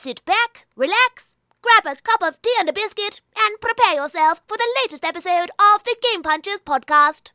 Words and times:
Sit 0.00 0.24
back, 0.24 0.68
relax, 0.76 1.34
grab 1.60 1.84
a 1.84 2.00
cup 2.00 2.22
of 2.22 2.40
tea 2.40 2.54
and 2.56 2.68
a 2.68 2.72
biscuit, 2.72 3.20
and 3.36 3.60
prepare 3.60 3.94
yourself 3.94 4.40
for 4.46 4.56
the 4.56 4.74
latest 4.80 5.04
episode 5.04 5.50
of 5.58 5.82
the 5.82 5.96
Game 6.00 6.22
Punchers 6.22 6.60
podcast. 6.60 7.32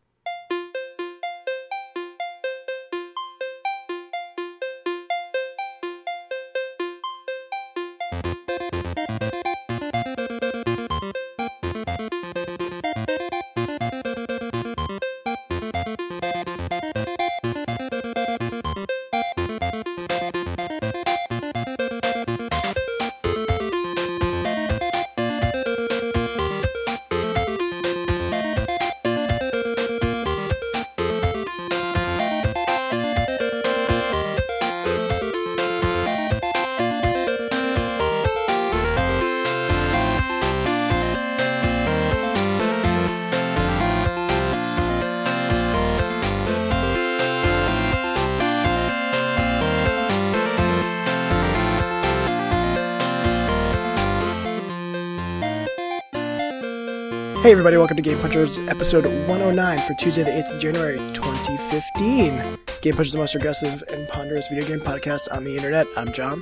Hey 57.53 57.59
everybody, 57.59 57.77
welcome 57.77 57.97
to 57.97 58.01
Game 58.01 58.17
Punchers, 58.17 58.57
episode 58.67 59.05
109 59.05 59.77
for 59.87 59.93
Tuesday 59.93 60.23
the 60.23 60.31
8th 60.31 60.55
of 60.55 60.59
January 60.59 60.97
2015. 61.13 62.57
Game 62.81 62.93
Punchers, 62.95 63.11
the 63.11 63.19
most 63.19 63.35
aggressive 63.35 63.83
and 63.91 64.07
ponderous 64.07 64.47
video 64.47 64.67
game 64.67 64.79
podcast 64.79 65.31
on 65.31 65.43
the 65.43 65.55
internet. 65.55 65.85
I'm 65.95 66.11
John, 66.11 66.41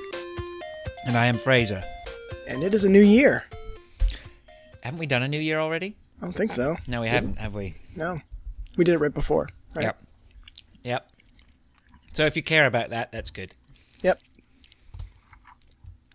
And 1.05 1.17
I 1.17 1.25
am 1.25 1.37
Fraser. 1.37 1.83
and 2.47 2.63
it 2.63 2.73
is 2.73 2.85
a 2.85 2.89
new 2.89 3.01
year. 3.01 3.43
Haven't 4.83 4.99
we 4.99 5.05
done 5.05 5.21
a 5.21 5.27
new 5.27 5.37
year 5.37 5.59
already? 5.59 5.97
I 6.21 6.23
don't 6.27 6.31
think 6.31 6.53
so. 6.53 6.77
No, 6.87 7.01
we 7.01 7.09
haven't, 7.09 7.39
have 7.39 7.53
we? 7.53 7.75
No. 7.93 8.17
We 8.77 8.85
did 8.85 8.93
it 8.93 8.99
right 8.99 9.13
before. 9.13 9.49
Right? 9.75 9.87
Yep. 9.87 10.03
Yep. 10.83 11.09
So 12.13 12.23
if 12.23 12.37
you 12.37 12.41
care 12.41 12.67
about 12.67 12.91
that, 12.91 13.11
that's 13.11 13.31
good. 13.31 13.53
Yep. 14.01 14.17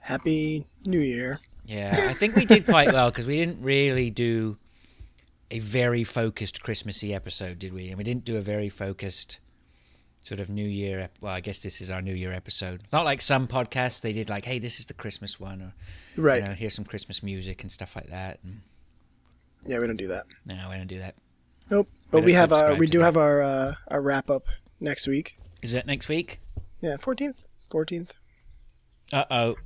Happy 0.01 0.65
New 0.87 1.01
Year. 1.01 1.39
Yeah, 1.67 1.91
I 1.93 2.15
think 2.15 2.35
we 2.35 2.47
did 2.47 2.65
quite 2.65 2.95
well 2.95 3.11
because 3.11 3.27
we 3.27 3.37
didn't 3.37 3.61
really 3.61 4.09
do 4.09 4.57
a 5.51 5.59
very 5.61 6.05
focused 6.05 6.63
Christmassy 6.63 7.15
episode, 7.15 7.59
did 7.59 7.73
we? 7.73 7.89
And 7.89 7.99
we 7.99 8.05
didn't 8.05 8.25
do 8.25 8.37
a 8.37 8.41
very 8.41 8.69
focused 8.69 9.39
sort 10.23 10.41
of 10.41 10.49
New 10.51 10.67
Year. 10.67 10.99
Ep- 11.01 11.19
well, 11.21 11.33
I 11.33 11.41
guess 11.41 11.61
this 11.61 11.81
is 11.81 11.91
our 11.91 12.03
New 12.03 12.15
Year 12.15 12.33
episode. 12.33 12.83
Not 12.93 13.05
like 13.05 13.21
some 13.21 13.47
podcasts 13.47 14.01
they 14.01 14.13
did, 14.13 14.29
like, 14.29 14.45
"Hey, 14.45 14.59
this 14.59 14.81
is 14.81 14.87
the 14.87 14.95
Christmas 14.95 15.39
one," 15.39 15.63
or 15.63 15.75
Right. 16.17 16.43
you 16.43 16.49
know, 16.49 16.55
here's 16.55 16.75
some 16.75 16.85
Christmas 16.85 17.23
music 17.23 17.63
and 17.63 17.71
stuff 17.71 17.95
like 17.95 18.09
that. 18.11 18.41
And, 18.43 18.63
Yeah, 19.67 19.79
we 19.79 19.87
don't 19.87 19.97
do 19.97 20.09
that. 20.09 20.27
no, 20.45 20.69
we 20.71 20.77
don't 20.77 20.87
do 20.89 20.99
that. 20.99 21.15
Nope. 21.71 21.89
But 22.11 22.19
don't 22.19 22.25
we 22.27 22.33
have 22.33 22.53
our 22.53 22.75
we 22.75 22.87
do 22.87 22.99
that. 22.99 23.05
have 23.05 23.17
our 23.17 23.43
uh, 23.43 23.75
our 23.89 24.01
wrap 24.01 24.31
up 24.31 24.47
next 24.81 25.07
week. 25.09 25.37
Is 25.63 25.75
it 25.75 25.87
next 25.87 26.09
week? 26.09 26.41
Yeah, 26.81 26.97
14th. 26.97 27.47
14th. 27.71 28.15
Uh 29.13 29.25
oh. 29.31 29.57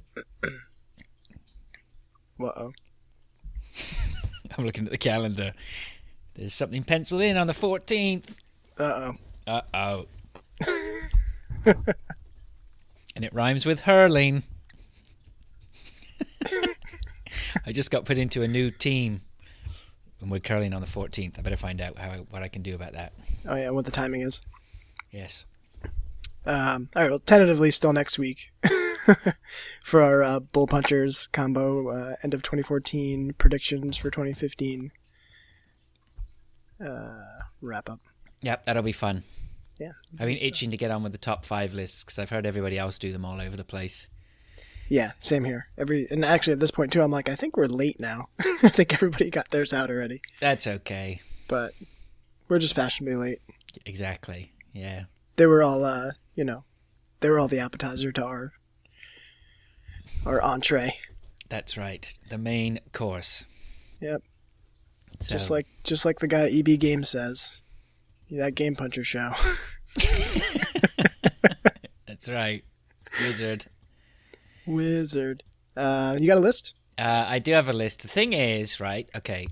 Uh-oh. 2.38 2.72
I'm 4.58 4.64
looking 4.64 4.84
at 4.86 4.90
the 4.90 4.98
calendar. 4.98 5.52
There's 6.34 6.54
something 6.54 6.82
penciled 6.82 7.22
in 7.22 7.36
on 7.36 7.46
the 7.46 7.52
14th. 7.52 8.36
Uh-oh. 8.78 9.14
Uh 9.46 9.60
oh. 9.74 10.06
and 13.16 13.24
it 13.24 13.34
rhymes 13.34 13.66
with 13.66 13.80
hurling. 13.80 14.42
I 17.66 17.72
just 17.72 17.90
got 17.90 18.04
put 18.04 18.16
into 18.18 18.42
a 18.42 18.48
new 18.48 18.70
team. 18.70 19.22
And 20.20 20.30
we're 20.30 20.40
curling 20.40 20.74
on 20.74 20.82
the 20.82 20.86
14th. 20.86 21.38
I 21.38 21.42
better 21.42 21.56
find 21.56 21.80
out 21.80 21.96
how 21.98 22.10
what 22.30 22.42
I 22.42 22.48
can 22.48 22.62
do 22.62 22.74
about 22.74 22.92
that. 22.92 23.12
Oh 23.48 23.56
yeah, 23.56 23.70
what 23.70 23.86
the 23.86 23.90
timing 23.90 24.20
is. 24.20 24.42
Yes. 25.10 25.46
Um, 26.46 26.88
all 26.94 27.02
right, 27.02 27.10
well, 27.10 27.18
tentatively 27.18 27.70
still 27.70 27.92
next 27.92 28.18
week 28.18 28.52
for 29.82 30.02
our 30.02 30.22
uh, 30.22 30.40
Bull 30.40 30.66
Punchers 30.66 31.26
combo 31.28 31.88
uh, 31.90 32.14
end 32.22 32.34
of 32.34 32.42
2014 32.42 33.34
predictions 33.38 33.96
for 33.96 34.10
2015 34.10 34.90
uh, 36.84 37.14
wrap 37.60 37.88
up. 37.90 38.00
Yep, 38.42 38.64
that'll 38.64 38.82
be 38.82 38.92
fun. 38.92 39.24
Yeah, 39.78 39.92
I've 40.18 40.26
been 40.26 40.38
stuff. 40.38 40.48
itching 40.48 40.70
to 40.72 40.76
get 40.76 40.90
on 40.90 41.02
with 41.02 41.12
the 41.12 41.18
top 41.18 41.44
five 41.44 41.72
lists 41.72 42.04
because 42.04 42.18
I've 42.18 42.30
heard 42.30 42.46
everybody 42.46 42.78
else 42.78 42.98
do 42.98 43.12
them 43.12 43.24
all 43.24 43.40
over 43.40 43.56
the 43.56 43.64
place. 43.64 44.08
Yeah, 44.88 45.12
same 45.20 45.44
here. 45.44 45.68
Every 45.78 46.06
and 46.10 46.24
actually 46.24 46.54
at 46.54 46.60
this 46.60 46.70
point 46.70 46.92
too, 46.92 47.00
I'm 47.02 47.10
like, 47.10 47.28
I 47.28 47.36
think 47.36 47.56
we're 47.56 47.66
late 47.66 48.00
now. 48.00 48.28
I 48.40 48.68
think 48.68 48.92
everybody 48.92 49.30
got 49.30 49.50
theirs 49.50 49.72
out 49.72 49.88
already, 49.88 50.20
That's 50.40 50.66
okay. 50.66 51.20
but 51.48 51.72
we're 52.48 52.58
just 52.58 52.74
fashionably 52.74 53.16
late. 53.16 53.38
Exactly. 53.86 54.52
Yeah. 54.72 55.04
They 55.36 55.46
were 55.46 55.62
all, 55.62 55.84
uh, 55.84 56.10
you 56.34 56.44
know, 56.44 56.64
they 57.20 57.30
were 57.30 57.38
all 57.38 57.48
the 57.48 57.60
appetizer 57.60 58.10
to 58.12 58.24
our 58.24 58.52
our 60.26 60.40
entree. 60.42 60.92
That's 61.48 61.76
right. 61.76 62.12
The 62.28 62.38
main 62.38 62.80
course. 62.92 63.44
Yep. 64.00 64.22
So- 65.20 65.32
Just 65.32 65.50
like 65.50 65.66
just 65.84 66.04
like 66.04 66.18
the 66.20 66.28
guy 66.28 66.42
at 66.46 66.52
EB 66.52 66.78
Games 66.78 67.08
says, 67.08 67.62
that 68.30 68.54
Game 68.54 68.74
Puncher 68.76 69.04
show. 69.04 69.32
That's 72.06 72.28
right. 72.28 72.64
Wizard. 73.20 73.66
Wizard. 74.66 75.42
Uh, 75.76 76.16
you 76.20 76.26
got 76.26 76.36
a 76.38 76.40
list? 76.40 76.74
Uh, 76.98 77.24
I 77.26 77.38
do 77.38 77.52
have 77.52 77.68
a 77.68 77.72
list. 77.72 78.02
The 78.02 78.08
thing 78.08 78.32
is, 78.32 78.78
right? 78.80 79.08
Okay. 79.16 79.48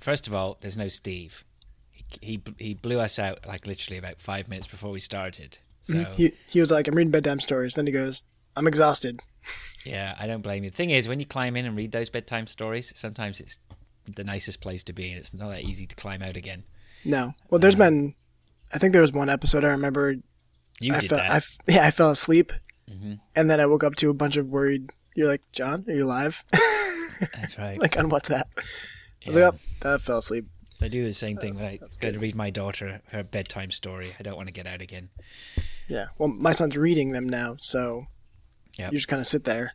First 0.00 0.26
of 0.26 0.34
all, 0.34 0.56
there's 0.60 0.76
no 0.76 0.88
Steve. 0.88 1.44
He, 1.90 2.04
he 2.20 2.42
he 2.58 2.74
blew 2.74 3.00
us 3.00 3.18
out 3.18 3.46
like 3.46 3.66
literally 3.66 3.98
about 3.98 4.20
five 4.20 4.48
minutes 4.48 4.66
before 4.66 4.90
we 4.90 5.00
started. 5.00 5.58
So 5.82 6.04
He 6.16 6.32
he 6.50 6.60
was 6.60 6.70
like, 6.70 6.86
I'm 6.88 6.94
reading 6.94 7.10
bedtime 7.10 7.40
stories. 7.40 7.74
Then 7.74 7.86
he 7.86 7.92
goes, 7.92 8.22
I'm 8.56 8.66
exhausted. 8.66 9.20
yeah, 9.84 10.14
I 10.18 10.26
don't 10.26 10.42
blame 10.42 10.64
you. 10.64 10.70
The 10.70 10.76
thing 10.76 10.90
is, 10.90 11.08
when 11.08 11.20
you 11.20 11.26
climb 11.26 11.56
in 11.56 11.64
and 11.66 11.76
read 11.76 11.92
those 11.92 12.10
bedtime 12.10 12.46
stories, 12.46 12.92
sometimes 12.96 13.40
it's 13.40 13.58
the 14.12 14.24
nicest 14.24 14.60
place 14.60 14.82
to 14.84 14.92
be, 14.92 15.08
and 15.10 15.18
it's 15.18 15.32
not 15.34 15.48
that 15.50 15.70
easy 15.70 15.86
to 15.86 15.94
climb 15.96 16.22
out 16.22 16.36
again. 16.36 16.64
No. 17.04 17.32
Well, 17.50 17.58
there's 17.58 17.74
been, 17.76 18.14
I 18.72 18.78
think 18.78 18.92
there 18.92 19.02
was 19.02 19.12
one 19.12 19.28
episode 19.30 19.64
I 19.64 19.68
remember. 19.68 20.16
You 20.80 20.94
I 20.94 21.00
did 21.00 21.10
fell, 21.10 21.18
that. 21.18 21.30
I 21.30 21.36
f- 21.36 21.58
yeah, 21.68 21.86
I 21.86 21.90
fell 21.90 22.10
asleep, 22.10 22.52
Mhm. 22.90 23.20
and 23.36 23.50
then 23.50 23.60
I 23.60 23.66
woke 23.66 23.84
up 23.84 23.94
to 23.96 24.10
a 24.10 24.14
bunch 24.14 24.36
of 24.36 24.46
worried. 24.48 24.90
You're 25.14 25.28
like, 25.28 25.42
John, 25.52 25.84
are 25.88 25.92
you 25.92 26.04
alive? 26.04 26.44
That's 27.34 27.58
right. 27.58 27.78
like 27.80 27.96
on 27.98 28.10
WhatsApp. 28.10 28.44
I 28.56 28.62
was 29.26 29.36
Yeah. 29.36 29.50
like, 29.50 29.60
oh, 29.84 29.94
I 29.94 29.98
fell 29.98 30.18
asleep. 30.18 30.46
I 30.80 30.88
do 30.88 31.06
the 31.06 31.14
same 31.14 31.36
thing 31.36 31.54
when 31.54 31.66
I 31.66 31.78
go 32.00 32.10
to 32.10 32.18
read 32.18 32.34
my 32.34 32.50
daughter 32.50 33.00
her 33.12 33.22
bedtime 33.22 33.70
story. 33.70 34.12
I 34.18 34.22
don't 34.24 34.36
want 34.36 34.48
to 34.48 34.52
get 34.52 34.66
out 34.66 34.80
again. 34.82 35.10
Yeah. 35.86 36.06
Well, 36.18 36.28
my 36.28 36.50
son's 36.52 36.76
reading 36.76 37.12
them 37.12 37.28
now, 37.28 37.54
so 37.60 38.06
Yep. 38.78 38.92
you 38.92 38.98
just 38.98 39.08
kind 39.08 39.20
of 39.20 39.26
sit 39.26 39.44
there, 39.44 39.74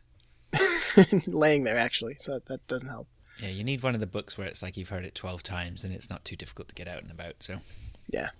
laying 1.26 1.64
there 1.64 1.76
actually. 1.78 2.16
So 2.18 2.32
that, 2.34 2.46
that 2.46 2.66
doesn't 2.66 2.88
help. 2.88 3.08
Yeah, 3.42 3.50
you 3.50 3.62
need 3.62 3.82
one 3.82 3.94
of 3.94 4.00
the 4.00 4.06
books 4.06 4.36
where 4.36 4.46
it's 4.48 4.62
like 4.62 4.76
you've 4.76 4.88
heard 4.88 5.04
it 5.04 5.14
12 5.14 5.42
times 5.44 5.84
and 5.84 5.94
it's 5.94 6.10
not 6.10 6.24
too 6.24 6.34
difficult 6.34 6.68
to 6.68 6.74
get 6.74 6.88
out 6.88 7.02
and 7.02 7.10
about. 7.12 7.34
So, 7.40 7.58
Yeah. 8.10 8.30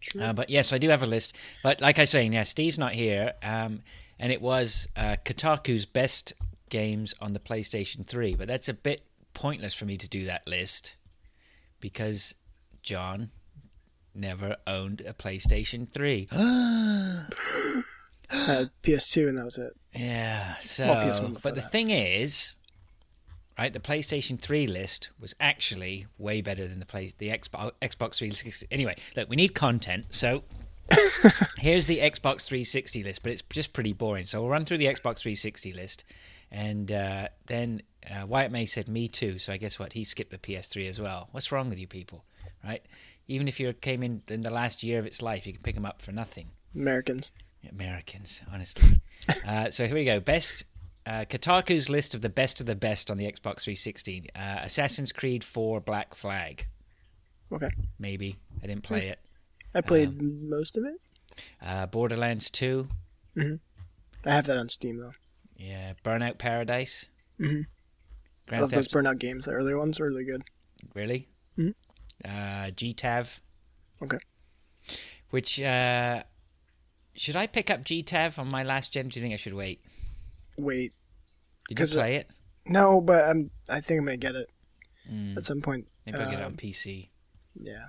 True. 0.00 0.22
uh, 0.22 0.32
but 0.32 0.50
yes, 0.50 0.72
I 0.72 0.78
do 0.78 0.88
have 0.88 1.02
a 1.02 1.06
list. 1.06 1.36
But 1.62 1.80
like 1.80 1.98
I 1.98 2.02
was 2.02 2.10
saying, 2.10 2.32
yeah, 2.32 2.42
Steve's 2.42 2.78
not 2.78 2.92
here. 2.92 3.34
Um, 3.42 3.82
and 4.18 4.32
it 4.32 4.42
was 4.42 4.88
uh, 4.96 5.16
Kotaku's 5.24 5.86
best 5.86 6.32
games 6.70 7.14
on 7.20 7.34
the 7.34 7.38
PlayStation 7.38 8.04
3. 8.06 8.34
But 8.34 8.48
that's 8.48 8.68
a 8.68 8.74
bit 8.74 9.02
pointless 9.34 9.74
for 9.74 9.84
me 9.84 9.96
to 9.98 10.08
do 10.08 10.24
that 10.24 10.46
list 10.48 10.96
because 11.80 12.34
John 12.82 13.30
never 14.14 14.56
owned 14.66 15.02
a 15.02 15.12
PlayStation 15.12 15.88
3. 15.88 16.28
uh, 18.32 18.64
PS2, 18.82 19.28
and 19.28 19.38
that 19.38 19.44
was 19.44 19.58
it. 19.58 19.72
Yeah. 19.94 20.54
So, 20.60 20.86
Well, 20.86 21.36
but 21.42 21.54
the 21.54 21.60
that. 21.60 21.72
thing 21.72 21.90
is, 21.90 22.54
right? 23.58 23.72
The 23.72 23.80
PlayStation 23.80 24.40
3 24.40 24.66
list 24.66 25.10
was 25.20 25.34
actually 25.40 26.06
way 26.18 26.40
better 26.40 26.66
than 26.68 26.78
the 26.78 26.86
play 26.86 27.12
the 27.18 27.28
Xbox 27.30 27.72
Xbox 27.82 28.16
360. 28.18 28.66
Anyway, 28.70 28.96
look, 29.16 29.28
we 29.28 29.36
need 29.36 29.54
content, 29.54 30.06
so 30.10 30.42
here's 31.58 31.86
the 31.86 31.98
Xbox 31.98 32.46
360 32.46 33.02
list, 33.04 33.22
but 33.22 33.32
it's 33.32 33.42
just 33.50 33.72
pretty 33.72 33.92
boring. 33.92 34.24
So 34.24 34.40
we'll 34.40 34.50
run 34.50 34.64
through 34.64 34.78
the 34.78 34.86
Xbox 34.86 35.18
360 35.18 35.72
list, 35.72 36.04
and 36.50 36.90
uh, 36.92 37.28
then 37.46 37.82
uh, 38.10 38.26
Wyatt 38.26 38.50
May 38.52 38.66
said 38.66 38.88
me 38.88 39.08
too. 39.08 39.38
So 39.38 39.52
I 39.52 39.56
guess 39.56 39.78
what 39.78 39.92
he 39.92 40.04
skipped 40.04 40.30
the 40.30 40.38
PS3 40.38 40.88
as 40.88 41.00
well. 41.00 41.28
What's 41.32 41.50
wrong 41.52 41.68
with 41.68 41.78
you 41.78 41.86
people, 41.86 42.24
right? 42.64 42.84
Even 43.28 43.46
if 43.46 43.60
you 43.60 43.72
came 43.72 44.02
in 44.02 44.22
in 44.28 44.40
the 44.42 44.50
last 44.50 44.82
year 44.82 44.98
of 44.98 45.06
its 45.06 45.22
life, 45.22 45.46
you 45.46 45.52
can 45.52 45.62
pick 45.62 45.74
them 45.74 45.86
up 45.86 46.00
for 46.02 46.10
nothing. 46.12 46.48
Americans. 46.74 47.32
Americans, 47.68 48.40
honestly. 48.52 49.00
uh, 49.46 49.70
so 49.70 49.86
here 49.86 49.94
we 49.94 50.04
go. 50.04 50.20
Best 50.20 50.64
uh, 51.06 51.24
Kotaku's 51.28 51.88
list 51.90 52.14
of 52.14 52.20
the 52.20 52.28
best 52.28 52.60
of 52.60 52.66
the 52.66 52.74
best 52.76 53.10
on 53.10 53.16
the 53.16 53.24
Xbox 53.24 53.62
360. 53.62 54.30
Uh, 54.34 54.58
Assassin's 54.62 55.12
Creed 55.12 55.44
4 55.44 55.80
Black 55.80 56.14
Flag. 56.14 56.66
Okay. 57.52 57.70
Maybe. 57.98 58.36
I 58.62 58.66
didn't 58.66 58.84
play 58.84 59.08
it. 59.08 59.18
I 59.74 59.80
played 59.80 60.20
Um, 60.20 60.48
most 60.48 60.76
of 60.76 60.84
it. 60.84 61.00
Uh, 61.62 61.86
Borderlands 61.86 62.50
2. 62.50 62.88
I 63.38 63.58
have 64.24 64.46
that 64.46 64.56
on 64.58 64.68
Steam 64.68 64.98
though. 64.98 65.12
Yeah. 65.56 65.94
Burnout 66.04 66.38
Paradise. 66.38 67.06
Mm-hmm. 67.40 67.62
I 68.54 68.60
love 68.60 68.70
those 68.70 68.88
Burnout 68.88 69.18
games. 69.18 69.46
The 69.46 69.52
earlier 69.52 69.78
ones 69.78 70.00
are 70.00 70.04
really 70.08 70.24
good. 70.24 70.42
Really? 70.94 71.28
Mhm. 71.56 71.74
Uh, 72.24 72.70
GTAV. 72.72 73.40
Okay. 74.02 74.18
Which, 75.30 75.60
uh, 75.60 76.24
should 77.14 77.36
I 77.36 77.46
pick 77.46 77.70
up 77.70 77.82
GTAV 77.84 78.38
on 78.38 78.50
my 78.50 78.62
last 78.62 78.92
gen? 78.92 79.08
Do 79.08 79.18
you 79.18 79.22
think 79.22 79.34
I 79.34 79.36
should 79.36 79.54
wait? 79.54 79.80
Wait, 80.56 80.92
Did 81.68 81.78
you 81.78 81.84
uh, 81.84 81.88
play 81.88 82.16
it? 82.16 82.28
no, 82.66 83.00
but 83.00 83.24
I'm. 83.28 83.50
I 83.70 83.80
think 83.80 83.98
I'm 84.00 84.06
gonna 84.06 84.16
get 84.16 84.34
it 84.34 84.48
Mm. 85.10 85.36
at 85.36 85.44
some 85.44 85.60
point. 85.60 85.88
Maybe 86.06 86.18
I'll 86.18 86.26
get 86.30 86.38
it 86.38 86.44
on 86.44 86.52
um, 86.52 86.56
PC. 86.56 87.08
Yeah. 87.54 87.86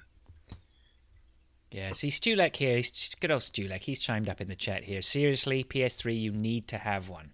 Yeah, 1.72 1.92
see 1.94 2.08
Stulek 2.10 2.56
here. 2.56 2.76
He's 2.78 3.14
good 3.20 3.32
old 3.32 3.42
Stulek. 3.44 3.82
He's 3.84 4.00
chimed 4.00 4.28
up 4.28 4.42
in 4.42 4.48
the 4.48 4.56
chat 4.56 4.84
here. 4.86 5.02
Seriously, 5.02 5.64
PS3, 5.64 6.20
you 6.20 6.32
need 6.32 6.68
to 6.70 6.78
have 6.78 7.08
one. 7.10 7.32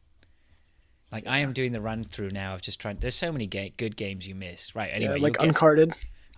Like 1.12 1.26
I 1.26 1.40
am 1.40 1.54
doing 1.54 1.72
the 1.72 1.80
run 1.82 2.04
through 2.04 2.30
now 2.34 2.54
of 2.56 2.62
just 2.62 2.80
trying. 2.80 2.98
There's 2.98 3.16
so 3.16 3.32
many 3.32 3.48
ga- 3.48 3.74
good 3.78 3.96
games 3.96 4.28
you 4.28 4.36
missed. 4.36 4.76
Right. 4.76 4.90
Anyway, 4.92 5.16
yeah, 5.18 5.24
like 5.24 5.38
get 5.38 5.48
uncarded. 5.48 5.94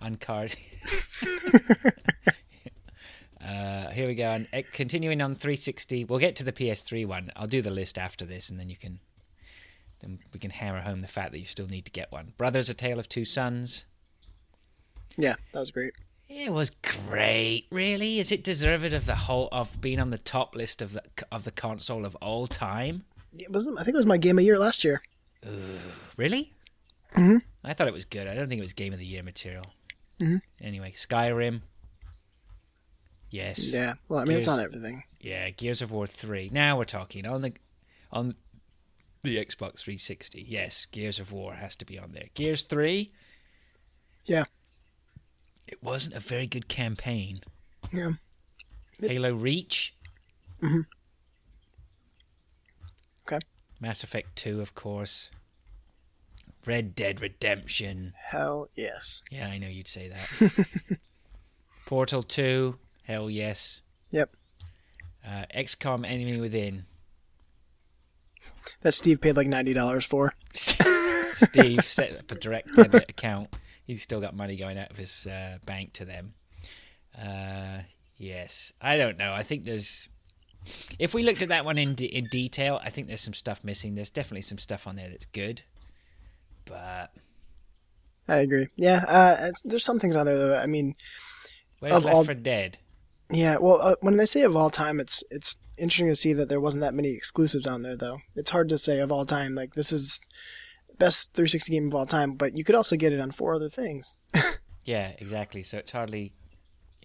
uh, 3.44 3.90
here 3.90 4.06
we 4.06 4.14
go. 4.14 4.24
And 4.24 4.46
uh, 4.52 4.62
continuing 4.72 5.20
on 5.22 5.34
360, 5.34 6.04
we'll 6.04 6.18
get 6.18 6.36
to 6.36 6.44
the 6.44 6.52
PS3 6.52 7.06
one. 7.06 7.32
I'll 7.36 7.46
do 7.46 7.62
the 7.62 7.70
list 7.70 7.98
after 7.98 8.24
this, 8.24 8.50
and 8.50 8.58
then 8.58 8.68
you 8.68 8.76
can. 8.76 9.00
Then 10.00 10.18
we 10.32 10.40
can 10.40 10.50
hammer 10.50 10.80
home 10.80 11.02
the 11.02 11.08
fact 11.08 11.32
that 11.32 11.38
you 11.40 11.44
still 11.44 11.66
need 11.66 11.84
to 11.84 11.90
get 11.90 12.10
one. 12.10 12.32
Brothers: 12.38 12.68
A 12.70 12.74
Tale 12.74 12.98
of 12.98 13.08
Two 13.08 13.24
Sons. 13.24 13.84
Yeah, 15.18 15.34
that 15.52 15.60
was 15.60 15.70
great. 15.70 15.92
It 16.28 16.52
was 16.52 16.70
great. 16.70 17.66
Really, 17.70 18.18
is 18.18 18.30
it 18.32 18.44
deserved 18.44 18.92
of 18.94 19.04
the 19.04 19.16
whole 19.16 19.48
of 19.52 19.80
being 19.80 19.98
on 20.00 20.10
the 20.10 20.16
top 20.18 20.54
list 20.54 20.80
of 20.80 20.92
the 20.92 21.02
of 21.32 21.44
the 21.44 21.50
console 21.50 22.06
of 22.06 22.14
all 22.16 22.46
time? 22.46 23.04
It 23.36 23.50
was. 23.52 23.66
I 23.66 23.82
think 23.84 23.94
it 23.94 23.98
was 23.98 24.06
my 24.06 24.16
game 24.16 24.38
of 24.38 24.44
year 24.44 24.58
last 24.58 24.84
year. 24.84 25.02
Really? 26.16 26.52
Mm-hmm. 27.14 27.38
I 27.64 27.74
thought 27.74 27.88
it 27.88 27.92
was 27.94 28.04
good. 28.04 28.26
I 28.26 28.34
don't 28.34 28.48
think 28.48 28.58
it 28.60 28.62
was 28.62 28.72
game 28.72 28.92
of 28.92 28.98
the 28.98 29.06
year 29.06 29.22
material. 29.22 29.64
Mhm. 30.20 30.40
Anyway, 30.62 30.92
Skyrim. 30.92 31.62
Yes. 33.30 33.72
Yeah. 33.72 33.94
Well, 34.08 34.20
I 34.20 34.24
mean, 34.24 34.36
it's 34.36 34.46
Gears- 34.46 34.58
on 34.58 34.64
everything. 34.64 35.04
Yeah, 35.20 35.50
Gears 35.50 35.82
of 35.82 35.92
War 35.92 36.06
three. 36.06 36.48
Now 36.52 36.76
we're 36.78 36.84
talking 36.84 37.26
on 37.26 37.42
the 37.42 37.52
on 38.10 38.34
the 39.22 39.36
Xbox 39.36 39.80
360. 39.80 40.44
Yes, 40.48 40.86
Gears 40.86 41.20
of 41.20 41.30
War 41.30 41.54
has 41.54 41.76
to 41.76 41.84
be 41.84 41.98
on 41.98 42.12
there. 42.12 42.28
Gears 42.34 42.64
three. 42.64 43.12
Yeah. 44.24 44.44
It 45.66 45.82
wasn't 45.82 46.14
a 46.16 46.20
very 46.20 46.46
good 46.46 46.68
campaign. 46.68 47.40
Yeah. 47.92 48.12
Halo 49.00 49.32
Reach. 49.34 49.94
Mhm. 50.62 50.86
Okay. 53.26 53.38
Mass 53.80 54.02
Effect 54.02 54.34
two, 54.36 54.60
of 54.60 54.74
course. 54.74 55.30
Red 56.66 56.94
Dead 56.94 57.20
Redemption. 57.20 58.12
Hell 58.16 58.68
yes. 58.74 59.22
Yeah, 59.30 59.48
I 59.48 59.58
know 59.58 59.68
you'd 59.68 59.88
say 59.88 60.08
that. 60.08 60.98
Portal 61.86 62.22
two. 62.22 62.78
Hell 63.10 63.28
yes. 63.28 63.82
Yep. 64.12 64.30
Uh, 65.26 65.44
XCOM 65.52 66.06
Enemy 66.08 66.38
Within. 66.40 66.84
That 68.82 68.92
Steve 68.92 69.20
paid 69.20 69.36
like 69.36 69.48
ninety 69.48 69.74
dollars 69.74 70.06
for. 70.06 70.32
Steve 70.54 71.84
set 71.84 72.16
up 72.16 72.30
a 72.30 72.36
direct 72.36 72.68
debit 72.76 73.10
account. 73.10 73.48
He's 73.84 74.00
still 74.00 74.20
got 74.20 74.36
money 74.36 74.56
going 74.56 74.78
out 74.78 74.92
of 74.92 74.96
his 74.96 75.26
uh, 75.26 75.58
bank 75.66 75.92
to 75.94 76.04
them. 76.04 76.34
Uh, 77.20 77.80
yes, 78.16 78.72
I 78.80 78.96
don't 78.96 79.18
know. 79.18 79.32
I 79.32 79.42
think 79.42 79.64
there's. 79.64 80.08
If 81.00 81.12
we 81.12 81.24
looked 81.24 81.42
at 81.42 81.48
that 81.48 81.64
one 81.64 81.78
in 81.78 81.96
de- 81.96 82.06
in 82.06 82.26
detail, 82.26 82.78
I 82.84 82.90
think 82.90 83.08
there's 83.08 83.22
some 83.22 83.34
stuff 83.34 83.64
missing. 83.64 83.96
There's 83.96 84.10
definitely 84.10 84.42
some 84.42 84.58
stuff 84.58 84.86
on 84.86 84.94
there 84.94 85.08
that's 85.08 85.26
good, 85.26 85.62
but 86.64 87.12
I 88.28 88.36
agree. 88.36 88.68
Yeah. 88.76 89.04
Uh, 89.08 89.50
there's 89.64 89.84
some 89.84 89.98
things 89.98 90.14
on 90.14 90.26
there 90.26 90.38
though. 90.38 90.58
I 90.60 90.66
mean, 90.66 90.94
where's 91.80 91.92
Of 91.92 92.04
Left 92.04 92.14
all- 92.16 92.24
for 92.24 92.34
Dead? 92.34 92.78
Yeah. 93.30 93.56
Well, 93.58 93.80
uh, 93.82 93.94
when 94.00 94.16
they 94.16 94.26
say 94.26 94.42
of 94.42 94.56
all 94.56 94.70
time, 94.70 95.00
it's 95.00 95.22
it's 95.30 95.56
interesting 95.78 96.08
to 96.08 96.16
see 96.16 96.32
that 96.34 96.48
there 96.48 96.60
wasn't 96.60 96.82
that 96.82 96.94
many 96.94 97.12
exclusives 97.14 97.66
on 97.66 97.82
there 97.82 97.96
though. 97.96 98.18
It's 98.36 98.50
hard 98.50 98.68
to 98.70 98.78
say 98.78 99.00
of 99.00 99.10
all 99.10 99.24
time. 99.24 99.54
Like 99.54 99.74
this 99.74 99.92
is 99.92 100.26
best 100.98 101.32
360 101.34 101.72
game 101.72 101.86
of 101.86 101.94
all 101.94 102.06
time, 102.06 102.34
but 102.34 102.54
you 102.56 102.64
could 102.64 102.74
also 102.74 102.96
get 102.96 103.12
it 103.12 103.20
on 103.20 103.30
four 103.30 103.54
other 103.54 103.68
things. 103.68 104.16
Yeah, 104.86 105.12
exactly. 105.18 105.62
So 105.62 105.76
it's 105.76 105.90
hardly, 105.90 106.32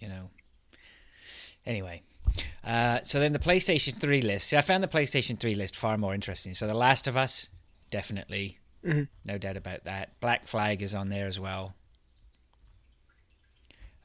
you 0.00 0.08
know. 0.08 0.30
Anyway, 1.66 2.02
uh, 2.64 3.00
so 3.02 3.20
then 3.20 3.32
the 3.32 3.38
PlayStation 3.38 3.94
3 4.00 4.22
list. 4.22 4.48
See, 4.48 4.56
I 4.56 4.62
found 4.62 4.82
the 4.82 4.88
PlayStation 4.88 5.38
3 5.38 5.54
list 5.54 5.76
far 5.76 5.98
more 5.98 6.14
interesting. 6.14 6.54
So 6.54 6.66
The 6.66 6.74
Last 6.74 7.06
of 7.06 7.16
Us, 7.16 7.50
definitely. 7.90 8.58
Mhm. 8.84 9.08
No 9.24 9.36
doubt 9.36 9.56
about 9.58 9.84
that. 9.84 10.18
Black 10.20 10.48
Flag 10.48 10.82
is 10.82 10.94
on 10.94 11.10
there 11.10 11.26
as 11.26 11.38
well. 11.38 11.74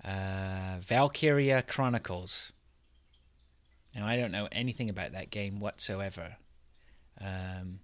Uh, 0.04 0.78
Valkyria 0.80 1.62
Chronicles. 1.62 2.52
Now, 3.96 4.08
I 4.08 4.16
don't 4.16 4.32
know 4.32 4.48
anything 4.52 4.90
about 4.90 5.12
that 5.12 5.30
game 5.30 5.60
whatsoever. 5.60 6.38
Um, 7.20 7.80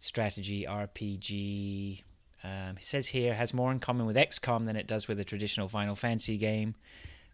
strategy, 0.00 0.66
RPG. 0.68 2.02
Um, 2.42 2.76
it 2.76 2.84
says 2.84 3.08
here 3.08 3.32
has 3.34 3.54
more 3.54 3.72
in 3.72 3.78
common 3.78 4.06
with 4.06 4.16
XCOM 4.16 4.66
than 4.66 4.76
it 4.76 4.86
does 4.86 5.08
with 5.08 5.18
a 5.18 5.24
traditional 5.24 5.68
Final 5.68 5.94
Fantasy 5.94 6.36
game. 6.36 6.74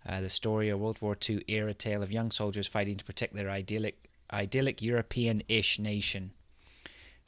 Uh, 0.08 0.20
the 0.20 0.30
story, 0.30 0.68
a 0.68 0.76
World 0.76 1.00
War 1.00 1.16
II 1.28 1.44
era 1.48 1.74
tale 1.74 2.02
of 2.02 2.12
young 2.12 2.30
soldiers 2.30 2.66
fighting 2.66 2.96
to 2.96 3.04
protect 3.04 3.34
their 3.34 3.50
idyllic, 3.50 4.08
idyllic 4.32 4.80
European-ish 4.80 5.78
nation, 5.78 6.32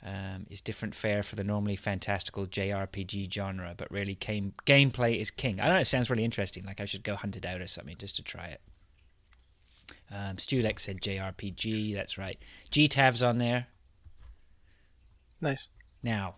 um, 0.05 0.47
is 0.51 0.61
different 0.61 0.95
fare 0.95 1.23
for 1.23 1.37
the 1.37 1.45
normally 1.45 1.77
fantastical 1.77 2.47
JRPG 2.47 3.33
genre, 3.33 3.75
but 3.77 3.91
really 3.91 4.17
game, 4.17 4.53
gameplay 4.67 5.21
is 5.21 5.31
king. 5.31 5.61
I 5.61 5.67
don't 5.67 5.75
know. 5.75 5.81
It 5.81 5.87
sounds 5.87 6.11
really 6.11 6.25
interesting. 6.25 6.65
Like 6.65 6.81
I 6.81 6.85
should 6.85 7.05
go 7.05 7.15
hunt 7.15 7.37
it 7.37 7.47
out 7.47 7.61
or 7.61 7.67
something 7.67 7.97
just 7.99 8.17
to 8.17 8.23
try 8.23 8.47
it. 8.47 8.61
Um, 10.11 10.37
Stulex 10.37 10.81
said 10.81 11.01
JRPG. 11.01 11.95
That's 11.95 12.19
right. 12.19 12.39
GTAV's 12.71 13.23
on 13.23 13.39
there. 13.39 13.67
Nice. 15.41 15.69
Now, 16.03 16.37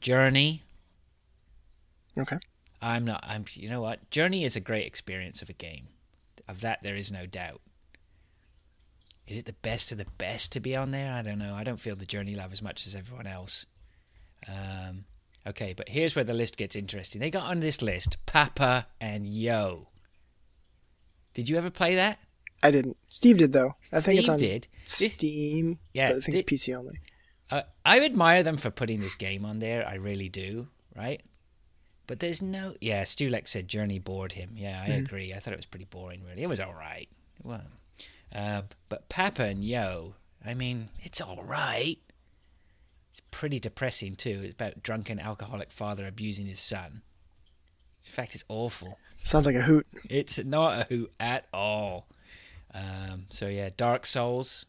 Journey. 0.00 0.62
Okay. 2.18 2.38
I'm 2.80 3.04
not. 3.04 3.24
I'm. 3.26 3.44
You 3.52 3.68
know 3.68 3.80
what? 3.80 4.10
Journey 4.10 4.44
is 4.44 4.56
a 4.56 4.60
great 4.60 4.86
experience 4.86 5.42
of 5.42 5.50
a 5.50 5.54
game. 5.54 5.88
Of 6.48 6.60
that, 6.60 6.82
there 6.82 6.96
is 6.96 7.10
no 7.10 7.26
doubt. 7.26 7.60
Is 9.26 9.36
it 9.38 9.44
the 9.46 9.52
best 9.54 9.90
of 9.92 9.98
the 9.98 10.06
best 10.18 10.52
to 10.52 10.60
be 10.60 10.76
on 10.76 10.90
there? 10.92 11.12
I 11.12 11.22
don't 11.22 11.38
know. 11.38 11.54
I 11.54 11.64
don't 11.64 11.80
feel 11.80 11.96
the 11.96 12.06
Journey 12.06 12.34
love 12.36 12.52
as 12.52 12.62
much 12.62 12.86
as 12.86 12.94
everyone 12.94 13.26
else. 13.26 13.66
Um, 14.48 15.04
okay, 15.46 15.74
but 15.76 15.88
here's 15.88 16.14
where 16.14 16.24
the 16.24 16.32
list 16.34 16.56
gets 16.56 16.76
interesting. 16.76 17.20
They 17.20 17.30
got 17.30 17.44
on 17.46 17.60
this 17.60 17.82
list 17.82 18.16
Papo 18.26 18.84
and 19.00 19.26
Yo. 19.26 19.88
Did 21.34 21.48
you 21.48 21.56
ever 21.58 21.70
play 21.70 21.96
that? 21.96 22.18
I 22.62 22.70
didn't. 22.70 22.96
Steve 23.08 23.38
did 23.38 23.52
though. 23.52 23.74
I 23.92 24.00
think 24.00 24.20
it's 24.20 24.28
on 24.28 24.38
did. 24.38 24.68
This- 24.84 25.12
Steam. 25.14 25.78
Yeah, 25.92 26.08
but 26.08 26.16
I 26.16 26.20
think 26.20 26.38
thi- 26.38 26.54
it's 26.54 26.64
PC 26.70 26.76
only. 26.76 26.98
Uh, 27.50 27.62
I 27.84 28.00
admire 28.00 28.42
them 28.42 28.56
for 28.56 28.70
putting 28.70 29.00
this 29.00 29.14
game 29.14 29.44
on 29.44 29.58
there. 29.58 29.86
I 29.86 29.94
really 29.96 30.28
do. 30.28 30.68
Right? 30.96 31.20
But 32.06 32.20
there's 32.20 32.40
no. 32.40 32.74
Yeah, 32.80 33.02
Stulek 33.02 33.46
said 33.48 33.68
Journey 33.68 33.98
bored 33.98 34.32
him. 34.32 34.52
Yeah, 34.54 34.82
I 34.82 34.90
agree. 34.92 35.34
I 35.34 35.40
thought 35.40 35.52
it 35.52 35.58
was 35.58 35.66
pretty 35.66 35.84
boring. 35.84 36.22
Really, 36.26 36.42
it 36.42 36.48
was 36.48 36.60
all 36.60 36.72
right. 36.72 37.08
Well, 37.42 37.62
uh, 38.36 38.62
but 38.88 39.08
Papo 39.08 39.50
and 39.50 39.64
Yo. 39.64 40.14
I 40.44 40.54
mean, 40.54 40.90
it's 41.02 41.20
all 41.20 41.42
right. 41.42 41.98
It's 43.10 43.20
pretty 43.30 43.58
depressing 43.58 44.14
too. 44.14 44.42
It's 44.44 44.52
about 44.52 44.82
drunken 44.82 45.18
alcoholic 45.18 45.72
father 45.72 46.06
abusing 46.06 46.46
his 46.46 46.60
son. 46.60 47.02
In 48.04 48.12
fact, 48.12 48.34
it's 48.34 48.44
awful. 48.48 48.98
Sounds 49.22 49.46
like 49.46 49.56
a 49.56 49.62
hoot. 49.62 49.86
It's 50.08 50.38
not 50.44 50.78
a 50.78 50.84
hoot 50.84 51.12
at 51.18 51.46
all. 51.52 52.06
Um, 52.72 53.26
so 53.30 53.48
yeah, 53.48 53.70
Dark 53.76 54.06
Souls, 54.06 54.66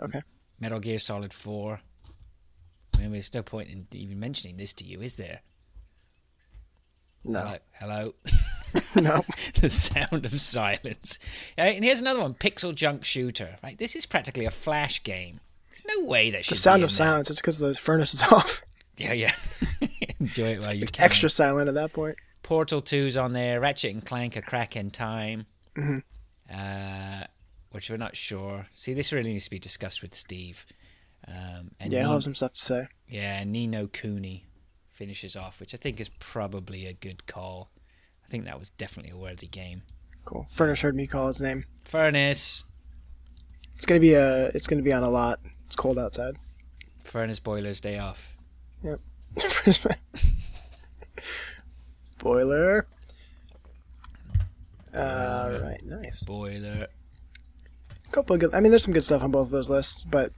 Okay. 0.00 0.22
Metal 0.60 0.80
Gear 0.80 0.98
Solid 0.98 1.32
4. 1.32 1.80
I 2.94 2.98
mean, 3.00 3.12
there's 3.12 3.32
no 3.34 3.42
point 3.42 3.68
in 3.68 3.86
even 3.92 4.18
mentioning 4.20 4.56
this 4.56 4.72
to 4.74 4.84
you, 4.84 5.00
is 5.00 5.16
there? 5.16 5.40
No. 7.24 7.40
Hello? 7.40 7.58
Hello? 7.72 8.14
no. 9.02 9.24
the 9.60 9.70
sound 9.70 10.24
of 10.26 10.40
silence. 10.40 11.18
Uh, 11.56 11.62
and 11.62 11.84
here's 11.84 12.00
another 12.00 12.20
one 12.20 12.34
PixelJunk 12.34 13.04
Shooter. 13.04 13.56
Right? 13.62 13.76
This 13.78 13.94
is 13.96 14.06
practically 14.06 14.44
a 14.44 14.50
Flash 14.50 15.02
game. 15.02 15.40
There's 15.70 15.98
no 15.98 16.06
way 16.06 16.30
that 16.30 16.44
should 16.44 16.56
The 16.56 16.60
sound 16.60 16.82
of 16.82 16.88
there. 16.90 16.94
silence. 16.96 17.30
It's 17.30 17.40
because 17.40 17.58
the 17.58 17.74
furnace 17.74 18.14
is 18.14 18.22
off. 18.32 18.62
Yeah, 18.96 19.12
yeah. 19.12 19.34
Enjoy 20.20 20.48
it 20.52 20.60
while 20.66 20.74
you 20.74 20.82
It's 20.82 20.90
can. 20.90 21.04
extra 21.04 21.28
silent 21.28 21.68
at 21.68 21.74
that 21.74 21.92
point. 21.92 22.16
Portal 22.42 22.80
2's 22.80 23.16
on 23.16 23.32
there. 23.34 23.60
Ratchet 23.60 23.92
and 23.92 24.04
Clank: 24.04 24.36
A 24.36 24.42
Crack 24.42 24.76
in 24.76 24.90
Time. 24.90 25.46
Mhm. 25.76 26.02
Uh, 26.52 27.24
which 27.72 27.90
we're 27.90 27.96
not 27.96 28.16
sure. 28.16 28.66
See, 28.74 28.94
this 28.94 29.12
really 29.12 29.32
needs 29.32 29.44
to 29.44 29.50
be 29.50 29.58
discussed 29.58 30.00
with 30.00 30.14
Steve. 30.14 30.64
Um, 31.28 31.72
and 31.80 31.92
Yeah, 31.92 32.02
he'll 32.02 32.12
have 32.12 32.22
some 32.22 32.34
stuff 32.36 32.52
to 32.54 32.60
say. 32.60 32.88
yeah, 33.08 33.42
Ni 33.44 33.66
no 33.66 33.86
Kuni 33.88 34.46
finishes 34.92 35.36
off, 35.36 35.60
which 35.60 35.74
I 35.74 35.76
think 35.76 36.00
is 36.00 36.08
probably 36.20 36.86
a 36.86 36.92
good 36.92 37.26
call. 37.26 37.70
I 38.26 38.30
think 38.30 38.44
that 38.46 38.58
was 38.58 38.70
definitely 38.70 39.12
a 39.12 39.16
worthy 39.16 39.46
game. 39.46 39.82
Cool. 40.24 40.46
Furnace 40.50 40.80
heard 40.80 40.96
me 40.96 41.06
call 41.06 41.28
his 41.28 41.40
name. 41.40 41.64
Furnace, 41.84 42.64
It's 43.74 43.86
gonna 43.86 44.00
be 44.00 44.14
a. 44.14 44.46
It's 44.46 44.66
gonna 44.66 44.82
be 44.82 44.92
on 44.92 45.04
a 45.04 45.08
lot. 45.08 45.38
It's 45.66 45.76
cold 45.76 45.98
outside. 45.98 46.36
Furnace 47.04 47.38
Boilers 47.38 47.80
Day 47.80 47.98
Off. 47.98 48.36
Yep. 48.82 49.00
Boiler. 52.18 52.86
All 54.94 55.50
right, 55.50 55.80
nice. 55.84 56.24
Boiler. 56.24 56.88
A 58.08 58.10
couple 58.10 58.34
of 58.34 58.40
good. 58.40 58.54
I 58.54 58.60
mean, 58.60 58.70
there's 58.70 58.84
some 58.84 58.94
good 58.94 59.04
stuff 59.04 59.22
on 59.22 59.30
both 59.30 59.46
of 59.46 59.50
those 59.52 59.70
lists, 59.70 60.02
but 60.02 60.32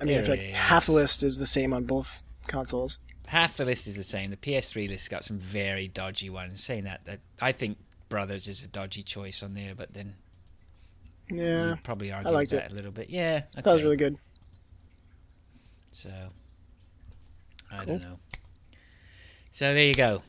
I 0.00 0.04
mean, 0.04 0.18
I 0.18 0.22
feel 0.22 0.30
like 0.30 0.40
half 0.52 0.86
the 0.86 0.92
list 0.92 1.22
is 1.22 1.38
the 1.38 1.46
same 1.46 1.72
on 1.72 1.84
both 1.84 2.24
consoles. 2.48 2.98
Half 3.28 3.56
the 3.58 3.64
list 3.66 3.86
is 3.86 3.96
the 3.96 4.02
same. 4.04 4.30
The 4.30 4.36
PS3 4.36 4.88
list 4.88 5.10
got 5.10 5.24
some 5.24 5.38
very 5.38 5.86
dodgy 5.88 6.30
ones. 6.30 6.64
Saying 6.64 6.84
that, 6.84 7.04
that 7.04 7.20
I 7.40 7.52
think 7.52 7.76
Brothers 8.08 8.48
is 8.48 8.62
a 8.62 8.68
dodgy 8.68 9.02
choice 9.02 9.42
on 9.42 9.52
there, 9.54 9.74
but 9.74 9.92
then 9.92 10.14
Yeah, 11.30 11.76
probably 11.82 12.10
argue 12.10 12.32
liked 12.32 12.52
with 12.52 12.60
it. 12.60 12.62
that 12.68 12.72
a 12.72 12.74
little 12.74 12.90
bit. 12.90 13.10
Yeah, 13.10 13.42
I 13.56 13.60
thought 13.60 13.72
it 13.72 13.74
was 13.74 13.82
really 13.82 13.96
good. 13.98 14.16
So 15.92 16.10
I 17.70 17.76
Cool. 17.78 17.86
don't 17.86 18.00
know. 18.02 18.18
So 19.52 19.74
there 19.74 19.84
you 19.84 19.94
go. 19.94 20.22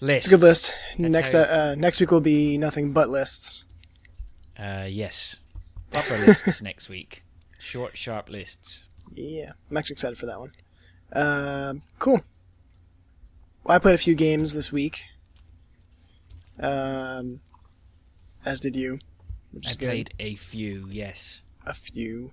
List. 0.00 0.26
It's 0.28 0.32
a 0.32 0.36
good 0.36 0.44
list. 0.44 0.76
That's 0.98 1.12
next, 1.12 1.32
how- 1.32 1.40
uh, 1.40 1.42
uh, 1.42 1.74
next 1.76 2.00
week 2.00 2.10
will 2.10 2.20
be 2.20 2.56
nothing 2.56 2.92
but 2.92 3.08
lists. 3.08 3.64
Uh, 4.58 4.86
yes. 4.88 5.38
Proper 5.90 6.16
lists 6.18 6.62
next 6.70 6.88
week. 6.88 7.24
Short, 7.58 7.96
sharp 7.96 8.30
lists. 8.30 8.84
Yeah, 9.14 9.52
I'm 9.70 9.76
actually 9.76 9.94
excited 9.94 10.16
for 10.16 10.26
that 10.26 10.38
one. 10.40 10.52
Um, 11.12 11.82
cool. 11.98 12.22
Well, 13.68 13.76
I 13.76 13.80
played 13.80 13.96
a 13.96 13.98
few 13.98 14.14
games 14.14 14.54
this 14.54 14.72
week. 14.72 15.04
Um, 16.58 17.40
as 18.42 18.60
did 18.60 18.74
you, 18.74 18.98
I 19.54 19.58
is 19.58 19.76
good. 19.76 19.86
played 19.86 20.14
a 20.18 20.36
few. 20.36 20.88
Yes. 20.90 21.42
a 21.66 21.74
few. 21.74 22.30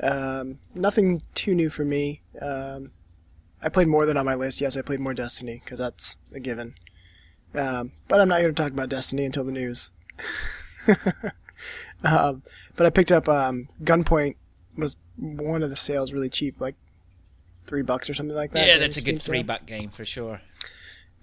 Um, 0.00 0.58
nothing 0.74 1.22
too 1.34 1.54
new 1.54 1.70
for 1.70 1.84
me. 1.84 2.22
Um, 2.40 2.90
I 3.62 3.68
played 3.68 3.86
more 3.86 4.06
than 4.06 4.16
on 4.16 4.26
my 4.26 4.34
list. 4.34 4.60
Yes, 4.60 4.76
I 4.76 4.82
played 4.82 4.98
more 4.98 5.14
Destiny 5.14 5.60
because 5.62 5.78
that's 5.78 6.18
a 6.34 6.40
given. 6.40 6.74
Um, 7.54 7.92
but 8.08 8.20
I'm 8.20 8.28
not 8.28 8.40
here 8.40 8.48
to 8.48 8.54
talk 8.54 8.72
about 8.72 8.88
Destiny 8.88 9.24
until 9.24 9.44
the 9.44 9.52
news. 9.52 9.92
um, 12.02 12.42
but 12.74 12.86
I 12.86 12.90
picked 12.90 13.12
up 13.12 13.28
um, 13.28 13.68
Gunpoint 13.84 14.34
was 14.76 14.96
one 15.16 15.62
of 15.62 15.70
the 15.70 15.76
sales 15.76 16.12
really 16.12 16.28
cheap, 16.28 16.60
like 16.60 16.74
three 17.68 17.82
bucks 17.82 18.10
or 18.10 18.14
something 18.14 18.34
like 18.34 18.50
that. 18.50 18.66
yeah, 18.66 18.78
that's 18.78 19.00
a 19.00 19.04
good 19.04 19.22
three 19.22 19.44
buck 19.44 19.64
game 19.64 19.88
for 19.88 20.04
sure. 20.04 20.40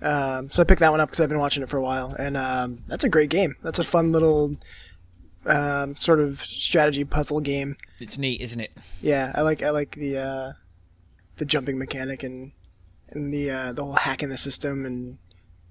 Um, 0.01 0.49
so 0.49 0.61
I 0.61 0.65
picked 0.65 0.79
that 0.79 0.91
one 0.91 1.01
up 1.01 1.09
because 1.09 1.19
I've 1.19 1.29
been 1.29 1.39
watching 1.39 1.63
it 1.63 1.69
for 1.69 1.77
a 1.77 1.81
while, 1.81 2.15
and 2.17 2.37
um, 2.37 2.79
that's 2.87 3.03
a 3.03 3.09
great 3.09 3.29
game. 3.29 3.55
That's 3.63 3.79
a 3.79 3.83
fun 3.83 4.11
little 4.11 4.55
um, 5.45 5.95
sort 5.95 6.19
of 6.19 6.39
strategy 6.39 7.03
puzzle 7.03 7.41
game. 7.41 7.75
It's 7.99 8.17
neat, 8.17 8.41
isn't 8.41 8.59
it? 8.59 8.71
Yeah, 9.01 9.31
I 9.35 9.41
like 9.41 9.61
I 9.61 9.71
like 9.71 9.95
the 9.95 10.17
uh, 10.17 10.51
the 11.37 11.45
jumping 11.45 11.77
mechanic 11.77 12.23
and 12.23 12.51
and 13.09 13.33
the 13.33 13.49
uh, 13.51 13.73
the 13.73 13.83
whole 13.83 13.93
hacking 13.93 14.29
the 14.29 14.37
system 14.37 14.85
and 14.85 15.17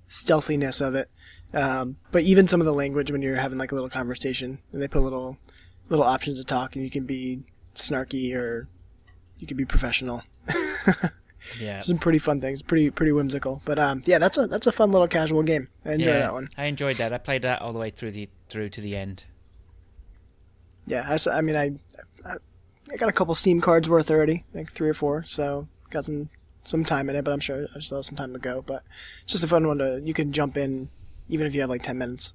stealthiness 0.09 0.81
of 0.81 0.95
it. 0.95 1.09
Um, 1.55 1.97
but 2.13 2.23
even 2.23 2.47
some 2.47 2.61
of 2.61 2.67
the 2.67 2.73
language 2.73 3.11
when 3.11 3.23
you're 3.23 3.37
having 3.37 3.59
like 3.59 3.73
a 3.73 3.75
little 3.75 3.89
conversation 3.89 4.59
and 4.73 4.83
they 4.83 4.89
put 4.89 5.01
little 5.03 5.39
little 5.89 6.05
options 6.05 6.39
to 6.39 6.45
talk 6.45 6.75
and 6.75 6.85
you 6.85 6.91
can 6.91 7.07
be 7.07 7.43
snarky 7.75 8.35
or 8.35 8.69
you 9.39 9.47
can 9.47 9.57
be 9.57 9.65
professional. 9.65 10.23
Yeah. 11.61 11.79
Some 11.81 11.99
pretty 11.99 12.19
fun 12.19 12.41
things, 12.41 12.63
pretty 12.63 12.91
pretty 12.91 13.13
whimsical. 13.13 13.63
But 13.65 13.79
um, 13.79 14.03
yeah, 14.07 14.19
that's 14.19 14.39
a 14.39 14.47
that's 14.47 14.67
a 14.67 14.73
fun 14.73 14.91
little 14.93 15.09
casual 15.09 15.43
game. 15.43 15.69
I 15.85 15.93
enjoy 15.95 16.13
yeah, 16.13 16.19
that 16.21 16.33
one. 16.33 16.51
I 16.57 16.65
enjoyed 16.65 16.97
that. 16.97 17.13
I 17.13 17.19
played 17.19 17.43
that 17.43 17.63
all 17.63 17.73
the 17.73 17.79
way 17.79 17.91
through 17.91 18.13
the 18.13 18.29
through 18.49 18.71
to 18.71 18.81
the 18.81 18.97
end. 18.97 19.25
Yeah, 20.87 21.17
I 21.33 21.41
mean 21.41 21.57
I, 21.57 21.71
I 22.25 22.37
I 22.93 22.97
got 22.97 23.09
a 23.09 23.13
couple 23.13 23.35
Steam 23.35 23.61
cards 23.61 23.89
worth 23.89 24.11
already, 24.11 24.45
like 24.55 24.71
three 24.71 24.89
or 24.89 24.95
four. 24.95 25.25
So 25.25 25.69
got 25.91 26.05
some 26.05 26.31
some 26.63 26.85
time 26.85 27.09
in 27.09 27.17
it, 27.17 27.25
but 27.25 27.33
I'm 27.33 27.41
sure 27.41 27.67
I 27.75 27.81
still 27.81 27.99
have 27.99 28.05
some 28.05 28.17
time 28.17 28.33
to 28.33 28.39
go. 28.39 28.63
But 28.63 28.83
it's 29.23 29.33
just 29.33 29.45
a 29.45 29.49
fun 29.49 29.67
one 29.67 29.79
to 29.79 30.01
you 30.03 30.15
can 30.15 30.33
jump 30.33 30.57
in 30.57 30.89
even 31.29 31.47
if 31.47 31.55
you 31.55 31.61
have 31.61 31.71
like 31.71 31.83
ten 31.83 31.99
minutes. 31.99 32.35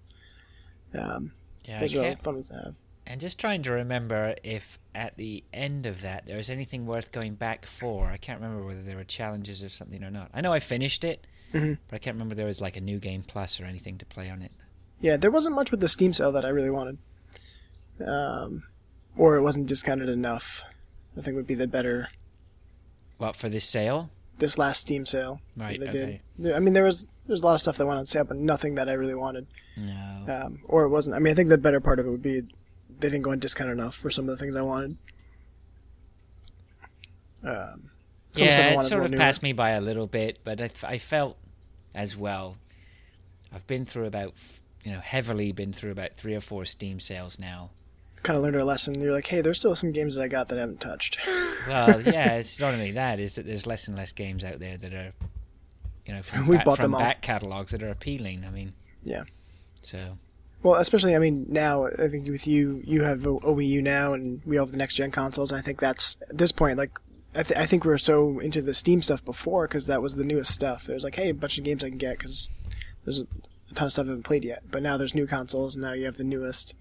Um, 0.93 1.31
Yeah, 1.65 1.77
I 1.77 1.79
those 1.79 1.95
are 1.95 2.15
fun 2.17 2.35
ones 2.35 2.49
to 2.49 2.55
have. 2.55 2.75
And 3.05 3.19
just 3.21 3.37
trying 3.39 3.63
to 3.63 3.71
remember 3.71 4.35
if 4.43 4.79
at 4.95 5.17
the 5.17 5.43
end 5.53 5.85
of 5.85 6.01
that 6.01 6.25
there 6.25 6.37
was 6.37 6.49
anything 6.49 6.85
worth 6.85 7.11
going 7.11 7.35
back 7.35 7.65
for. 7.65 8.07
I 8.07 8.17
can't 8.17 8.39
remember 8.41 8.65
whether 8.65 8.81
there 8.81 8.95
were 8.97 9.03
challenges 9.03 9.61
or 9.63 9.69
something 9.69 10.03
or 10.03 10.11
not. 10.11 10.29
I 10.33 10.41
know 10.41 10.53
I 10.53 10.59
finished 10.59 11.03
it, 11.03 11.25
Mhm. 11.53 11.77
but 11.87 11.95
I 11.95 11.99
can't 11.99 12.15
remember 12.15 12.35
there 12.35 12.45
was 12.45 12.61
like 12.61 12.77
a 12.77 12.81
new 12.81 12.99
game 12.99 13.23
plus 13.23 13.59
or 13.59 13.65
anything 13.65 13.97
to 13.99 14.05
play 14.05 14.29
on 14.29 14.41
it. 14.41 14.51
Yeah, 15.01 15.17
there 15.17 15.31
wasn't 15.31 15.55
much 15.55 15.69
with 15.71 15.79
the 15.81 15.87
Steam 15.87 16.13
sale 16.13 16.31
that 16.31 16.45
I 16.45 16.49
really 16.49 16.69
wanted, 16.69 16.97
um, 18.05 18.63
or 19.17 19.35
it 19.35 19.41
wasn't 19.41 19.67
discounted 19.67 20.09
enough. 20.09 20.63
I 21.17 21.21
think 21.21 21.35
would 21.35 21.47
be 21.47 21.53
the 21.55 21.67
better 21.67 22.09
What 23.17 23.35
for 23.35 23.49
this 23.49 23.65
sale? 23.65 24.09
this 24.39 24.57
last 24.57 24.81
Steam 24.81 25.05
sale 25.05 25.41
Right. 25.55 25.79
they 25.79 25.87
okay. 25.89 26.21
did. 26.39 26.53
I 26.53 26.59
mean, 26.59 26.73
there 26.73 26.83
was 26.83 27.07
there's 27.27 27.41
a 27.41 27.45
lot 27.45 27.53
of 27.53 27.61
stuff 27.61 27.77
that 27.77 27.85
went 27.85 27.99
on 27.99 28.05
sale, 28.05 28.25
but 28.25 28.35
nothing 28.37 28.75
that 28.75 28.89
I 28.89 28.93
really 28.93 29.13
wanted. 29.15 29.47
No. 29.77 30.25
um, 30.45 30.59
or 30.65 30.83
it 30.83 30.89
wasn't. 30.89 31.15
I 31.15 31.19
mean, 31.19 31.31
I 31.31 31.35
think 31.35 31.49
the 31.49 31.57
better 31.57 31.79
part 31.79 31.99
of 31.99 32.05
it 32.05 32.09
would 32.09 32.21
be 32.21 32.43
they 32.99 33.09
didn't 33.09 33.23
go 33.23 33.31
on 33.31 33.39
discount 33.39 33.69
enough 33.69 33.95
for 33.95 34.09
some 34.09 34.25
of 34.25 34.29
the 34.29 34.37
things 34.37 34.55
I 34.55 34.61
wanted. 34.61 34.97
Um, 37.43 37.91
I 38.35 38.43
yeah, 38.43 38.79
it 38.79 38.83
sort 38.83 39.05
of 39.05 39.11
newer. 39.11 39.19
passed 39.19 39.43
me 39.43 39.53
by 39.53 39.71
a 39.71 39.81
little 39.81 40.07
bit, 40.07 40.39
but 40.43 40.61
I 40.83 40.97
felt 40.97 41.37
as 41.93 42.17
well. 42.17 42.57
I've 43.53 43.67
been 43.67 43.85
through 43.85 44.05
about, 44.05 44.33
you 44.83 44.91
know, 44.91 44.99
heavily 44.99 45.51
been 45.51 45.73
through 45.73 45.91
about 45.91 46.13
three 46.15 46.33
or 46.33 46.41
four 46.41 46.65
Steam 46.65 46.99
sales 46.99 47.37
now. 47.37 47.69
Kind 48.23 48.37
of 48.37 48.43
learned 48.43 48.55
a 48.55 48.65
lesson. 48.65 48.99
You're 48.99 49.11
like, 49.11 49.27
hey, 49.27 49.41
there's 49.41 49.59
still 49.59 49.75
some 49.75 49.91
games 49.91 50.15
that 50.15 50.23
I 50.23 50.27
got 50.27 50.47
that 50.47 50.57
I 50.57 50.61
haven't 50.61 50.81
touched. 50.81 51.19
Well, 51.65 52.01
yeah, 52.01 52.33
it's 52.33 52.59
not 52.59 52.73
only 52.73 52.91
that; 52.91 53.19
is 53.19 53.35
that 53.35 53.45
there's 53.45 53.65
less 53.65 53.87
and 53.87 53.95
less 53.95 54.11
games 54.11 54.43
out 54.43 54.59
there 54.59 54.75
that 54.75 54.93
are, 54.93 55.13
you 56.05 56.13
know, 56.13 56.21
from, 56.23 56.45
We've 56.45 56.57
back, 56.57 56.65
bought 56.65 56.79
from 56.79 56.91
them 56.91 56.99
back 56.99 57.21
catalogs 57.21 57.71
that 57.71 57.81
are 57.81 57.89
appealing. 57.89 58.43
I 58.45 58.49
mean, 58.49 58.73
Yeah. 59.01 59.23
So 59.81 60.17
Well, 60.63 60.75
especially, 60.75 61.13
I 61.15 61.19
mean, 61.19 61.45
now 61.49 61.85
I 61.85 62.07
think 62.07 62.27
with 62.27 62.47
you, 62.47 62.81
you 62.85 63.03
have 63.03 63.25
a, 63.25 63.31
a 63.31 63.53
Wii 63.53 63.67
U 63.67 63.81
now, 63.81 64.13
and 64.13 64.41
we 64.45 64.57
all 64.57 64.65
have 64.65 64.71
the 64.71 64.77
next 64.77 64.95
gen 64.95 65.11
consoles. 65.11 65.51
I 65.51 65.59
think 65.61 65.79
that's 65.79 66.15
at 66.29 66.37
this 66.37 66.51
point, 66.53 66.77
like, 66.77 66.91
I, 67.35 67.43
th- 67.43 67.59
I 67.59 67.65
think 67.65 67.83
we 67.83 67.89
were 67.89 67.97
so 67.97 68.39
into 68.39 68.61
the 68.61 68.73
Steam 68.73 69.01
stuff 69.01 69.25
before 69.25 69.67
because 69.67 69.87
that 69.87 70.01
was 70.01 70.15
the 70.15 70.23
newest 70.23 70.51
stuff. 70.51 70.85
There's 70.85 71.03
like, 71.03 71.15
hey, 71.15 71.29
a 71.29 71.33
bunch 71.33 71.57
of 71.57 71.63
games 71.65 71.83
I 71.83 71.89
can 71.89 71.97
get 71.97 72.17
because 72.17 72.49
there's 73.03 73.19
a, 73.19 73.25
ton 73.75 73.87
of 73.87 73.91
stuff 73.91 74.05
I 74.05 74.09
haven't 74.09 74.23
played 74.23 74.45
yet. 74.45 74.63
But 74.71 74.83
now 74.83 74.95
there's 74.97 75.13
new 75.15 75.27
consoles, 75.27 75.75
and 75.75 75.83
now 75.83 75.93
you 75.93 76.05
have 76.05 76.15
the 76.17 76.23
newest. 76.23 76.75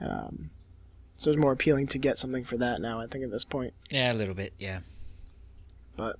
Um, 0.00 0.50
so 1.16 1.30
it's 1.30 1.38
more 1.38 1.52
appealing 1.52 1.86
to 1.88 1.98
get 1.98 2.18
something 2.18 2.42
for 2.42 2.56
that 2.56 2.80
now. 2.80 3.00
I 3.00 3.06
think 3.06 3.22
at 3.22 3.30
this 3.30 3.44
point, 3.44 3.74
yeah, 3.90 4.12
a 4.12 4.14
little 4.14 4.34
bit. 4.34 4.54
Yeah. 4.58 4.80
but 5.96 6.16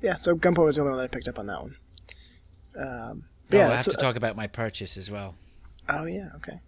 yeah. 0.00 0.14
So 0.16 0.36
Gunpoint 0.36 0.64
was 0.64 0.76
the 0.76 0.82
only 0.82 0.92
one 0.92 0.98
that 0.98 1.04
I 1.04 1.08
picked 1.08 1.28
up 1.28 1.38
on 1.38 1.46
that 1.46 1.60
one. 1.60 1.76
Um, 2.78 3.24
Oh, 3.52 3.56
yeah, 3.56 3.68
I 3.68 3.74
have 3.74 3.84
to 3.86 3.92
talk 3.94 4.14
about 4.14 4.36
my 4.36 4.46
purchase 4.46 4.96
as 4.96 5.10
well. 5.10 5.34
Oh 5.90 6.06
yeah, 6.06 6.28
okay. 6.36 6.60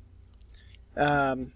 Um, 0.97 1.53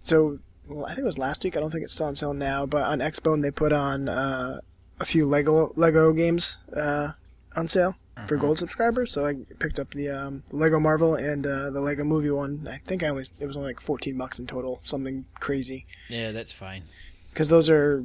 so 0.00 0.38
well, 0.68 0.84
I 0.86 0.90
think 0.90 1.00
it 1.00 1.04
was 1.04 1.18
last 1.18 1.42
week. 1.44 1.56
I 1.56 1.60
don't 1.60 1.70
think 1.70 1.84
it's 1.84 1.94
still 1.94 2.06
on 2.06 2.16
sale 2.16 2.34
now, 2.34 2.66
but 2.66 2.84
on 2.86 2.98
Xbone 3.00 3.42
they 3.42 3.50
put 3.50 3.72
on 3.72 4.08
uh, 4.08 4.60
a 5.00 5.04
few 5.04 5.26
Lego 5.26 5.72
Lego 5.76 6.12
games 6.12 6.58
uh, 6.76 7.12
on 7.56 7.68
sale 7.68 7.96
for 8.26 8.34
Uh-huh. 8.36 8.46
gold 8.46 8.58
subscribers. 8.58 9.10
So 9.12 9.26
I 9.26 9.34
picked 9.58 9.78
up 9.78 9.90
the 9.92 10.10
um, 10.10 10.42
Lego 10.52 10.78
Marvel 10.78 11.14
and 11.14 11.46
uh, 11.46 11.70
the 11.70 11.80
Lego 11.80 12.04
Movie 12.04 12.30
one. 12.30 12.68
I 12.70 12.76
think 12.78 13.02
I 13.02 13.08
only 13.08 13.24
it 13.38 13.46
was 13.46 13.56
only 13.56 13.68
like 13.70 13.80
fourteen 13.80 14.16
bucks 14.16 14.38
in 14.38 14.46
total, 14.46 14.80
something 14.84 15.24
crazy. 15.40 15.86
Yeah, 16.08 16.32
that's 16.32 16.52
fine. 16.52 16.84
Because 17.30 17.48
those 17.48 17.70
are 17.70 18.04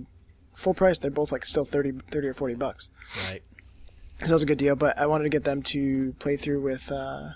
full 0.53 0.73
price. 0.73 0.99
They're 0.99 1.11
both 1.11 1.31
like 1.31 1.45
still 1.45 1.65
30, 1.65 1.93
30 2.11 2.27
or 2.27 2.33
forty 2.33 2.53
bucks. 2.55 2.91
Right. 3.29 3.43
So 4.21 4.27
that 4.27 4.33
was 4.33 4.43
a 4.43 4.45
good 4.45 4.57
deal, 4.59 4.75
but 4.77 4.97
I 4.97 5.05
wanted 5.07 5.25
to 5.25 5.29
get 5.29 5.43
them 5.43 5.61
to 5.63 6.13
play 6.19 6.37
through 6.37 6.61
with 6.61 6.89
uh, 6.91 7.31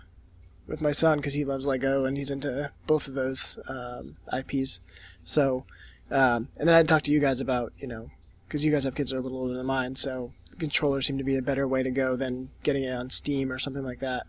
with 0.70 0.82
my 0.82 0.92
son 0.92 1.18
because 1.18 1.34
he 1.34 1.44
loves 1.44 1.66
Lego 1.66 2.06
and 2.06 2.16
he's 2.18 2.32
into 2.32 2.72
both 2.88 3.08
of 3.08 3.16
those 3.16 3.58
um, 3.68 4.16
IPs. 4.32 4.82
So, 5.24 5.66
um, 6.12 6.48
and 6.58 6.68
then 6.68 6.76
I'd 6.76 6.88
talk 6.88 7.02
to 7.04 7.12
you 7.12 7.20
guys 7.20 7.42
about 7.42 7.74
you 7.80 7.88
know 7.88 8.10
because 8.48 8.64
you 8.64 8.72
guys 8.72 8.84
have 8.84 8.96
kids 8.96 9.12
that 9.12 9.18
are 9.18 9.20
a 9.20 9.24
little 9.24 9.40
older 9.40 9.54
than 9.56 9.66
mine, 9.66 9.96
so 9.96 10.32
controllers 10.58 11.06
seem 11.06 11.18
to 11.18 11.24
be 11.24 11.38
a 11.38 11.42
better 11.42 11.68
way 11.68 11.84
to 11.84 11.92
go 11.92 12.16
than 12.16 12.50
getting 12.64 12.84
it 12.84 12.92
on 12.94 13.10
Steam 13.10 13.52
or 13.52 13.60
something 13.60 13.84
like 13.84 14.00
that. 14.00 14.26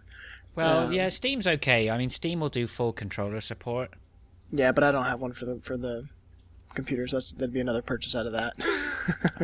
Well, 0.55 0.87
Um, 0.87 0.93
yeah, 0.93 1.09
Steam's 1.09 1.47
okay. 1.47 1.89
I 1.91 1.97
mean, 1.97 2.09
Steam 2.09 2.41
will 2.41 2.49
do 2.49 2.67
full 2.67 2.93
controller 2.93 3.41
support. 3.41 3.91
Yeah, 4.51 4.73
but 4.73 4.83
I 4.85 4.91
don't 4.91 5.05
have 5.05 5.21
one 5.21 5.33
for 5.33 5.45
the 5.47 5.61
for 5.63 5.77
the 5.77 6.09
computers. 6.73 7.13
That's 7.13 7.33
that'd 7.33 7.53
be 7.53 7.61
another 7.61 7.83
purchase 7.83 8.15
out 8.17 8.27
of 8.27 8.33
that. 8.33 8.55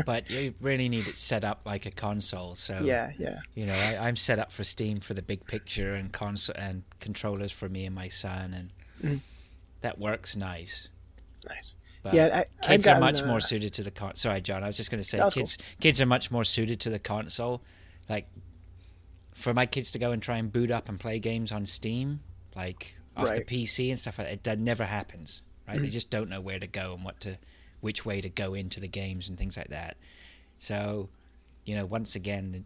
but 0.07 0.31
you 0.31 0.55
really 0.61 0.89
need 0.89 1.07
it 1.09 1.19
set 1.19 1.45
up 1.45 1.63
like 1.67 1.87
a 1.87 1.91
console. 1.91 2.55
So 2.55 2.81
yeah, 2.83 3.13
yeah, 3.19 3.39
you 3.55 3.67
know, 3.67 3.75
I, 3.75 3.97
I'm 4.09 4.17
set 4.17 4.39
up 4.39 4.53
for 4.53 4.65
Steam 4.65 5.01
for 5.01 5.15
the 5.15 5.23
big 5.23 5.47
picture 5.47 5.95
and 5.95 6.13
console 6.13 6.57
and 6.59 6.83
controllers 7.01 7.53
for 7.53 7.69
me 7.69 7.85
and 7.87 7.95
my 7.95 8.09
son, 8.09 8.55
and 8.55 8.71
Mhm. 9.03 9.21
that 9.81 9.99
works 9.99 10.37
nice. 10.37 10.89
Nice. 11.49 11.77
But 12.03 12.15
yeah, 12.15 12.43
I, 12.63 12.67
kids 12.67 12.85
gotten, 12.85 13.03
are 13.03 13.07
much 13.07 13.23
uh, 13.23 13.27
more 13.27 13.41
suited 13.41 13.73
to 13.75 13.83
the 13.83 13.91
con. 13.91 14.15
Sorry, 14.15 14.41
John. 14.41 14.63
I 14.63 14.67
was 14.69 14.77
just 14.77 14.91
going 14.91 15.03
to 15.03 15.09
say 15.09 15.21
kids. 15.33 15.59
Kids 15.81 16.01
are 16.01 16.07
much 16.07 16.31
more 16.31 16.45
suited 16.45 16.81
to 16.81 16.91
the 16.91 16.99
console. 16.99 17.63
Like 18.09 18.29
for 19.35 19.53
my 19.53 19.67
kids 19.67 19.91
to 19.93 19.99
go 19.99 20.13
and 20.13 20.23
try 20.23 20.39
and 20.39 20.51
boot 20.53 20.71
up 20.71 20.89
and 20.89 20.99
play 20.99 21.19
games 21.19 21.53
on 21.53 21.67
Steam, 21.67 22.21
like 22.55 22.97
off 23.17 23.27
Right. 23.27 23.45
the 23.47 23.65
PC 23.67 23.91
and 23.91 23.99
stuff 23.99 24.19
like 24.19 24.29
that, 24.29 24.45
that 24.45 24.59
never 24.59 24.85
happens. 24.85 25.43
Right? 25.67 25.81
They 25.81 25.89
just 25.89 26.11
don't 26.11 26.29
know 26.29 26.41
where 26.41 26.59
to 26.59 26.67
go 26.67 26.95
and 26.95 27.05
what 27.05 27.21
to, 27.21 27.39
which 27.81 28.07
way 28.07 28.21
to 28.21 28.29
go 28.29 28.55
into 28.55 28.81
the 28.81 28.89
games 28.89 29.29
and 29.29 29.37
things 29.37 29.57
like 29.57 29.69
that. 29.69 29.97
So, 30.59 31.09
you 31.65 31.75
know, 31.75 31.85
once 31.85 32.15
again, 32.15 32.65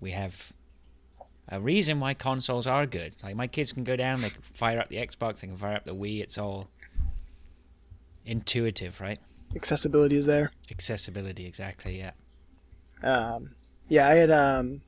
we 0.00 0.10
have 0.12 0.52
a 1.48 1.58
reason 1.60 2.00
why 2.00 2.14
consoles 2.14 2.66
are 2.66 2.86
good. 2.86 3.14
Like 3.22 3.34
my 3.36 3.46
kids 3.46 3.72
can 3.72 3.84
go 3.84 3.96
down, 3.96 4.20
they 4.20 4.30
can 4.30 4.42
fire 4.42 4.78
up 4.78 4.88
the 4.88 4.96
Xbox, 4.96 5.40
they 5.40 5.46
can 5.46 5.56
fire 5.56 5.76
up 5.76 5.84
the 5.84 5.94
Wii. 5.94 6.20
It's 6.20 6.38
all 6.38 6.68
intuitive, 8.26 9.00
right? 9.00 9.18
accessibility 9.56 10.16
is 10.16 10.26
there. 10.26 10.52
Accessibility, 10.70 11.46
exactly. 11.46 11.98
Yeah. 11.98 12.12
Um, 13.02 13.50
yeah, 13.88 14.08
I 14.08 14.14
had 14.14 14.30
um, 14.30 14.82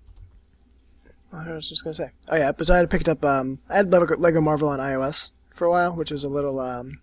I 1.33 1.53
was 1.53 1.69
just 1.69 1.85
gonna 1.85 1.95
say. 1.95 2.11
Oh 2.29 2.37
yeah, 2.37 2.53
but 2.53 2.71
I 2.71 2.79
had 2.79 2.91
picked 2.91 3.09
up 3.09 3.25
um, 3.25 3.59
I 3.69 3.77
had 3.77 3.93
Lego, 3.93 4.17
Lego 4.17 4.41
Marvel 4.41 4.69
on 4.69 4.79
iOS 4.79 5.33
for 5.51 5.67
a 5.67 5.71
while, 5.71 5.95
which 5.95 6.11
was 6.11 6.25
a 6.25 6.29
little 6.29 6.61
um, 6.61 7.01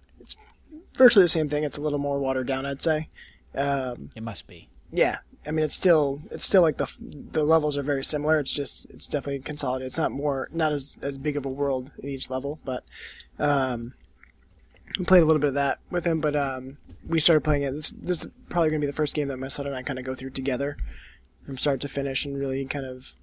virtually 0.97 1.23
the 1.23 1.29
same 1.29 1.49
thing. 1.49 1.63
It's 1.63 1.77
a 1.77 1.81
little 1.81 1.99
more 1.99 2.19
watered 2.19 2.47
down, 2.47 2.65
I'd 2.65 2.81
say. 2.81 3.09
Um, 3.55 4.09
It 4.15 4.23
must 4.23 4.47
be. 4.47 4.69
yeah, 4.91 5.17
I 5.45 5.51
mean 5.51 5.63
it's 5.65 5.75
still 5.75 6.21
it's 6.31 6.45
still 6.45 6.61
like 6.61 6.77
the 6.77 6.91
the 7.31 7.43
levels 7.43 7.77
are 7.77 7.83
very 7.83 8.03
similar. 8.03 8.39
It's 8.39 8.53
just 8.53 8.89
it's 8.89 9.07
definitely 9.07 9.39
consolidated. 9.39 9.87
It's 9.87 9.97
not 9.97 10.11
more 10.11 10.49
not 10.51 10.71
as 10.73 10.97
as 11.01 11.17
big 11.17 11.37
of 11.37 11.45
a 11.45 11.49
world 11.49 11.91
in 12.03 12.09
each 12.09 12.29
level, 12.29 12.59
but 12.65 12.83
um, 13.39 13.93
we 14.99 15.05
played 15.05 15.23
a 15.23 15.25
little 15.25 15.39
bit 15.39 15.49
of 15.49 15.53
that 15.55 15.79
with 15.89 16.05
him. 16.05 16.19
But 16.21 16.35
um, 16.35 16.77
we 17.07 17.19
started 17.19 17.41
playing 17.43 17.63
it. 17.63 17.71
This 17.71 17.91
this 17.91 18.25
is 18.25 18.31
probably 18.49 18.69
gonna 18.69 18.79
be 18.81 18.87
the 18.87 18.93
first 18.93 19.15
game 19.15 19.27
that 19.29 19.37
my 19.39 19.47
son 19.47 19.65
and 19.67 19.75
I 19.75 19.81
kind 19.83 19.99
of 19.99 20.05
go 20.05 20.15
through 20.15 20.31
together 20.31 20.77
from 21.45 21.57
start 21.57 21.79
to 21.81 21.87
finish 21.87 22.25
and 22.25 22.37
really 22.37 22.65
kind 22.65 22.85
of 22.85 23.13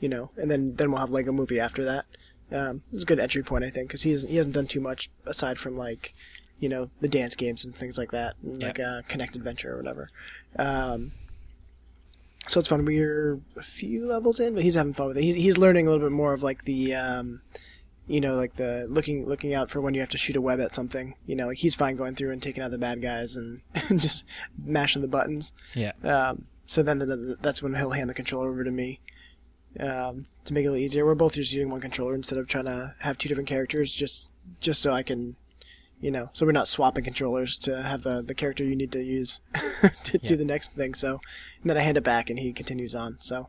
you 0.00 0.08
know, 0.08 0.30
and 0.36 0.50
then 0.50 0.74
then 0.76 0.90
we'll 0.90 1.00
have 1.00 1.10
Lego 1.10 1.32
Movie 1.32 1.60
after 1.60 1.84
that. 1.84 2.04
Um, 2.52 2.82
it's 2.92 3.02
a 3.04 3.06
good 3.06 3.20
entry 3.20 3.42
point, 3.42 3.64
I 3.64 3.70
think, 3.70 3.88
because 3.88 4.02
he 4.02 4.10
hasn't, 4.12 4.30
he 4.30 4.36
hasn't 4.38 4.54
done 4.56 4.66
too 4.66 4.80
much 4.80 5.08
aside 5.26 5.56
from 5.58 5.76
like, 5.76 6.14
you 6.60 6.68
know, 6.68 6.90
the 7.00 7.08
dance 7.08 7.34
games 7.34 7.64
and 7.64 7.74
things 7.74 7.98
like 7.98 8.12
that, 8.12 8.34
and, 8.42 8.62
like 8.62 8.78
uh, 8.78 9.02
Kinect 9.08 9.34
Adventure 9.34 9.74
or 9.74 9.76
whatever. 9.78 10.10
Um, 10.58 11.12
so 12.46 12.60
it's 12.60 12.68
fun. 12.68 12.84
We're 12.84 13.40
a 13.56 13.62
few 13.62 14.06
levels 14.06 14.40
in, 14.40 14.54
but 14.54 14.62
he's 14.62 14.74
having 14.74 14.92
fun 14.92 15.08
with 15.08 15.18
it. 15.18 15.22
He's, 15.22 15.36
he's 15.36 15.58
learning 15.58 15.86
a 15.86 15.90
little 15.90 16.06
bit 16.06 16.12
more 16.12 16.32
of 16.32 16.42
like 16.42 16.64
the, 16.64 16.94
um, 16.94 17.42
you 18.06 18.20
know, 18.20 18.34
like 18.34 18.54
the 18.54 18.86
looking 18.90 19.26
looking 19.26 19.54
out 19.54 19.70
for 19.70 19.80
when 19.80 19.94
you 19.94 20.00
have 20.00 20.08
to 20.10 20.18
shoot 20.18 20.36
a 20.36 20.40
web 20.40 20.60
at 20.60 20.74
something. 20.74 21.14
You 21.26 21.36
know, 21.36 21.48
like 21.48 21.58
he's 21.58 21.74
fine 21.74 21.96
going 21.96 22.14
through 22.14 22.32
and 22.32 22.42
taking 22.42 22.62
out 22.62 22.70
the 22.70 22.78
bad 22.78 23.02
guys 23.02 23.36
and 23.36 23.60
just 23.90 24.24
mashing 24.62 25.02
the 25.02 25.08
buttons. 25.08 25.52
Yeah. 25.74 25.92
Um, 26.02 26.46
so 26.66 26.82
then 26.82 26.98
the, 26.98 27.06
the, 27.06 27.36
that's 27.40 27.62
when 27.62 27.74
he'll 27.74 27.90
hand 27.90 28.10
the 28.10 28.14
controller 28.14 28.48
over 28.48 28.64
to 28.64 28.70
me 28.70 29.00
um, 29.78 30.26
to 30.44 30.54
make 30.54 30.64
it 30.64 30.68
a 30.68 30.70
little 30.70 30.84
easier. 30.84 31.04
We're 31.04 31.14
both 31.14 31.34
just 31.34 31.52
using 31.52 31.70
one 31.70 31.80
controller 31.80 32.14
instead 32.14 32.38
of 32.38 32.48
trying 32.48 32.64
to 32.64 32.94
have 33.00 33.18
two 33.18 33.28
different 33.28 33.48
characters, 33.48 33.94
just 33.94 34.32
just 34.60 34.82
so 34.82 34.92
I 34.92 35.02
can, 35.02 35.36
you 36.00 36.10
know, 36.10 36.30
so 36.32 36.46
we're 36.46 36.52
not 36.52 36.68
swapping 36.68 37.04
controllers 37.04 37.58
to 37.58 37.82
have 37.82 38.02
the 38.02 38.22
the 38.22 38.34
character 38.34 38.64
you 38.64 38.76
need 38.76 38.92
to 38.92 39.02
use 39.02 39.40
to 40.04 40.18
do 40.18 40.36
the 40.36 40.44
next 40.44 40.72
thing. 40.72 40.94
So 40.94 41.20
and 41.62 41.70
then 41.70 41.76
I 41.76 41.80
hand 41.80 41.96
it 41.96 42.04
back 42.04 42.30
and 42.30 42.38
he 42.38 42.52
continues 42.52 42.94
on. 42.94 43.16
So. 43.20 43.48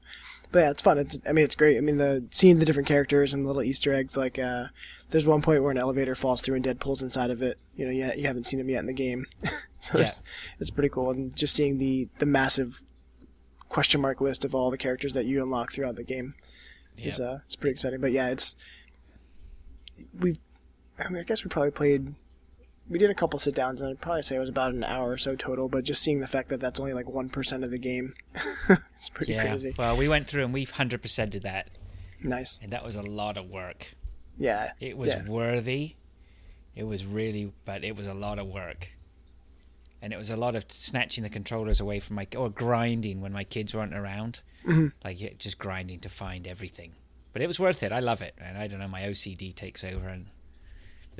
But 0.54 0.60
yeah, 0.60 0.72
it's 0.72 0.82
fun. 0.82 0.98
It's, 0.98 1.22
I 1.30 1.32
mean, 1.32 1.46
it's 1.46 1.56
great. 1.56 1.78
I 1.78 1.80
mean, 1.80 1.96
the 1.96 2.26
seeing 2.30 2.60
the 2.60 2.66
different 2.66 2.86
characters 2.90 3.34
and 3.34 3.46
the 3.46 3.48
little 3.48 3.64
Easter 3.64 3.94
eggs. 3.94 4.18
Like, 4.18 4.38
uh, 4.38 4.66
there's 5.10 5.26
one 5.26 5.42
point 5.42 5.64
where 5.64 5.72
an 5.72 5.78
elevator 5.78 6.14
falls 6.14 6.42
through 6.42 6.56
and 6.58 6.66
Deadpool's 6.66 7.02
inside 7.02 7.30
of 7.30 7.42
it. 7.42 7.58
You 7.78 7.86
know, 7.86 7.92
you, 7.92 8.12
you 8.18 8.28
haven't 8.28 8.44
seen 8.48 8.60
him 8.60 8.68
yet 8.68 8.82
in 8.82 8.86
the 8.86 8.92
game, 8.92 9.28
so 9.80 9.98
Yeah. 9.98 10.10
it's, 10.60 10.70
pretty 10.70 10.90
cool. 10.90 11.10
And 11.10 11.34
just 11.38 11.56
seeing 11.56 11.78
the 11.78 12.10
the 12.20 12.26
massive 12.26 12.84
question 13.70 14.02
mark 14.02 14.20
list 14.20 14.44
of 14.44 14.54
all 14.54 14.70
the 14.72 14.78
characters 14.78 15.14
that 15.14 15.24
you 15.24 15.42
unlock 15.42 15.72
throughout 15.72 15.96
the 15.96 16.04
game 16.04 16.34
is 16.98 17.22
uh, 17.22 17.40
it's 17.46 17.56
pretty 17.56 17.72
exciting. 17.72 18.02
But 18.02 18.12
yeah, 18.12 18.30
it's 18.30 18.58
we've. 20.20 20.40
I 21.00 21.08
mean, 21.08 21.22
I 21.22 21.24
guess 21.24 21.46
we 21.46 21.50
probably 21.50 21.72
played. 21.72 22.14
We 22.92 23.00
did 23.00 23.10
a 23.10 23.16
couple 23.16 23.40
sit 23.40 23.56
downs, 23.56 23.82
and 23.82 23.90
I'd 23.90 24.02
probably 24.02 24.22
say 24.22 24.36
it 24.36 24.40
was 24.40 24.50
about 24.50 24.74
an 24.74 24.84
hour 24.84 25.10
or 25.12 25.18
so 25.18 25.36
total. 25.36 25.70
But 25.70 25.86
just 25.86 26.02
seeing 26.04 26.20
the 26.20 26.28
fact 26.28 26.50
that 26.50 26.60
that's 26.60 26.80
only 26.80 26.94
like 26.94 27.08
one 27.10 27.30
percent 27.30 27.64
of 27.64 27.72
the 27.72 27.80
game, 27.80 28.14
it's 29.00 29.10
pretty 29.10 29.34
yeah. 29.34 29.44
crazy. 29.44 29.74
Well, 29.78 29.96
we 29.98 30.08
went 30.10 30.28
through 30.28 30.44
and 30.44 30.54
we've 30.54 30.72
hundred 30.72 31.02
percent 31.02 31.32
did 31.32 31.44
that, 31.44 31.70
Nice. 32.22 32.60
and 32.62 32.72
that 32.74 32.84
was 32.84 32.96
a 32.96 33.02
lot 33.02 33.38
of 33.38 33.50
work. 33.50 33.94
Yeah. 34.38 34.72
It 34.80 34.98
was 34.98 35.14
Yeah. 35.14 35.28
worthy. 35.28 35.96
It 36.76 36.84
was 36.84 37.06
really, 37.06 37.54
but 37.66 37.84
it 37.84 37.96
was 37.96 38.08
a 38.08 38.14
lot 38.14 38.40
of 38.40 38.48
work. 38.48 38.90
And 40.02 40.12
it 40.14 40.18
was 40.18 40.30
a 40.32 40.36
lot 40.38 40.56
of 40.56 40.66
snatching 40.70 41.24
the 41.24 41.30
controllers 41.30 41.80
away 41.80 42.00
from 42.00 42.16
my, 42.16 42.28
or 42.36 42.50
grinding 42.50 43.22
when 43.22 43.32
my 43.32 43.44
kids 43.44 43.76
weren't 43.76 43.94
around. 43.94 44.42
Mm-hmm. 44.66 44.88
Like 45.04 45.38
just 45.38 45.60
grinding 45.60 46.00
to 46.00 46.10
find 46.10 46.48
everything. 46.48 46.94
But 47.34 47.42
it 47.42 47.48
was 47.48 47.60
worth 47.60 47.84
it. 47.84 47.92
I 47.92 48.00
love 48.00 48.22
it. 48.22 48.34
And 48.40 48.58
I 48.58 48.68
don't 48.68 48.80
know, 48.80 48.88
my 48.88 49.04
OCD 49.04 49.54
takes 49.56 49.84
over. 49.84 50.08
And 50.08 50.28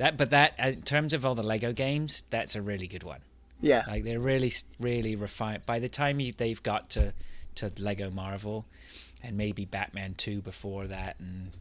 that, 0.02 0.16
but 0.16 0.30
that, 0.30 0.54
uh, 0.62 0.68
in 0.68 0.82
terms 0.82 1.14
of 1.14 1.24
all 1.24 1.34
the 1.36 1.42
Lego 1.44 1.72
games, 1.72 2.24
that's 2.28 2.56
a 2.56 2.62
really 2.62 2.88
good 2.88 3.04
one. 3.04 3.20
Yeah. 3.60 3.84
Like 3.86 4.02
they're 4.02 4.18
really, 4.18 4.50
really 4.80 5.14
refined. 5.14 5.64
By 5.64 5.78
the 5.78 5.88
time 5.88 6.18
you, 6.18 6.32
they've 6.36 6.60
got 6.62 6.90
to, 6.90 7.14
to 7.56 7.70
Lego 7.78 8.10
Marvel, 8.10 8.66
and 9.22 9.36
maybe 9.36 9.64
Batman 9.64 10.14
Two 10.14 10.42
before 10.42 10.88
that, 10.88 11.14
and 11.20 11.52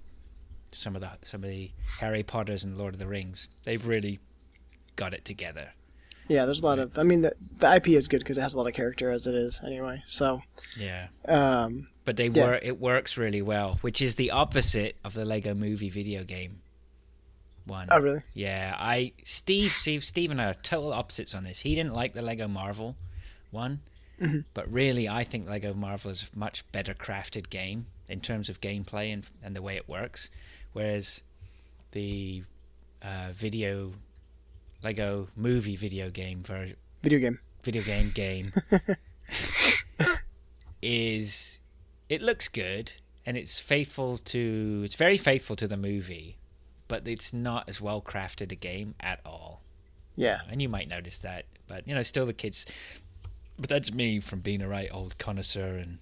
some 0.71 0.95
of 0.95 1.01
the 1.01 1.11
some 1.23 1.43
of 1.43 1.49
the 1.51 1.69
Harry 1.99 2.23
Potters 2.23 2.63
and 2.63 2.77
Lord 2.79 2.95
of 2.95 2.99
the 2.99 3.05
Rings, 3.05 3.47
they've 3.63 3.85
really 3.85 4.19
got 4.95 5.13
it 5.13 5.23
together. 5.23 5.69
Yeah. 6.27 6.45
There's 6.45 6.61
a 6.61 6.65
lot 6.65 6.79
of. 6.79 6.97
I 6.97 7.03
mean, 7.03 7.21
the 7.21 7.33
the 7.59 7.75
IP 7.75 7.89
is 7.89 8.07
good 8.07 8.19
because 8.19 8.39
it 8.39 8.41
has 8.41 8.55
a 8.55 8.57
lot 8.57 8.65
of 8.65 8.73
character 8.73 9.11
as 9.11 9.27
it 9.27 9.35
is 9.35 9.61
anyway. 9.63 10.01
So, 10.07 10.41
Yeah, 10.79 11.09
um, 11.27 11.89
but 12.05 12.17
they 12.17 12.29
Yeah. 12.29 12.45
were 12.47 12.55
it 12.55 12.79
works 12.79 13.17
really 13.17 13.43
well, 13.43 13.77
which 13.81 14.01
is 14.01 14.15
the 14.15 14.31
opposite 14.31 14.95
of 15.03 15.13
the 15.13 15.25
Lego 15.25 15.53
Movie 15.53 15.89
video 15.91 16.23
game 16.23 16.60
one. 17.65 17.87
oh 17.91 17.99
really? 17.99 18.21
Yeah, 18.33 18.75
I 18.77 19.13
Steve, 19.23 19.71
Steve, 19.71 20.03
Steve 20.03 20.31
and 20.31 20.41
I 20.41 20.45
are 20.49 20.53
total 20.53 20.93
opposites 20.93 21.35
on 21.35 21.43
this. 21.43 21.59
He 21.61 21.75
didn't 21.75 21.93
like 21.93 22.13
the 22.13 22.21
Lego 22.21 22.47
Marvel 22.47 22.95
one, 23.51 23.81
but 24.53 24.71
really, 24.71 25.09
I 25.09 25.23
think 25.23 25.49
Lego 25.49 25.73
Marvel 25.73 26.11
is 26.11 26.29
a 26.33 26.39
much 26.39 26.69
better 26.71 26.93
crafted 26.93 27.49
game 27.49 27.87
in 28.07 28.21
terms 28.21 28.49
of 28.49 28.61
gameplay 28.61 29.13
and 29.13 29.25
and 29.43 29.55
the 29.55 29.61
way 29.61 29.75
it 29.75 29.89
works, 29.89 30.29
whereas 30.73 31.21
the 31.91 32.43
uh, 33.01 33.29
video 33.33 33.93
Lego 34.83 35.27
Movie 35.35 35.75
video 35.75 36.09
game 36.09 36.41
ver- 36.41 36.73
Video 37.01 37.19
game. 37.19 37.39
video 37.63 37.81
game 37.83 38.11
game 38.13 38.49
is 40.81 41.59
it 42.09 42.21
looks 42.21 42.47
good 42.47 42.93
and 43.25 43.37
it's 43.37 43.59
faithful 43.59 44.17
to 44.19 44.81
it's 44.83 44.95
very 44.95 45.17
faithful 45.17 45.55
to 45.55 45.67
the 45.67 45.77
movie 45.77 46.37
but 46.91 47.07
it's 47.07 47.31
not 47.31 47.69
as 47.69 47.79
well 47.79 48.01
crafted 48.01 48.51
a 48.51 48.55
game 48.55 48.93
at 48.99 49.19
all 49.25 49.61
Yeah. 50.17 50.39
and 50.49 50.61
you 50.61 50.67
might 50.69 50.89
notice 50.89 51.17
that 51.19 51.45
but 51.67 51.87
you 51.87 51.95
know 51.95 52.03
still 52.03 52.25
the 52.25 52.33
kids 52.33 52.65
but 53.57 53.69
that's 53.69 53.93
me 53.93 54.19
from 54.19 54.39
being 54.41 54.61
a 54.61 54.67
right 54.67 54.89
old 54.91 55.17
connoisseur 55.17 55.75
and 55.77 55.99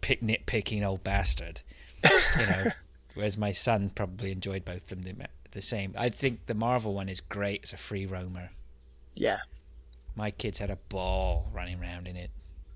pick 0.00 0.22
nitpicking 0.22 0.82
old 0.86 1.04
bastard 1.04 1.60
you 2.02 2.46
know 2.46 2.64
whereas 3.14 3.36
my 3.36 3.52
son 3.52 3.90
probably 3.94 4.32
enjoyed 4.32 4.64
both 4.64 4.90
of 4.90 5.04
them 5.04 5.18
the, 5.18 5.26
the 5.50 5.60
same 5.62 5.94
i 5.98 6.08
think 6.08 6.46
the 6.46 6.54
marvel 6.54 6.94
one 6.94 7.08
is 7.10 7.20
great 7.20 7.60
as 7.64 7.72
a 7.74 7.76
free 7.76 8.06
roamer 8.06 8.48
Yeah. 9.14 9.40
my 10.16 10.30
kids 10.30 10.58
had 10.60 10.70
a 10.70 10.76
ball 10.88 11.46
running 11.52 11.78
around 11.80 12.08
in 12.08 12.16
it. 12.16 12.30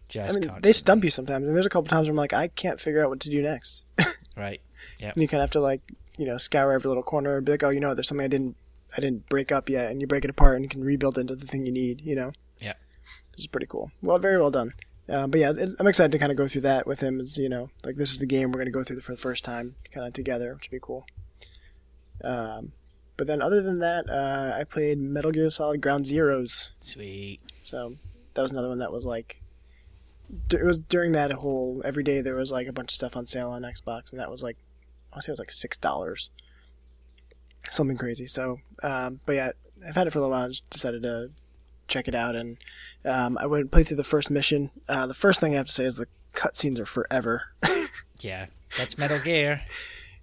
Just 0.09 0.31
I 0.31 0.35
mean, 0.35 0.43
constantly. 0.45 0.69
they 0.69 0.73
stump 0.73 1.03
you 1.05 1.11
sometimes, 1.11 1.47
and 1.47 1.57
there's 1.57 1.65
a 1.67 1.71
couple 1.71 1.89
times 1.89 2.07
where 2.07 2.13
I'm 2.13 2.17
like, 2.17 2.35
I 2.35 2.49
can't 2.49 2.79
figure 2.79 3.03
out 3.03 3.09
what 3.09 3.21
to 3.21 3.31
do 3.31 3.41
next. 3.43 3.85
right. 4.37 4.61
Yeah. 5.01 5.13
And 5.15 5.23
you 5.23 5.27
kind 5.27 5.41
of 5.41 5.45
have 5.45 5.51
to 5.53 5.61
like, 5.61 5.81
you 6.17 6.27
know, 6.27 6.39
scour 6.39 6.73
every 6.73 6.89
little 6.89 7.03
corner 7.03 7.37
and 7.37 7.47
be 7.47 7.53
like, 7.53 7.63
oh, 7.63 7.71
you 7.71 7.81
know, 7.81 7.95
there's 7.95 8.09
something 8.09 8.25
I 8.25 8.29
didn't, 8.29 8.57
I 8.97 9.01
didn't 9.01 9.29
break 9.29 9.51
up 9.51 9.69
yet, 9.69 9.91
and 9.91 10.01
you 10.01 10.07
break 10.07 10.25
it 10.25 10.31
apart 10.31 10.57
and 10.57 10.65
you 10.65 10.69
can 10.69 10.85
rebuild 10.85 11.19
it 11.19 11.23
into 11.23 11.37
the 11.37 11.47
thing 11.47 11.67
you 11.67 11.73
need. 11.73 12.01
You 12.01 12.17
know. 12.17 12.33
Yeah. 12.61 12.75
This 13.33 13.41
is 13.41 13.47
pretty 13.47 13.67
cool. 13.67 13.91
Well, 14.03 14.19
very 14.19 14.39
well 14.39 14.51
done. 14.51 14.75
Uh, 15.09 15.27
but 15.27 15.39
yeah, 15.39 15.53
I'm 15.79 15.87
excited 15.87 16.13
to 16.13 16.19
kind 16.19 16.33
of 16.33 16.39
go 16.39 16.49
through 16.49 16.63
that 16.63 16.87
with 16.87 17.01
him. 17.01 17.21
It's, 17.21 17.37
you 17.37 17.49
know, 17.49 17.69
like 17.85 17.97
this 17.97 18.13
is 18.13 18.19
the 18.19 18.27
game 18.27 18.51
we're 18.51 18.59
going 18.59 18.67
to 18.67 18.73
go 18.73 18.83
through 18.83 19.01
for 19.01 19.13
the 19.13 19.21
first 19.21 19.45
time, 19.45 19.75
kind 19.91 20.07
of 20.07 20.15
together, 20.15 20.55
which 20.55 20.71
would 20.71 20.77
be 20.77 20.81
cool. 20.81 21.05
Um, 22.23 22.73
but 23.17 23.27
then 23.27 23.43
other 23.43 23.61
than 23.61 23.81
that, 23.81 24.09
uh, 24.09 24.57
I 24.59 24.65
played 24.65 24.99
Metal 24.99 25.31
Gear 25.31 25.51
Solid 25.51 25.83
Ground 25.83 26.07
Zeroes. 26.07 26.71
Sweet. 26.81 27.41
So 27.63 27.97
that 28.33 28.43
was 28.43 28.51
another 28.51 28.69
one 28.69 28.79
that 28.79 28.93
was 28.93 29.05
like, 29.05 29.43
d- 30.49 30.57
it 30.57 30.65
was 30.65 30.79
during 30.79 31.13
that 31.13 31.33
whole 31.33 31.83
every 31.85 32.03
day 32.03 32.23
there 32.23 32.37
was 32.37 32.51
like 32.51 32.67
a 32.67 32.73
bunch 32.73 32.93
of 32.93 32.95
stuff 32.95 33.17
on 33.17 33.27
sale 33.27 33.51
on 33.51 33.63
Xbox, 33.63 34.11
and 34.11 34.21
that 34.21 34.31
was 34.31 34.43
like, 34.43 34.57
I 35.17 35.21
say 35.21 35.31
it 35.31 35.35
was 35.35 35.39
like 35.41 35.51
six 35.53 35.79
dollars, 35.79 36.31
something 37.71 37.97
crazy. 37.97 38.27
So, 38.27 38.59
um, 38.83 39.21
but 39.27 39.33
yeah, 39.35 39.51
I've 39.89 39.95
had 39.95 40.07
it 40.07 40.11
for 40.11 40.19
a 40.19 40.23
little 40.23 40.33
while. 40.37 40.45
I 40.45 40.49
just 40.49 40.69
decided 40.71 41.03
to 41.03 41.31
check 41.89 42.09
it 42.09 42.15
out, 42.15 42.35
and 42.37 42.57
um, 43.05 43.37
I 43.39 43.47
went 43.47 43.63
and 43.63 43.73
played 43.73 43.87
through 43.89 43.97
the 43.99 44.05
first 44.05 44.31
mission. 44.31 44.71
Uh, 44.89 45.07
the 45.07 45.15
first 45.15 45.41
thing 45.41 45.55
I 45.55 45.57
have 45.59 45.67
to 45.67 45.73
say 45.73 45.85
is 45.85 45.97
the 45.97 46.07
cutscenes 46.33 46.79
are 46.81 46.87
forever, 46.87 47.45
Yeah. 48.21 48.47
That's 48.79 48.99
Metal 48.99 49.19
Gear. 49.21 49.63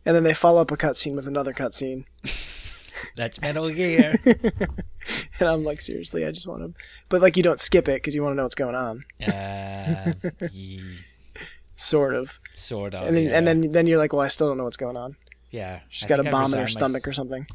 and 0.06 0.13
then 0.15 0.23
they 0.23 0.34
follow 0.34 0.60
up 0.62 0.71
a 0.71 0.75
cutscene 0.75 1.15
with 1.15 1.27
another 1.27 1.54
cutscene. 1.54 2.04
That's 3.15 3.39
Metal 3.41 3.69
Gear. 3.69 4.15
and 4.25 5.49
I'm 5.49 5.63
like, 5.63 5.80
seriously, 5.82 6.25
I 6.25 6.32
just 6.32 6.47
want 6.47 6.62
to. 6.63 6.84
But 7.10 7.21
like, 7.21 7.38
you 7.38 7.43
don't 7.43 7.60
skip 7.60 7.88
it 7.88 7.95
because 7.95 8.13
you 8.15 8.21
want 8.23 8.34
to 8.34 8.38
know 8.38 8.43
what's 8.43 8.56
going 8.56 8.75
on, 8.75 9.04
Uh, 9.25 10.13
ye- 10.51 10.82
sort 11.82 12.13
of. 12.15 12.39
sort 12.56 12.94
of. 12.94 13.08
And 13.08 13.15
then 13.15 13.24
yeah. 13.24 13.38
and 13.38 13.48
then 13.48 13.72
then 13.72 13.88
you're 13.88 13.98
like, 13.98 14.13
well, 14.13 14.22
I 14.22 14.28
still 14.30 14.48
don't 14.48 14.58
know 14.58 14.63
what's 14.65 14.78
going 14.78 14.98
on. 14.98 15.15
yeah, 15.50 15.82
She's 15.89 16.06
I 16.06 16.10
got 16.10 16.20
a 16.20 16.24
bomb 16.30 16.52
in 16.54 16.58
her 16.60 16.63
resigned 16.63 16.63
my- 16.63 16.67
stomach 16.67 17.08
or 17.08 17.13
something. 17.13 17.48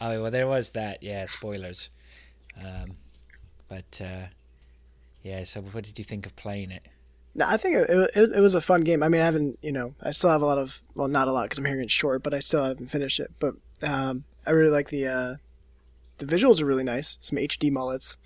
Oh 0.00 0.22
well, 0.22 0.30
there 0.30 0.46
was 0.48 0.70
that. 0.70 1.02
Yeah, 1.02 1.24
spoilers. 1.26 1.90
Um, 2.58 2.96
but 3.68 4.00
uh, 4.04 4.26
yeah. 5.22 5.44
So, 5.44 5.60
what 5.60 5.84
did 5.84 5.98
you 5.98 6.04
think 6.04 6.26
of 6.26 6.34
playing 6.36 6.70
it? 6.70 6.82
No, 7.34 7.46
I 7.48 7.56
think 7.56 7.76
it, 7.76 8.10
it, 8.14 8.32
it 8.36 8.40
was 8.40 8.54
a 8.54 8.60
fun 8.60 8.82
game. 8.82 9.02
I 9.02 9.08
mean, 9.08 9.22
I 9.22 9.24
haven't, 9.24 9.58
you 9.62 9.72
know, 9.72 9.94
I 10.02 10.10
still 10.10 10.28
have 10.28 10.42
a 10.42 10.44
lot 10.46 10.58
of, 10.58 10.82
well, 10.94 11.08
not 11.08 11.28
a 11.28 11.32
lot 11.32 11.44
because 11.44 11.58
I'm 11.58 11.64
hearing 11.64 11.82
it's 11.82 11.90
short, 11.92 12.22
but 12.22 12.34
I 12.34 12.40
still 12.40 12.62
haven't 12.62 12.88
finished 12.88 13.20
it. 13.20 13.30
But 13.40 13.54
um, 13.82 14.24
I 14.46 14.50
really 14.50 14.70
like 14.70 14.90
the 14.90 15.06
uh, 15.06 15.34
the 16.18 16.26
visuals 16.26 16.60
are 16.60 16.66
really 16.66 16.84
nice. 16.84 17.16
Some 17.20 17.38
HD 17.38 17.70
mullets 17.70 18.18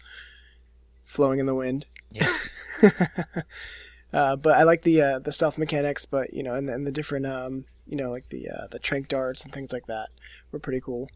flowing 1.05 1.39
in 1.39 1.47
the 1.47 1.55
wind. 1.55 1.87
Yes. 2.11 2.51
Uh, 4.17 4.35
but 4.35 4.57
I 4.57 4.63
like 4.63 4.81
the 4.81 5.03
uh, 5.03 5.19
the 5.19 5.31
stealth 5.31 5.59
mechanics, 5.59 6.07
but 6.07 6.33
you 6.33 6.43
know, 6.43 6.55
and, 6.55 6.71
and 6.71 6.87
the 6.87 6.91
different, 6.91 7.27
um, 7.27 7.67
you 7.87 7.99
know, 7.99 8.11
like 8.11 8.27
the 8.31 8.49
uh, 8.49 8.67
the 8.71 8.79
trank 8.79 9.09
darts 9.09 9.45
and 9.45 9.53
things 9.53 9.75
like 9.75 9.87
that 9.89 10.09
were 10.53 10.59
pretty 10.59 10.81
cool. 10.81 11.11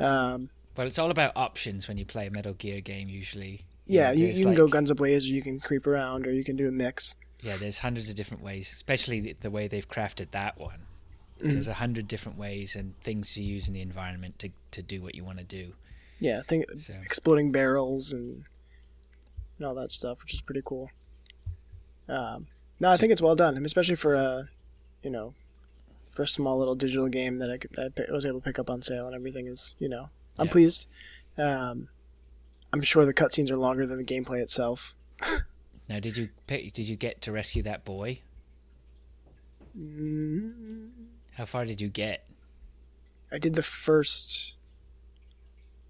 Um, 0.00 0.50
well, 0.76 0.88
it's 0.88 0.98
all 0.98 1.12
about 1.12 1.36
options 1.36 1.86
when 1.86 1.98
you 1.98 2.04
play 2.04 2.26
a 2.26 2.32
Metal 2.32 2.54
Gear 2.54 2.80
game. 2.80 3.08
Usually. 3.08 3.60
yeah, 3.86 4.08
know, 4.08 4.14
you, 4.14 4.26
you 4.26 4.34
can 4.34 4.44
like- 4.46 4.56
go 4.56 4.66
guns 4.66 4.90
ablaze, 4.90 5.30
or 5.30 5.34
you 5.34 5.40
can 5.40 5.60
creep 5.60 5.86
around, 5.86 6.26
or 6.26 6.32
you 6.32 6.42
can 6.42 6.56
do 6.56 6.66
a 6.66 6.72
mix. 6.72 7.14
Yeah, 7.42 7.56
there's 7.56 7.78
hundreds 7.78 8.10
of 8.10 8.16
different 8.16 8.42
ways, 8.42 8.72
especially 8.72 9.20
the, 9.20 9.36
the 9.40 9.50
way 9.50 9.68
they've 9.68 9.88
crafted 9.88 10.32
that 10.32 10.58
one. 10.58 10.80
Mm-hmm. 11.38 11.50
There's 11.50 11.68
a 11.68 11.74
hundred 11.74 12.08
different 12.08 12.38
ways 12.38 12.74
and 12.74 12.98
things 13.00 13.34
to 13.34 13.42
use 13.42 13.68
in 13.68 13.74
the 13.74 13.82
environment 13.82 14.40
to, 14.40 14.50
to 14.72 14.82
do 14.82 15.00
what 15.00 15.14
you 15.14 15.24
want 15.24 15.38
to 15.38 15.44
do. 15.44 15.74
Yeah, 16.18 16.40
I 16.40 16.42
think 16.42 16.70
So 16.72 16.94
exploding 17.02 17.52
barrels 17.52 18.12
and 18.12 18.44
and 19.58 19.66
all 19.66 19.74
that 19.76 19.92
stuff, 19.92 20.22
which 20.22 20.34
is 20.34 20.40
pretty 20.42 20.62
cool. 20.64 20.90
Um, 22.08 22.46
no, 22.80 22.90
I 22.90 22.96
think 22.96 23.12
it's 23.12 23.22
well 23.22 23.36
done, 23.36 23.54
I 23.54 23.58
mean, 23.58 23.66
especially 23.66 23.94
for 23.94 24.14
a, 24.14 24.48
you 25.02 25.10
know, 25.10 25.34
for 26.10 26.22
a 26.22 26.26
small 26.28 26.58
little 26.58 26.74
digital 26.74 27.08
game 27.08 27.38
that 27.38 27.50
I, 27.50 27.58
could, 27.58 27.78
I 27.78 28.12
was 28.12 28.26
able 28.26 28.40
to 28.40 28.44
pick 28.44 28.58
up 28.58 28.68
on 28.68 28.82
sale 28.82 29.06
and 29.06 29.14
everything 29.14 29.46
is, 29.46 29.76
you 29.78 29.88
know, 29.88 30.10
I'm 30.38 30.46
Yeah. 30.46 30.52
pleased. 30.52 30.88
Um, 31.38 31.88
I'm 32.72 32.82
sure 32.82 33.04
the 33.06 33.14
cutscenes 33.14 33.50
are 33.50 33.56
longer 33.56 33.86
than 33.86 33.98
the 33.98 34.04
gameplay 34.04 34.40
itself. 34.42 34.94
now, 35.88 36.00
did 36.00 36.16
you 36.16 36.28
pick, 36.46 36.72
did 36.72 36.88
you 36.88 36.96
get 36.96 37.22
to 37.22 37.32
rescue 37.32 37.62
that 37.62 37.84
boy? 37.84 38.20
Mm, 39.78 40.90
How 41.34 41.44
far 41.46 41.64
did 41.64 41.80
you 41.80 41.88
get? 41.88 42.26
I 43.32 43.38
did 43.38 43.54
the 43.54 43.62
first, 43.62 44.56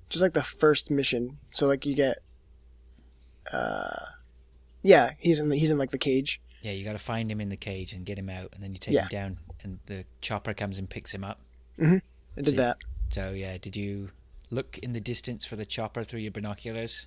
just 0.08 0.22
like 0.22 0.34
the 0.34 0.42
first 0.42 0.90
mission. 0.90 1.38
So 1.50 1.66
like 1.66 1.84
you 1.84 1.96
get, 1.96 2.18
uh, 3.52 4.04
yeah, 4.82 5.10
he's 5.18 5.40
in 5.40 5.48
the, 5.48 5.56
he's 5.56 5.70
in 5.70 5.78
like 5.78 5.90
the 5.90 5.98
cage. 5.98 6.40
Yeah, 6.62 6.72
you 6.72 6.84
got 6.84 6.92
to 6.92 6.98
find 6.98 7.30
him 7.30 7.40
in 7.40 7.48
the 7.48 7.56
cage 7.56 7.92
and 7.92 8.04
get 8.06 8.18
him 8.18 8.28
out, 8.28 8.50
and 8.54 8.62
then 8.62 8.72
you 8.72 8.78
take 8.78 8.94
Yeah. 8.94 9.02
him 9.02 9.08
down, 9.10 9.38
and 9.62 9.78
the 9.86 10.04
chopper 10.20 10.54
comes 10.54 10.78
and 10.78 10.88
picks 10.88 11.12
him 11.12 11.24
up. 11.24 11.40
Mm-hmm. 11.78 11.96
I 12.38 12.40
did 12.42 12.56
that. 12.58 12.76
So 13.10 13.30
yeah, 13.30 13.58
did 13.58 13.76
you 13.76 14.10
look 14.50 14.78
in 14.78 14.92
the 14.92 15.00
distance 15.00 15.44
for 15.44 15.56
the 15.56 15.64
chopper 15.66 16.04
through 16.04 16.20
your 16.20 16.30
binoculars? 16.30 17.06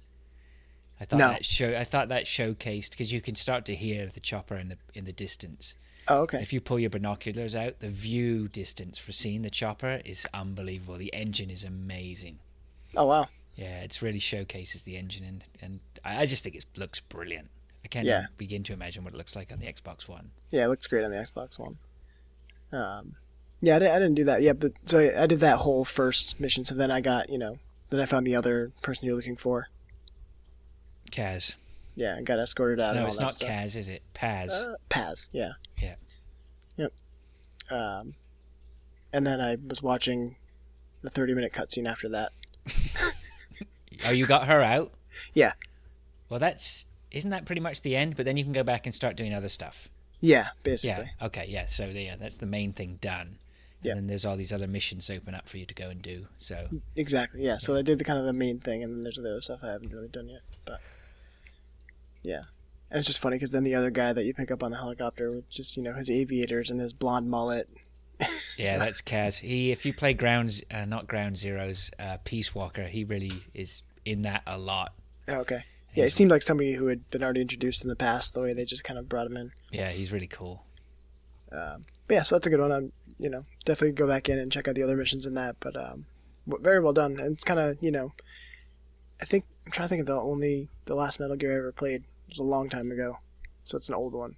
I 1.00 1.06
thought 1.06 1.18
No. 1.20 1.30
that 1.30 1.46
show. 1.46 1.76
I 1.78 1.84
thought 1.84 2.10
that 2.10 2.26
showcased 2.26 2.92
because 2.92 3.12
you 3.12 3.22
can 3.22 3.36
start 3.36 3.66
to 3.66 3.76
hear 3.76 4.08
the 4.08 4.20
chopper 4.20 4.56
in 4.56 4.70
the 4.70 4.78
in 4.94 5.06
the 5.06 5.12
distance. 5.14 5.76
Oh, 6.08 6.22
okay. 6.22 6.42
If 6.42 6.54
you 6.54 6.62
pull 6.62 6.80
your 6.80 6.90
binoculars 6.92 7.56
out, 7.56 7.80
the 7.80 7.90
view 7.90 8.48
distance 8.48 8.98
for 8.98 9.12
seeing 9.12 9.42
the 9.42 9.50
chopper 9.50 10.02
is 10.06 10.28
unbelievable. 10.34 10.96
The 10.98 11.14
engine 11.14 11.50
is 11.50 11.64
amazing. 11.64 12.40
Oh 12.96 13.06
wow. 13.06 13.28
Yeah, 13.56 13.80
it's 13.82 14.02
really 14.02 14.20
showcases 14.20 14.84
the 14.84 14.96
engine, 14.98 15.24
and 15.26 15.44
and 15.62 15.80
I 16.04 16.22
I 16.22 16.26
just 16.28 16.44
think 16.44 16.56
it 16.56 16.66
looks 16.78 17.00
brilliant. 17.00 17.50
I 17.86 17.88
can't 17.88 18.06
Yeah. 18.08 18.26
begin 18.38 18.64
to 18.64 18.74
imagine 18.74 19.04
what 19.04 19.14
it 19.14 19.18
looks 19.18 19.36
like 19.36 19.52
on 19.52 19.60
the 19.60 19.68
Xbox 19.68 20.08
One. 20.10 20.32
Yeah, 20.50 20.66
it 20.66 20.70
looks 20.70 20.88
great 20.88 21.06
on 21.06 21.12
the 21.12 21.18
Xbox 21.18 21.60
One. 21.60 21.78
Um, 22.72 23.16
yeah, 23.62 23.76
I 23.76 23.80
didn't, 23.80 23.92
I 23.96 24.00
didn't 24.00 24.16
do 24.16 24.24
that. 24.24 24.42
Yeah, 24.42 24.54
but 24.54 24.72
so 24.86 24.98
I, 24.98 25.24
I 25.24 25.28
did 25.28 25.40
that 25.42 25.60
whole 25.60 25.86
first 25.86 26.40
mission. 26.40 26.66
So 26.66 26.74
then 26.74 26.90
I 26.90 27.00
got, 27.00 27.30
you 27.30 27.38
know, 27.38 27.60
then 27.92 28.00
I 28.00 28.06
found 28.08 28.26
the 28.26 28.36
other 28.36 28.72
person 28.82 29.06
you're 29.06 29.16
looking 29.16 29.36
for. 29.36 29.70
Kaz. 31.12 31.56
Yeah, 31.96 32.18
and 32.18 32.26
got 32.26 32.40
escorted 32.40 32.80
out. 32.80 32.96
and 32.96 33.02
No, 33.02 33.08
it's 33.08 33.20
not 33.20 33.36
stuff. 33.36 33.50
Kaz, 33.50 33.76
is 33.76 33.88
it? 33.88 34.02
Paz. 34.16 34.52
Uh, 34.52 34.76
Paz. 34.90 35.30
Yeah. 35.32 35.52
Yeah. 35.80 35.96
Yep. 36.78 36.92
Um, 37.72 38.14
and 39.14 39.28
then 39.28 39.40
I 39.40 39.58
was 39.64 39.84
watching 39.84 40.38
the 41.02 41.10
30 41.12 41.36
minute 41.36 41.54
cutscene 41.54 41.88
after 41.88 42.10
that. 42.10 42.32
oh, 44.08 44.12
you 44.12 44.26
got 44.26 44.48
her 44.48 44.62
out? 44.62 44.92
Yeah. 45.34 45.54
Well, 46.28 46.42
that's 46.42 46.86
isn't 47.16 47.32
that 47.32 47.46
pretty 47.46 47.62
much 47.62 47.82
the 47.82 47.96
end? 47.96 48.16
But 48.16 48.26
then 48.26 48.38
you 48.38 48.44
can 48.44 48.54
go 48.54 48.64
back 48.64 48.86
and 48.86 48.94
start 48.94 49.16
doing 49.16 49.34
other 49.34 49.50
stuff. 49.50 49.90
Yeah, 50.20 50.48
basically. 50.64 51.12
Yeah. 51.20 51.28
Okay. 51.28 51.46
Yeah. 51.48 51.66
So 51.66 51.86
yeah, 51.86 52.16
that's 52.20 52.38
the 52.38 52.46
main 52.46 52.74
thing 52.74 53.00
done. 53.02 53.38
Yeah. 53.82 53.92
And 53.92 54.02
then 54.02 54.08
there's 54.08 54.26
all 54.26 54.36
these 54.36 54.52
other 54.52 54.68
missions 54.68 55.10
open 55.10 55.34
up 55.34 55.48
for 55.48 55.58
you 55.58 55.66
to 55.66 55.74
go 55.74 55.90
and 55.90 56.02
do. 56.02 56.28
So 56.38 56.68
Exactly. 56.96 57.44
Yeah. 57.44 57.58
So 57.58 57.76
I 57.76 57.82
did 57.82 58.00
the 58.00 58.04
kind 58.04 58.20
of 58.20 58.26
the 58.26 58.34
main 58.34 58.60
thing, 58.60 58.84
and 58.84 58.94
then 58.94 59.04
there's 59.04 59.16
the 59.16 59.30
other 59.30 59.42
stuff 59.42 59.60
I 59.64 59.72
haven't 59.72 59.94
really 59.94 60.08
done 60.08 60.30
yet. 60.30 60.42
But 60.66 60.82
yeah, 62.24 62.44
and 62.90 63.00
it's 63.00 63.08
just 63.08 63.22
funny 63.22 63.38
because 63.38 63.52
then 63.52 63.64
the 63.64 63.76
other 63.76 63.92
guy 63.92 64.14
that 64.14 64.26
you 64.26 64.34
pick 64.34 64.52
up 64.52 64.64
on 64.64 64.72
the 64.72 64.78
helicopter 64.78 65.32
with 65.32 65.50
just 65.50 65.78
you 65.78 65.84
know 65.84 65.94
his 65.94 66.10
aviators 66.10 66.72
and 66.72 66.82
his 66.82 66.94
blonde 66.94 67.30
mullet. 67.30 67.70
yeah, 68.58 68.78
that's 68.78 69.02
Kaz. 69.02 69.40
He, 69.40 69.72
if 69.72 69.86
you 69.86 69.94
play 69.94 70.14
Grounds, 70.14 70.64
uh, 70.72 70.86
not 70.86 71.06
Ground 71.06 71.36
Zeroes, 71.36 71.92
uh, 72.00 72.18
Peace 72.24 72.56
Walker, 72.56 72.88
he 72.88 73.04
really 73.04 73.44
is 73.54 73.82
in 74.06 74.22
that 74.22 74.42
a 74.48 74.58
lot. 74.58 74.94
Oh, 75.28 75.40
okay. 75.40 75.66
Yeah, 75.96 76.06
it 76.06 76.12
seemed 76.12 76.32
like 76.32 76.42
somebody 76.42 76.74
who 76.74 76.88
had 76.88 77.10
been 77.10 77.24
already 77.24 77.42
introduced 77.42 77.84
in 77.84 77.90
the 77.90 77.96
past. 77.96 78.34
The 78.34 78.42
way 78.42 78.54
they 78.54 78.66
just 78.66 78.84
kind 78.84 79.00
of 79.00 79.08
brought 79.08 79.28
him 79.28 79.38
in. 79.38 79.52
Yeah, 79.72 79.92
he's 79.92 80.12
really 80.12 80.28
cool. 80.28 80.66
But 82.08 82.16
yeah, 82.16 82.24
so 82.24 82.36
that's 82.36 82.48
a 82.48 82.50
good 82.50 82.60
one. 82.60 82.72
I'm, 82.72 82.92
you 83.18 83.30
know, 83.30 83.46
definitely 83.64 83.94
go 83.94 84.08
back 84.08 84.30
in 84.30 84.38
and 84.38 84.52
check 84.52 84.68
out 84.68 84.76
the 84.76 84.84
other 84.84 84.96
missions 84.98 85.26
in 85.26 85.34
that. 85.36 85.56
But 85.60 85.76
um, 85.76 86.06
very 86.48 86.80
well 86.80 86.94
done. 86.94 87.20
And 87.20 87.34
it's 87.34 87.44
kind 87.44 87.60
of, 87.60 87.78
you 87.82 87.92
know, 87.92 88.14
I 89.22 89.26
think 89.26 89.46
I'm 89.66 89.72
trying 89.72 89.86
to 89.86 89.90
think 89.90 90.02
of 90.02 90.08
the 90.08 90.16
only 90.16 90.70
the 90.86 90.96
last 90.96 91.20
Metal 91.20 91.36
Gear 91.36 91.54
I 91.54 91.58
ever 91.58 91.72
played 91.72 92.04
it 92.04 92.30
was 92.30 92.40
a 92.40 92.44
long 92.44 92.70
time 92.70 92.92
ago, 92.92 93.20
so 93.64 93.78
it's 93.78 93.90
an 93.90 93.96
old 93.96 94.14
one. 94.14 94.36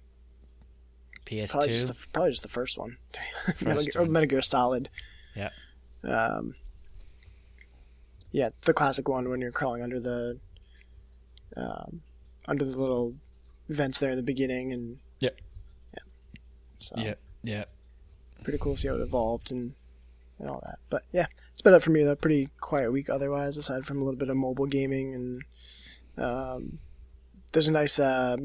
PS2. 1.26 1.50
Probably 1.50 1.68
just 1.68 1.88
the 1.88 2.06
probably 2.12 2.30
just 2.30 2.42
the 2.42 2.48
first 2.48 2.78
one. 2.78 2.96
Metal, 3.60 3.74
First 3.74 3.92
Gear, 3.92 4.00
or 4.00 4.04
one. 4.04 4.12
Metal 4.12 4.28
Gear 4.28 4.42
Solid. 4.42 4.88
Yeah. 5.34 5.50
Um. 6.04 6.54
Yeah, 8.30 8.50
the 8.62 8.74
classic 8.74 9.08
one 9.08 9.28
when 9.30 9.40
you're 9.40 9.50
crawling 9.50 9.82
under 9.82 9.98
the, 9.98 10.38
um, 11.58 12.02
under 12.46 12.64
the 12.64 12.78
little 12.78 13.14
vents 13.68 13.98
there 13.98 14.10
in 14.10 14.16
the 14.16 14.22
beginning, 14.22 14.72
and 14.72 14.98
Yep. 15.20 15.36
yeah. 15.94 16.02
So 16.78 16.94
Yeah. 16.98 17.14
Yeah. 17.42 17.64
pretty 18.44 18.58
cool 18.58 18.74
to 18.74 18.80
see 18.80 18.88
how 18.88 18.94
it 18.94 19.00
evolved 19.00 19.50
and 19.50 19.74
and 20.38 20.48
all 20.48 20.60
that. 20.64 20.78
But 20.88 21.02
yeah, 21.12 21.26
it's 21.52 21.62
been 21.62 21.74
up 21.74 21.82
for 21.82 21.90
me 21.90 22.04
though. 22.04 22.14
Pretty 22.14 22.48
quiet 22.60 22.92
week 22.92 23.10
otherwise, 23.10 23.56
aside 23.56 23.84
from 23.84 23.98
a 24.00 24.04
little 24.04 24.18
bit 24.18 24.30
of 24.30 24.36
mobile 24.36 24.66
gaming 24.66 25.14
and 25.14 25.42
um, 26.24 26.78
there's 27.52 27.68
a 27.68 27.72
nice 27.72 27.98
uh, 27.98 28.36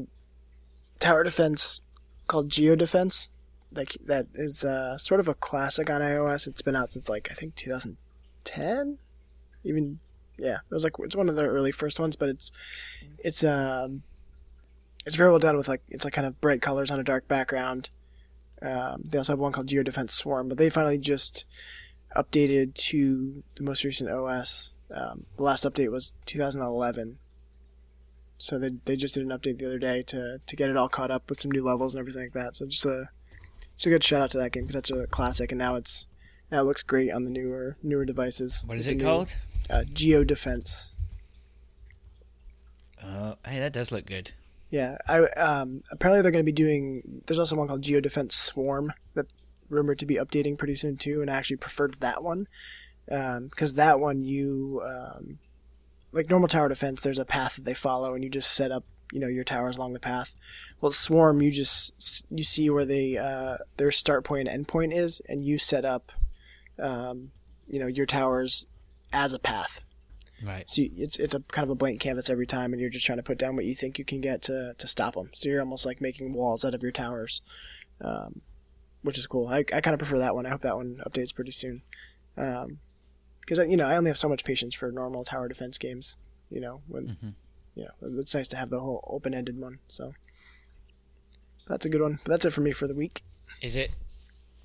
tower 0.98 1.22
defense 1.24 1.82
called 2.26 2.48
Geo 2.48 2.74
Defense. 2.74 3.30
Like 3.72 3.92
that 4.06 4.26
is 4.34 4.64
uh, 4.64 4.98
sort 4.98 5.20
of 5.20 5.28
a 5.28 5.34
classic 5.34 5.88
on 5.90 6.00
iOS. 6.00 6.46
It's 6.46 6.62
been 6.62 6.76
out 6.76 6.92
since 6.92 7.08
like 7.08 7.28
I 7.30 7.34
think 7.34 7.54
2010, 7.56 8.98
even 9.64 9.98
yeah. 10.38 10.56
It 10.56 10.74
was 10.74 10.84
like 10.84 10.94
it's 11.00 11.16
one 11.16 11.28
of 11.28 11.36
the 11.36 11.44
early 11.44 11.72
first 11.72 12.00
ones, 12.00 12.16
but 12.16 12.28
it's 12.28 12.52
it's 13.18 13.44
um 13.44 14.02
it's 15.06 15.16
very 15.16 15.30
well 15.30 15.38
done 15.38 15.56
with 15.56 15.68
like 15.68 15.82
it's 15.88 16.04
like 16.04 16.14
kind 16.14 16.26
of 16.26 16.40
bright 16.40 16.62
colors 16.62 16.90
on 16.90 17.00
a 17.00 17.04
dark 17.04 17.28
background. 17.28 17.90
Um, 18.62 19.02
they 19.04 19.18
also 19.18 19.32
have 19.32 19.40
one 19.40 19.52
called 19.52 19.66
Geo 19.66 19.82
Defense 19.82 20.14
Swarm, 20.14 20.48
but 20.48 20.58
they 20.58 20.70
finally 20.70 20.98
just 20.98 21.44
updated 22.16 22.74
to 22.74 23.42
the 23.56 23.62
most 23.62 23.84
recent 23.84 24.10
OS. 24.10 24.72
Um, 24.90 25.26
the 25.36 25.42
last 25.42 25.64
update 25.64 25.90
was 25.90 26.14
2011, 26.26 27.18
so 28.38 28.58
they 28.58 28.70
they 28.84 28.96
just 28.96 29.14
did 29.14 29.24
an 29.24 29.36
update 29.36 29.58
the 29.58 29.66
other 29.66 29.78
day 29.78 30.02
to 30.04 30.40
to 30.44 30.56
get 30.56 30.70
it 30.70 30.76
all 30.76 30.88
caught 30.88 31.10
up 31.10 31.28
with 31.28 31.40
some 31.40 31.50
new 31.50 31.62
levels 31.62 31.94
and 31.94 32.00
everything 32.00 32.22
like 32.22 32.32
that. 32.32 32.56
So 32.56 32.66
just 32.66 32.84
a 32.86 33.10
just 33.76 33.86
a 33.86 33.90
good 33.90 34.04
shout 34.04 34.22
out 34.22 34.30
to 34.32 34.38
that 34.38 34.52
game 34.52 34.64
because 34.64 34.74
that's 34.74 34.90
a 34.90 35.06
classic, 35.06 35.52
and 35.52 35.58
now 35.58 35.74
it's 35.74 36.06
now 36.50 36.60
it 36.60 36.64
looks 36.64 36.82
great 36.82 37.10
on 37.10 37.24
the 37.24 37.30
newer 37.30 37.76
newer 37.82 38.04
devices. 38.04 38.62
What 38.66 38.78
is 38.78 38.86
it 38.86 38.96
new, 38.96 39.04
called? 39.04 39.34
Uh, 39.70 39.84
Geo 39.92 40.24
Defense. 40.24 40.94
Uh, 43.02 43.34
hey, 43.46 43.58
that 43.58 43.72
does 43.72 43.92
look 43.92 44.06
good. 44.06 44.32
Yeah, 44.70 44.96
I 45.06 45.26
um, 45.40 45.82
apparently 45.92 46.22
they're 46.22 46.32
going 46.32 46.44
to 46.44 46.50
be 46.50 46.52
doing. 46.52 47.22
There's 47.26 47.38
also 47.38 47.56
one 47.56 47.68
called 47.68 47.82
Geo 47.82 48.00
Defense 48.00 48.34
Swarm 48.34 48.92
that 49.14 49.26
rumored 49.68 49.98
to 50.00 50.06
be 50.06 50.16
updating 50.16 50.58
pretty 50.58 50.74
soon 50.74 50.96
too, 50.96 51.20
and 51.20 51.30
I 51.30 51.34
actually 51.34 51.58
preferred 51.58 51.94
that 52.00 52.22
one 52.22 52.48
because 53.06 53.74
that 53.74 54.00
one 54.00 54.24
you 54.24 54.82
um, 54.84 55.38
like 56.12 56.30
normal 56.30 56.48
tower 56.48 56.68
defense. 56.68 57.00
There's 57.00 57.18
a 57.18 57.24
path 57.24 57.56
that 57.56 57.64
they 57.64 57.74
follow, 57.74 58.14
and 58.14 58.24
you 58.24 58.30
just 58.30 58.52
set 58.52 58.72
up 58.72 58.84
you 59.12 59.20
know 59.20 59.28
your 59.28 59.44
towers 59.44 59.76
along 59.76 59.92
the 59.92 60.00
path. 60.00 60.34
Well, 60.80 60.92
Swarm 60.92 61.40
you 61.40 61.50
just 61.50 62.26
you 62.30 62.44
see 62.44 62.70
where 62.70 62.84
they 62.84 63.16
uh, 63.16 63.56
their 63.76 63.90
start 63.90 64.24
point 64.24 64.48
and 64.48 64.56
end 64.56 64.68
point 64.68 64.92
is, 64.92 65.20
and 65.28 65.44
you 65.44 65.58
set 65.58 65.84
up 65.84 66.10
um, 66.78 67.30
you 67.68 67.78
know 67.78 67.86
your 67.86 68.06
towers 68.06 68.66
as 69.14 69.32
a 69.32 69.38
path. 69.38 69.84
Right. 70.44 70.68
So 70.68 70.82
it's 70.96 71.18
it's 71.18 71.34
a 71.34 71.40
kind 71.40 71.64
of 71.64 71.70
a 71.70 71.74
blank 71.74 72.00
canvas 72.00 72.28
every 72.28 72.46
time, 72.46 72.72
and 72.72 72.80
you're 72.80 72.90
just 72.90 73.06
trying 73.06 73.18
to 73.18 73.22
put 73.22 73.38
down 73.38 73.56
what 73.56 73.64
you 73.64 73.74
think 73.74 73.98
you 73.98 74.04
can 74.04 74.20
get 74.20 74.42
to 74.42 74.74
to 74.76 74.86
stop 74.88 75.14
them. 75.14 75.30
So 75.32 75.48
you're 75.48 75.60
almost 75.60 75.86
like 75.86 76.00
making 76.00 76.34
walls 76.34 76.64
out 76.64 76.74
of 76.74 76.82
your 76.82 76.92
towers, 76.92 77.40
um, 78.00 78.42
which 79.02 79.16
is 79.16 79.26
cool. 79.26 79.48
I, 79.48 79.58
I 79.58 79.80
kind 79.80 79.94
of 79.94 79.98
prefer 80.00 80.18
that 80.18 80.34
one. 80.34 80.44
I 80.44 80.50
hope 80.50 80.60
that 80.62 80.76
one 80.76 81.00
updates 81.06 81.34
pretty 81.34 81.52
soon, 81.52 81.82
because 82.34 83.66
you 83.68 83.76
know 83.76 83.86
I 83.86 83.96
only 83.96 84.10
have 84.10 84.18
so 84.18 84.28
much 84.28 84.44
patience 84.44 84.74
for 84.74 84.90
normal 84.90 85.24
tower 85.24 85.48
defense 85.48 85.78
games. 85.78 86.16
You 86.50 86.60
know 86.60 86.82
when 86.88 87.06
Mm-hmm. 87.06 87.28
you 87.76 87.84
know 87.84 88.20
it's 88.20 88.34
nice 88.34 88.48
to 88.48 88.56
have 88.56 88.68
the 88.70 88.80
whole 88.80 89.02
open 89.06 89.32
ended 89.32 89.58
one. 89.58 89.78
So 89.88 90.12
that's 91.68 91.86
a 91.86 91.88
good 91.88 92.02
one. 92.02 92.18
But 92.24 92.32
that's 92.32 92.44
it 92.44 92.52
for 92.52 92.60
me 92.60 92.72
for 92.72 92.86
the 92.86 92.94
week. 92.94 93.22
Is 93.62 93.76
it? 93.76 93.92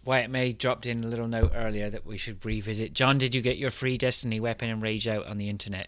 Wyatt 0.09 0.31
May 0.31 0.53
dropped 0.53 0.87
in 0.87 1.03
a 1.03 1.07
little 1.07 1.27
note 1.27 1.51
earlier 1.53 1.87
that 1.91 2.03
we 2.03 2.17
should 2.17 2.43
revisit. 2.43 2.93
John, 2.93 3.19
did 3.19 3.35
you 3.35 3.43
get 3.43 3.59
your 3.59 3.69
free 3.69 3.95
Destiny 3.95 4.39
weapon 4.39 4.67
and 4.67 4.81
rage 4.81 5.07
out 5.07 5.27
on 5.27 5.37
the 5.37 5.47
internet? 5.47 5.87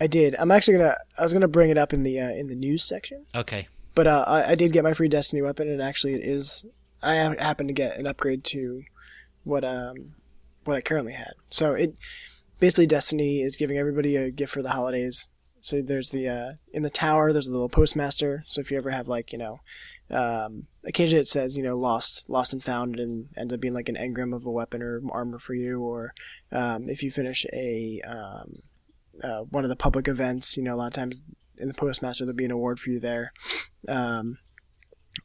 I 0.00 0.06
did. 0.06 0.36
I'm 0.38 0.52
actually 0.52 0.78
gonna. 0.78 0.94
I 1.18 1.22
was 1.24 1.32
gonna 1.32 1.48
bring 1.48 1.68
it 1.68 1.76
up 1.76 1.92
in 1.92 2.04
the 2.04 2.20
uh, 2.20 2.30
in 2.30 2.46
the 2.46 2.54
news 2.54 2.84
section. 2.84 3.26
Okay. 3.34 3.66
But 3.96 4.06
uh, 4.06 4.24
I, 4.24 4.52
I 4.52 4.54
did 4.54 4.72
get 4.72 4.84
my 4.84 4.92
free 4.92 5.08
Destiny 5.08 5.42
weapon, 5.42 5.68
and 5.68 5.82
actually, 5.82 6.14
it 6.14 6.22
is. 6.22 6.64
I 7.02 7.16
ha- 7.16 7.34
happen 7.40 7.66
to 7.66 7.72
get 7.72 7.98
an 7.98 8.06
upgrade 8.06 8.44
to 8.44 8.84
what 9.42 9.64
um 9.64 10.14
what 10.62 10.76
I 10.76 10.80
currently 10.80 11.14
had. 11.14 11.32
So 11.48 11.72
it 11.72 11.96
basically 12.60 12.86
Destiny 12.86 13.40
is 13.40 13.56
giving 13.56 13.78
everybody 13.78 14.14
a 14.14 14.30
gift 14.30 14.52
for 14.52 14.62
the 14.62 14.70
holidays. 14.70 15.28
So 15.58 15.82
there's 15.82 16.10
the 16.10 16.28
uh, 16.28 16.52
in 16.72 16.84
the 16.84 16.88
tower. 16.88 17.32
There's 17.32 17.48
a 17.48 17.52
little 17.52 17.68
postmaster. 17.68 18.44
So 18.46 18.60
if 18.60 18.70
you 18.70 18.76
ever 18.76 18.90
have 18.90 19.08
like 19.08 19.32
you 19.32 19.38
know, 19.38 19.58
um, 20.10 20.66
occasionally 20.84 21.22
it 21.22 21.28
says 21.28 21.56
you 21.56 21.62
know 21.62 21.76
lost, 21.76 22.28
lost 22.28 22.52
and 22.52 22.62
found, 22.62 22.98
and 22.98 23.28
ends 23.36 23.52
up 23.52 23.60
being 23.60 23.74
like 23.74 23.88
an 23.88 23.96
engram 23.96 24.34
of 24.34 24.46
a 24.46 24.50
weapon 24.50 24.82
or 24.82 25.00
armor 25.10 25.38
for 25.38 25.54
you. 25.54 25.80
Or 25.80 26.14
um, 26.52 26.88
if 26.88 27.02
you 27.02 27.10
finish 27.10 27.46
a 27.52 28.00
um, 28.06 28.56
uh, 29.22 29.40
one 29.50 29.64
of 29.64 29.70
the 29.70 29.76
public 29.76 30.08
events, 30.08 30.56
you 30.56 30.62
know 30.62 30.74
a 30.74 30.76
lot 30.76 30.88
of 30.88 30.92
times 30.92 31.22
in 31.58 31.68
the 31.68 31.74
postmaster 31.74 32.24
there'll 32.24 32.36
be 32.36 32.44
an 32.44 32.50
award 32.50 32.80
for 32.80 32.90
you 32.90 32.98
there 32.98 33.32
um, 33.88 34.38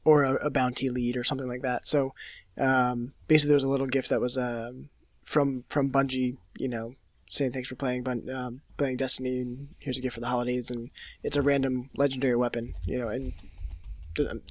or 0.04 0.24
a, 0.24 0.34
a 0.46 0.52
bounty 0.52 0.90
lead 0.90 1.16
or 1.16 1.24
something 1.24 1.48
like 1.48 1.62
that. 1.62 1.88
So 1.88 2.12
um, 2.58 3.14
basically, 3.28 3.50
there 3.50 3.56
was 3.56 3.64
a 3.64 3.70
little 3.70 3.88
gift 3.88 4.10
that 4.10 4.22
was 4.22 4.38
um, 4.38 4.90
from 5.24 5.64
from 5.70 5.92
Bungie, 5.92 6.38
you 6.58 6.68
know, 6.68 6.94
saying 7.28 7.52
thanks 7.52 7.70
for 7.70 7.76
playing 7.76 8.04
Bun- 8.04 8.30
um, 8.30 8.62
playing 8.78 8.98
Destiny, 8.98 9.40
and 9.40 9.70
here's 9.80 9.98
a 9.98 10.02
gift 10.02 10.16
for 10.16 10.22
the 10.22 10.28
holidays, 10.28 10.72
and 10.72 10.90
it's 11.24 11.38
a 11.38 11.42
random 11.42 11.90
legendary 11.96 12.36
weapon, 12.36 12.76
you 12.86 13.00
know, 13.00 13.08
and 13.08 13.34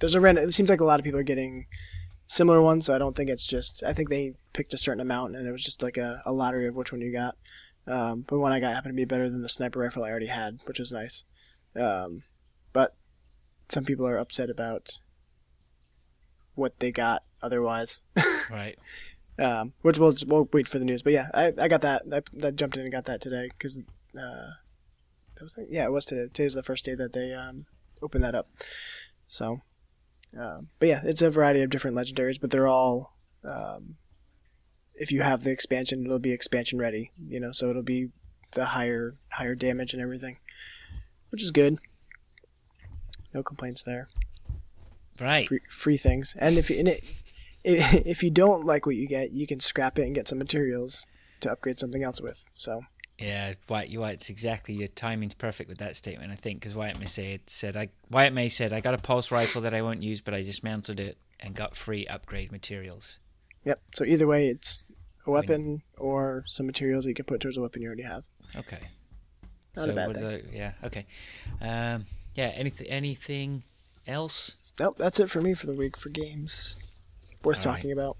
there's 0.01 0.15
a 0.15 0.21
random. 0.21 0.45
It 0.45 0.53
seems 0.53 0.71
like 0.71 0.81
a 0.81 0.85
lot 0.85 1.01
of 1.01 1.05
people 1.05 1.21
are 1.21 1.25
getting 1.25 1.67
similar 2.27 2.63
ones. 2.63 2.87
So 2.87 2.95
I 2.95 2.99
don't 2.99 3.17
think 3.17 3.31
it's 3.31 3.47
just. 3.47 3.83
I 3.85 3.93
think 3.93 4.09
they 4.11 4.35
picked 4.53 4.75
a 4.75 4.79
certain 4.79 5.01
amount, 5.01 5.37
and 5.37 5.47
it 5.47 5.53
was 5.53 5.65
just 5.65 5.83
like 5.83 5.97
a, 5.97 6.23
a 6.25 6.33
lottery 6.33 6.67
of 6.67 6.75
which 6.75 6.93
one 6.93 7.01
you 7.01 7.13
got. 7.13 7.37
Um, 7.87 8.25
but 8.27 8.39
one 8.39 8.53
I 8.53 8.61
got 8.61 8.75
happened 8.75 8.93
to 8.93 8.97
be 8.97 9.05
better 9.05 9.29
than 9.29 9.43
the 9.43 9.49
sniper 9.49 9.81
rifle 9.81 10.05
I 10.05 10.11
already 10.11 10.29
had, 10.29 10.59
which 10.65 10.79
was 10.79 10.93
nice. 10.93 11.25
Um, 11.77 12.23
but 12.73 12.95
some 13.69 13.85
people 13.85 14.07
are 14.07 14.17
upset 14.19 14.49
about 14.51 15.01
what 16.55 16.81
they 16.81 16.93
got 16.93 17.25
otherwise. 17.43 18.03
Right. 18.51 18.79
um, 19.39 19.73
which 19.81 19.99
we'll 19.99 20.15
we'll 20.27 20.47
wait 20.53 20.69
for 20.69 20.79
the 20.79 20.85
news. 20.85 21.03
But 21.03 21.15
yeah, 21.15 21.29
I, 21.33 21.53
I 21.59 21.67
got 21.67 21.81
that. 21.81 22.03
I, 22.13 22.47
I 22.47 22.51
jumped 22.51 22.77
in 22.77 22.83
and 22.83 22.93
got 22.93 23.07
that 23.07 23.23
today 23.23 23.49
because 23.49 23.79
uh, 23.79 24.51
that 25.35 25.41
was 25.41 25.59
yeah, 25.71 25.85
it 25.85 25.93
was 25.93 26.05
today. 26.05 26.25
Today's 26.25 26.53
the 26.53 26.63
first 26.63 26.85
day 26.85 26.95
that 26.95 27.15
they 27.15 27.33
um, 27.33 27.65
opened 28.03 28.23
that 28.23 28.35
up. 28.35 28.49
So, 29.27 29.63
um, 30.39 30.69
but 30.79 30.89
yeah, 30.89 31.01
it's 31.05 31.23
a 31.23 31.31
variety 31.31 31.63
of 31.63 31.71
different 31.71 31.97
legendaries, 31.97 32.41
but 32.41 32.51
they're 32.51 32.67
all. 32.67 33.17
Um, 33.45 33.97
if 34.95 35.11
you 35.11 35.23
have 35.23 35.43
the 35.43 35.51
expansion, 35.51 36.05
it'll 36.05 36.19
be 36.19 36.33
expansion 36.33 36.79
ready. 36.79 37.11
You 37.29 37.41
know, 37.41 37.53
so 37.53 37.69
it'll 37.69 37.83
be 37.83 38.09
the 38.53 38.67
higher 38.67 39.15
higher 39.33 39.55
damage 39.55 39.93
and 39.93 40.03
everything, 40.03 40.39
which 41.31 41.43
is 41.43 41.51
good. 41.51 41.79
No 43.33 43.43
complaints 43.43 43.83
there 43.83 44.09
Right. 45.21 45.47
free, 45.47 45.61
free 45.69 45.97
things. 45.97 46.37
And 46.39 46.57
if 46.57 46.71
you, 46.71 46.79
and 46.79 46.89
it, 46.89 47.05
if 47.65 48.23
you 48.23 48.31
don't 48.31 48.65
like 48.65 48.87
what 48.87 48.97
you 48.97 49.09
get, 49.09 49.33
you 49.33 49.47
can 49.47 49.61
scrap 49.61 49.99
it 49.99 50.05
and 50.05 50.15
get 50.15 50.29
some 50.29 50.39
materials 50.39 51.07
to 51.41 51.51
upgrade 51.51 51.79
something 51.79 52.03
else 52.03 52.21
with. 52.21 52.51
So 52.55 52.83
Yeah, 53.19 53.55
Wyatt. 53.69 54.15
It's 54.15 54.31
exactly 54.31 54.75
your 54.75 54.89
timing's 54.89 55.35
perfect 55.35 55.69
with 55.69 55.79
that 55.79 55.97
statement. 55.97 56.33
I 56.33 56.37
think 56.37 56.61
because 56.61 56.75
Wyatt 56.75 56.99
May 56.99 57.07
said 57.07 57.41
said 57.47 57.77
I 57.77 57.89
Wyatt 58.11 58.33
May 58.33 58.49
said 58.49 58.73
I 58.73 58.81
got 58.81 58.95
a 58.95 58.99
pulse 58.99 59.31
rifle 59.31 59.63
that 59.63 59.75
I 59.75 59.83
won't 59.83 60.03
use, 60.03 60.21
but 60.21 60.35
I 60.35 60.43
dismantled 60.43 60.99
it 60.99 61.17
and 61.39 61.55
got 61.55 61.77
free 61.77 62.07
upgrade 62.09 62.51
materials. 62.51 63.19
yep. 63.65 63.79
So 63.95 64.05
either 64.05 64.27
way, 64.27 64.49
it's 64.49 64.87
a 65.27 65.31
weapon 65.31 65.83
or 65.97 66.43
some 66.47 66.67
materials 66.67 67.05
that 67.05 67.11
you 67.11 67.15
can 67.15 67.25
put 67.25 67.41
towards 67.41 67.57
a 67.57 67.63
weapon 67.63 67.83
you 67.83 67.89
already 67.89 68.03
have. 68.03 68.27
Okay. 68.57 68.81
Not 69.77 69.89
a 69.89 69.93
bad 69.93 70.15
thing. 70.15 70.25
I- 70.27 70.43
yeah. 70.53 70.73
Okay. 70.85 71.07
Um, 71.61 72.07
yeah. 72.35 72.47
Anything? 72.55 72.87
Anything 72.89 73.63
else? 74.07 74.57
Nope, 74.81 74.97
that's 74.99 75.21
it 75.21 75.31
for 75.31 75.41
me 75.41 75.55
for 75.55 75.67
the 75.67 75.73
week 75.73 75.97
for 75.97 76.09
games 76.09 76.97
worth 77.45 77.65
All 77.65 77.73
right. 77.73 77.77
talking 77.79 77.93
about. 77.93 78.17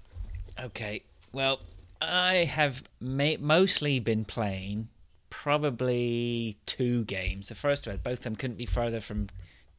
Okay. 0.57 1.03
Well, 1.33 1.59
I 2.07 2.45
have 2.45 2.83
ma- 2.99 3.37
mostly 3.39 3.99
been 3.99 4.25
playing 4.25 4.89
probably 5.29 6.57
two 6.65 7.05
games. 7.05 7.49
The 7.49 7.55
first 7.55 7.87
one, 7.87 7.97
both 7.97 8.19
of 8.19 8.23
them 8.23 8.35
couldn't 8.35 8.57
be 8.57 8.65
further 8.65 8.99
from 8.99 9.27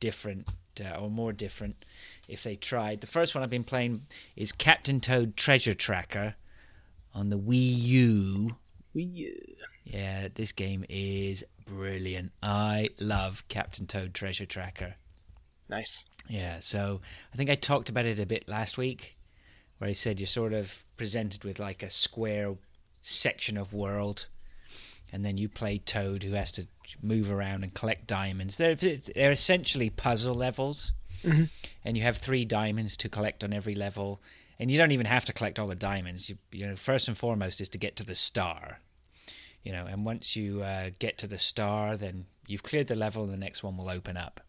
different 0.00 0.52
uh, 0.80 0.96
or 0.98 1.10
more 1.10 1.32
different 1.32 1.84
if 2.28 2.42
they 2.42 2.56
tried. 2.56 3.00
The 3.00 3.06
first 3.06 3.34
one 3.34 3.42
I've 3.42 3.50
been 3.50 3.64
playing 3.64 4.02
is 4.36 4.52
Captain 4.52 5.00
Toad 5.00 5.36
Treasure 5.36 5.74
Tracker 5.74 6.34
on 7.14 7.30
the 7.30 7.38
Wii 7.38 7.78
U. 7.78 8.56
We, 8.94 9.32
Yeah, 9.84 10.28
this 10.34 10.52
game 10.52 10.84
is 10.88 11.44
brilliant. 11.64 12.32
I 12.42 12.90
love 13.00 13.42
Captain 13.48 13.86
Toad 13.86 14.14
Treasure 14.14 14.46
Tracker. 14.46 14.94
nice. 15.68 16.04
Yeah, 16.28 16.58
so 16.60 17.00
I 17.32 17.36
think 17.36 17.50
I 17.50 17.54
talked 17.54 17.88
about 17.88 18.04
it 18.04 18.18
a 18.18 18.26
bit 18.26 18.48
last 18.48 18.76
week, 18.76 19.15
where 19.78 19.88
he 19.88 19.94
said 19.94 20.20
you're 20.20 20.26
sort 20.26 20.52
of 20.52 20.84
presented 20.96 21.44
with 21.44 21.58
like 21.58 21.82
a 21.82 21.90
square 21.90 22.54
section 23.00 23.56
of 23.56 23.72
world, 23.72 24.28
and 25.12 25.24
then 25.24 25.38
you 25.38 25.48
play 25.48 25.78
Toad, 25.78 26.22
who 26.22 26.32
has 26.32 26.50
to 26.52 26.66
move 27.02 27.30
around 27.30 27.62
and 27.62 27.74
collect 27.74 28.06
diamonds. 28.06 28.56
They're 28.56 28.74
they're 28.74 29.30
essentially 29.30 29.90
puzzle 29.90 30.34
levels, 30.34 30.92
and 31.84 31.96
you 31.96 32.02
have 32.02 32.16
three 32.16 32.44
diamonds 32.44 32.96
to 32.98 33.08
collect 33.08 33.44
on 33.44 33.52
every 33.52 33.74
level, 33.74 34.20
and 34.58 34.70
you 34.70 34.78
don't 34.78 34.92
even 34.92 35.06
have 35.06 35.24
to 35.26 35.32
collect 35.32 35.58
all 35.58 35.68
the 35.68 35.74
diamonds. 35.74 36.28
You 36.28 36.38
you 36.52 36.66
know, 36.66 36.76
first 36.76 37.08
and 37.08 37.16
foremost 37.16 37.60
is 37.60 37.68
to 37.70 37.78
get 37.78 37.96
to 37.96 38.04
the 38.04 38.14
star. 38.14 38.80
You 39.62 39.72
know, 39.72 39.86
and 39.86 40.04
once 40.04 40.36
you 40.36 40.62
uh, 40.62 40.90
get 41.00 41.18
to 41.18 41.26
the 41.26 41.38
star, 41.38 41.96
then 41.96 42.26
you've 42.46 42.62
cleared 42.62 42.86
the 42.86 42.94
level, 42.94 43.24
and 43.24 43.32
the 43.32 43.36
next 43.36 43.64
one 43.64 43.76
will 43.76 43.90
open 43.90 44.16
up 44.16 44.40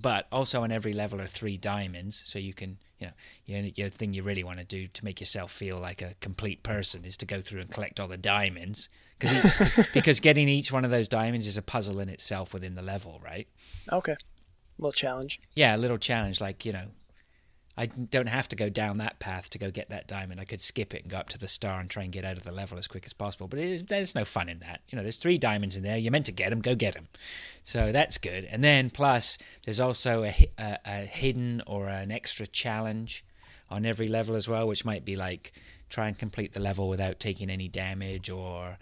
but 0.00 0.26
also 0.32 0.62
on 0.62 0.72
every 0.72 0.92
level 0.92 1.20
are 1.20 1.26
three 1.26 1.56
diamonds 1.56 2.22
so 2.26 2.38
you 2.38 2.52
can 2.52 2.78
you 2.98 3.06
know 3.06 3.12
your, 3.46 3.60
your 3.76 3.88
thing 3.90 4.12
you 4.12 4.22
really 4.22 4.42
want 4.44 4.58
to 4.58 4.64
do 4.64 4.88
to 4.88 5.04
make 5.04 5.20
yourself 5.20 5.50
feel 5.52 5.78
like 5.78 6.02
a 6.02 6.14
complete 6.20 6.62
person 6.62 7.04
is 7.04 7.16
to 7.16 7.26
go 7.26 7.40
through 7.40 7.60
and 7.60 7.70
collect 7.70 8.00
all 8.00 8.08
the 8.08 8.16
diamonds 8.16 8.88
because 9.18 9.88
because 9.94 10.20
getting 10.20 10.48
each 10.48 10.72
one 10.72 10.84
of 10.84 10.90
those 10.90 11.06
diamonds 11.08 11.46
is 11.46 11.56
a 11.56 11.62
puzzle 11.62 12.00
in 12.00 12.08
itself 12.08 12.52
within 12.52 12.74
the 12.74 12.82
level 12.82 13.20
right 13.24 13.46
Okay, 13.92 14.16
little 14.78 14.92
challenge. 14.92 15.40
yeah 15.54 15.76
a 15.76 15.78
little 15.78 15.98
challenge 15.98 16.40
like 16.40 16.64
you 16.64 16.72
know 16.72 16.86
I 17.76 17.86
don't 17.86 18.28
have 18.28 18.48
to 18.48 18.56
go 18.56 18.68
down 18.68 18.98
that 18.98 19.18
path 19.18 19.50
to 19.50 19.58
go 19.58 19.70
get 19.70 19.90
that 19.90 20.06
diamond. 20.06 20.40
I 20.40 20.44
could 20.44 20.60
skip 20.60 20.94
it 20.94 21.02
and 21.02 21.10
go 21.10 21.18
up 21.18 21.28
to 21.30 21.38
the 21.38 21.48
star 21.48 21.80
and 21.80 21.90
try 21.90 22.04
and 22.04 22.12
get 22.12 22.24
out 22.24 22.36
of 22.36 22.44
the 22.44 22.54
level 22.54 22.78
as 22.78 22.86
quick 22.86 23.04
as 23.04 23.12
possible. 23.12 23.48
But 23.48 23.58
it, 23.58 23.88
there's 23.88 24.14
no 24.14 24.24
fun 24.24 24.48
in 24.48 24.60
that. 24.60 24.80
You 24.88 24.96
know, 24.96 25.02
there's 25.02 25.16
three 25.16 25.38
diamonds 25.38 25.76
in 25.76 25.82
there. 25.82 25.98
You're 25.98 26.12
meant 26.12 26.26
to 26.26 26.32
get 26.32 26.50
them. 26.50 26.60
Go 26.60 26.76
get 26.76 26.94
them. 26.94 27.08
So 27.64 27.90
that's 27.90 28.18
good. 28.18 28.44
And 28.44 28.62
then 28.62 28.90
plus, 28.90 29.38
there's 29.64 29.80
also 29.80 30.24
a, 30.24 30.50
a, 30.56 30.78
a 30.84 30.96
hidden 31.06 31.62
or 31.66 31.88
an 31.88 32.12
extra 32.12 32.46
challenge 32.46 33.24
on 33.70 33.84
every 33.84 34.06
level 34.06 34.36
as 34.36 34.48
well, 34.48 34.68
which 34.68 34.84
might 34.84 35.04
be 35.04 35.16
like 35.16 35.52
try 35.88 36.06
and 36.06 36.16
complete 36.16 36.52
the 36.52 36.60
level 36.60 36.88
without 36.88 37.18
taking 37.18 37.50
any 37.50 37.66
damage 37.66 38.30
or 38.30 38.78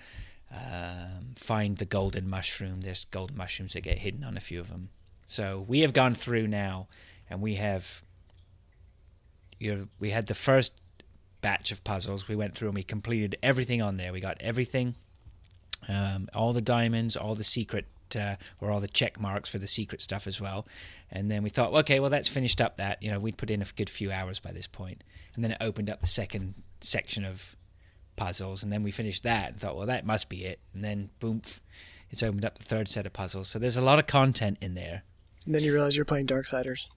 um, 0.55 1.35
find 1.35 1.79
the 1.79 1.87
golden 1.87 2.29
mushroom. 2.29 2.83
There's 2.83 3.07
golden 3.07 3.37
mushrooms 3.37 3.73
that 3.73 3.81
get 3.81 3.99
hidden 3.99 4.23
on 4.23 4.37
a 4.37 4.41
few 4.41 4.61
of 4.61 4.69
them. 4.69 4.91
So 5.25 5.65
we 5.67 5.81
have 5.81 5.95
gone 5.95 6.15
through 6.15 6.49
now, 6.49 6.89
and 7.31 7.41
we 7.41 7.55
have 7.55 8.03
you 9.63 9.75
know, 9.75 9.89
we 10.01 10.11
had 10.11 10.27
the 10.27 10.35
first 10.35 10.73
batch 11.41 11.73
of 11.73 11.85
puzzles. 11.85 12.29
We 12.29 12.37
went 12.37 12.55
through 12.55 12.69
and 12.69 12.75
we 12.75 12.83
completed 12.83 13.37
everything 13.43 13.81
on 13.81 13.97
there. 13.97 14.13
We 14.13 14.21
got 14.21 14.39
everything, 14.41 14.95
um, 15.89 16.29
all 16.35 16.53
the 16.53 16.61
diamonds, 16.61 17.17
all 17.17 17.35
the 17.35 17.45
secret, 17.45 17.87
uh, 18.17 18.37
or 18.61 18.71
all 18.71 18.81
the 18.81 18.89
check 18.89 19.21
marks 19.21 19.49
for 19.49 19.59
the 19.59 19.67
secret 19.67 20.03
stuff 20.03 20.27
as 20.27 20.41
well. 20.41 20.67
And 21.11 21.31
then 21.31 21.43
we 21.43 21.51
thought, 21.51 21.73
okay, 21.73 22.01
well 22.01 22.11
that's 22.11 22.29
finished 22.29 22.61
up. 22.61 22.77
That 22.77 23.03
you 23.03 23.11
know, 23.11 23.19
we'd 23.19 23.37
put 23.37 23.51
in 23.51 23.63
a 23.63 23.67
good 23.77 23.91
few 23.91 24.11
hours 24.11 24.41
by 24.41 24.53
this 24.53 24.67
point. 24.67 25.05
And 25.35 25.45
then 25.45 25.53
it 25.53 25.59
opened 25.61 25.91
up 25.91 26.01
the 26.01 26.07
second 26.07 26.55
section 26.81 27.25
of 27.25 27.57
puzzles, 28.17 28.63
and 28.63 28.73
then 28.73 28.83
we 28.83 28.91
finished 28.91 29.23
that 29.23 29.53
and 29.53 29.61
thought, 29.61 29.77
well, 29.77 29.87
that 29.87 30.05
must 30.05 30.29
be 30.29 30.45
it. 30.45 30.61
And 30.75 30.85
then 30.85 31.11
boom, 31.21 31.43
it's 32.11 32.23
opened 32.23 32.45
up 32.45 32.59
the 32.59 32.65
third 32.65 32.89
set 32.89 33.07
of 33.07 33.13
puzzles. 33.13 33.49
So 33.49 33.59
there's 33.59 33.77
a 33.77 33.85
lot 33.85 33.99
of 33.99 34.07
content 34.07 34.59
in 34.61 34.75
there. 34.75 35.05
And 35.47 35.55
then 35.55 35.63
you 35.63 35.73
realize 35.73 35.97
you're 35.97 36.05
playing 36.05 36.27
Darksiders. 36.27 36.89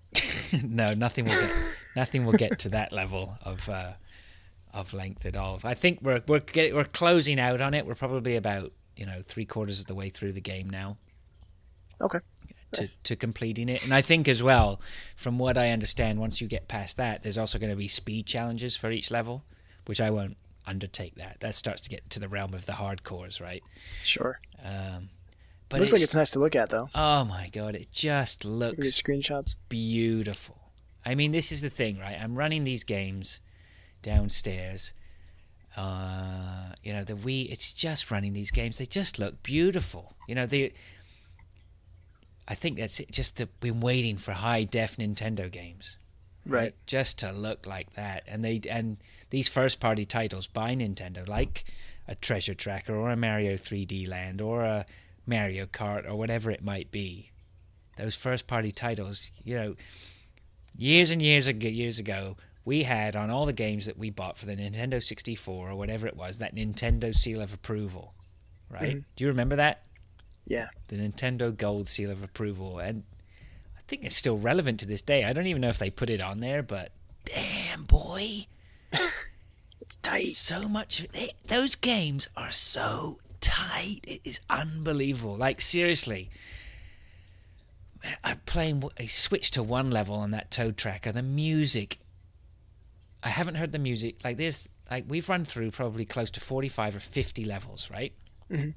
no, 0.62 0.88
nothing 0.96 1.24
will 1.24 1.32
get 1.32 1.76
nothing 1.96 2.24
will 2.24 2.32
get 2.34 2.58
to 2.60 2.68
that 2.70 2.92
level 2.92 3.36
of 3.42 3.68
uh, 3.68 3.92
of 4.72 4.92
length 4.94 5.26
at 5.26 5.36
all. 5.36 5.60
I 5.64 5.74
think 5.74 6.00
we're 6.02 6.22
we're 6.26 6.40
get, 6.40 6.74
we're 6.74 6.84
closing 6.84 7.38
out 7.40 7.60
on 7.60 7.74
it. 7.74 7.86
We're 7.86 7.94
probably 7.94 8.36
about 8.36 8.72
you 8.96 9.06
know 9.06 9.22
three 9.24 9.44
quarters 9.44 9.80
of 9.80 9.86
the 9.86 9.94
way 9.94 10.08
through 10.10 10.32
the 10.32 10.40
game 10.40 10.68
now 10.70 10.96
Okay. 12.00 12.18
to, 12.72 13.02
to 13.04 13.16
completing 13.16 13.68
it. 13.68 13.84
And 13.84 13.94
I 13.94 14.02
think 14.02 14.26
as 14.28 14.42
well, 14.42 14.80
from 15.14 15.38
what 15.38 15.56
I 15.56 15.70
understand, 15.70 16.18
once 16.18 16.40
you 16.40 16.48
get 16.48 16.66
past 16.68 16.96
that, 16.96 17.22
there's 17.22 17.38
also 17.38 17.58
going 17.58 17.70
to 17.70 17.76
be 17.76 17.86
speed 17.88 18.26
challenges 18.26 18.74
for 18.76 18.90
each 18.90 19.10
level, 19.10 19.44
which 19.86 20.00
I 20.00 20.10
won't 20.10 20.36
undertake 20.66 21.14
that. 21.16 21.36
That 21.40 21.54
starts 21.54 21.82
to 21.82 21.90
get 21.90 22.08
to 22.10 22.20
the 22.20 22.28
realm 22.28 22.54
of 22.54 22.66
the 22.66 22.72
hardcores, 22.72 23.40
right? 23.40 23.62
Sure. 24.02 24.40
Um, 24.64 25.10
but 25.68 25.80
Looks 25.80 25.92
like 25.92 26.02
it's 26.02 26.14
nice 26.14 26.30
to 26.30 26.38
look 26.38 26.54
at 26.56 26.70
though. 26.70 26.88
oh 26.94 27.24
my 27.24 27.48
god, 27.52 27.74
it 27.76 27.90
just 27.92 28.44
looks 28.44 28.90
screenshots. 28.90 29.56
beautiful. 29.68 30.58
I 31.04 31.14
mean, 31.14 31.32
this 31.32 31.52
is 31.52 31.60
the 31.60 31.70
thing, 31.70 31.98
right? 31.98 32.16
I'm 32.20 32.36
running 32.36 32.64
these 32.64 32.84
games 32.84 33.40
downstairs. 34.02 34.92
Uh, 35.76 36.74
you 36.82 36.92
know, 36.92 37.04
the 37.04 37.14
Wii. 37.14 37.50
It's 37.50 37.72
just 37.72 38.10
running 38.10 38.32
these 38.32 38.50
games. 38.50 38.78
They 38.78 38.86
just 38.86 39.18
look 39.18 39.42
beautiful. 39.42 40.14
You 40.28 40.34
know, 40.34 40.46
they. 40.46 40.72
I 42.46 42.54
think 42.54 42.78
that's 42.78 43.00
it. 43.00 43.10
Just 43.10 43.36
to, 43.38 43.46
been 43.46 43.80
waiting 43.80 44.16
for 44.16 44.32
high 44.32 44.64
def 44.64 44.96
Nintendo 44.96 45.50
games, 45.50 45.96
Right. 46.44 46.74
Just 46.86 47.18
to 47.20 47.32
look 47.32 47.66
like 47.66 47.94
that, 47.94 48.24
and 48.26 48.44
they 48.44 48.60
and 48.68 48.96
these 49.30 49.48
first 49.48 49.80
party 49.80 50.04
titles 50.04 50.46
by 50.46 50.74
Nintendo, 50.74 51.26
like 51.26 51.64
a 52.08 52.14
Treasure 52.14 52.54
Tracker 52.54 52.94
or 52.94 53.10
a 53.10 53.16
Mario 53.16 53.56
3D 53.56 54.08
Land 54.08 54.40
or 54.40 54.64
a 54.64 54.84
Mario 55.24 55.66
Kart 55.66 56.06
or 56.08 56.16
whatever 56.16 56.50
it 56.50 56.64
might 56.64 56.90
be. 56.90 57.30
Those 57.96 58.16
first 58.16 58.46
party 58.46 58.72
titles, 58.72 59.30
you 59.44 59.54
know, 59.54 59.76
years 60.76 61.10
and 61.10 61.20
years 61.22 61.46
ago, 61.48 61.68
years 61.68 61.98
ago, 61.98 62.36
we 62.64 62.82
had 62.84 63.16
on 63.16 63.30
all 63.30 63.46
the 63.46 63.52
games 63.52 63.86
that 63.86 63.98
we 63.98 64.10
bought 64.10 64.38
for 64.38 64.46
the 64.46 64.54
Nintendo 64.56 65.02
64 65.02 65.70
or 65.70 65.74
whatever 65.74 66.06
it 66.06 66.16
was 66.16 66.38
that 66.38 66.54
Nintendo 66.54 67.14
seal 67.14 67.40
of 67.40 67.52
approval, 67.52 68.14
right? 68.70 68.96
Mhm. 68.96 69.04
Do 69.16 69.24
you 69.24 69.28
remember 69.28 69.56
that? 69.56 69.82
Yeah. 70.46 70.68
The 70.88 70.96
Nintendo 70.96 71.56
Gold 71.56 71.88
seal 71.88 72.10
of 72.10 72.22
approval, 72.22 72.78
and 72.78 73.02
I 73.76 73.80
think 73.88 74.04
it's 74.04 74.16
still 74.16 74.38
relevant 74.38 74.80
to 74.80 74.86
this 74.86 75.02
day. 75.02 75.24
I 75.24 75.32
don't 75.32 75.46
even 75.46 75.60
know 75.62 75.68
if 75.68 75.78
they 75.78 75.90
put 75.90 76.08
it 76.10 76.20
on 76.20 76.40
there, 76.40 76.62
but 76.62 76.92
damn 77.24 77.84
boy, 77.84 78.46
It's 79.80 79.96
tight. 79.96 80.26
so 80.28 80.68
much. 80.68 81.06
Those 81.46 81.74
games 81.74 82.28
are 82.36 82.50
so 82.52 83.18
tight. 83.40 84.00
It 84.04 84.20
is 84.24 84.40
unbelievable. 84.48 85.36
Like 85.36 85.60
seriously, 85.60 86.30
I'm 88.24 88.40
playing. 88.46 88.82
I 88.98 89.06
switched 89.06 89.54
to 89.54 89.62
one 89.62 89.90
level 89.90 90.16
on 90.16 90.30
that 90.32 90.50
Toad 90.50 90.76
Tracker. 90.76 91.12
The 91.12 91.22
music. 91.22 91.98
I 93.22 93.28
haven't 93.28 93.54
heard 93.56 93.72
the 93.72 93.78
music. 93.78 94.16
Like 94.24 94.36
there's 94.36 94.68
like 94.90 95.04
we've 95.08 95.28
run 95.28 95.44
through 95.44 95.70
probably 95.70 96.04
close 96.04 96.30
to 96.32 96.40
45 96.40 96.96
or 96.96 97.00
50 97.00 97.44
levels, 97.44 97.90
right? 97.90 98.12
Mhm. 98.50 98.74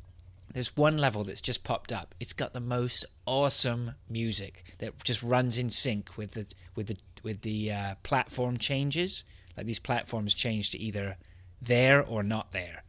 There's 0.54 0.76
one 0.78 0.98
level 0.98 1.24
that's 1.24 1.42
just 1.42 1.64
popped 1.64 1.92
up. 1.92 2.14
It's 2.20 2.32
got 2.34 2.54
the 2.54 2.62
most 2.62 3.06
awesome 3.26 3.96
music 4.10 4.76
that 4.78 5.04
just 5.04 5.22
runs 5.24 5.58
in 5.58 5.70
sync 5.70 6.16
with 6.18 6.32
the 6.32 6.46
with 6.76 6.88
the 6.88 6.98
with 7.24 7.42
the 7.42 7.72
uh, 7.72 7.96
platform 8.04 8.58
changes. 8.58 9.24
Like 9.58 9.66
these 9.66 9.80
platforms 9.80 10.34
change 10.34 10.70
to 10.72 10.80
either 10.80 11.18
there 11.62 12.04
or 12.04 12.22
not 12.24 12.52
there, 12.52 12.84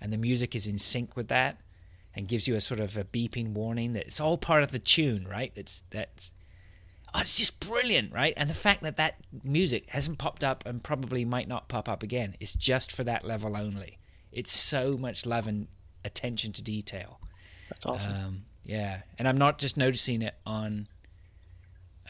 and 0.00 0.12
the 0.12 0.18
music 0.18 0.54
is 0.54 0.66
in 0.66 0.78
sync 0.78 1.16
with 1.16 1.28
that, 1.28 1.60
and 2.18 2.26
gives 2.26 2.48
you 2.48 2.56
a 2.56 2.60
sort 2.60 2.80
of 2.80 2.96
a 2.96 3.04
beeping 3.04 3.52
warning 3.52 3.92
that 3.92 4.04
it's 4.04 4.18
all 4.18 4.36
part 4.36 4.64
of 4.64 4.72
the 4.72 4.80
tune, 4.80 5.24
right? 5.28 5.54
That's 5.54 5.84
that's 5.90 6.32
oh, 7.14 7.20
it's 7.20 7.38
just 7.38 7.60
brilliant, 7.60 8.12
right? 8.12 8.34
And 8.36 8.50
the 8.50 8.54
fact 8.54 8.82
that 8.82 8.96
that 8.96 9.20
music 9.44 9.88
hasn't 9.90 10.18
popped 10.18 10.42
up 10.42 10.66
and 10.66 10.82
probably 10.82 11.24
might 11.24 11.46
not 11.46 11.68
pop 11.68 11.88
up 11.88 12.02
again 12.02 12.34
is 12.40 12.54
just 12.54 12.90
for 12.90 13.04
that 13.04 13.24
level 13.24 13.56
only. 13.56 14.00
It's 14.32 14.50
so 14.50 14.98
much 14.98 15.26
love 15.26 15.46
and 15.46 15.68
attention 16.04 16.52
to 16.54 16.62
detail. 16.62 17.20
That's 17.68 17.86
awesome. 17.86 18.12
Um, 18.12 18.42
yeah, 18.64 19.02
and 19.16 19.28
I'm 19.28 19.38
not 19.38 19.58
just 19.58 19.76
noticing 19.76 20.20
it 20.22 20.34
on 20.44 20.88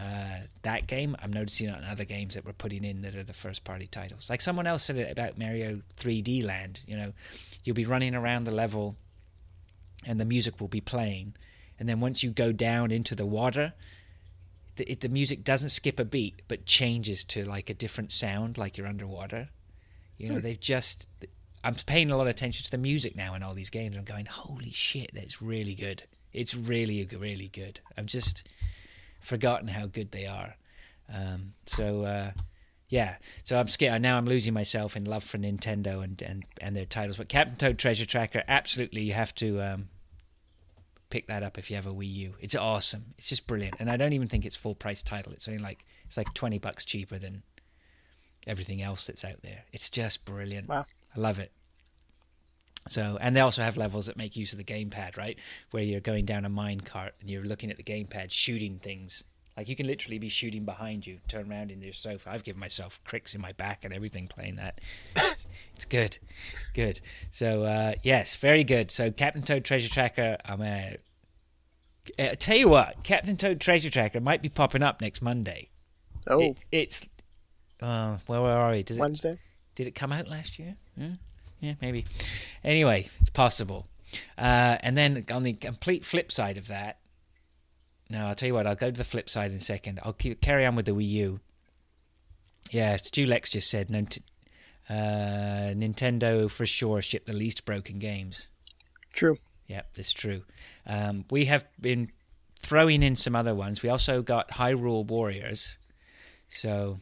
uh, 0.01 0.39
that 0.63 0.87
game. 0.87 1.17
I'm 1.23 1.35
noticing 1.35 1.69
it 1.69 1.75
on 1.75 1.85
other 1.85 2.07
games 2.07 2.35
that 2.35 2.47
we're 2.47 2.55
putting 2.55 2.83
in 2.83 3.03
that 3.03 3.15
are 3.15 3.25
the 3.25 3.35
first 3.35 3.63
party 3.63 3.87
titles. 3.87 4.31
Like 4.31 4.41
someone 4.41 4.67
else 4.67 4.85
said 4.85 4.97
it 4.97 5.13
about 5.13 5.37
Mario 5.37 5.83
3D 5.99 6.43
Land. 6.47 6.81
You 6.87 6.97
know, 6.97 7.13
you'll 7.63 7.77
be 7.77 7.85
running 7.85 8.15
around 8.15 8.45
the 8.45 8.53
level, 8.53 8.97
and 10.09 10.19
the 10.19 10.25
music 10.25 10.61
will 10.61 10.69
be 10.69 10.81
playing, 10.81 11.37
and 11.79 11.89
then 11.89 12.01
once 12.01 12.25
you 12.25 12.31
go 12.31 12.51
down 12.51 12.91
into 12.91 13.15
the 13.15 13.27
water. 13.27 13.75
The, 14.77 14.93
it, 14.93 15.01
the 15.01 15.09
music 15.09 15.43
doesn't 15.43 15.71
skip 15.71 15.99
a 15.99 16.05
beat, 16.05 16.43
but 16.47 16.65
changes 16.65 17.25
to 17.25 17.43
like 17.43 17.69
a 17.69 17.75
different 17.75 18.13
sound, 18.13 18.59
like 18.59 18.79
you're 18.79 18.87
underwater. 18.87 19.49
You 20.19 20.33
know, 20.33 20.39
they've 20.39 20.59
just 20.59 21.09
I'm 21.65 21.75
paying 21.75 22.11
a 22.11 22.17
lot 22.17 22.23
of 22.23 22.29
attention 22.29 22.65
to 22.65 22.71
the 22.71 22.79
music 22.79 23.17
now 23.17 23.35
in 23.35 23.43
all 23.43 23.55
these 23.55 23.71
games. 23.71 23.97
I'm 23.97 24.05
going, 24.05 24.27
holy 24.27 24.71
shit, 24.71 25.11
that's 25.15 25.43
really 25.43 25.75
good. 25.75 26.05
It's 26.33 26.55
really, 26.55 27.07
really 27.17 27.49
good. 27.49 27.81
I've 27.97 28.07
just 28.07 28.47
forgotten 29.21 29.69
how 29.69 29.87
good 29.87 30.13
they 30.13 30.27
are. 30.27 30.57
Um, 31.13 31.55
so, 31.67 32.03
uh, 32.03 32.31
yeah. 32.89 33.17
So 33.45 33.59
I'm 33.59 33.69
scared. 33.69 34.01
Now 34.03 34.19
I'm 34.19 34.27
losing 34.27 34.55
myself 34.55 34.97
in 34.97 35.05
love 35.05 35.25
for 35.25 35.39
Nintendo 35.39 36.03
and, 36.03 36.21
and, 36.23 36.45
and 36.61 36.77
their 36.77 36.85
titles. 36.85 37.19
But 37.19 37.29
Captain 37.29 37.57
Toad 37.57 37.79
Treasure 37.79 38.07
Tracker, 38.07 38.43
absolutely, 38.47 39.03
you 39.03 39.15
have 39.15 39.35
to 39.37 39.61
um, 39.61 39.89
pick 41.11 41.27
that 41.29 41.43
up 41.43 41.59
if 41.59 41.71
you 41.71 41.77
have 41.77 41.87
a 41.87 41.93
Wii 41.93 42.13
U. 42.15 42.35
It's 42.41 42.55
awesome. 42.55 43.15
It's 43.17 43.29
just 43.29 43.47
brilliant. 43.47 43.77
And 43.79 43.91
I 43.91 43.97
don't 43.97 44.13
even 44.13 44.29
think 44.29 44.45
it's 44.45 44.57
full 44.57 44.75
price 44.75 45.03
title. 45.03 45.33
It's 45.33 45.49
only 45.49 45.63
like 45.63 45.85
it's 46.07 46.17
like 46.17 46.33
twenty 46.35 46.59
bucks 46.59 46.85
cheaper 46.85 47.19
than 47.19 47.43
everything 48.47 48.83
else 48.83 49.07
that's 49.07 49.25
out 49.25 49.43
there. 49.43 49.65
It's 49.73 49.91
just 49.91 50.25
brilliant. 50.25 50.69
Wow. 50.69 50.87
I 51.17 51.21
love 51.21 51.39
it. 51.39 51.53
So, 52.89 53.19
and 53.21 53.37
they 53.37 53.41
also 53.41 53.63
have 53.63 53.77
levels 53.77 54.07
that 54.07 54.17
make 54.17 54.37
use 54.37 54.53
of 54.53 54.59
the 54.59 54.65
gamepad, 54.65 55.17
right? 55.17 55.39
Where 55.73 55.83
you're 55.83 56.01
going 56.01 56.25
down 56.25 56.45
a 56.45 56.49
mine 56.49 56.81
cart 56.81 57.15
and 57.21 57.31
you're 57.31 57.45
looking 57.45 57.71
at 57.71 57.77
the 57.77 57.83
gamepad, 57.83 58.31
shooting 58.31 58.79
things. 58.79 59.25
Like 59.59 59.69
you 59.69 59.75
can 59.75 59.89
literally 59.89 60.21
be 60.21 60.29
shooting 60.29 60.65
behind 60.65 61.05
you, 61.05 61.19
turn 61.27 61.51
around 61.51 61.73
in 61.73 61.83
your 61.83 61.93
sofa. 61.93 62.31
I've 62.31 62.45
given 62.45 62.61
myself 62.61 63.01
cricks 63.03 63.35
in 63.35 63.41
my 63.41 63.51
back 63.51 63.85
and 63.85 63.93
everything 63.93 64.29
playing 64.29 64.55
that. 64.55 64.81
It's, 65.17 65.47
it's 65.75 65.85
good, 65.85 66.17
good. 66.75 67.01
So, 67.33 67.65
uh, 67.65 67.95
yes, 68.05 68.37
very 68.37 68.63
good. 68.63 68.93
So, 68.93 69.11
Captain 69.11 69.43
Toad 69.43 69.65
Treasure 69.65 69.89
Tracker. 69.89 70.37
I'm 70.45 70.61
uh, 70.61 72.23
uh, 72.23 72.37
tell 72.39 72.57
you 72.57 72.69
what, 72.69 73.03
Captain 73.03 73.37
Toad 73.37 73.61
Treasure 73.61 73.91
Tracker 73.91 74.21
might 74.21 74.43
be 74.43 74.49
popping 74.49 74.85
up 74.85 75.01
next 75.01 75.23
Monday. 75.23 75.71
oh, 76.29 76.41
It, 76.41 76.65
it's. 76.71 77.09
Uh, 77.83 78.19
where 78.29 78.41
are 78.41 78.71
we? 78.71 78.85
Does 78.85 78.99
it 78.99 79.01
Wednesday. 79.01 79.41
did 79.75 79.89
it 79.89 79.97
come 79.97 80.13
out 80.13 80.29
last 80.29 80.61
year? 80.61 80.77
Yeah, 80.97 81.15
yeah 81.59 81.75
maybe. 81.83 82.05
Anyway, 82.63 83.09
it's 83.19 83.31
possible. 83.31 83.89
Uh, 84.39 84.79
and 84.83 84.97
then 84.97 85.25
on 85.33 85.43
the 85.43 85.55
complete 85.55 86.05
flip 86.05 86.31
side 86.31 86.59
of 86.59 86.69
that, 86.69 87.01
no, 88.11 88.27
I'll 88.27 88.35
tell 88.35 88.47
you 88.47 88.55
what. 88.55 88.67
I'll 88.67 88.75
go 88.75 88.91
to 88.91 88.97
the 88.97 89.05
flip 89.05 89.29
side 89.29 89.51
in 89.51 89.57
a 89.57 89.61
second. 89.61 90.01
I'll 90.03 90.13
keep, 90.13 90.41
carry 90.41 90.65
on 90.65 90.77
with 90.77 90.87
the 90.87 90.93
Wii 90.93 91.09
U. 91.09 91.41
Yeah, 92.71 92.97
Stu 92.97 93.27
Lex 93.27 93.51
just 93.51 93.71
said 93.71 93.89
Nint- 93.89 94.21
uh, 94.89 95.75
Nintendo 95.75 96.51
for 96.51 96.67
sure 96.67 97.03
shipped 97.03 97.27
the 97.27 97.33
least 97.33 97.65
broken 97.65 97.99
games. 97.99 98.49
True. 99.13 99.39
Yep, 99.67 99.95
that's 99.95 100.13
true. 100.13 100.43
Um, 100.87 101.25
we 101.31 101.45
have 101.47 101.65
been 101.81 102.11
throwing 102.61 103.03
in 103.03 103.17
some 103.17 103.37
other 103.37 103.55
ones. 103.55 103.83
We 103.83 103.91
also 103.91 104.23
got 104.23 104.51
Hyrule 104.53 105.07
Warriors. 105.07 105.77
So 106.49 107.01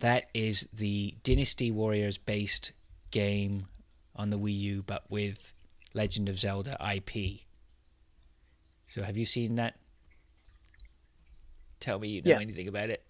that 0.00 0.26
is 0.34 0.68
the 0.72 1.14
Dynasty 1.22 1.70
Warriors 1.70 2.18
based 2.18 2.72
game 3.10 3.66
on 4.14 4.30
the 4.30 4.38
Wii 4.38 4.56
U, 4.56 4.84
but 4.86 5.04
with 5.10 5.52
Legend 5.94 6.28
of 6.28 6.38
Zelda 6.38 6.76
IP. 6.94 7.45
So 8.86 9.02
have 9.02 9.16
you 9.16 9.24
seen 9.26 9.56
that? 9.56 9.76
Tell 11.80 11.98
me 11.98 12.08
you 12.08 12.22
know 12.22 12.30
Yeah. 12.30 12.40
anything 12.40 12.68
about 12.68 12.90
it. 12.90 13.04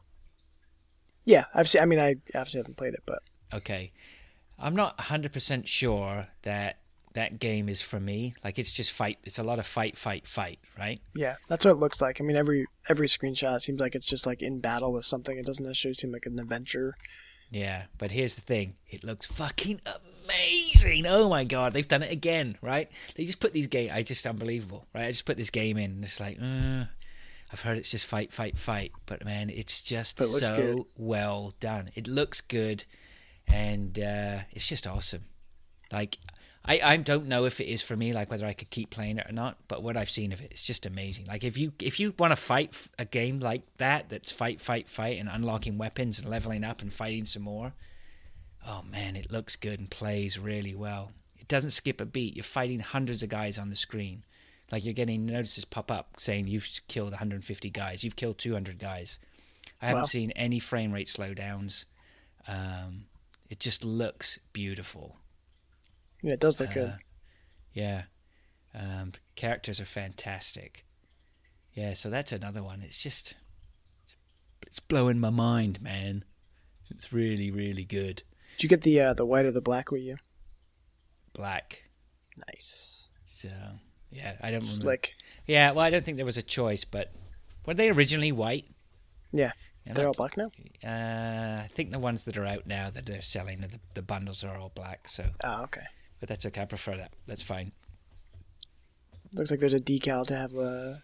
Yeah, 1.25 1.45
I've 1.55 1.69
seen. 1.69 1.83
I 1.83 1.87
mean, 1.87 1.99
I 1.99 2.17
obviously 2.35 2.59
haven't 2.59 2.77
played 2.77 2.95
it, 2.95 3.03
but 3.07 3.21
Okay. 3.53 3.93
I'm 4.59 4.75
not 4.75 4.97
100% 4.99 5.67
sure 5.67 6.29
that 6.43 6.79
that 7.13 7.39
game 7.39 7.69
is 7.69 7.81
for 7.83 7.99
me. 8.01 8.35
Like 8.45 8.59
it's 8.59 8.71
just 8.73 8.93
fight. 8.93 9.19
It's 9.25 9.39
a 9.39 9.43
lot 9.45 9.59
of 9.59 9.67
fight, 9.67 9.97
fight, 9.97 10.27
fight, 10.27 10.59
right? 10.79 11.01
yeah, 11.15 11.37
that's 11.49 11.65
what 11.65 11.73
it 11.73 11.77
looks 11.79 12.01
like. 12.01 12.21
I 12.21 12.25
mean, 12.25 12.37
every 12.37 12.67
every 12.89 13.07
screenshot 13.09 13.61
seems 13.61 13.81
like 13.81 13.95
it's 13.95 14.09
just 14.09 14.27
like 14.27 14.43
in 14.43 14.61
battle 14.61 14.93
with 14.93 15.05
something. 15.05 15.37
It 15.39 15.47
doesn't 15.47 15.65
necessarily 15.65 15.95
seem 15.95 16.13
like 16.13 16.27
an 16.27 16.39
adventure. 16.39 16.95
Yeah, 17.51 17.85
but 17.99 18.11
here's 18.13 18.35
the 18.35 18.41
thing: 18.43 18.77
it 18.91 19.03
looks 19.05 19.27
fucking 19.27 19.81
amazing. 20.27 21.07
Oh 21.07 21.29
my 21.29 21.45
god, 21.45 21.73
they've 21.73 21.87
done 21.87 22.03
it 22.03 22.13
again, 22.13 22.57
right? 22.63 22.91
They 23.15 23.25
just 23.25 23.41
put 23.41 23.53
these 23.53 23.67
game. 23.67 23.91
I 23.93 24.03
just 24.03 24.27
unbelievable, 24.27 24.87
right? 24.95 25.07
I 25.07 25.11
just 25.11 25.25
put 25.25 25.37
this 25.37 25.51
game 25.51 25.77
in, 25.77 25.91
and 25.93 26.05
it's 26.05 26.21
like, 26.21 26.39
uh, 26.41 26.85
I've 27.53 27.61
heard 27.61 27.79
it's 27.79 27.91
just 27.91 28.07
fight, 28.07 28.33
fight, 28.33 28.59
fight, 28.59 28.93
but 29.07 29.25
man, 29.25 29.51
it's 29.51 29.83
just 29.83 30.21
it 30.21 30.25
so 30.25 30.57
good. 30.57 30.85
well 30.97 31.55
done. 31.61 31.91
It 31.95 32.09
looks 32.09 32.41
good, 32.41 32.85
and 33.47 33.99
uh, 33.99 34.39
it's 34.53 34.67
just 34.69 34.87
awesome. 34.87 35.25
Like. 35.93 36.19
I, 36.69 36.81
I 36.83 36.97
don't 36.97 37.29
know 37.29 37.45
if 37.45 37.61
it 37.61 37.69
is 37.69 37.81
for 37.81 37.97
me, 37.97 38.13
like 38.13 38.29
whether 38.29 38.45
I 38.45 38.53
could 38.53 38.71
keep 38.71 38.91
playing 38.91 39.19
it 39.19 39.31
or 39.31 39.33
not. 39.33 39.57
But 39.69 39.85
what 39.85 39.97
I've 39.97 40.11
seen 40.11 40.33
of 40.33 40.41
it, 40.41 40.49
it's 40.51 40.63
just 40.65 40.85
amazing. 40.85 41.27
Like 41.27 41.45
if 41.45 41.57
you 41.57 41.73
if 41.81 42.01
you 42.01 42.13
want 42.19 42.33
to 42.33 42.37
fight 42.37 42.75
a 42.99 43.05
game 43.05 43.39
like 43.39 43.63
that, 43.77 44.09
that's 44.09 44.33
fight, 44.33 44.61
fight, 44.61 44.89
fight, 44.89 45.21
and 45.21 45.29
unlocking 45.29 45.79
weapons 45.79 46.19
and 46.19 46.29
leveling 46.29 46.65
up 46.65 46.83
and 46.83 46.93
fighting 46.93 47.25
some 47.25 47.45
more, 47.45 47.73
oh 48.67 48.83
man, 48.91 49.17
it 49.17 49.31
looks 49.31 49.57
good 49.57 49.79
and 49.79 49.91
plays 49.91 50.39
really 50.39 50.75
well. 50.75 51.13
It 51.39 51.49
doesn't 51.49 51.71
skip 51.71 52.01
a 52.01 52.05
beat. 52.05 52.35
You're 52.37 52.43
fighting 52.43 52.81
hundreds 52.81 53.23
of 53.23 53.29
guys 53.29 53.59
on 53.59 53.71
the 53.71 53.77
screen. 53.77 54.25
Like 54.73 54.85
you're 54.85 54.95
getting 54.95 55.27
notices 55.27 55.65
pop 55.65 55.91
up 55.93 56.17
saying 56.19 56.49
you've 56.49 56.69
killed 56.89 57.11
150 57.13 57.71
guys, 57.71 58.03
you've 58.03 58.17
killed 58.17 58.39
200 58.39 58.79
guys. 58.79 59.19
I 59.81 59.87
haven't 59.87 60.03
Wow. 60.03 60.07
seen 60.07 60.31
any 60.33 60.59
frame 60.59 60.93
rate 60.93 61.07
slowdowns. 61.07 61.85
Um, 62.49 63.05
it 63.49 63.61
just 63.61 63.85
looks 63.85 64.39
beautiful. 64.53 65.17
Yeah, 66.23 66.33
it 66.33 66.41
does 66.41 66.61
look 66.61 66.73
good. 66.73 66.91
Uh, 66.91 66.97
yeah. 67.73 68.03
Um, 68.75 69.13
characters 69.37 69.81
are 69.81 69.85
fantastic. 69.87 70.85
Yeah, 71.75 71.93
so 71.95 72.11
that's 72.11 72.33
another 72.33 72.63
one. 72.63 72.81
It's 72.83 72.99
just, 72.99 73.35
it's 74.67 74.81
blowing 74.81 75.21
my 75.21 75.31
mind, 75.31 75.81
man. 75.81 76.25
It's 76.91 77.13
really, 77.13 77.51
really 77.51 77.85
good. 77.85 78.23
Did 78.57 78.63
you 78.63 78.69
get 78.69 78.83
the 78.83 79.01
uh, 79.01 79.15
the 79.15 79.27
white 79.27 79.45
or 79.45 79.51
the 79.53 79.61
black? 79.61 79.91
Were 79.91 79.97
you 79.99 80.17
Black. 81.35 81.85
nice? 82.49 83.11
So 83.27 83.49
yeah, 84.11 84.33
I 84.41 84.51
don't 84.51 84.61
remember. 84.61 84.65
Slick. 84.65 85.15
Yeah, 85.47 85.73
well, 85.73 85.85
I 85.85 85.91
don't 85.91 86.05
think 86.05 86.17
there 86.17 86.25
was 86.27 86.39
a 86.39 86.43
choice, 86.43 86.85
but 86.85 87.13
were 87.67 87.75
they 87.75 87.91
originally 87.91 88.33
white? 88.33 88.65
Yeah, 89.33 89.53
Yeah, 89.85 89.93
they're 89.93 90.07
all 90.07 90.15
black 90.15 90.37
now. 90.37 90.51
Uh, 90.83 91.63
I 91.65 91.69
think 91.69 91.91
the 91.91 91.99
ones 91.99 92.25
that 92.25 92.37
are 92.39 92.47
out 92.47 92.67
now 92.67 92.89
that 92.91 93.05
they're 93.07 93.21
selling, 93.21 93.61
the, 93.61 93.69
the 93.95 94.03
bundles 94.03 94.43
are 94.43 94.57
all 94.57 94.73
black. 94.75 95.07
So, 95.09 95.27
Oh, 95.45 95.65
okay. 95.65 95.83
but 96.19 96.29
that's 96.29 96.47
okay. 96.47 96.63
I 96.63 96.65
prefer 96.65 96.97
that. 96.97 97.13
That's 97.27 97.43
fine. 97.43 97.73
Looks 99.33 99.51
like 99.51 99.61
there's 99.61 99.75
a 99.75 99.81
decal 99.81 100.27
to 100.29 100.35
have 100.35 100.53
the. 100.53 101.03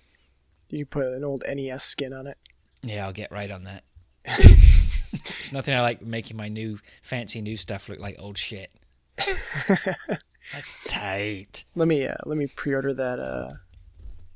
You 0.71 0.87
can 0.87 0.91
put 1.03 1.07
an 1.13 1.25
old 1.25 1.45
NES 1.47 1.85
skin 1.85 2.13
on 2.15 2.27
it. 2.27 2.39
Yeah, 2.83 3.05
I'll 3.05 3.13
get 3.13 3.31
right 3.31 3.51
on 3.51 3.65
that. 3.65 3.85
There's 5.13 5.53
nothing 5.53 5.75
I 5.75 5.81
like 5.83 6.03
making 6.03 6.37
my 6.37 6.49
new 6.49 6.79
fancy 7.03 7.41
new 7.41 7.57
stuff 7.57 7.89
look 7.89 7.99
like 8.01 8.17
old 8.19 8.39
shit. 8.39 8.71
That's 9.19 10.77
tight. 10.87 11.65
Let 11.75 11.87
me 11.89 12.07
uh, 12.07 12.15
let 12.27 12.37
me 12.39 12.47
pre-order 12.47 12.93
that 12.95 13.19
uh, 13.21 13.53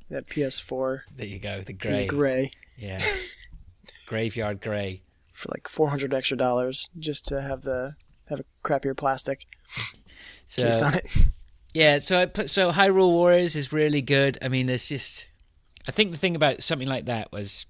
that 0.09 0.27
PS4 0.27 1.01
There 1.15 1.25
you 1.25 1.39
go. 1.39 1.61
The 1.61 1.71
in 1.71 1.77
grey. 1.77 2.07
gray 2.07 2.51
Yeah. 2.77 3.01
Graveyard 4.05 4.61
grey. 4.61 5.01
for 5.33 5.49
like 5.53 5.67
400 5.67 6.13
extra 6.13 6.37
dollars 6.37 6.89
just 6.97 7.25
to 7.27 7.41
have 7.41 7.61
the 7.61 7.95
have 8.29 8.39
a 8.39 8.45
crappier 8.63 8.95
plastic 8.95 9.45
So 10.47 10.63
case 10.63 10.81
on 10.81 10.93
it. 10.93 11.05
yeah, 11.73 11.99
so 11.99 12.21
I 12.21 12.25
put 12.25 12.49
so 12.49 12.71
Hyrule 12.71 13.11
Warriors 13.11 13.55
is 13.57 13.73
really 13.73 14.01
good. 14.01 14.37
I 14.41 14.47
mean, 14.47 14.67
there's 14.67 14.87
just 14.87 15.27
I 15.87 15.91
think 15.91 16.11
the 16.11 16.17
thing 16.17 16.35
about 16.37 16.63
something 16.63 16.87
like 16.87 17.05
that 17.05 17.31
was, 17.33 17.65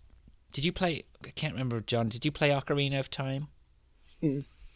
did 0.54 0.66
you 0.66 0.72
play? 0.72 1.04
I 1.26 1.30
can't 1.32 1.54
remember, 1.54 1.82
John. 1.82 2.10
Did 2.10 2.26
you 2.26 2.32
play 2.32 2.50
Ocarina 2.50 3.00
of 3.00 3.10
Time? 3.10 3.48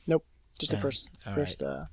Nope, 0.07 0.25
just 0.59 0.71
the 0.71 0.77
first 0.77 1.11
all 1.25 1.33
first. 1.33 1.61
Uh, 1.61 1.85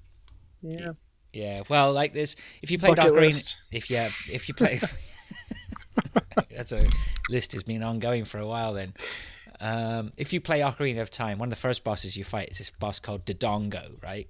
yeah, 0.62 0.92
Yeah, 1.32 1.60
well, 1.68 1.92
like 1.92 2.12
this, 2.12 2.36
if 2.62 2.70
you 2.70 2.78
played 2.78 2.96
Bucket 2.96 3.12
Ocarina, 3.12 3.20
list. 3.20 3.58
if 3.72 3.90
yeah, 3.90 4.06
if 4.30 4.48
you 4.48 4.54
play, 4.54 4.80
that's 6.50 6.72
a 6.72 6.86
list 7.30 7.52
has 7.52 7.62
been 7.62 7.82
ongoing 7.82 8.24
for 8.24 8.38
a 8.38 8.46
while. 8.46 8.74
Then, 8.74 8.92
um, 9.60 10.12
if 10.16 10.32
you 10.32 10.40
play 10.40 10.60
Ocarina 10.60 11.00
of 11.00 11.10
Time, 11.10 11.38
one 11.38 11.48
of 11.48 11.50
the 11.50 11.56
first 11.56 11.84
bosses 11.84 12.16
you 12.16 12.24
fight 12.24 12.50
is 12.50 12.58
this 12.58 12.70
boss 12.70 12.98
called 12.98 13.24
Dodongo, 13.24 14.02
right? 14.02 14.28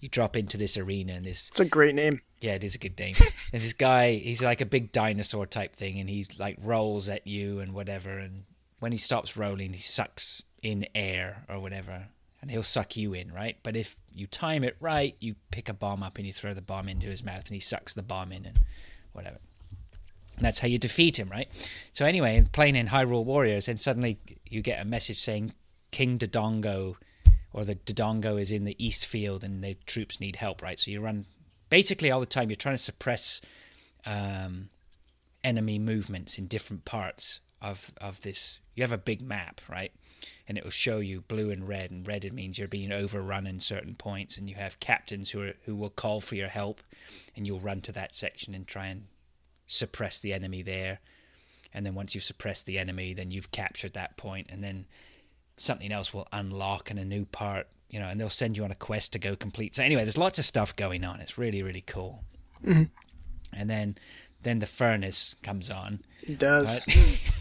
You 0.00 0.08
drop 0.08 0.36
into 0.36 0.56
this 0.56 0.76
arena 0.78 1.12
and 1.14 1.24
this 1.24 1.48
it's 1.48 1.60
a 1.60 1.64
great 1.66 1.94
name. 1.94 2.22
yeah, 2.40 2.54
it 2.54 2.64
is 2.64 2.74
a 2.74 2.78
good 2.78 2.98
name. 2.98 3.14
and 3.52 3.62
this 3.62 3.74
guy, 3.74 4.14
he's 4.14 4.42
like 4.42 4.60
a 4.60 4.66
big 4.66 4.90
dinosaur 4.92 5.46
type 5.46 5.74
thing, 5.76 6.00
and 6.00 6.08
he 6.08 6.26
like 6.38 6.56
rolls 6.62 7.08
at 7.08 7.26
you 7.26 7.60
and 7.60 7.74
whatever. 7.74 8.18
And 8.18 8.44
when 8.80 8.92
he 8.92 8.98
stops 8.98 9.36
rolling, 9.36 9.72
he 9.72 9.80
sucks 9.80 10.44
in 10.62 10.86
air 10.94 11.44
or 11.48 11.58
whatever, 11.58 12.08
and 12.40 12.50
he'll 12.50 12.62
suck 12.62 12.96
you 12.96 13.14
in, 13.14 13.32
right? 13.32 13.56
But 13.62 13.76
if 13.76 13.96
you 14.12 14.26
time 14.26 14.64
it 14.64 14.76
right, 14.80 15.16
you 15.20 15.36
pick 15.50 15.68
a 15.68 15.74
bomb 15.74 16.02
up 16.02 16.18
and 16.18 16.26
you 16.26 16.32
throw 16.32 16.54
the 16.54 16.62
bomb 16.62 16.88
into 16.88 17.06
his 17.06 17.24
mouth, 17.24 17.46
and 17.46 17.54
he 17.54 17.60
sucks 17.60 17.94
the 17.94 18.02
bomb 18.02 18.32
in 18.32 18.46
and 18.46 18.58
whatever. 19.12 19.38
And 20.36 20.44
that's 20.44 20.58
how 20.58 20.68
you 20.68 20.78
defeat 20.78 21.18
him, 21.18 21.30
right? 21.30 21.48
So 21.92 22.04
anyway, 22.04 22.44
playing 22.52 22.76
in 22.76 22.88
Hyrule 22.88 23.24
Warriors, 23.24 23.68
and 23.68 23.80
suddenly 23.80 24.18
you 24.46 24.60
get 24.60 24.80
a 24.80 24.84
message 24.84 25.18
saying 25.18 25.54
King 25.90 26.18
Dodongo 26.18 26.96
or 27.54 27.64
the 27.64 27.74
Dodongo 27.74 28.38
is 28.38 28.50
in 28.50 28.64
the 28.64 28.76
east 28.84 29.06
field 29.06 29.42
and 29.42 29.64
the 29.64 29.74
troops 29.86 30.20
need 30.20 30.36
help, 30.36 30.60
right? 30.60 30.78
So 30.78 30.90
you 30.90 31.00
run 31.00 31.24
basically 31.70 32.10
all 32.10 32.20
the 32.20 32.26
time. 32.26 32.50
You're 32.50 32.56
trying 32.56 32.76
to 32.76 32.82
suppress 32.82 33.40
um, 34.04 34.68
enemy 35.42 35.78
movements 35.78 36.36
in 36.36 36.48
different 36.48 36.84
parts 36.84 37.40
of 37.66 37.92
of 38.00 38.20
this. 38.22 38.60
You 38.74 38.82
have 38.82 38.92
a 38.92 38.98
big 38.98 39.22
map, 39.22 39.60
right? 39.68 39.92
And 40.48 40.56
it 40.56 40.64
will 40.64 40.70
show 40.70 40.98
you 40.98 41.22
blue 41.22 41.50
and 41.50 41.66
red, 41.66 41.90
and 41.90 42.06
red 42.06 42.24
it 42.24 42.32
means 42.32 42.58
you're 42.58 42.68
being 42.68 42.92
overrun 42.92 43.46
in 43.46 43.58
certain 43.58 43.94
points, 43.94 44.38
and 44.38 44.48
you 44.48 44.54
have 44.56 44.80
captains 44.80 45.30
who 45.30 45.42
are 45.42 45.54
who 45.64 45.74
will 45.74 45.90
call 45.90 46.20
for 46.20 46.34
your 46.34 46.48
help, 46.48 46.82
and 47.34 47.46
you'll 47.46 47.60
run 47.60 47.80
to 47.82 47.92
that 47.92 48.14
section 48.14 48.54
and 48.54 48.66
try 48.66 48.86
and 48.86 49.06
suppress 49.66 50.20
the 50.20 50.32
enemy 50.32 50.62
there. 50.62 51.00
And 51.74 51.84
then 51.84 51.94
once 51.94 52.14
you've 52.14 52.24
suppressed 52.24 52.66
the 52.66 52.78
enemy, 52.78 53.12
then 53.12 53.30
you've 53.30 53.50
captured 53.50 53.94
that 53.94 54.16
point, 54.16 54.46
and 54.50 54.62
then 54.62 54.86
something 55.56 55.90
else 55.90 56.14
will 56.14 56.28
unlock 56.32 56.90
in 56.90 56.98
a 56.98 57.04
new 57.04 57.24
part, 57.24 57.66
you 57.90 57.98
know, 57.98 58.08
and 58.08 58.20
they'll 58.20 58.28
send 58.28 58.56
you 58.56 58.64
on 58.64 58.70
a 58.70 58.76
quest 58.76 59.12
to 59.14 59.18
go 59.18 59.34
complete. 59.34 59.74
So 59.74 59.82
anyway, 59.82 60.02
there's 60.02 60.18
lots 60.18 60.38
of 60.38 60.44
stuff 60.44 60.76
going 60.76 61.04
on. 61.04 61.20
It's 61.20 61.36
really 61.36 61.62
really 61.62 61.82
cool. 61.82 62.22
Mm-hmm. 62.64 62.84
And 63.52 63.70
then 63.70 63.96
then 64.42 64.60
the 64.60 64.66
furnace 64.66 65.34
comes 65.42 65.70
on. 65.70 66.00
It 66.22 66.38
does. 66.38 66.80
right? 66.86 67.32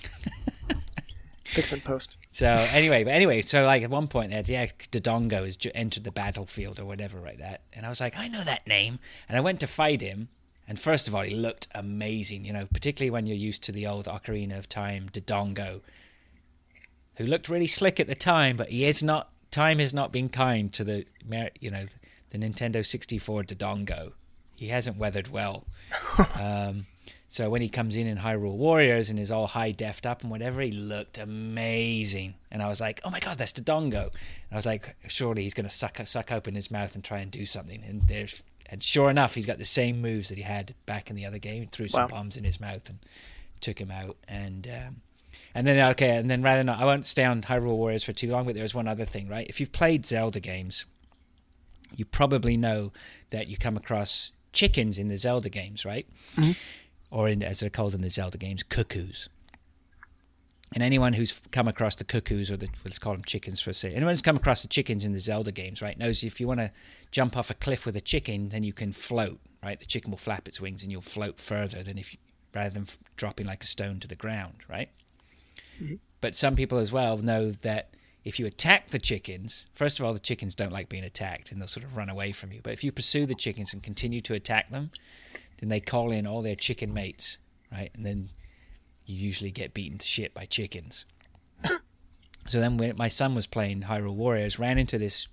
Fix 1.45 1.71
and 1.71 1.83
post. 1.83 2.17
so 2.31 2.47
anyway, 2.47 3.03
but 3.03 3.13
anyway, 3.13 3.41
so 3.41 3.65
like 3.65 3.83
at 3.83 3.89
one 3.89 4.07
point 4.07 4.31
there, 4.31 4.43
yeah, 4.45 4.65
Dodongo 4.91 5.45
has 5.45 5.55
ju- 5.55 5.71
entered 5.75 6.03
the 6.03 6.11
battlefield 6.11 6.79
or 6.79 6.85
whatever 6.85 7.19
like 7.19 7.37
that, 7.37 7.61
and 7.71 7.85
I 7.85 7.89
was 7.89 8.01
like, 8.01 8.17
I 8.17 8.27
know 8.27 8.43
that 8.43 8.65
name, 8.67 8.99
and 9.29 9.37
I 9.37 9.41
went 9.41 9.59
to 9.61 9.67
fight 9.67 10.01
him. 10.01 10.29
And 10.67 10.79
first 10.79 11.07
of 11.07 11.13
all, 11.13 11.21
he 11.21 11.35
looked 11.35 11.67
amazing, 11.75 12.43
you 12.43 12.51
know, 12.51 12.65
particularly 12.73 13.11
when 13.11 13.27
you're 13.27 13.37
used 13.37 13.61
to 13.63 13.71
the 13.71 13.85
old 13.85 14.07
Ocarina 14.07 14.57
of 14.57 14.67
Time 14.67 15.09
Dodongo, 15.13 15.81
who 17.17 17.23
looked 17.23 17.49
really 17.49 17.67
slick 17.67 17.99
at 17.99 18.07
the 18.07 18.15
time, 18.15 18.57
but 18.57 18.69
he 18.69 18.85
is 18.85 19.03
not. 19.03 19.29
Time 19.51 19.77
has 19.79 19.93
not 19.93 20.11
been 20.11 20.27
kind 20.27 20.73
to 20.73 20.83
the, 20.83 21.05
you 21.61 21.69
know, 21.69 21.85
the 22.31 22.37
Nintendo 22.39 22.85
64 22.85 23.43
Dodongo. 23.43 24.11
He 24.59 24.67
hasn't 24.69 24.97
weathered 24.97 25.29
well. 25.29 25.65
um, 26.33 26.87
so 27.27 27.49
when 27.49 27.61
he 27.61 27.69
comes 27.69 27.95
in 27.95 28.07
in 28.07 28.17
Hyrule 28.17 28.55
Warriors 28.55 29.09
and 29.09 29.19
is 29.19 29.31
all 29.31 29.47
high 29.47 29.71
deft 29.71 30.05
up 30.05 30.21
and 30.21 30.31
whatever, 30.31 30.61
he 30.61 30.71
looked 30.71 31.17
amazing. 31.17 32.35
And 32.51 32.61
I 32.61 32.69
was 32.69 32.79
like, 32.79 33.01
oh 33.03 33.09
my 33.09 33.19
god, 33.19 33.37
that's 33.37 33.51
Dodongo. 33.51 34.03
And 34.03 34.51
I 34.51 34.55
was 34.55 34.65
like, 34.65 34.95
surely 35.07 35.43
he's 35.43 35.53
going 35.53 35.67
to 35.67 35.73
suck 35.75 35.99
suck 36.05 36.31
open 36.31 36.55
his 36.55 36.69
mouth 36.71 36.95
and 36.95 37.03
try 37.03 37.19
and 37.19 37.31
do 37.31 37.45
something. 37.45 37.83
And 37.83 38.07
there's 38.07 38.43
and 38.67 38.81
sure 38.81 39.09
enough, 39.09 39.35
he's 39.35 39.45
got 39.45 39.57
the 39.57 39.65
same 39.65 40.01
moves 40.01 40.29
that 40.29 40.37
he 40.37 40.43
had 40.43 40.73
back 40.85 41.09
in 41.09 41.15
the 41.15 41.25
other 41.25 41.37
game. 41.37 41.61
He 41.61 41.67
threw 41.67 41.87
some 41.87 42.03
Wow. 42.03 42.07
bombs 42.07 42.37
in 42.37 42.43
his 42.43 42.59
mouth 42.59 42.87
and 42.89 42.99
took 43.61 43.79
him 43.79 43.91
out. 43.91 44.17
And 44.27 44.67
um, 44.67 45.01
and 45.53 45.65
then 45.67 45.91
okay, 45.91 46.17
and 46.17 46.29
then 46.29 46.41
rather 46.41 46.63
not, 46.63 46.79
I 46.79 46.85
won't 46.85 47.05
stay 47.05 47.23
on 47.25 47.41
Hyrule 47.41 47.75
Warriors 47.75 48.03
for 48.03 48.13
too 48.13 48.29
long. 48.31 48.45
But 48.45 48.55
there's 48.55 48.73
one 48.73 48.87
other 48.87 49.05
thing, 49.05 49.27
right? 49.27 49.47
If 49.49 49.59
you've 49.59 49.71
played 49.71 50.05
Zelda 50.05 50.39
games, 50.39 50.85
you 51.95 52.05
probably 52.05 52.55
know 52.57 52.91
that 53.31 53.47
you 53.47 53.57
come 53.57 53.77
across 53.77 54.31
chickens 54.53 54.97
in 54.97 55.09
the 55.09 55.17
Zelda 55.17 55.49
games, 55.49 55.85
right? 55.85 56.07
Or 57.11 57.27
in, 57.27 57.43
as 57.43 57.59
they're 57.59 57.69
called 57.69 57.93
in 57.93 58.01
the 58.01 58.09
Zelda 58.09 58.37
games, 58.37 58.63
cuckoos. 58.63 59.29
And 60.73 60.83
anyone 60.83 61.13
who's 61.13 61.39
come 61.51 61.67
across 61.67 61.95
the 61.95 62.03
cuckoos, 62.03 62.51
or 62.51 62.57
the 62.57 62.67
let's 62.83 62.99
call 62.99 63.13
them 63.13 63.23
chickens 63.23 63.61
for 63.61 63.69
a 63.69 63.73
second, 63.73 63.97
anyone 63.97 64.13
who's 64.13 64.21
come 64.21 64.35
across 64.35 64.61
the 64.61 64.67
chickens 64.67 65.05
in 65.05 65.13
the 65.13 65.19
Zelda 65.19 65.51
games, 65.51 65.81
right, 65.81 65.97
knows 65.97 66.23
if 66.23 66.41
you 66.41 66.47
want 66.47 66.59
to 66.59 66.71
jump 67.11 67.37
off 67.37 67.49
a 67.49 67.53
cliff 67.53 67.85
with 67.85 67.95
a 67.95 68.01
chicken, 68.01 68.49
then 68.49 68.63
you 68.63 68.73
can 68.73 68.91
float, 68.91 69.39
right? 69.63 69.79
The 69.79 69.85
chicken 69.85 70.11
will 70.11 70.17
flap 70.17 70.47
its 70.47 70.59
wings 70.59 70.83
and 70.83 70.91
you'll 70.91 71.01
float 71.01 71.39
further 71.39 71.83
than 71.83 71.97
if 71.97 72.11
you, 72.11 72.19
rather 72.53 72.71
than 72.71 72.83
f- 72.83 72.97
dropping 73.15 73.45
like 73.45 73.63
a 73.63 73.67
stone 73.67 73.99
to 74.01 74.07
the 74.07 74.15
ground, 74.15 74.55
right? 74.69 74.89
Mm-hmm. 75.81 75.95
But 76.19 76.35
some 76.35 76.55
people 76.55 76.79
as 76.79 76.91
well 76.91 77.17
know 77.17 77.51
that 77.51 77.93
if 78.25 78.39
you 78.39 78.47
attack 78.47 78.89
the 78.89 78.99
chickens, 78.99 79.67
first 79.75 79.99
of 79.99 80.05
all, 80.05 80.13
the 80.13 80.19
chickens 80.19 80.55
don't 80.55 80.71
like 80.71 80.89
being 80.89 81.03
attacked 81.03 81.51
and 81.51 81.61
they'll 81.61 81.67
sort 81.67 81.85
of 81.85 81.95
run 81.95 82.09
away 82.09 82.31
from 82.31 82.51
you. 82.51 82.59
But 82.63 82.73
if 82.73 82.83
you 82.83 82.91
pursue 82.91 83.25
the 83.25 83.35
chickens 83.35 83.71
and 83.71 83.83
continue 83.83 84.19
to 84.21 84.33
attack 84.33 84.71
them, 84.71 84.89
then 85.65 85.69
they 85.69 85.79
call 85.79 86.11
in 86.11 86.27
all 86.27 86.43
their 86.43 86.55
chicken 86.55 86.93
mates, 86.93 87.39
right? 87.71 87.89
And 87.95 88.05
then 88.05 88.29
you 89.05 89.17
usually 89.17 89.49
get 89.49 89.73
beaten 89.73 89.97
to 89.97 90.05
shit 90.05 90.31
by 90.33 90.45
chickens. 90.45 91.05
so 92.47 92.59
then 92.59 92.77
when 92.77 92.95
my 92.97 93.07
son 93.07 93.33
was 93.33 93.47
playing 93.47 93.81
Hyrule 93.81 94.13
Warriors, 94.13 94.59
ran 94.59 94.77
into 94.77 94.99
this 94.99 95.27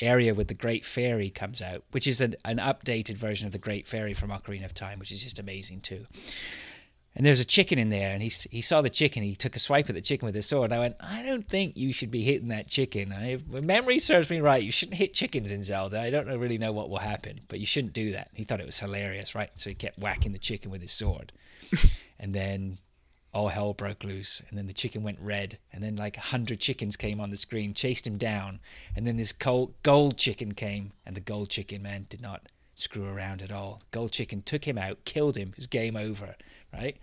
area 0.00 0.34
where 0.34 0.44
the 0.44 0.54
Great 0.54 0.84
Fairy 0.84 1.30
comes 1.30 1.62
out, 1.62 1.84
which 1.92 2.08
is 2.08 2.20
an, 2.20 2.34
an 2.44 2.56
updated 2.58 3.14
version 3.14 3.46
of 3.46 3.52
the 3.52 3.58
Great 3.60 3.86
Fairy 3.86 4.12
from 4.12 4.30
Ocarina 4.30 4.64
of 4.64 4.74
Time, 4.74 4.98
which 4.98 5.12
is 5.12 5.22
just 5.22 5.38
amazing 5.38 5.80
too. 5.82 6.06
And 7.16 7.24
there's 7.24 7.40
a 7.40 7.44
chicken 7.44 7.78
in 7.78 7.90
there, 7.90 8.10
and 8.10 8.20
he 8.20 8.28
he 8.50 8.60
saw 8.60 8.82
the 8.82 8.90
chicken. 8.90 9.22
He 9.22 9.36
took 9.36 9.54
a 9.54 9.60
swipe 9.60 9.88
at 9.88 9.94
the 9.94 10.00
chicken 10.00 10.26
with 10.26 10.34
his 10.34 10.46
sword. 10.46 10.72
I 10.72 10.80
went, 10.80 10.96
I 10.98 11.22
don't 11.22 11.48
think 11.48 11.76
you 11.76 11.92
should 11.92 12.10
be 12.10 12.22
hitting 12.22 12.48
that 12.48 12.66
chicken. 12.66 13.12
I, 13.12 13.34
if 13.34 13.46
memory 13.46 14.00
serves 14.00 14.30
me 14.30 14.40
right. 14.40 14.62
You 14.62 14.72
shouldn't 14.72 14.98
hit 14.98 15.14
chickens 15.14 15.52
in 15.52 15.62
Zelda. 15.62 16.00
I 16.00 16.10
don't 16.10 16.26
really 16.26 16.58
know 16.58 16.72
what 16.72 16.90
will 16.90 16.98
happen, 16.98 17.40
but 17.48 17.60
you 17.60 17.66
shouldn't 17.66 17.92
do 17.92 18.12
that. 18.12 18.30
He 18.34 18.42
thought 18.42 18.60
it 18.60 18.66
was 18.66 18.78
hilarious, 18.80 19.34
right? 19.34 19.50
So 19.54 19.70
he 19.70 19.74
kept 19.74 19.98
whacking 20.00 20.32
the 20.32 20.38
chicken 20.38 20.72
with 20.72 20.82
his 20.82 20.90
sword, 20.90 21.32
and 22.18 22.34
then 22.34 22.78
all 23.34 23.48
hell 23.48 23.74
broke 23.74 24.04
loose. 24.04 24.40
And 24.48 24.56
then 24.56 24.66
the 24.66 24.72
chicken 24.72 25.02
went 25.02 25.18
red. 25.20 25.58
And 25.72 25.82
then 25.82 25.96
like 25.96 26.16
a 26.16 26.20
hundred 26.20 26.60
chickens 26.60 26.96
came 26.96 27.20
on 27.20 27.30
the 27.30 27.36
screen, 27.36 27.74
chased 27.74 28.06
him 28.06 28.16
down. 28.16 28.60
And 28.96 29.06
then 29.06 29.16
this 29.16 29.32
gold, 29.32 29.74
gold 29.82 30.16
chicken 30.16 30.52
came. 30.52 30.92
And 31.04 31.16
the 31.16 31.20
gold 31.20 31.50
chicken, 31.50 31.82
man, 31.82 32.06
did 32.08 32.20
not 32.20 32.48
screw 32.74 33.06
around 33.06 33.42
at 33.42 33.52
all. 33.52 33.82
Gold 33.90 34.12
chicken 34.12 34.42
took 34.42 34.66
him 34.66 34.78
out, 34.78 35.04
killed 35.04 35.36
him. 35.36 35.50
It 35.50 35.56
was 35.56 35.66
game 35.66 35.96
over, 35.96 36.36
right? 36.74 36.96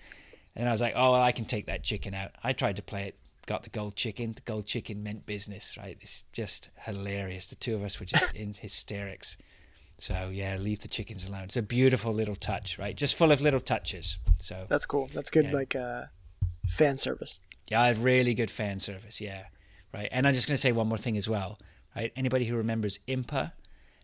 And 0.56 0.68
I 0.68 0.72
was 0.72 0.82
like, 0.82 0.94
oh, 0.96 1.14
well, 1.14 1.22
I 1.24 1.32
can 1.32 1.46
take 1.46 1.66
that 1.68 1.84
chicken 1.84 2.14
out. 2.14 2.32
I 2.44 2.54
tried 2.54 2.76
to 2.76 2.82
play 2.82 3.04
it, 3.08 3.16
got 3.46 3.64
the 3.64 3.70
gold 3.70 3.96
chicken. 3.96 4.34
The 4.34 4.42
gold 4.42 4.66
chicken 4.66 5.02
meant 5.02 5.26
business, 5.26 5.78
right? 5.78 5.98
It's 6.02 6.24
just 6.34 6.70
hilarious. 6.86 7.48
The 7.48 7.56
two 7.56 7.76
of 7.76 7.84
us 7.84 8.00
were 8.00 8.06
just 8.06 8.34
in 8.36 8.54
hysterics. 8.54 9.38
So 9.98 10.30
yeah, 10.34 10.58
leave 10.58 10.80
the 10.80 10.88
chickens 10.88 11.26
alone. 11.28 11.44
It's 11.44 11.58
a 11.58 11.62
beautiful 11.62 12.12
little 12.14 12.36
touch, 12.36 12.78
right? 12.78 12.96
Just 12.98 13.16
full 13.16 13.32
of 13.32 13.40
little 13.42 13.60
touches. 13.62 14.18
So 14.40 14.66
That's 14.68 14.86
cool. 14.86 15.10
That's 15.14 15.30
good, 15.32 15.46
Yeah. 15.46 15.52
like 15.52 15.76
uh, 15.76 16.04
fan 16.68 16.98
service. 16.98 17.40
yeah, 17.70 17.82
I 17.82 17.88
have 17.88 18.04
really 18.04 18.34
good 18.34 18.52
fan 18.52 18.80
service. 18.80 19.22
Yeah, 19.22 19.44
right. 19.94 20.10
And 20.12 20.28
I'm 20.28 20.34
just 20.34 20.48
going 20.48 20.56
to 20.56 20.62
say 20.62 20.72
one 20.72 20.88
more 20.88 20.98
thing 20.98 21.18
as 21.18 21.30
well, 21.30 21.58
right? 21.96 22.12
Anybody 22.16 22.46
who 22.46 22.56
remembers 22.58 23.00
Impa, 23.08 23.54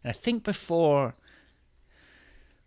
and 0.04 0.10
I 0.10 0.14
think 0.14 0.44
before, 0.44 1.16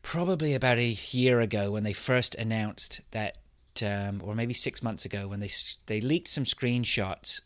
probably 0.03 0.55
about 0.55 0.78
a 0.78 0.96
year 1.11 1.40
ago 1.40 1.70
when 1.70 1.84
they 1.84 1.92
first 1.92 2.34
announced 2.34 3.01
that, 3.11 3.38
um, 3.82 4.20
or 4.24 4.34
maybe 4.34 4.55
six 4.55 4.82
months 4.82 5.05
ago 5.05 5.28
when 5.28 5.40
they 5.40 5.51
they 5.86 6.01
leaked 6.01 6.28
some 6.28 6.44
screenshots 6.44 7.40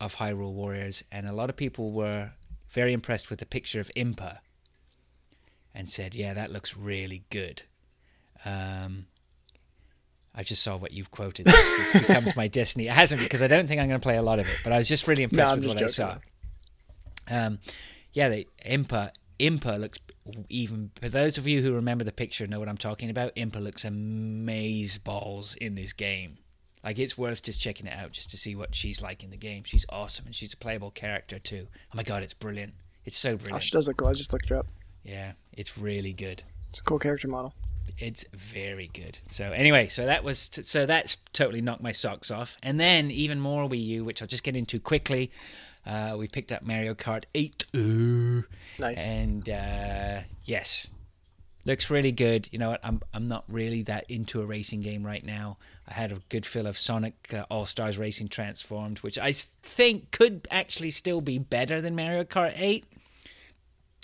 of 0.00 0.16
Hyrule 0.16 0.52
Warriors, 0.52 1.04
and 1.10 1.26
a 1.26 1.32
lot 1.32 1.50
of 1.50 1.56
people 1.56 1.92
were 1.92 2.32
very 2.70 2.92
impressed 2.92 3.30
with 3.30 3.38
the 3.38 3.46
picture 3.46 3.80
of 3.80 3.90
Impa, 3.96 4.38
and 5.74 5.88
said, 5.88 6.14
"Yeah, 6.14 6.34
that 6.34 6.52
looks 6.52 6.76
really 6.76 7.24
good." 7.30 7.62
Um, 8.44 9.06
I 10.34 10.42
just 10.42 10.62
saw 10.62 10.76
what 10.76 10.92
you've 10.92 11.10
quoted. 11.10 11.46
This 11.46 11.92
becomes 11.92 12.36
my 12.36 12.46
destiny. 12.48 12.88
It 12.88 12.92
hasn't 12.92 13.22
because 13.22 13.40
I 13.40 13.46
don't 13.46 13.66
think 13.66 13.80
I'm 13.80 13.88
going 13.88 13.98
to 13.98 14.04
play 14.04 14.18
a 14.18 14.22
lot 14.22 14.38
of 14.38 14.46
it. 14.46 14.60
But 14.62 14.72
I 14.72 14.78
was 14.78 14.86
just 14.86 15.08
really 15.08 15.22
impressed 15.22 15.52
I'm 15.52 15.60
with 15.60 15.78
just 15.78 15.98
what 15.98 16.08
I 16.08 16.12
saw. 16.12 17.46
Um, 17.46 17.58
yeah, 18.12 18.28
the 18.28 18.46
Impa 18.64 19.10
Impa 19.40 19.80
looks 19.80 19.98
even. 20.48 20.90
For 21.00 21.08
those 21.08 21.38
of 21.38 21.46
you 21.46 21.62
who 21.62 21.74
remember 21.74 22.04
the 22.04 22.12
picture, 22.12 22.46
know 22.46 22.58
what 22.58 22.68
I'm 22.68 22.76
talking 22.76 23.10
about. 23.10 23.34
Impa 23.36 23.62
looks 23.62 23.84
amaze 23.84 24.98
balls 24.98 25.54
in 25.56 25.74
this 25.74 25.92
game. 25.92 26.38
Like 26.84 26.98
it's 26.98 27.18
worth 27.18 27.42
just 27.42 27.60
checking 27.60 27.86
it 27.86 27.98
out 27.98 28.12
just 28.12 28.30
to 28.30 28.36
see 28.36 28.54
what 28.54 28.74
she's 28.74 29.02
like 29.02 29.24
in 29.24 29.30
the 29.30 29.36
game. 29.36 29.64
She's 29.64 29.84
awesome 29.88 30.26
and 30.26 30.34
she's 30.36 30.52
a 30.52 30.56
playable 30.56 30.90
character 30.90 31.38
too. 31.38 31.66
Oh 31.72 31.96
my 31.96 32.02
god, 32.04 32.22
it's 32.22 32.34
brilliant! 32.34 32.74
It's 33.04 33.16
so 33.16 33.30
Oh, 33.32 33.36
brilliant. 33.36 33.62
she 33.62 33.70
does 33.72 33.88
look 33.88 33.96
cool. 33.96 34.08
I 34.08 34.12
just 34.12 34.32
looked 34.32 34.48
her 34.50 34.56
up. 34.56 34.66
Yeah, 35.02 35.32
it's 35.52 35.76
really 35.78 36.12
good. 36.12 36.42
It's 36.70 36.80
a 36.80 36.84
cool 36.84 36.98
character 36.98 37.28
model. 37.28 37.54
It's 37.98 38.24
very 38.34 38.88
good. 38.92 39.18
So 39.28 39.44
anyway, 39.52 39.86
so 39.86 40.06
that 40.06 40.22
was 40.24 40.48
t- 40.48 40.62
so 40.62 40.86
that's 40.86 41.16
totally 41.32 41.60
knocked 41.60 41.82
my 41.82 41.92
socks 41.92 42.30
off. 42.30 42.56
And 42.62 42.78
then 42.78 43.10
even 43.10 43.40
more 43.40 43.68
Wii 43.68 43.84
U, 43.84 44.04
which 44.04 44.20
I'll 44.22 44.28
just 44.28 44.42
get 44.42 44.54
into 44.56 44.78
quickly. 44.80 45.30
Uh, 45.86 46.16
we 46.18 46.26
picked 46.26 46.52
up 46.52 46.62
Mario 46.62 46.94
Kart 46.94 47.24
8. 47.34 47.66
Ooh. 47.76 48.44
Nice. 48.78 49.08
And 49.08 49.48
uh, 49.48 50.20
yes, 50.44 50.88
looks 51.64 51.90
really 51.90 52.12
good. 52.12 52.48
You 52.52 52.58
know 52.58 52.70
what? 52.70 52.80
I'm 52.82 53.00
I'm 53.12 53.26
not 53.26 53.44
really 53.48 53.82
that 53.82 54.04
into 54.08 54.40
a 54.40 54.46
racing 54.46 54.80
game 54.80 55.04
right 55.04 55.24
now. 55.24 55.56
I 55.86 55.94
had 55.94 56.12
a 56.12 56.20
good 56.28 56.46
feel 56.46 56.66
of 56.66 56.78
Sonic 56.78 57.32
uh, 57.32 57.44
All 57.50 57.66
Stars 57.66 57.98
Racing 57.98 58.28
Transformed, 58.28 58.98
which 58.98 59.18
I 59.18 59.32
think 59.32 60.10
could 60.10 60.48
actually 60.50 60.90
still 60.90 61.20
be 61.20 61.38
better 61.38 61.80
than 61.80 61.94
Mario 61.94 62.24
Kart 62.24 62.54
8 62.56 62.84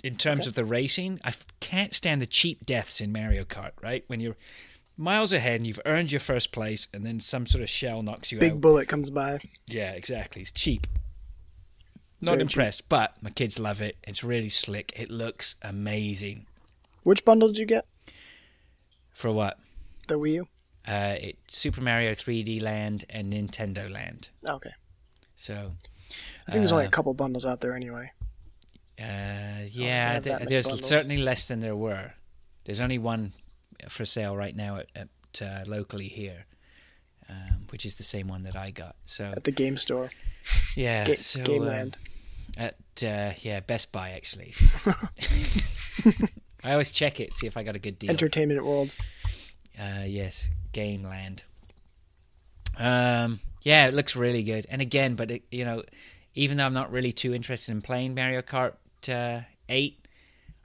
in 0.03 0.15
terms 0.15 0.47
of 0.47 0.53
the 0.53 0.65
racing. 0.65 1.19
I 1.23 1.33
can't 1.59 1.93
stand 1.93 2.21
the 2.21 2.27
cheap 2.27 2.65
deaths 2.65 3.01
in 3.01 3.11
Mario 3.11 3.43
Kart. 3.43 3.71
Right 3.81 4.03
when 4.07 4.19
you're 4.19 4.37
miles 4.97 5.33
ahead 5.33 5.55
and 5.55 5.67
you've 5.67 5.79
earned 5.85 6.11
your 6.11 6.19
first 6.19 6.51
place, 6.51 6.87
and 6.93 7.05
then 7.05 7.19
some 7.19 7.45
sort 7.45 7.63
of 7.63 7.69
shell 7.69 8.03
knocks 8.03 8.31
you 8.31 8.39
Big 8.39 8.51
out. 8.51 8.55
Big 8.55 8.61
bullet 8.61 8.87
comes 8.87 9.09
by. 9.09 9.39
Yeah, 9.67 9.91
exactly. 9.91 10.41
It's 10.41 10.51
cheap. 10.51 10.87
Not 12.23 12.31
Very 12.33 12.37
cheap. 12.47 12.51
impressed, 12.57 12.89
but 12.89 13.15
my 13.21 13.29
kids 13.29 13.59
love 13.59 13.81
it. 13.81 13.97
It's 14.03 14.23
really 14.23 14.49
slick. 14.49 14.93
It 14.95 15.11
looks 15.11 15.55
amazing. 15.61 16.45
Which 17.03 17.25
bundle 17.25 17.49
did 17.49 17.57
you 17.57 17.65
get? 17.65 17.85
For 19.13 19.31
what? 19.31 19.59
The 20.07 20.17
Wii 20.17 20.33
U. 20.33 20.47
Uh, 20.87 21.15
it 21.19 21.37
Super 21.49 21.81
Mario 21.81 22.11
3D 22.13 22.61
Land 22.61 23.05
and 23.09 23.31
Nintendo 23.33 23.89
Land. 23.91 24.29
Oh, 24.45 24.55
okay. 24.55 24.71
So, 25.35 25.53
I 26.47 26.51
think 26.51 26.59
there's 26.61 26.71
only 26.71 26.85
Uh, 26.85 26.89
a 26.89 26.91
couple 26.91 27.13
bundles 27.13 27.45
out 27.45 27.61
there 27.61 27.73
anyway. 27.75 28.11
uh, 28.99 29.65
yeah, 29.69 30.13
have 30.13 30.23
that 30.23 30.37
th- 30.39 30.49
there's 30.49 30.67
bundles. 30.67 30.87
certainly 30.87 31.17
less 31.17 31.47
than 31.47 31.59
there 31.59 31.75
were. 31.75 32.13
There's 32.65 32.79
only 32.79 32.97
one 32.99 33.33
for 33.89 34.05
sale 34.05 34.35
right 34.35 34.55
now 34.55 34.77
at, 34.77 34.87
at 34.95 35.41
uh, 35.41 35.63
locally 35.67 36.07
here, 36.07 36.45
um, 37.29 37.67
which 37.69 37.85
is 37.85 37.95
the 37.95 38.03
same 38.03 38.27
one 38.27 38.43
that 38.43 38.55
I 38.55 38.71
got. 38.71 38.95
So 39.05 39.25
At 39.35 39.43
the 39.43 39.51
game 39.51 39.77
store. 39.77 40.11
yeah, 40.75 41.05
Ga- 41.05 41.15
so 41.17 41.43
Game 41.43 41.61
um, 41.63 41.67
Land. 41.67 41.97
At 42.57 42.75
uh, 43.03 43.33
yeah 43.41 43.59
Best 43.61 43.91
Buy 43.91 44.11
actually. 44.11 44.53
I 46.63 46.71
always 46.71 46.91
check 46.91 47.19
it, 47.19 47.33
see 47.33 47.47
if 47.47 47.57
I 47.57 47.63
got 47.63 47.75
a 47.75 47.79
good 47.79 47.99
deal. 47.99 48.09
Entertainment 48.09 48.63
World. 48.63 48.93
Uh, 49.77 50.03
yes, 50.05 50.49
Game 50.71 51.03
Land. 51.03 51.43
Um, 52.77 53.41
yeah, 53.63 53.87
it 53.87 53.93
looks 53.93 54.15
really 54.15 54.43
good. 54.43 54.65
And 54.69 54.81
again, 54.81 55.15
but 55.15 55.29
it, 55.29 55.43
you 55.51 55.65
know, 55.65 55.83
even 56.35 56.57
though 56.57 56.65
I'm 56.65 56.73
not 56.73 56.91
really 56.91 57.11
too 57.11 57.33
interested 57.33 57.71
in 57.71 57.81
playing 57.81 58.15
Mario 58.15 58.41
Kart 58.41 58.73
uh, 59.07 59.43
Eight, 59.69 60.07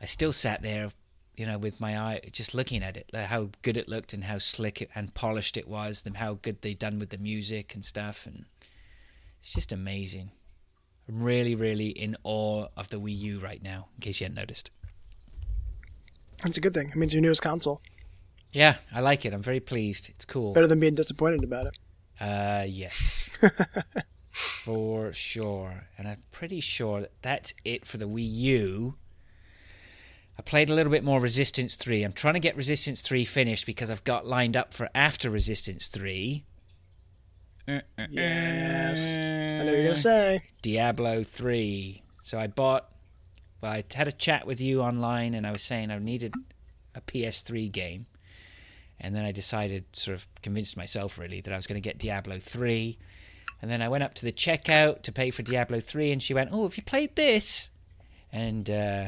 I 0.00 0.06
still 0.06 0.32
sat 0.32 0.62
there, 0.62 0.90
you 1.36 1.46
know, 1.46 1.58
with 1.58 1.80
my 1.80 1.98
eye 1.98 2.20
just 2.32 2.54
looking 2.54 2.82
at 2.82 2.96
it, 2.96 3.10
like 3.12 3.26
how 3.26 3.50
good 3.62 3.76
it 3.76 3.88
looked 3.88 4.12
and 4.12 4.24
how 4.24 4.38
slick 4.38 4.80
it, 4.80 4.90
and 4.94 5.14
polished 5.14 5.56
it 5.56 5.68
was, 5.68 6.02
and 6.06 6.16
how 6.16 6.34
good 6.34 6.62
they 6.62 6.74
done 6.74 6.98
with 6.98 7.10
the 7.10 7.18
music 7.18 7.74
and 7.74 7.84
stuff, 7.84 8.26
and 8.26 8.44
it's 9.40 9.52
just 9.52 9.72
amazing. 9.72 10.30
I'm 11.08 11.22
really, 11.22 11.54
really 11.54 11.88
in 11.88 12.16
awe 12.22 12.66
of 12.76 12.88
the 12.88 13.00
Wii 13.00 13.16
U 13.18 13.40
right 13.40 13.62
now. 13.62 13.88
In 13.96 14.02
case 14.02 14.20
you 14.20 14.24
hadn't 14.24 14.36
noticed. 14.36 14.70
That's 16.42 16.58
a 16.58 16.60
good 16.60 16.74
thing. 16.74 16.90
It 16.90 16.96
means 16.96 17.14
your 17.14 17.22
newest 17.22 17.42
console. 17.42 17.80
Yeah, 18.52 18.76
I 18.94 19.00
like 19.00 19.24
it. 19.24 19.32
I'm 19.32 19.42
very 19.42 19.60
pleased. 19.60 20.10
It's 20.10 20.24
cool. 20.24 20.52
Better 20.52 20.66
than 20.66 20.80
being 20.80 20.94
disappointed 20.94 21.44
about 21.44 21.66
it. 21.66 21.78
Uh, 22.20 22.64
yes. 22.66 23.30
for 24.30 25.12
sure. 25.12 25.88
And 25.96 26.06
I'm 26.08 26.22
pretty 26.30 26.60
sure 26.60 27.00
that 27.00 27.12
that's 27.22 27.54
it 27.64 27.86
for 27.86 27.96
the 27.96 28.06
Wii 28.06 28.30
U. 28.30 28.94
I 30.38 30.42
played 30.42 30.70
a 30.70 30.74
little 30.74 30.92
bit 30.92 31.02
more 31.02 31.20
Resistance 31.20 31.74
3. 31.74 32.04
I'm 32.04 32.12
trying 32.12 32.34
to 32.34 32.40
get 32.40 32.56
Resistance 32.56 33.00
3 33.00 33.24
finished 33.24 33.66
because 33.66 33.90
I've 33.90 34.04
got 34.04 34.26
lined 34.26 34.56
up 34.56 34.72
for 34.72 34.88
after 34.94 35.30
Resistance 35.30 35.88
3. 35.88 36.44
Yes. 38.10 39.18
I 39.18 39.58
know 39.58 39.64
what 39.64 39.74
you're 39.74 39.82
gonna 39.84 39.96
say. 39.96 40.42
Diablo 40.62 41.22
3. 41.22 42.02
So 42.22 42.38
I 42.38 42.46
bought. 42.46 42.88
Well, 43.60 43.72
I 43.72 43.84
had 43.92 44.08
a 44.08 44.12
chat 44.12 44.46
with 44.46 44.60
you 44.60 44.82
online, 44.82 45.34
and 45.34 45.46
I 45.46 45.52
was 45.52 45.62
saying 45.62 45.90
I 45.90 45.98
needed 45.98 46.34
a 46.94 47.00
PS3 47.00 47.70
game. 47.70 48.06
And 49.00 49.14
then 49.14 49.24
I 49.24 49.32
decided, 49.32 49.84
sort 49.92 50.16
of 50.16 50.26
convinced 50.42 50.76
myself 50.76 51.18
really, 51.18 51.40
that 51.40 51.52
I 51.52 51.56
was 51.56 51.66
going 51.66 51.80
to 51.80 51.86
get 51.86 51.98
Diablo 51.98 52.38
3. 52.38 52.98
And 53.60 53.70
then 53.70 53.82
I 53.82 53.88
went 53.88 54.04
up 54.04 54.14
to 54.14 54.24
the 54.24 54.32
checkout 54.32 55.02
to 55.02 55.12
pay 55.12 55.30
for 55.30 55.42
Diablo 55.42 55.80
3, 55.80 56.12
and 56.12 56.22
she 56.22 56.34
went, 56.34 56.50
Oh, 56.52 56.62
have 56.64 56.76
you 56.76 56.82
played 56.82 57.16
this? 57.16 57.70
And 58.32 58.68
uh, 58.68 59.06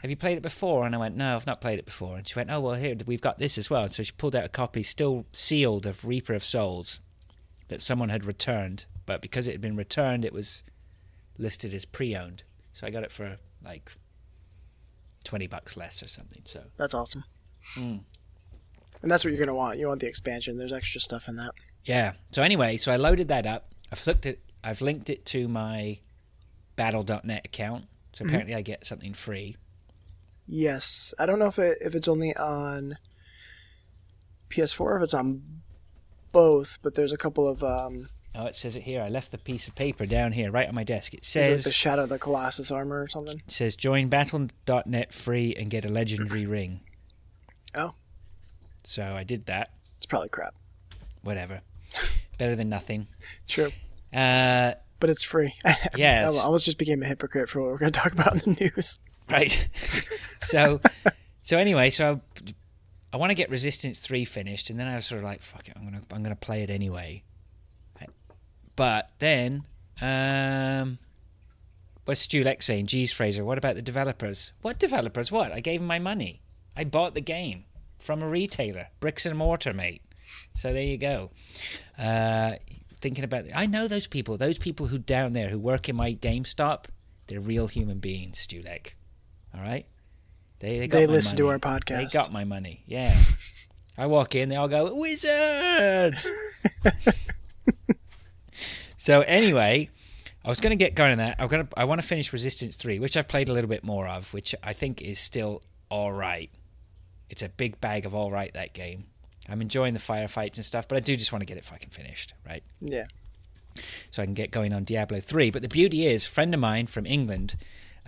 have 0.00 0.10
you 0.10 0.16
played 0.16 0.38
it 0.38 0.42
before? 0.42 0.86
And 0.86 0.94
I 0.94 0.98
went, 0.98 1.16
No, 1.16 1.36
I've 1.36 1.46
not 1.46 1.60
played 1.60 1.78
it 1.78 1.84
before. 1.84 2.16
And 2.16 2.26
she 2.26 2.38
went, 2.38 2.50
Oh, 2.50 2.60
well, 2.60 2.74
here, 2.74 2.96
we've 3.06 3.20
got 3.20 3.38
this 3.38 3.56
as 3.56 3.70
well. 3.70 3.84
And 3.84 3.92
so 3.92 4.02
she 4.02 4.12
pulled 4.12 4.34
out 4.34 4.44
a 4.44 4.48
copy, 4.48 4.82
still 4.82 5.26
sealed, 5.32 5.86
of 5.86 6.04
Reaper 6.04 6.34
of 6.34 6.44
Souls 6.44 7.00
that 7.72 7.80
someone 7.80 8.10
had 8.10 8.24
returned. 8.24 8.84
But 9.06 9.20
because 9.20 9.46
it 9.46 9.52
had 9.52 9.60
been 9.60 9.76
returned, 9.76 10.24
it 10.24 10.32
was 10.32 10.62
listed 11.38 11.74
as 11.74 11.84
pre 11.84 12.14
owned. 12.14 12.44
So 12.72 12.86
I 12.86 12.90
got 12.90 13.02
it 13.02 13.10
for 13.10 13.38
like 13.64 13.92
20 15.24 15.46
bucks 15.46 15.76
less 15.76 16.02
or 16.02 16.08
something. 16.08 16.42
So 16.44 16.62
That's 16.76 16.94
awesome. 16.94 17.24
Hmm. 17.74 17.98
And 19.02 19.10
that's 19.10 19.24
what 19.24 19.32
you're 19.32 19.40
gonna 19.44 19.56
want. 19.56 19.78
You 19.78 19.88
want 19.88 20.00
the 20.00 20.06
expansion. 20.06 20.58
There's 20.58 20.72
extra 20.72 21.00
stuff 21.00 21.28
in 21.28 21.36
that. 21.36 21.52
Yeah. 21.84 22.12
So 22.30 22.42
anyway, 22.42 22.76
so 22.76 22.92
I 22.92 22.96
loaded 22.96 23.28
that 23.28 23.46
up. 23.46 23.72
I've 23.90 24.06
looked 24.06 24.26
at 24.26 24.38
I've 24.62 24.80
linked 24.80 25.10
it 25.10 25.26
to 25.26 25.48
my 25.48 25.98
battle.net 26.76 27.46
account. 27.46 27.86
So 28.12 28.24
apparently 28.24 28.54
I 28.54 28.62
get 28.62 28.86
something 28.86 29.14
free. 29.14 29.56
Yes. 30.46 31.14
I 31.18 31.26
don't 31.26 31.38
know 31.38 31.46
if 31.46 31.58
it 31.58 31.78
if 31.80 31.94
it's 31.94 32.08
only 32.08 32.36
on 32.36 32.98
PS4 34.50 34.80
or 34.80 34.96
if 34.98 35.02
it's 35.02 35.14
on 35.14 35.61
both, 36.32 36.78
but 36.82 36.94
there's 36.94 37.12
a 37.12 37.16
couple 37.18 37.48
of 37.48 37.62
um 37.62 38.08
Oh, 38.34 38.46
it 38.46 38.56
says 38.56 38.76
it 38.76 38.82
here. 38.84 39.02
I 39.02 39.10
left 39.10 39.30
the 39.30 39.36
piece 39.36 39.68
of 39.68 39.74
paper 39.74 40.06
down 40.06 40.32
here 40.32 40.50
right 40.50 40.66
on 40.66 40.74
my 40.74 40.84
desk. 40.84 41.12
It 41.12 41.22
says 41.22 41.64
the 41.64 41.70
Shadow 41.72 42.04
of 42.04 42.08
the 42.08 42.18
Colossus 42.18 42.72
armor 42.72 43.02
or 43.02 43.08
something. 43.08 43.38
it 43.46 43.52
says 43.52 43.76
join 43.76 44.08
battle.net 44.08 45.12
free 45.12 45.54
and 45.54 45.68
get 45.70 45.84
a 45.84 45.88
legendary 45.90 46.46
ring. 46.56 46.80
Oh. 47.74 47.92
So 48.84 49.02
I 49.04 49.22
did 49.24 49.46
that. 49.46 49.72
It's 49.98 50.06
probably 50.06 50.30
crap. 50.30 50.54
Whatever. 51.22 51.60
Better 52.38 52.56
than 52.56 52.68
nothing. 52.70 53.06
True. 53.46 53.70
Uh 54.14 54.72
But 54.98 55.10
it's 55.10 55.22
free. 55.22 55.54
Yes. 55.96 56.38
I 56.38 56.42
almost 56.44 56.64
just 56.64 56.78
became 56.78 57.02
a 57.02 57.06
hypocrite 57.06 57.50
for 57.50 57.60
what 57.60 57.70
we're 57.70 57.78
going 57.78 57.92
to 57.92 58.00
talk 58.00 58.12
about 58.12 58.32
in 58.46 58.54
the 58.54 58.70
news. 58.74 58.98
right 59.30 59.68
so 60.42 60.80
so 61.42 61.56
anyway 61.58 61.90
so 61.90 62.20
I 62.46 62.52
want 63.16 63.30
to 63.30 63.34
get 63.34 63.50
Resistance 63.50 64.00
Three 64.00 64.24
finished, 64.24 64.70
and 64.70 64.78
then 64.78 64.86
I 64.86 64.96
was 64.96 65.06
sort 65.06 65.18
of 65.18 65.24
like, 65.24 65.42
"Fuck 65.42 65.68
it, 65.68 65.74
I'm 65.76 65.84
gonna 65.84 66.02
I'm 66.12 66.22
gonna 66.22 66.36
play 66.36 66.62
it 66.62 66.70
anyway." 66.70 67.24
But 68.74 69.10
then, 69.18 69.66
um, 70.00 70.98
what's 72.04 72.26
Stulex 72.26 72.64
saying? 72.64 72.86
Geez, 72.86 73.12
Fraser, 73.12 73.44
what 73.44 73.58
about 73.58 73.74
the 73.74 73.82
developers? 73.82 74.52
What 74.62 74.78
developers? 74.78 75.30
What? 75.30 75.52
I 75.52 75.60
gave 75.60 75.80
them 75.80 75.86
my 75.86 75.98
money. 75.98 76.40
I 76.76 76.84
bought 76.84 77.14
the 77.14 77.20
game 77.20 77.64
from 77.98 78.22
a 78.22 78.28
retailer, 78.28 78.88
bricks 78.98 79.26
and 79.26 79.36
mortar, 79.36 79.72
mate. 79.72 80.02
So 80.54 80.72
there 80.72 80.82
you 80.82 80.96
go. 80.96 81.30
Uh, 81.98 82.52
thinking 83.00 83.24
about, 83.24 83.44
I 83.54 83.66
know 83.66 83.88
those 83.88 84.06
people. 84.06 84.36
Those 84.36 84.58
people 84.58 84.86
who 84.86 84.98
down 84.98 85.34
there 85.34 85.50
who 85.50 85.58
work 85.58 85.88
in 85.88 85.96
my 85.96 86.14
GameStop, 86.14 86.86
they're 87.26 87.40
real 87.40 87.66
human 87.66 87.98
beings, 87.98 88.38
Stu 88.38 88.62
Stulek. 88.62 88.94
All 89.54 89.60
right. 89.60 89.86
They 90.62 90.78
they, 90.78 90.86
They 90.86 91.06
listen 91.08 91.36
to 91.38 91.48
our 91.48 91.58
podcast. 91.58 92.12
They 92.12 92.18
got 92.18 92.32
my 92.32 92.44
money. 92.44 92.84
Yeah. 92.86 93.14
I 93.98 94.06
walk 94.06 94.36
in, 94.36 94.48
they 94.48 94.56
all 94.56 94.68
go 94.68 94.94
wizard. 94.94 96.16
so 98.96 99.20
anyway, 99.22 99.90
I 100.44 100.48
was 100.48 100.60
going 100.60 100.70
to 100.70 100.76
get 100.76 100.94
going 100.94 101.10
on 101.12 101.18
that. 101.18 101.36
I'm 101.40 101.48
going 101.48 101.66
to. 101.66 101.78
I 101.78 101.84
want 101.84 102.00
to 102.00 102.06
finish 102.06 102.32
Resistance 102.32 102.76
Three, 102.76 103.00
which 103.00 103.16
I've 103.16 103.26
played 103.28 103.48
a 103.48 103.52
little 103.52 103.68
bit 103.68 103.82
more 103.82 104.06
of, 104.06 104.32
which 104.32 104.54
I 104.62 104.72
think 104.72 105.02
is 105.02 105.18
still 105.18 105.62
all 105.90 106.12
right. 106.12 106.48
It's 107.28 107.42
a 107.42 107.48
big 107.48 107.80
bag 107.80 108.06
of 108.06 108.14
all 108.14 108.30
right 108.30 108.52
that 108.54 108.72
game. 108.72 109.06
I'm 109.48 109.60
enjoying 109.60 109.94
the 109.94 110.00
firefights 110.00 110.56
and 110.56 110.64
stuff, 110.64 110.86
but 110.86 110.96
I 110.96 111.00
do 111.00 111.16
just 111.16 111.32
want 111.32 111.40
to 111.42 111.46
get 111.46 111.56
it 111.56 111.64
fucking 111.64 111.90
finished, 111.90 112.34
right? 112.46 112.62
Yeah. 112.80 113.06
so 114.12 114.22
I 114.22 114.24
can 114.26 114.34
get 114.34 114.52
going 114.52 114.72
on 114.72 114.84
Diablo 114.84 115.18
3. 115.20 115.50
But 115.50 115.62
the 115.62 115.68
beauty 115.68 116.06
is, 116.06 116.24
a 116.26 116.28
friend 116.28 116.54
of 116.54 116.60
mine 116.60 116.86
from 116.86 117.04
England, 117.04 117.56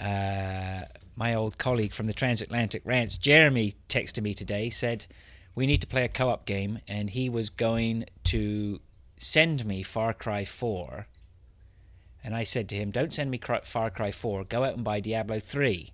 uh, 0.01 0.83
my 1.17 1.35
old 1.35 1.59
colleague 1.59 1.95
from 1.95 2.07
the 2.07 2.12
Transatlantic 2.12 2.83
Rants, 2.85 3.19
Jeremy, 3.19 3.75
texted 3.89 4.23
me 4.23 4.35
today, 4.35 4.71
said, 4.71 5.07
We 5.55 5.67
need 5.67 5.81
to 5.81 5.87
play 5.87 6.05
a 6.05 6.09
co 6.09 6.29
op 6.29 6.47
game, 6.47 6.81
and 6.89 7.11
he 7.11 7.29
was 7.29 7.51
going 7.51 8.07
to 8.25 8.81
send 9.17 9.65
me 9.65 9.83
Far 9.83 10.12
Cry 10.12 10.45
4. 10.45 11.07
And 12.23 12.35
I 12.35 12.45
said 12.45 12.69
to 12.71 12.77
him, 12.77 12.91
Don't 12.91 13.15
send 13.15 13.31
me 13.31 13.39
Far 13.39 13.91
Cry 13.91 14.11
4, 14.11 14.45
go 14.45 14.65
out 14.65 14.75
and 14.75 14.85
buy 14.85 15.01
Diablo 15.01 15.39
3. 15.39 15.93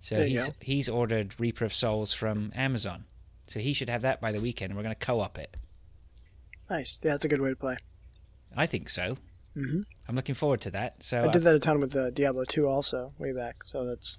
So 0.00 0.24
he's, 0.24 0.48
go. 0.48 0.54
he's 0.60 0.88
ordered 0.88 1.38
Reaper 1.38 1.64
of 1.64 1.74
Souls 1.74 2.12
from 2.12 2.52
Amazon. 2.54 3.04
So 3.46 3.60
he 3.60 3.72
should 3.72 3.90
have 3.90 4.02
that 4.02 4.20
by 4.20 4.32
the 4.32 4.40
weekend, 4.40 4.70
and 4.70 4.76
we're 4.76 4.82
going 4.82 4.94
to 4.94 5.06
co 5.06 5.20
op 5.20 5.38
it. 5.38 5.56
Nice. 6.70 6.98
Yeah, 7.04 7.12
that's 7.12 7.24
a 7.24 7.28
good 7.28 7.40
way 7.40 7.50
to 7.50 7.56
play. 7.56 7.76
I 8.56 8.66
think 8.66 8.88
so. 8.88 9.18
Hmm 9.54 9.82
I'm 10.08 10.16
looking 10.16 10.34
forward 10.34 10.60
to 10.62 10.70
that. 10.72 11.02
So 11.02 11.22
I 11.22 11.28
did 11.28 11.42
that 11.42 11.54
a 11.54 11.58
ton 11.58 11.80
with 11.80 11.96
uh, 11.96 12.10
Diablo 12.10 12.44
2 12.44 12.66
also, 12.66 13.12
way 13.18 13.32
back. 13.32 13.64
So 13.64 13.84
that's 13.84 14.18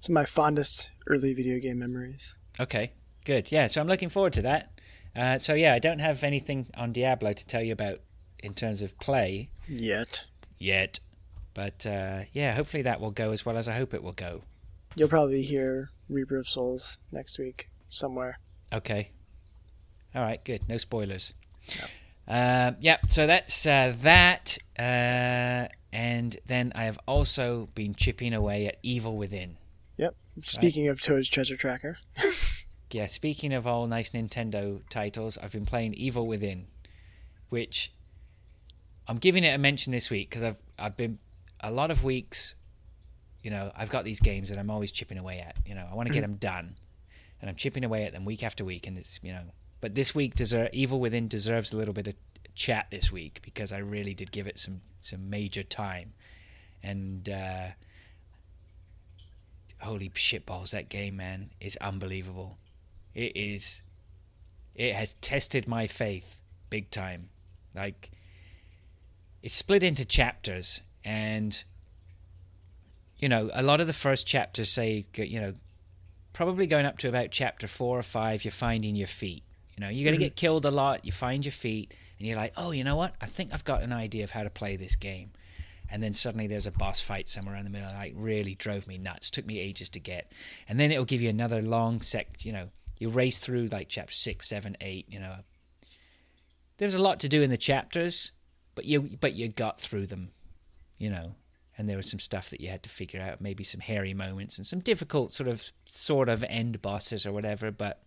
some 0.00 0.16
of 0.16 0.22
my 0.22 0.24
fondest 0.24 0.90
early 1.06 1.34
video 1.34 1.58
game 1.58 1.78
memories. 1.78 2.36
Okay, 2.60 2.92
good. 3.24 3.50
Yeah, 3.50 3.66
so 3.66 3.80
I'm 3.80 3.88
looking 3.88 4.08
forward 4.08 4.32
to 4.34 4.42
that. 4.42 4.70
Uh, 5.16 5.38
so 5.38 5.54
yeah, 5.54 5.74
I 5.74 5.78
don't 5.78 6.00
have 6.00 6.24
anything 6.24 6.66
on 6.76 6.92
Diablo 6.92 7.32
to 7.32 7.46
tell 7.46 7.62
you 7.62 7.72
about 7.72 8.00
in 8.40 8.52
terms 8.54 8.82
of 8.82 8.98
play 8.98 9.48
Yet. 9.68 10.26
yet, 10.58 11.00
but 11.54 11.86
uh, 11.86 12.20
yeah, 12.32 12.52
hopefully 12.52 12.82
that 12.82 13.00
will 13.00 13.10
go 13.10 13.30
as 13.30 13.46
well 13.46 13.56
as 13.56 13.68
I 13.68 13.76
hope 13.76 13.94
it 13.94 14.02
will 14.02 14.12
go. 14.12 14.42
You'll 14.96 15.08
probably 15.08 15.42
hear 15.42 15.90
Reaper 16.08 16.36
of 16.36 16.48
Souls 16.48 16.98
next 17.10 17.38
week 17.38 17.70
somewhere. 17.88 18.38
Okay. 18.72 19.10
All 20.14 20.22
right, 20.22 20.44
good. 20.44 20.68
No 20.68 20.76
spoilers. 20.76 21.32
Uh, 22.26 22.72
yeah, 22.80 22.98
so 23.08 23.26
that's 23.26 23.66
uh, 23.66 23.94
that. 24.02 24.58
Uh, 24.78 25.68
and 25.92 26.36
then 26.46 26.72
I 26.74 26.84
have 26.84 26.98
also 27.06 27.68
been 27.74 27.94
chipping 27.94 28.34
away 28.34 28.66
at 28.66 28.78
Evil 28.82 29.16
Within. 29.16 29.56
Yep. 29.96 30.16
Speaking 30.40 30.88
of 30.88 31.00
Toad's 31.00 31.28
Treasure 31.28 31.56
Tracker, 31.56 31.98
Yeah, 32.94 33.06
speaking 33.06 33.52
of 33.52 33.66
all 33.66 33.88
nice 33.88 34.10
Nintendo 34.10 34.80
titles, 34.88 35.36
I've 35.36 35.50
been 35.50 35.66
playing 35.66 35.94
Evil 35.94 36.28
Within, 36.28 36.68
which 37.48 37.92
I'm 39.08 39.18
giving 39.18 39.42
it 39.42 39.48
a 39.48 39.58
mention 39.58 39.90
this 39.90 40.10
week 40.10 40.30
because 40.30 40.44
I've 40.44 40.56
I've 40.78 40.96
been 40.96 41.18
a 41.58 41.72
lot 41.72 41.90
of 41.90 42.04
weeks. 42.04 42.54
You 43.42 43.50
know, 43.50 43.72
I've 43.74 43.90
got 43.90 44.04
these 44.04 44.20
games 44.20 44.48
that 44.48 44.58
I'm 44.58 44.70
always 44.70 44.92
chipping 44.92 45.18
away 45.18 45.40
at. 45.40 45.56
You 45.66 45.74
know, 45.74 45.84
I 45.90 45.94
want 45.96 46.06
to 46.06 46.14
get 46.14 46.20
them 46.20 46.36
done, 46.36 46.76
and 47.40 47.50
I'm 47.50 47.56
chipping 47.56 47.82
away 47.82 48.04
at 48.04 48.12
them 48.12 48.24
week 48.24 48.44
after 48.44 48.64
week, 48.64 48.86
and 48.86 48.96
it's 48.96 49.18
you 49.24 49.32
know. 49.32 49.42
But 49.84 49.94
this 49.94 50.14
week, 50.14 50.34
deserve, 50.34 50.70
Evil 50.72 50.98
Within 50.98 51.28
deserves 51.28 51.74
a 51.74 51.76
little 51.76 51.92
bit 51.92 52.08
of 52.08 52.14
chat 52.54 52.86
this 52.90 53.12
week 53.12 53.40
because 53.44 53.70
I 53.70 53.80
really 53.80 54.14
did 54.14 54.32
give 54.32 54.46
it 54.46 54.58
some 54.58 54.80
some 55.02 55.28
major 55.28 55.62
time, 55.62 56.14
and 56.82 57.28
uh, 57.28 57.66
holy 59.82 60.08
shitballs, 60.08 60.70
that 60.70 60.88
game, 60.88 61.16
man, 61.16 61.50
is 61.60 61.76
unbelievable. 61.82 62.56
It 63.14 63.36
is. 63.36 63.82
It 64.74 64.94
has 64.94 65.16
tested 65.20 65.68
my 65.68 65.86
faith 65.86 66.40
big 66.70 66.88
time. 66.88 67.28
Like, 67.74 68.10
it's 69.42 69.54
split 69.54 69.82
into 69.82 70.06
chapters, 70.06 70.80
and 71.04 71.62
you 73.18 73.28
know, 73.28 73.50
a 73.52 73.62
lot 73.62 73.82
of 73.82 73.86
the 73.86 73.92
first 73.92 74.26
chapters 74.26 74.72
say, 74.72 75.04
you 75.14 75.42
know, 75.42 75.52
probably 76.32 76.66
going 76.66 76.86
up 76.86 76.96
to 77.00 77.08
about 77.10 77.32
chapter 77.32 77.66
four 77.66 77.98
or 77.98 78.02
five, 78.02 78.46
you're 78.46 78.50
finding 78.50 78.96
your 78.96 79.06
feet. 79.06 79.42
You 79.76 79.80
know, 79.80 79.88
you're 79.88 80.04
going 80.04 80.18
to 80.18 80.24
mm-hmm. 80.24 80.28
get 80.28 80.36
killed 80.36 80.64
a 80.64 80.70
lot. 80.70 81.04
You 81.04 81.12
find 81.12 81.44
your 81.44 81.52
feet, 81.52 81.94
and 82.18 82.28
you're 82.28 82.36
like, 82.36 82.52
oh, 82.56 82.70
you 82.70 82.84
know 82.84 82.96
what? 82.96 83.14
I 83.20 83.26
think 83.26 83.52
I've 83.52 83.64
got 83.64 83.82
an 83.82 83.92
idea 83.92 84.24
of 84.24 84.30
how 84.30 84.42
to 84.42 84.50
play 84.50 84.76
this 84.76 84.96
game. 84.96 85.30
And 85.90 86.02
then 86.02 86.14
suddenly 86.14 86.46
there's 86.46 86.66
a 86.66 86.72
boss 86.72 87.00
fight 87.00 87.28
somewhere 87.28 87.56
in 87.56 87.64
the 87.64 87.70
middle. 87.70 87.92
Like 87.92 88.14
really 88.16 88.54
drove 88.54 88.86
me 88.86 88.98
nuts. 88.98 89.30
Took 89.30 89.46
me 89.46 89.58
ages 89.58 89.88
to 89.90 90.00
get. 90.00 90.32
And 90.68 90.80
then 90.80 90.90
it'll 90.90 91.04
give 91.04 91.20
you 91.20 91.28
another 91.28 91.60
long 91.60 92.00
sec. 92.00 92.44
You 92.44 92.52
know, 92.52 92.68
you 92.98 93.10
race 93.10 93.38
through 93.38 93.66
like 93.66 93.88
chapter 93.88 94.14
six, 94.14 94.48
seven, 94.48 94.76
eight. 94.80 95.06
You 95.08 95.20
know, 95.20 95.36
there's 96.78 96.94
a 96.94 97.02
lot 97.02 97.20
to 97.20 97.28
do 97.28 97.42
in 97.42 97.50
the 97.50 97.56
chapters, 97.56 98.32
but 98.74 98.86
you 98.86 99.02
but 99.20 99.34
you 99.34 99.48
got 99.48 99.80
through 99.80 100.06
them. 100.06 100.30
You 100.98 101.10
know, 101.10 101.34
and 101.76 101.88
there 101.88 101.96
was 101.96 102.10
some 102.10 102.20
stuff 102.20 102.50
that 102.50 102.60
you 102.60 102.70
had 102.70 102.82
to 102.84 102.88
figure 102.88 103.20
out. 103.20 103.40
Maybe 103.40 103.62
some 103.62 103.80
hairy 103.80 104.14
moments 104.14 104.56
and 104.56 104.66
some 104.66 104.80
difficult 104.80 105.32
sort 105.32 105.48
of 105.48 105.70
sort 105.84 106.28
of 106.28 106.42
end 106.44 106.80
bosses 106.80 107.26
or 107.26 107.32
whatever. 107.32 107.70
But 107.70 108.02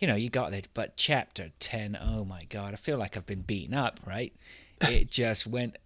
you 0.00 0.08
know, 0.08 0.16
you 0.16 0.30
got 0.30 0.52
it. 0.54 0.68
But 0.74 0.96
chapter 0.96 1.50
10, 1.60 1.96
oh 2.00 2.24
my 2.24 2.44
God, 2.44 2.72
I 2.72 2.76
feel 2.76 2.98
like 2.98 3.16
I've 3.16 3.26
been 3.26 3.42
beaten 3.42 3.74
up, 3.74 4.00
right? 4.06 4.34
It 4.80 5.10
just 5.10 5.46
went, 5.46 5.76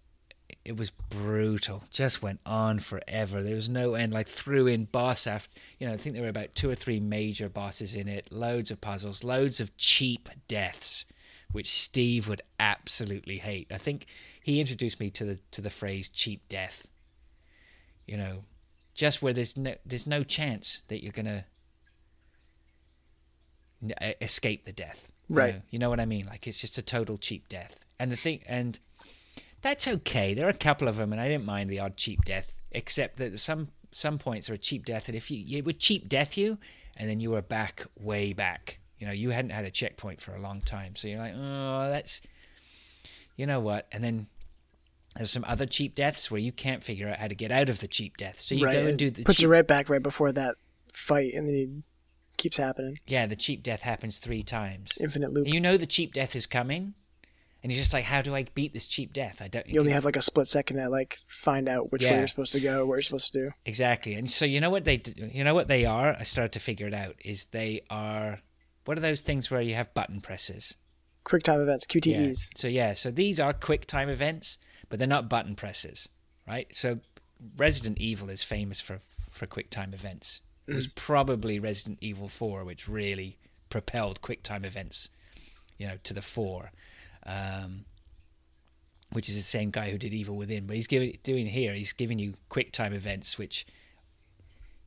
it 0.63 0.77
was 0.77 0.89
brutal. 0.89 1.83
Just 1.91 2.21
went 2.21 2.39
on 2.45 2.79
forever. 2.79 3.43
There 3.43 3.55
was 3.55 3.69
no 3.69 3.93
end. 3.95 4.13
Like, 4.13 4.27
threw 4.29 4.67
in 4.67 4.85
boss 4.85 5.27
after, 5.27 5.59
you 5.79 5.87
know, 5.87 5.93
I 5.93 5.97
think 5.97 6.15
there 6.15 6.23
were 6.23 6.29
about 6.29 6.55
two 6.55 6.69
or 6.69 6.75
three 6.75 6.99
major 6.99 7.49
bosses 7.49 7.93
in 7.93 8.07
it, 8.07 8.31
loads 8.31 8.71
of 8.71 8.79
puzzles, 8.81 9.23
loads 9.23 9.59
of 9.59 9.75
cheap 9.77 10.29
deaths, 10.47 11.05
which 11.51 11.71
Steve 11.71 12.27
would 12.29 12.41
absolutely 12.59 13.37
hate. 13.37 13.67
I 13.71 13.77
think 13.77 14.05
he 14.41 14.61
introduced 14.61 14.99
me 14.99 15.09
to 15.11 15.25
the 15.25 15.39
to 15.51 15.61
the 15.61 15.69
phrase 15.69 16.07
cheap 16.09 16.47
death. 16.47 16.87
You 18.05 18.17
know, 18.17 18.43
just 18.93 19.21
where 19.21 19.33
there's 19.33 19.57
no 19.57 19.75
there's 19.85 20.07
no 20.07 20.23
chance 20.23 20.81
that 20.87 21.01
you're 21.03 21.11
gonna 21.11 21.29
n- 21.29 21.43
e- 21.43 21.54
escape 24.21 24.63
the 24.65 24.73
death. 24.73 25.11
you 25.29 25.35
Right. 25.35 25.55
know? 25.55 25.61
You 25.69 25.79
know 25.79 25.89
what 25.89 25.99
I 25.99 26.05
mean? 26.05 26.25
Like 26.25 26.47
it's 26.47 26.59
just 26.59 26.77
a 26.77 26.81
total 26.81 27.17
cheap 27.17 27.47
death. 27.49 27.79
And 27.99 28.11
the 28.11 28.17
thing, 28.17 28.41
and 28.47 28.79
that's 29.61 29.87
okay. 29.87 30.33
There 30.33 30.45
are 30.45 30.49
a 30.49 30.53
couple 30.53 30.87
of 30.87 30.97
them, 30.97 31.11
and 31.11 31.21
I 31.21 31.27
didn't 31.27 31.45
mind 31.45 31.69
the 31.69 31.79
odd 31.79 31.97
cheap 31.97 32.23
death, 32.25 32.53
except 32.71 33.17
that 33.17 33.39
some 33.39 33.69
some 33.91 34.17
points 34.19 34.49
are 34.49 34.53
a 34.53 34.57
cheap 34.57 34.85
death, 34.85 35.07
and 35.07 35.15
if 35.15 35.31
you 35.31 35.57
it 35.57 35.65
would 35.65 35.79
cheap 35.79 36.09
death 36.09 36.37
you, 36.37 36.57
and 36.97 37.09
then 37.09 37.19
you 37.19 37.31
were 37.31 37.41
back 37.41 37.85
way 37.99 38.33
back. 38.33 38.79
You 38.99 39.07
know, 39.07 39.13
you 39.13 39.29
hadn't 39.31 39.51
had 39.51 39.65
a 39.65 39.71
checkpoint 39.71 40.21
for 40.21 40.35
a 40.35 40.39
long 40.39 40.61
time, 40.61 40.95
so 40.95 41.07
you're 41.07 41.19
like, 41.19 41.33
oh, 41.35 41.89
that's, 41.89 42.21
you 43.35 43.45
know 43.45 43.59
what? 43.59 43.87
And 43.91 44.03
then 44.03 44.27
there's 45.15 45.31
some 45.31 45.45
other 45.47 45.65
cheap 45.65 45.95
deaths 45.95 46.29
where 46.31 46.39
you 46.39 46.51
can't 46.51 46.83
figure 46.83 47.09
out 47.09 47.17
how 47.17 47.27
to 47.27 47.35
get 47.35 47.51
out 47.51 47.69
of 47.69 47.79
the 47.79 47.87
cheap 47.87 48.17
death, 48.17 48.41
so 48.41 48.55
you 48.55 48.65
right? 48.65 48.73
go 48.73 48.87
and 48.87 48.97
do 48.97 49.09
the 49.09 49.23
puts 49.23 49.39
cheap 49.39 49.43
you 49.45 49.51
right 49.51 49.67
back 49.67 49.89
right 49.89 50.03
before 50.03 50.31
that 50.33 50.55
fight, 50.93 51.33
and 51.33 51.47
then 51.47 51.55
he 51.55 51.69
keeps 52.37 52.57
happening. 52.57 52.99
Yeah, 53.07 53.25
the 53.25 53.35
cheap 53.35 53.63
death 53.63 53.81
happens 53.81 54.17
three 54.19 54.43
times. 54.43 54.91
Infinite 54.99 55.33
loop. 55.33 55.45
And 55.45 55.53
you 55.53 55.59
know 55.61 55.77
the 55.77 55.85
cheap 55.85 56.13
death 56.13 56.35
is 56.35 56.45
coming, 56.45 56.93
and 57.63 57.71
you're 57.71 57.81
just 57.81 57.93
like, 57.93 58.05
how 58.05 58.21
do 58.21 58.35
I 58.35 58.45
beat 58.53 58.73
this 58.73 58.87
cheap 58.87 59.13
death? 59.13 59.41
I 59.41 59.47
don't. 59.47 59.67
You 59.67 59.79
only 59.79 59.91
have 59.91 60.05
like 60.05 60.15
a 60.15 60.21
split 60.21 60.47
second 60.47 60.77
to 60.77 60.89
like 60.89 61.17
find 61.27 61.67
out 61.67 61.91
which 61.91 62.05
way 62.05 62.17
you're 62.17 62.27
supposed 62.27 62.53
to 62.53 62.59
go, 62.59 62.85
what 62.85 62.95
you're 62.95 63.01
supposed 63.01 63.33
to 63.33 63.39
do. 63.39 63.51
exactly. 63.65 64.13
And 64.13 64.29
so 64.29 64.45
you 64.45 64.59
know 64.61 64.69
what 64.69 64.85
they, 64.85 64.97
do, 64.97 65.13
you 65.33 65.43
know 65.43 65.53
what 65.55 65.67
they 65.67 65.85
are. 65.85 66.15
I 66.19 66.23
started 66.23 66.51
to 66.53 66.59
figure 66.59 66.87
it 66.87 66.93
out. 66.93 67.15
Is 67.23 67.45
they 67.45 67.81
are, 67.89 68.41
what 68.85 68.97
are 68.97 69.01
those 69.01 69.21
things 69.21 69.49
where 69.49 69.61
you 69.61 69.75
have 69.75 69.93
button 69.93 70.21
presses? 70.21 70.75
Quick 71.23 71.41
time 71.41 71.59
events, 71.59 71.87
Yeah. 71.91 72.01
QTEs. 72.01 72.49
So 72.55 72.67
yeah, 72.67 72.93
so 72.93 73.09
these 73.09 73.39
are 73.39 73.51
quick 73.51 73.87
time 73.87 74.09
events, 74.09 74.59
but 74.89 74.99
they're 74.99 75.07
not 75.07 75.27
button 75.27 75.55
presses, 75.55 76.07
right? 76.47 76.67
So 76.71 76.99
Resident 77.57 77.97
Evil 77.97 78.29
is 78.29 78.43
famous 78.43 78.79
for 78.79 78.99
for 79.31 79.47
quick 79.47 79.69
time 79.69 79.93
events. 79.93 80.41
It 80.67 80.75
was 80.75 80.87
probably 80.87 81.59
Resident 81.59 81.99
Evil 82.01 82.27
4 82.27 82.63
which 82.63 82.87
really 82.87 83.37
propelled 83.69 84.21
quick 84.21 84.43
time 84.43 84.65
events, 84.65 85.09
you 85.77 85.87
know, 85.87 85.97
to 86.03 86.13
the 86.13 86.21
fore. 86.21 86.71
Um, 87.25 87.85
which 89.11 89.29
is 89.29 89.35
the 89.35 89.41
same 89.41 89.69
guy 89.69 89.91
who 89.91 89.97
did 89.97 90.13
Evil 90.13 90.35
Within, 90.35 90.65
but 90.65 90.75
he's 90.75 90.87
giving, 90.87 91.17
doing 91.23 91.45
here. 91.45 91.73
He's 91.73 91.93
giving 91.93 92.19
you 92.19 92.33
quick 92.49 92.71
time 92.71 92.93
events, 92.93 93.37
which, 93.37 93.65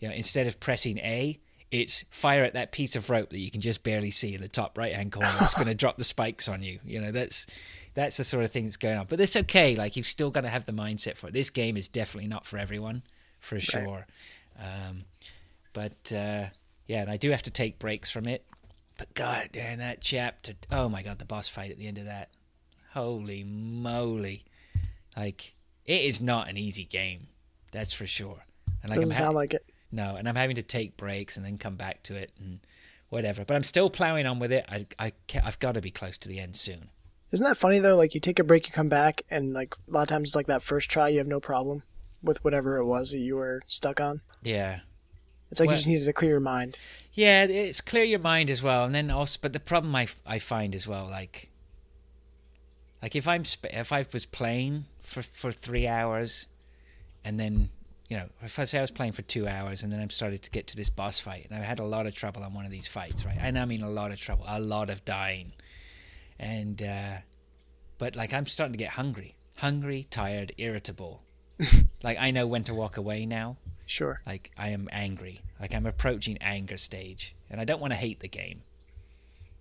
you 0.00 0.08
know, 0.08 0.14
instead 0.14 0.46
of 0.46 0.60
pressing 0.60 0.98
A, 0.98 1.38
it's 1.70 2.04
fire 2.10 2.44
at 2.44 2.54
that 2.54 2.72
piece 2.72 2.96
of 2.96 3.10
rope 3.10 3.30
that 3.30 3.38
you 3.38 3.50
can 3.50 3.60
just 3.60 3.82
barely 3.82 4.10
see 4.10 4.34
in 4.34 4.40
the 4.40 4.48
top 4.48 4.78
right 4.78 4.94
hand 4.94 5.12
corner. 5.12 5.30
It's 5.40 5.54
going 5.54 5.66
to 5.66 5.74
drop 5.74 5.96
the 5.96 6.04
spikes 6.04 6.48
on 6.48 6.62
you. 6.62 6.78
You 6.84 7.00
know, 7.00 7.12
that's 7.12 7.46
that's 7.94 8.16
the 8.16 8.24
sort 8.24 8.44
of 8.44 8.52
thing 8.52 8.64
that's 8.64 8.76
going 8.76 8.96
on. 8.96 9.06
But 9.08 9.20
it's 9.20 9.36
okay. 9.36 9.76
Like 9.76 9.96
you've 9.96 10.06
still 10.06 10.30
got 10.30 10.42
to 10.42 10.48
have 10.48 10.66
the 10.66 10.72
mindset 10.72 11.16
for 11.16 11.28
it. 11.28 11.32
This 11.34 11.50
game 11.50 11.76
is 11.76 11.88
definitely 11.88 12.28
not 12.28 12.46
for 12.46 12.58
everyone, 12.58 13.02
for 13.40 13.60
sure. 13.60 14.06
Um, 14.58 15.04
but 15.72 16.12
uh, 16.12 16.46
yeah, 16.86 17.02
and 17.02 17.10
I 17.10 17.16
do 17.16 17.30
have 17.30 17.42
to 17.44 17.50
take 17.50 17.78
breaks 17.78 18.10
from 18.10 18.26
it. 18.26 18.44
But 18.96 19.14
god 19.14 19.50
damn 19.52 19.78
that 19.78 20.00
chapter! 20.00 20.54
Oh 20.70 20.88
my 20.88 21.02
god, 21.02 21.18
the 21.18 21.24
boss 21.24 21.48
fight 21.48 21.70
at 21.70 21.78
the 21.78 21.86
end 21.86 21.98
of 21.98 22.06
that. 22.06 22.30
Holy 22.92 23.44
moly! 23.44 24.44
Like 25.16 25.54
it 25.84 26.02
is 26.04 26.20
not 26.20 26.48
an 26.48 26.56
easy 26.56 26.84
game. 26.84 27.28
That's 27.72 27.92
for 27.92 28.06
sure. 28.06 28.44
And 28.82 28.90
like 28.90 28.98
Doesn't 29.00 29.14
ha- 29.14 29.18
sound 29.24 29.34
like 29.36 29.54
it. 29.54 29.64
no, 29.92 30.16
and 30.16 30.28
I'm 30.28 30.36
having 30.36 30.56
to 30.56 30.62
take 30.62 30.96
breaks 30.96 31.36
and 31.36 31.44
then 31.44 31.58
come 31.58 31.76
back 31.76 32.02
to 32.04 32.14
it 32.16 32.32
and 32.38 32.60
whatever. 33.08 33.44
But 33.44 33.54
I'm 33.54 33.62
still 33.64 33.90
plowing 33.90 34.26
on 34.26 34.38
with 34.38 34.52
it. 34.52 34.64
I, 34.68 34.86
I, 34.98 35.12
I've 35.42 35.58
got 35.58 35.72
to 35.72 35.80
be 35.80 35.90
close 35.90 36.18
to 36.18 36.28
the 36.28 36.38
end 36.40 36.56
soon. 36.56 36.90
Isn't 37.30 37.44
that 37.46 37.56
funny 37.56 37.78
though? 37.78 37.96
Like 37.96 38.14
you 38.14 38.20
take 38.20 38.38
a 38.38 38.44
break, 38.44 38.66
you 38.66 38.72
come 38.72 38.88
back, 38.88 39.22
and 39.30 39.52
like 39.52 39.74
a 39.88 39.92
lot 39.92 40.02
of 40.02 40.08
times 40.08 40.30
it's 40.30 40.36
like 40.36 40.46
that 40.46 40.62
first 40.62 40.90
try, 40.90 41.08
you 41.08 41.18
have 41.18 41.26
no 41.26 41.40
problem 41.40 41.82
with 42.22 42.42
whatever 42.44 42.78
it 42.78 42.84
was 42.86 43.12
that 43.12 43.18
you 43.18 43.36
were 43.36 43.60
stuck 43.66 44.00
on. 44.00 44.22
Yeah, 44.42 44.80
It's 45.50 45.60
like 45.60 45.68
Well- 45.68 45.74
you 45.74 45.78
just 45.78 45.88
needed 45.88 46.04
to 46.04 46.12
clear 46.12 46.32
your 46.32 46.40
mind. 46.40 46.78
yeah. 47.12 47.44
It's 47.44 47.80
clear 47.80 48.04
your 48.04 48.18
mind 48.18 48.50
as 48.50 48.62
well, 48.62 48.84
and 48.84 48.94
then 48.94 49.10
also. 49.10 49.38
But 49.40 49.52
the 49.52 49.60
problem 49.60 49.94
I, 49.96 50.08
I 50.26 50.38
find 50.38 50.74
as 50.74 50.86
well, 50.86 51.06
like, 51.06 51.48
like 53.02 53.14
if 53.16 53.26
I'm 53.28 53.44
sp- 53.48 53.72
if 53.72 53.92
I 53.92 54.04
was 54.12 54.26
playing 54.26 54.86
for 55.00 55.22
for 55.22 55.52
three 55.52 55.86
hours, 55.86 56.46
and 57.24 57.38
then 57.40 57.70
you 58.08 58.16
know 58.16 58.28
if 58.42 58.58
I 58.58 58.64
say 58.64 58.78
I 58.78 58.82
was 58.82 58.90
playing 58.90 59.12
for 59.12 59.22
two 59.22 59.46
hours, 59.48 59.82
and 59.82 59.92
then 59.92 60.00
I'm 60.00 60.10
started 60.10 60.42
to 60.42 60.50
get 60.50 60.66
to 60.68 60.76
this 60.76 60.90
boss 60.90 61.18
fight, 61.20 61.46
and 61.50 61.58
I 61.60 61.64
had 61.64 61.78
a 61.78 61.84
lot 61.84 62.06
of 62.06 62.14
trouble 62.14 62.42
on 62.42 62.52
one 62.54 62.64
of 62.64 62.70
these 62.70 62.86
fights, 62.86 63.24
right? 63.24 63.38
And 63.40 63.58
I 63.58 63.64
mean 63.64 63.82
a 63.82 63.90
lot 63.90 64.10
of 64.10 64.18
trouble, 64.20 64.44
a 64.46 64.60
lot 64.60 64.90
of 64.90 65.04
dying, 65.04 65.52
and 66.38 66.82
uh, 66.82 67.16
but 67.98 68.16
like 68.16 68.34
I'm 68.34 68.46
starting 68.46 68.72
to 68.72 68.78
get 68.78 68.90
hungry, 68.90 69.34
hungry, 69.56 70.06
tired, 70.10 70.52
irritable. 70.58 71.22
like 72.02 72.18
I 72.20 72.30
know 72.30 72.46
when 72.46 72.64
to 72.64 72.74
walk 72.74 72.96
away 72.96 73.24
now. 73.26 73.56
Sure. 73.88 74.20
Like 74.26 74.52
I 74.56 74.68
am 74.68 74.88
angry. 74.92 75.40
Like 75.60 75.74
I'm 75.74 75.86
approaching 75.86 76.38
anger 76.40 76.78
stage, 76.78 77.34
and 77.50 77.60
I 77.60 77.64
don't 77.64 77.80
want 77.80 77.92
to 77.92 77.98
hate 77.98 78.20
the 78.20 78.28
game. 78.28 78.62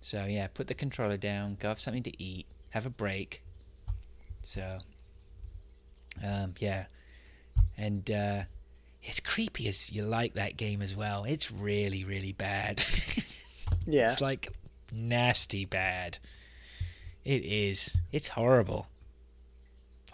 So 0.00 0.24
yeah, 0.24 0.46
put 0.46 0.68
the 0.68 0.74
controller 0.74 1.16
down, 1.16 1.56
go 1.58 1.68
have 1.68 1.80
something 1.80 2.04
to 2.04 2.22
eat, 2.22 2.46
have 2.70 2.86
a 2.86 2.90
break. 2.90 3.42
So, 4.42 4.78
um, 6.24 6.54
yeah, 6.60 6.86
and 7.76 8.08
uh, 8.10 8.42
it's 9.02 9.18
creepy 9.18 9.66
as 9.66 9.90
you 9.90 10.04
like 10.04 10.34
that 10.34 10.56
game 10.56 10.82
as 10.82 10.94
well. 10.94 11.24
It's 11.24 11.50
really, 11.50 12.04
really 12.04 12.32
bad. 12.32 12.84
Yeah. 13.86 14.10
It's 14.10 14.20
like 14.20 14.52
nasty 14.92 15.64
bad. 15.64 16.18
It 17.24 17.44
is. 17.44 17.96
It's 18.12 18.28
horrible. 18.28 18.86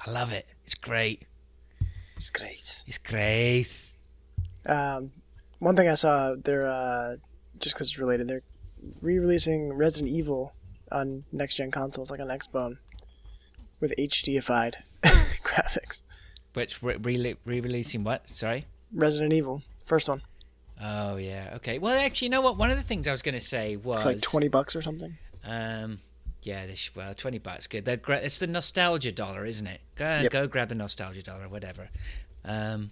I 0.06 0.10
love 0.10 0.32
it. 0.32 0.46
It's 0.64 0.74
great. 0.74 1.22
It's 2.16 2.30
great. 2.30 2.84
It's 2.86 2.98
great. 2.98 3.93
Um, 4.66 5.12
one 5.58 5.76
thing 5.76 5.88
I 5.88 5.94
saw, 5.94 6.34
they're 6.42 6.66
uh, 6.66 7.16
just 7.58 7.74
because 7.74 7.88
it's 7.88 7.98
related, 7.98 8.28
they're 8.28 8.42
re-releasing 9.00 9.72
Resident 9.72 10.12
Evil 10.14 10.52
on 10.92 11.24
next-gen 11.32 11.70
consoles, 11.70 12.10
like 12.10 12.20
on 12.20 12.28
Xbone, 12.28 12.78
with 13.80 13.94
HDified 13.98 14.74
graphics. 15.42 16.02
Which 16.54 16.82
re- 16.82 16.96
re- 16.96 17.36
re-releasing 17.44 18.04
what? 18.04 18.28
Sorry. 18.28 18.66
Resident 18.92 19.32
Evil, 19.32 19.62
first 19.84 20.08
one, 20.08 20.22
Oh 20.82 21.16
yeah. 21.16 21.52
Okay. 21.56 21.78
Well, 21.78 21.98
actually, 22.04 22.26
you 22.26 22.30
know 22.30 22.40
what? 22.40 22.58
One 22.58 22.70
of 22.70 22.76
the 22.76 22.82
things 22.82 23.06
I 23.06 23.12
was 23.12 23.22
going 23.22 23.34
to 23.34 23.40
say 23.40 23.76
was 23.76 24.02
for 24.02 24.08
like 24.08 24.20
twenty 24.20 24.48
bucks 24.48 24.74
or 24.74 24.82
something. 24.82 25.16
Um, 25.44 26.00
yeah. 26.42 26.66
This 26.66 26.90
well, 26.96 27.14
twenty 27.14 27.38
bucks. 27.38 27.66
Good. 27.68 27.84
They're 27.84 27.96
gra- 27.96 28.16
it's 28.18 28.38
the 28.38 28.46
nostalgia 28.48 29.12
dollar, 29.12 29.44
isn't 29.44 29.66
it? 29.66 29.80
Go 29.94 30.16
Yep. 30.20 30.32
go 30.32 30.46
grab 30.48 30.68
the 30.68 30.74
nostalgia 30.74 31.22
dollar, 31.22 31.48
whatever. 31.48 31.88
Um, 32.44 32.90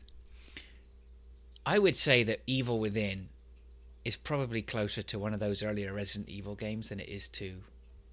I 1.65 1.79
would 1.79 1.97
say 1.97 2.23
that 2.25 2.43
Evil 2.47 2.81
Within 2.81 3.29
is 4.05 4.17
probably 4.17 4.63
closer 4.63 5.03
to 5.03 5.19
one 5.19 5.33
of 5.33 5.41
those 5.41 5.63
earlier 5.63 5.93
Resident 5.93 6.29
Evil 6.29 6.55
games 6.55 6.89
than 6.89 6.99
it 7.01 7.09
is 7.09 7.29
to 7.29 7.63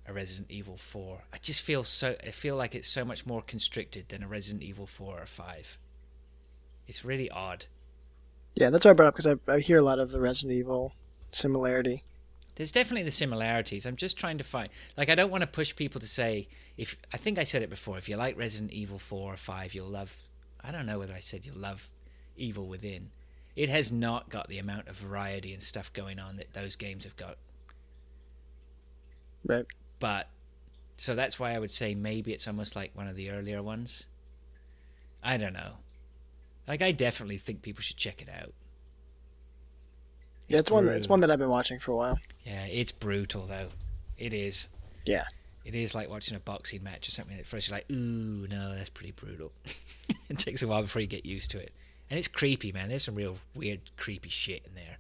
a 0.08 0.14
Resident 0.14 0.52
Evil 0.52 0.78
Four. 0.78 1.24
I 1.34 1.38
just 1.38 1.62
feel 1.62 1.84
so. 1.84 2.16
I 2.26 2.32
feel 2.32 2.56
like 2.56 2.76
it's 2.76 2.88
so 2.88 3.04
much 3.04 3.26
more 3.26 3.41
constricted 3.41 4.10
than 4.10 4.24
a 4.24 4.28
Resident 4.28 4.64
Evil 4.64 4.86
Four 4.86 5.22
or 5.22 5.26
Five. 5.26 5.78
It's 6.88 7.06
really 7.06 7.30
odd. 7.30 7.66
Yeah, 8.56 8.70
that's 8.70 8.86
why 8.86 8.91
I 8.91 8.93
brought 8.93 9.10
up 9.10 9.16
because 9.16 9.28
I, 9.28 9.52
I 9.52 9.60
hear 9.60 9.78
a 9.78 9.82
lot 9.82 10.00
of 10.00 10.12
the 10.12 10.20
Resident 10.20 10.58
Evil 10.58 10.93
similarity. 11.32 12.04
There's 12.56 12.72
definitely 12.72 13.04
the 13.04 13.12
similarities. 13.12 13.86
I'm 13.86 13.95
just 13.95 14.18
trying 14.18 14.38
to 14.39 14.43
find 14.43 14.70
like 14.97 15.10
I 15.10 15.16
don't 15.16 15.32
want 15.32 15.41
to 15.41 15.47
push 15.47 15.76
people 15.76 16.02
to 16.02 16.08
say 16.08 16.50
if 16.78 16.95
I 17.14 17.18
think 17.18 17.39
I 17.39 17.43
said 17.45 17.62
it 17.62 17.70
before, 17.70 17.97
if 17.97 18.10
you 18.10 18.18
like 18.18 18.38
Resident 18.38 18.72
Evil 18.74 19.00
4 19.00 19.34
or 19.34 19.38
5, 19.38 19.74
you'll 19.74 19.88
love 19.88 20.16
I 20.62 20.72
don't 20.72 20.86
know 20.86 21.00
whether 21.00 21.14
I 21.14 21.20
said 21.20 21.45
you'll 21.45 21.58
love 21.58 21.89
Evil 22.36 22.68
Within. 22.68 23.12
It 23.60 23.68
has 23.68 23.91
not 23.91 24.30
got 24.30 24.47
the 24.47 24.57
amount 24.57 24.88
of 24.88 24.95
variety 24.95 25.53
and 25.53 25.62
stuff 25.62 25.91
going 25.91 26.18
on 26.18 26.38
that 26.38 26.53
those 26.53 26.78
games 26.78 27.03
have 27.03 27.18
got. 27.18 27.36
Right. 29.45 29.66
But 29.99 30.30
so 30.95 31.14
that's 31.14 31.38
why 31.38 31.51
I 31.51 31.60
would 31.60 31.70
say 31.70 31.93
maybe 31.93 32.32
it's 32.32 32.47
almost 32.47 32.78
like 32.78 32.91
one 32.93 33.10
of 33.10 33.18
the 33.18 33.32
earlier 33.32 33.62
ones. 33.62 34.05
I 35.22 35.36
don't 35.36 35.51
know. 35.51 35.74
Like 36.70 36.82
I 36.82 36.93
definitely 36.93 37.38
think 37.38 37.62
people 37.62 37.82
should 37.82 37.97
check 37.97 38.22
it 38.22 38.30
out. 38.30 38.53
Yeah, 40.47 40.60
it's 40.60 40.72
one. 40.72 40.88
It's 40.88 41.10
one 41.10 41.20
that 41.20 41.30
I've 41.30 41.39
been 41.39 41.49
watching 41.49 41.80
for 41.80 41.91
a 41.91 41.97
while. 41.97 42.20
Yeah, 42.45 42.64
it's 42.64 42.93
brutal 42.93 43.45
though. 43.45 43.68
It 44.18 44.34
is. 44.34 44.70
Yeah. 45.05 45.26
It 45.66 45.76
is 45.76 45.93
like 45.93 46.10
watching 46.10 46.38
a 46.38 46.39
boxing 46.39 46.82
match 46.82 47.10
or 47.10 47.12
something. 47.12 47.38
At 47.38 47.45
first, 47.45 47.68
you're 47.68 47.76
like, 47.76 47.91
"Ooh, 47.91 48.47
no, 48.49 48.74
that's 48.74 48.89
pretty 48.89 49.12
brutal." 49.12 49.51
it 50.30 50.39
takes 50.39 50.64
a 50.64 50.68
while 50.68 50.82
before 50.82 51.01
you 51.01 51.10
get 51.10 51.26
used 51.26 51.51
to 51.51 51.60
it, 51.60 51.74
and 52.10 52.18
it's 52.18 52.28
creepy, 52.28 52.72
man. 52.72 52.89
There's 52.89 53.03
some 53.03 53.16
real 53.16 53.38
weird, 53.55 53.82
creepy 53.97 54.30
shit 54.30 54.64
in 54.66 54.76
there. 54.76 54.97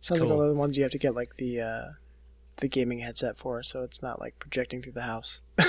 Sounds 0.00 0.20
Cool. 0.22 0.30
like 0.30 0.38
one 0.38 0.46
of 0.46 0.50
the 0.54 0.58
ones 0.58 0.76
you 0.76 0.82
have 0.84 0.92
to 0.92 0.98
get 0.98 1.14
like 1.14 1.36
the 1.36 1.60
uh, 1.60 1.92
the 2.56 2.68
gaming 2.68 2.98
headset 3.00 3.36
for, 3.36 3.62
so 3.62 3.82
it's 3.82 4.02
not 4.02 4.20
like 4.20 4.38
projecting 4.38 4.82
through 4.82 4.92
the 4.92 5.02
house. 5.02 5.42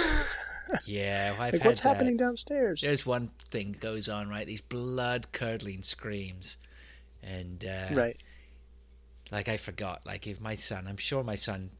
Yeah, 0.86 1.32
well, 1.32 1.50
like 1.52 1.64
what's 1.66 1.82
that. 1.82 1.90
happening 1.96 2.16
downstairs? 2.16 2.82
There's 2.82 3.04
one 3.04 3.32
thing 3.50 3.76
goes 3.80 4.08
on, 4.08 4.30
right? 4.30 4.46
These 4.46 4.62
blood 4.62 5.32
curdling 5.32 5.82
screams, 5.82 6.58
and 7.24 7.66
uh, 7.66 7.88
Right. 7.96 8.16
like 9.32 9.50
I 9.50 9.58
forgot. 9.58 10.02
Like 10.06 10.28
if 10.28 10.40
my 10.40 10.54
son, 10.54 10.86
I'm 10.88 10.98
sure 10.98 11.24
my 11.24 11.34
son, 11.34 11.72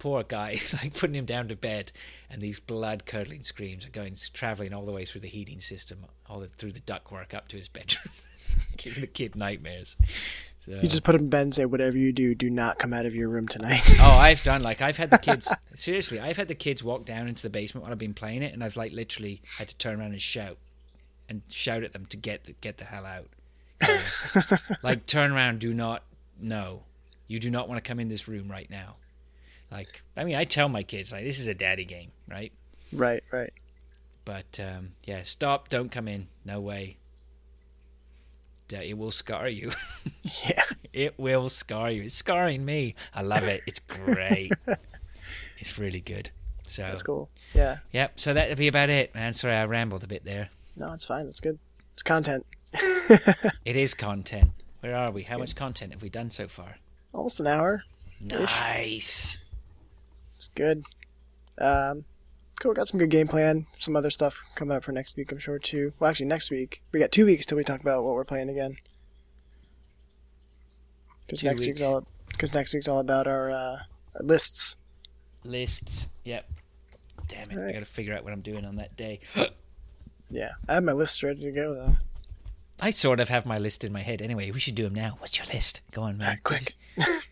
poor 0.00 0.24
guy, 0.24 0.58
like 0.82 0.94
putting 0.94 1.14
him 1.14 1.24
down 1.24 1.46
to 1.48 1.54
bed, 1.56 1.92
and 2.30 2.42
these 2.42 2.58
blood 2.58 3.06
curdling 3.06 3.44
screams 3.44 3.86
are 3.86 3.90
going 3.90 4.16
traveling 4.32 4.72
all 4.74 4.86
the 4.86 4.92
way 4.92 5.04
through 5.04 5.20
the 5.20 5.28
heating 5.28 5.60
system, 5.60 6.00
all 6.28 6.40
the, 6.40 6.48
through 6.48 6.72
the 6.72 6.80
ductwork 6.80 7.34
up 7.34 7.46
to 7.46 7.56
his 7.56 7.68
bedroom, 7.68 8.12
giving 8.76 9.00
the 9.00 9.06
kid 9.06 9.36
nightmares. 9.36 9.96
So, 10.60 10.72
You 10.72 10.82
just 10.82 11.02
put 11.02 11.16
him 11.16 11.22
in 11.22 11.28
bed 11.28 11.42
and 11.42 11.54
say, 11.54 11.64
"Whatever 11.64 11.96
you 11.96 12.12
do, 12.12 12.34
do 12.36 12.48
not 12.48 12.78
come 12.78 12.92
out 12.92 13.04
of 13.04 13.14
your 13.14 13.28
room 13.28 13.48
tonight." 13.48 13.82
oh, 14.00 14.18
I've 14.20 14.42
done 14.44 14.62
like 14.62 14.80
I've 14.80 14.96
had 14.96 15.10
the 15.10 15.18
kids 15.18 15.52
seriously. 15.74 16.20
I've 16.20 16.36
had 16.36 16.46
the 16.46 16.54
kids 16.54 16.84
walk 16.84 17.04
down 17.04 17.26
into 17.26 17.42
the 17.42 17.50
basement 17.50 17.82
while 17.82 17.92
I've 17.92 17.98
been 17.98 18.14
playing 18.14 18.42
it, 18.42 18.52
and 18.52 18.62
I've 18.62 18.76
like 18.76 18.92
literally 18.92 19.42
had 19.58 19.68
to 19.68 19.76
turn 19.76 19.98
around 19.98 20.12
and 20.12 20.22
shout 20.22 20.58
and 21.28 21.42
shout 21.48 21.82
at 21.82 21.92
them 21.92 22.06
to 22.06 22.16
get 22.16 22.44
the, 22.44 22.52
get 22.52 22.78
the 22.78 22.84
hell 22.84 23.06
out. 23.06 23.26
You 23.80 23.88
know? 23.88 24.58
like 24.82 25.06
turn 25.06 25.32
around, 25.32 25.58
do 25.58 25.74
not 25.74 26.04
no, 26.40 26.84
you 27.26 27.40
do 27.40 27.50
not 27.50 27.68
want 27.68 27.82
to 27.82 27.88
come 27.88 27.98
in 27.98 28.08
this 28.08 28.28
room 28.28 28.48
right 28.48 28.70
now. 28.70 28.96
Like 29.70 30.02
I 30.16 30.22
mean, 30.22 30.36
I 30.36 30.44
tell 30.44 30.68
my 30.68 30.84
kids 30.84 31.10
like 31.10 31.24
this 31.24 31.40
is 31.40 31.48
a 31.48 31.54
daddy 31.54 31.84
game, 31.84 32.12
right? 32.28 32.52
right. 32.92 33.22
Right. 33.32 33.52
But 34.24 34.60
um, 34.60 34.92
yeah, 35.04 35.22
stop, 35.22 35.68
don't 35.68 35.90
come 35.90 36.06
in, 36.06 36.28
no 36.44 36.60
way. 36.60 36.98
Uh, 38.72 38.80
It 38.82 38.96
will 38.98 39.10
scar 39.10 39.48
you. 39.48 39.72
Yeah. 40.48 40.62
It 40.92 41.18
will 41.18 41.48
scar 41.48 41.90
you. 41.90 42.02
It's 42.02 42.14
scarring 42.14 42.64
me. 42.64 42.94
I 43.14 43.22
love 43.22 43.44
it. 43.44 43.62
It's 43.66 43.80
great. 43.80 44.52
it's 45.58 45.78
really 45.78 46.00
good. 46.00 46.30
So, 46.66 46.82
That's 46.82 47.02
cool. 47.02 47.28
Yeah. 47.54 47.78
yep. 47.92 48.18
So 48.20 48.32
that'll 48.32 48.56
be 48.56 48.68
about 48.68 48.88
it, 48.88 49.14
man. 49.14 49.34
Sorry, 49.34 49.54
I 49.54 49.64
rambled 49.66 50.04
a 50.04 50.06
bit 50.06 50.24
there. 50.24 50.48
No, 50.76 50.92
it's 50.92 51.04
fine. 51.06 51.24
That's 51.24 51.40
good. 51.40 51.58
It's 51.92 52.02
content. 52.02 52.46
It 53.64 53.76
is 53.76 53.94
content. 53.94 54.50
Where 54.80 54.96
are 54.96 55.10
we? 55.10 55.24
How 55.24 55.38
much 55.38 55.54
content 55.54 55.92
have 55.92 56.02
we 56.02 56.08
done 56.08 56.30
so 56.30 56.48
far? 56.48 56.76
Almost 57.12 57.40
an 57.40 57.46
hour. 57.48 57.84
Nice. 58.20 59.38
It's 60.34 60.48
good. 60.48 60.84
Um, 61.58 62.04
cool. 62.60 62.74
Got 62.74 62.88
some 62.88 62.98
good 62.98 63.10
game 63.10 63.28
plan. 63.28 63.66
Some 63.72 63.96
other 63.96 64.10
stuff 64.10 64.40
coming 64.56 64.76
up 64.76 64.84
for 64.84 64.92
next 64.92 65.16
week, 65.16 65.32
I'm 65.32 65.38
sure 65.38 65.58
too. 65.58 65.92
Well, 65.98 66.10
actually, 66.10 66.26
next 66.26 66.50
week 66.50 66.82
we 66.92 67.00
got 67.00 67.12
two 67.12 67.26
weeks 67.26 67.46
till 67.46 67.56
we 67.56 67.64
talk 67.64 67.80
about 67.80 68.04
what 68.04 68.14
we're 68.14 68.24
playing 68.24 68.50
again. 68.50 68.76
Because 71.26 71.42
next 71.42 71.66
weeks. 71.66 71.80
week's 71.80 71.82
all 71.82 72.06
because 72.28 72.54
next 72.54 72.74
week's 72.74 72.88
all 72.88 72.98
about 72.98 73.26
our, 73.26 73.50
uh, 73.50 73.78
our 74.14 74.22
lists. 74.22 74.78
Lists. 75.44 76.08
Yep. 76.24 76.50
Damn 77.28 77.50
it. 77.50 77.68
I 77.68 77.72
got 77.72 77.80
to 77.80 77.84
figure 77.84 78.14
out 78.14 78.24
what 78.24 78.32
I'm 78.32 78.42
doing 78.42 78.64
on 78.64 78.76
that 78.76 78.96
day. 78.96 79.20
Yeah, 80.34 80.52
I 80.66 80.72
have 80.74 80.84
my 80.84 80.92
lists 80.92 81.22
ready 81.22 81.42
to 81.42 81.52
go 81.52 81.74
though. 81.74 81.96
I 82.80 82.88
sort 82.88 83.20
of 83.20 83.28
have 83.28 83.44
my 83.44 83.58
list 83.58 83.84
in 83.84 83.92
my 83.92 84.00
head 84.00 84.22
anyway. 84.22 84.50
We 84.50 84.60
should 84.60 84.74
do 84.74 84.84
them 84.84 84.94
now. 84.94 85.16
What's 85.18 85.36
your 85.36 85.46
list? 85.52 85.82
Go 85.90 86.00
on, 86.00 86.16
man. 86.16 86.40
Quick. 86.42 86.72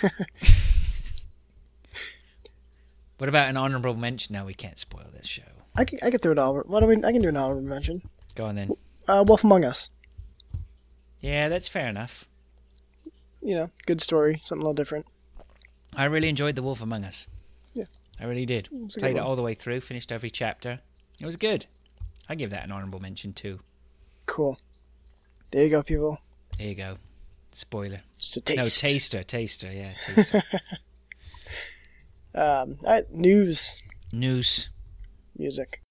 What 3.22 3.28
about 3.28 3.48
an 3.48 3.56
honourable 3.56 3.94
mention? 3.94 4.32
No, 4.32 4.44
we 4.44 4.52
can't 4.52 4.76
spoil 4.80 5.06
this 5.14 5.28
show. 5.28 5.44
I 5.76 5.84
can 5.84 6.00
I 6.02 6.10
can 6.10 6.18
throw 6.18 6.32
it 6.32 6.38
all. 6.38 6.56
What 6.56 6.80
do 6.80 6.86
we? 6.86 6.96
I 6.96 7.12
can 7.12 7.22
do 7.22 7.28
an 7.28 7.36
honorable 7.36 7.62
mention. 7.62 8.02
Go 8.34 8.46
on 8.46 8.56
then. 8.56 8.72
Uh, 9.06 9.22
Wolf 9.24 9.44
Among 9.44 9.64
Us. 9.64 9.90
Yeah, 11.20 11.48
that's 11.48 11.68
fair 11.68 11.86
enough. 11.86 12.28
You 13.40 13.54
know, 13.54 13.70
good 13.86 14.00
story, 14.00 14.40
something 14.42 14.62
a 14.62 14.64
little 14.64 14.74
different. 14.74 15.06
I 15.96 16.06
really 16.06 16.28
enjoyed 16.28 16.56
The 16.56 16.64
Wolf 16.64 16.82
Among 16.82 17.04
Us. 17.04 17.28
Yeah. 17.74 17.84
I 18.18 18.24
really 18.24 18.44
did. 18.44 18.68
it's 18.72 18.96
a 18.96 18.98
Played 18.98 19.18
it 19.18 19.20
all 19.20 19.36
the 19.36 19.42
way 19.42 19.54
through, 19.54 19.82
finished 19.82 20.10
every 20.10 20.30
chapter. 20.30 20.80
It 21.20 21.24
was 21.24 21.36
good. 21.36 21.66
I 22.28 22.34
give 22.34 22.50
that 22.50 22.64
an 22.64 22.72
honourable 22.72 22.98
mention 22.98 23.34
too. 23.34 23.60
Cool. 24.26 24.58
There 25.52 25.62
you 25.62 25.70
go, 25.70 25.84
people. 25.84 26.18
There 26.58 26.66
you 26.66 26.74
go. 26.74 26.96
Spoiler. 27.52 28.00
Just 28.18 28.38
a 28.38 28.40
taste. 28.40 28.82
No, 28.82 28.88
taster, 28.90 29.22
taster, 29.22 29.70
yeah, 29.72 29.92
taster. 30.04 30.42
Um, 32.34 32.78
all 32.84 32.92
right, 32.92 33.10
news, 33.12 33.82
news. 34.12 34.70
music. 35.36 35.82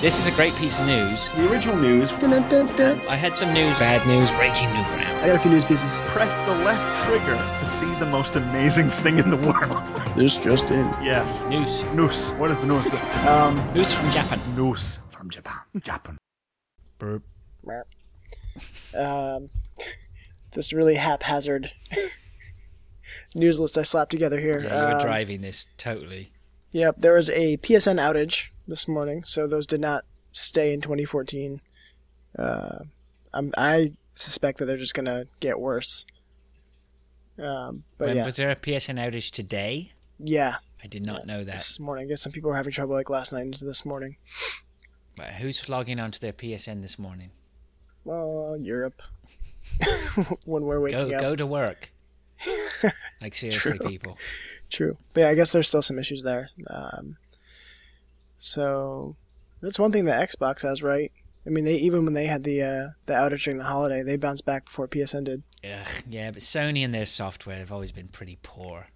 This 0.00 0.18
is 0.18 0.26
a 0.26 0.34
great 0.34 0.54
piece 0.54 0.76
of 0.78 0.86
news. 0.86 1.18
The 1.36 1.50
original 1.50 1.76
news. 1.76 2.10
I 2.10 3.16
had 3.16 3.34
some 3.34 3.52
news, 3.52 3.78
bad 3.78 4.06
news, 4.06 4.28
breaking 4.38 4.66
new 4.72 4.82
ground. 4.96 5.20
I 5.20 5.26
got 5.26 5.36
a 5.36 5.38
few 5.40 5.50
news 5.50 5.64
pieces. 5.66 5.84
Press 6.10 6.32
the 6.48 6.54
left 6.64 7.06
trigger 7.06 7.36
to 7.36 7.66
see 7.78 7.98
the 8.00 8.06
most 8.06 8.34
amazing 8.34 8.90
thing 9.02 9.18
in 9.18 9.30
the 9.30 9.36
world. 9.36 9.84
This 10.16 10.34
just 10.42 10.64
in. 10.72 10.86
yes. 11.04 11.28
News. 11.48 11.94
News. 11.94 12.32
What 12.40 12.50
is 12.50 12.58
the 12.60 12.66
news? 12.66 12.86
Um, 13.28 13.56
News 13.74 13.92
from 13.92 14.10
Japan. 14.10 14.40
news 14.56 14.98
from 15.12 15.30
Japan. 15.30 15.60
Japan. 15.82 16.18
Burp. 16.98 17.22
Um, 18.94 19.50
this 20.52 20.72
really 20.72 20.94
haphazard 20.96 21.70
news 23.34 23.60
list 23.60 23.78
I 23.78 23.82
slapped 23.82 24.10
together 24.10 24.38
here. 24.40 24.60
Yeah, 24.60 24.80
you 24.88 24.94
were 24.94 25.00
Um, 25.00 25.06
driving 25.06 25.40
this 25.40 25.66
totally. 25.76 26.32
Yep, 26.72 26.96
there 26.98 27.14
was 27.14 27.30
a 27.30 27.56
PSN 27.58 27.98
outage 28.00 28.48
this 28.68 28.86
morning, 28.86 29.24
so 29.24 29.46
those 29.46 29.66
did 29.66 29.80
not 29.80 30.04
stay 30.32 30.72
in 30.72 30.80
2014. 30.80 31.60
Uh, 32.38 32.84
I'm, 33.34 33.52
I 33.56 33.92
suspect 34.14 34.58
that 34.58 34.66
they're 34.66 34.76
just 34.76 34.94
gonna 34.94 35.26
get 35.40 35.58
worse. 35.60 36.04
Um, 37.38 37.84
but 37.98 38.08
When, 38.08 38.16
yeah, 38.18 38.24
Was 38.26 38.36
there 38.36 38.50
a 38.50 38.56
PSN 38.56 38.98
outage 38.98 39.30
today? 39.30 39.92
yeah, 40.18 40.56
I 40.82 40.86
did 40.86 41.06
not 41.06 41.26
know 41.26 41.42
that. 41.44 41.54
this 41.56 41.80
morning. 41.80 42.04
I 42.06 42.08
guess 42.08 42.22
some 42.22 42.32
people 42.32 42.50
were 42.50 42.56
having 42.56 42.72
trouble 42.72 42.94
like 42.94 43.10
last 43.10 43.32
night 43.32 43.42
into 43.44 43.64
this 43.64 43.84
morning. 43.84 44.16
But 45.16 45.28
who's 45.34 45.68
logging 45.68 45.98
onto 46.00 46.18
their 46.18 46.32
PSN 46.32 46.82
this 46.82 46.98
morning? 46.98 47.30
Well, 48.04 48.56
Europe. 48.60 49.02
when 50.44 50.64
we're 50.64 50.80
waking 50.80 51.08
Go 51.08 51.14
up. 51.14 51.20
go 51.20 51.36
to 51.36 51.46
work. 51.46 51.92
Like 53.20 53.34
seriously, 53.34 53.78
True. 53.78 53.88
people. 53.88 54.18
True. 54.70 54.96
But 55.12 55.20
yeah, 55.22 55.28
I 55.28 55.34
guess 55.34 55.52
there's 55.52 55.68
still 55.68 55.82
some 55.82 55.98
issues 55.98 56.22
there. 56.22 56.50
Um, 56.68 57.16
so 58.38 59.16
that's 59.60 59.78
one 59.78 59.92
thing 59.92 60.06
that 60.06 60.28
Xbox 60.28 60.62
has, 60.62 60.82
right? 60.82 61.10
I 61.46 61.50
mean, 61.50 61.64
they 61.64 61.76
even 61.76 62.04
when 62.04 62.14
they 62.14 62.26
had 62.26 62.44
the 62.44 62.62
uh, 62.62 62.88
the 63.06 63.14
outage 63.14 63.44
during 63.44 63.58
the 63.58 63.64
holiday, 63.64 64.02
they 64.02 64.16
bounced 64.16 64.44
back 64.44 64.66
before 64.66 64.88
PSN 64.88 65.24
did. 65.24 65.42
Ugh, 65.64 65.86
yeah, 66.08 66.30
but 66.30 66.42
Sony 66.42 66.84
and 66.84 66.94
their 66.94 67.06
software 67.06 67.58
have 67.58 67.72
always 67.72 67.92
been 67.92 68.08
pretty 68.08 68.38
poor. 68.42 68.88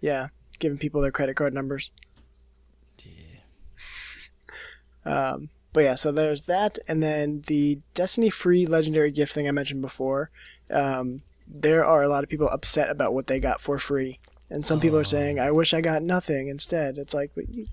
Yeah, 0.00 0.28
giving 0.58 0.78
people 0.78 1.00
their 1.00 1.10
credit 1.10 1.34
card 1.36 1.54
numbers. 1.54 1.92
Yeah. 3.04 3.12
Um, 5.02 5.48
but 5.72 5.84
yeah, 5.84 5.94
so 5.94 6.12
there's 6.12 6.42
that, 6.42 6.78
and 6.86 7.02
then 7.02 7.42
the 7.46 7.80
Destiny 7.94 8.28
free 8.28 8.66
legendary 8.66 9.10
gift 9.10 9.32
thing 9.32 9.48
I 9.48 9.50
mentioned 9.50 9.80
before. 9.80 10.30
Um, 10.70 11.22
there 11.52 11.84
are 11.84 12.02
a 12.02 12.08
lot 12.08 12.22
of 12.24 12.30
people 12.30 12.48
upset 12.48 12.90
about 12.90 13.12
what 13.14 13.26
they 13.26 13.40
got 13.40 13.60
for 13.60 13.78
free, 13.78 14.18
and 14.48 14.64
some 14.64 14.80
people 14.80 14.98
are 14.98 15.04
saying, 15.04 15.38
"I 15.40 15.50
wish 15.50 15.74
I 15.74 15.80
got 15.80 16.02
nothing 16.02 16.48
instead." 16.48 16.96
It's 16.98 17.14
like, 17.14 17.32
but 17.34 17.48
you, 17.48 17.66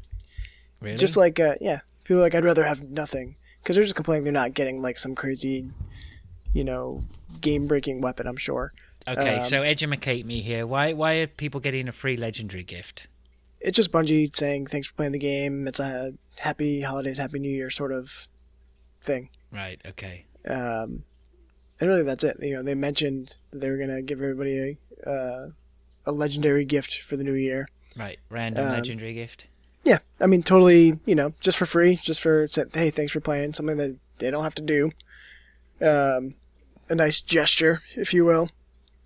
Really? 0.80 0.98
just 0.98 1.18
like 1.18 1.40
uh, 1.40 1.56
yeah 1.60 1.80
people 2.04 2.20
are 2.20 2.24
like 2.24 2.36
i'd 2.36 2.44
rather 2.46 2.64
have 2.64 2.84
nothing 2.84 3.36
because 3.62 3.76
they're 3.76 3.84
just 3.84 3.96
complaining 3.96 4.24
they're 4.24 4.32
not 4.32 4.54
getting 4.54 4.80
like 4.80 4.98
some 5.00 5.16
crazy 5.16 5.68
you 6.54 6.64
know 6.64 7.04
game 7.42 7.66
breaking 7.66 8.00
weapon 8.00 8.28
i'm 8.28 8.38
sure 8.38 8.74
okay, 9.08 9.38
um, 9.38 9.42
so 9.42 9.64
educate 9.64 10.24
me 10.26 10.42
here. 10.42 10.68
Why 10.68 10.94
why 10.94 11.14
are 11.16 11.28
people 11.28 11.60
getting 11.60 11.88
a 11.88 11.92
free 11.92 12.16
legendary 12.16 12.64
gift? 12.64 13.08
it's 13.60 13.76
just 13.76 13.92
bungie 13.92 14.34
saying 14.36 14.68
thanks 14.68 14.88
for 14.88 14.94
playing 14.94 15.14
the 15.14 15.20
game 15.20 15.68
it's 15.68 15.80
a 15.80 16.14
happy 16.38 16.82
holidays 16.84 17.18
happy 17.18 17.40
new 17.40 17.50
year 17.50 17.72
sort 17.72 17.92
of 17.92 18.28
thing 19.02 19.30
Right. 19.52 19.82
Okay. 19.84 20.26
um, 20.48 21.04
and 21.80 21.90
really 21.90 22.04
that's 22.04 22.24
it 22.24 22.38
you 22.42 22.54
know 22.54 22.64
they 22.64 22.76
mentioned 22.76 23.38
that 23.52 23.60
they 23.60 23.70
were 23.70 23.78
going 23.78 23.90
to 23.90 24.02
give 24.02 24.22
everybody 24.22 24.78
a, 25.06 25.10
uh, 25.10 25.48
a 26.06 26.12
legendary 26.12 26.66
gift 26.66 27.00
for 27.02 27.18
the 27.18 27.24
new 27.24 27.34
year 27.34 27.68
Right. 27.96 28.20
Random 28.30 28.68
Um, 28.68 28.74
legendary 28.74 29.14
gift. 29.14 29.48
yeah 29.84 30.00
i 30.20 30.26
mean 30.28 30.44
totally 30.44 31.00
you 31.06 31.16
know 31.16 31.34
just 31.42 31.58
for 31.58 31.66
free 31.66 31.96
just 31.96 32.22
for 32.22 32.48
hey 32.74 32.90
thanks 32.90 33.12
for 33.12 33.20
playing 33.20 33.54
something 33.54 33.78
that 33.78 33.98
they 34.20 34.30
don't 34.32 34.44
have 34.44 34.56
to 34.56 34.62
do 34.62 34.92
um, 35.82 36.34
a 36.90 36.96
nice 36.96 37.22
gesture 37.22 37.82
if 37.96 38.14
you 38.14 38.26
will 38.26 38.50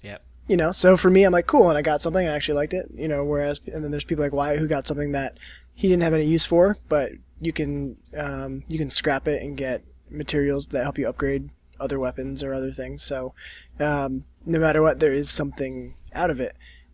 Yep. 0.02 0.22
you 0.48 0.58
know 0.58 0.72
so 0.72 0.96
for 0.98 1.10
me 1.10 1.24
i'm 1.24 1.34
like 1.34 1.48
cool 1.48 1.70
and 1.70 1.78
i 1.78 1.82
got 1.82 2.02
something 2.02 2.26
and 2.26 2.32
i 2.34 2.36
actually 2.36 2.56
liked 2.56 2.74
it 2.74 2.88
you 2.94 3.08
know 3.08 3.24
whereas 3.26 3.60
and 3.68 3.84
then 3.84 3.92
there's 3.92 4.04
people 4.06 4.24
like 4.24 4.34
wyatt 4.34 4.60
who 4.60 4.68
got 4.68 4.88
something 4.88 5.12
that 5.14 5.38
he 5.74 5.88
didn't 5.88 6.04
have 6.04 6.14
any 6.14 6.26
use 6.26 6.46
for 6.46 6.78
but 6.90 7.12
you 7.42 7.52
can 7.52 7.98
um, 8.18 8.64
you 8.68 8.78
can 8.78 8.90
scrap 8.90 9.28
it 9.28 9.42
and 9.42 9.58
get 9.58 9.84
materials 10.10 10.68
that 10.68 10.84
help 10.84 10.98
you 11.00 11.08
upgrade 11.08 11.50
other 11.82 12.00
weapons 12.00 12.44
or 12.44 12.54
other 12.54 12.72
things 12.72 13.04
so 13.04 13.34
um, 13.80 14.24
no 14.46 14.60
matter 14.60 14.82
what 14.82 15.00
there 15.00 15.14
is 15.14 15.30
something 15.30 15.96
out 16.14 16.30
of 16.30 16.40
it 16.40 16.54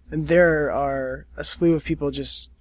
and 0.09 0.27
there 0.27 0.71
are 0.71 1.27
a 1.37 1.43
slew 1.43 1.73
of 1.75 1.83
people 1.83 2.09
just 2.11 2.51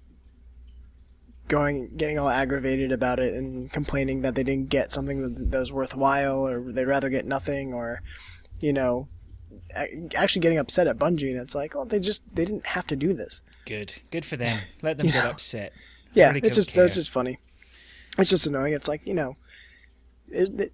going 1.47 1.95
getting 1.95 2.19
all 2.19 2.29
aggravated 2.29 2.91
about 2.91 3.19
it 3.19 3.33
and 3.33 3.71
complaining 3.71 4.21
that 4.21 4.35
they 4.35 4.43
didn't 4.43 4.69
get 4.69 4.91
something 4.91 5.21
that, 5.21 5.51
that 5.51 5.59
was 5.59 5.71
worthwhile 5.71 6.45
or 6.47 6.71
they'd 6.73 6.85
rather 6.85 7.09
get 7.09 7.25
nothing 7.25 7.73
or 7.73 8.01
you 8.59 8.73
know 8.73 9.07
actually 10.15 10.41
getting 10.41 10.57
upset 10.57 10.87
at 10.87 10.97
Bungie, 10.97 11.29
and 11.31 11.39
it's 11.39 11.53
like, 11.55 11.75
oh, 11.75 11.85
they 11.85 11.99
just 11.99 12.23
they 12.33 12.45
didn't 12.45 12.65
have 12.67 12.87
to 12.87 12.95
do 12.95 13.13
this. 13.13 13.41
Good. 13.65 13.93
Good 14.11 14.25
for 14.25 14.35
them. 14.37 14.61
Let 14.81 14.97
them 14.97 15.07
get 15.07 15.15
Yeah. 15.15 15.29
upset. 15.29 15.73
Yeah, 16.13 16.27
Really 16.29 16.41
it's 16.47 16.55
just 16.55 16.73
care. 16.73 16.85
it's 16.85 16.95
just 16.95 17.09
funny. 17.11 17.39
It's 18.17 18.29
just 18.29 18.47
annoying. 18.47 18.73
It's 18.73 18.87
like 18.87 19.05
you 19.05 19.13
know, 19.13 19.35
is 20.29 20.49
it, 20.49 20.73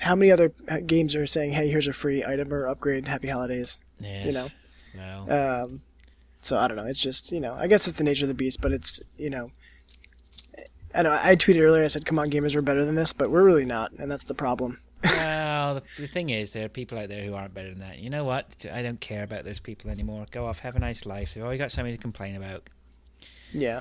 how 0.00 0.14
many 0.14 0.30
other 0.30 0.52
games 0.86 1.14
are 1.16 1.26
saying, 1.26 1.52
"Hey, 1.52 1.68
here's 1.68 1.88
a 1.88 1.92
free 1.92 2.24
item 2.24 2.52
or 2.52 2.66
upgrade, 2.66 3.08
Happy 3.08 3.28
Holidays." 3.28 3.80
Yes. 4.00 4.34
know. 4.34 4.48
Well. 4.96 5.62
Um, 5.64 5.80
so 6.42 6.56
I 6.56 6.68
don't 6.68 6.76
know. 6.76 6.86
It's 6.86 7.02
just 7.02 7.32
you 7.32 7.40
know, 7.40 7.54
I 7.54 7.66
guess 7.66 7.86
it's 7.88 7.98
the 7.98 8.04
nature 8.04 8.24
of 8.24 8.28
the 8.28 8.34
beast, 8.34 8.60
but 8.60 8.72
it's 8.72 9.00
you 9.16 9.30
know. 9.30 9.50
I 10.94 11.02
know 11.02 11.10
I 11.22 11.36
tweeted 11.36 11.60
earlier. 11.60 11.84
I 11.84 11.88
said, 11.88 12.06
"Come 12.06 12.18
on, 12.18 12.30
gamers 12.30 12.54
we're 12.54 12.62
better 12.62 12.84
than 12.84 12.94
this," 12.94 13.12
but 13.12 13.30
we're 13.30 13.44
really 13.44 13.66
not, 13.66 13.92
and 13.92 14.10
that's 14.10 14.24
the 14.24 14.34
problem. 14.34 14.78
well, 15.04 15.74
the, 15.76 15.82
the 16.02 16.08
thing 16.08 16.30
is, 16.30 16.52
there 16.52 16.64
are 16.64 16.68
people 16.68 16.98
out 16.98 17.08
there 17.08 17.22
who 17.24 17.34
aren't 17.34 17.54
better 17.54 17.68
than 17.68 17.80
that. 17.80 17.98
You 17.98 18.10
know 18.10 18.24
what? 18.24 18.66
I 18.72 18.82
don't 18.82 19.00
care 19.00 19.22
about 19.22 19.44
those 19.44 19.60
people 19.60 19.90
anymore. 19.90 20.26
Go 20.30 20.46
off, 20.46 20.60
have 20.60 20.74
a 20.74 20.80
nice 20.80 21.06
life. 21.06 21.34
They've 21.34 21.44
always 21.44 21.58
got 21.58 21.70
something 21.70 21.94
to 21.94 22.00
complain 22.00 22.34
about. 22.34 22.68
Yeah, 23.52 23.80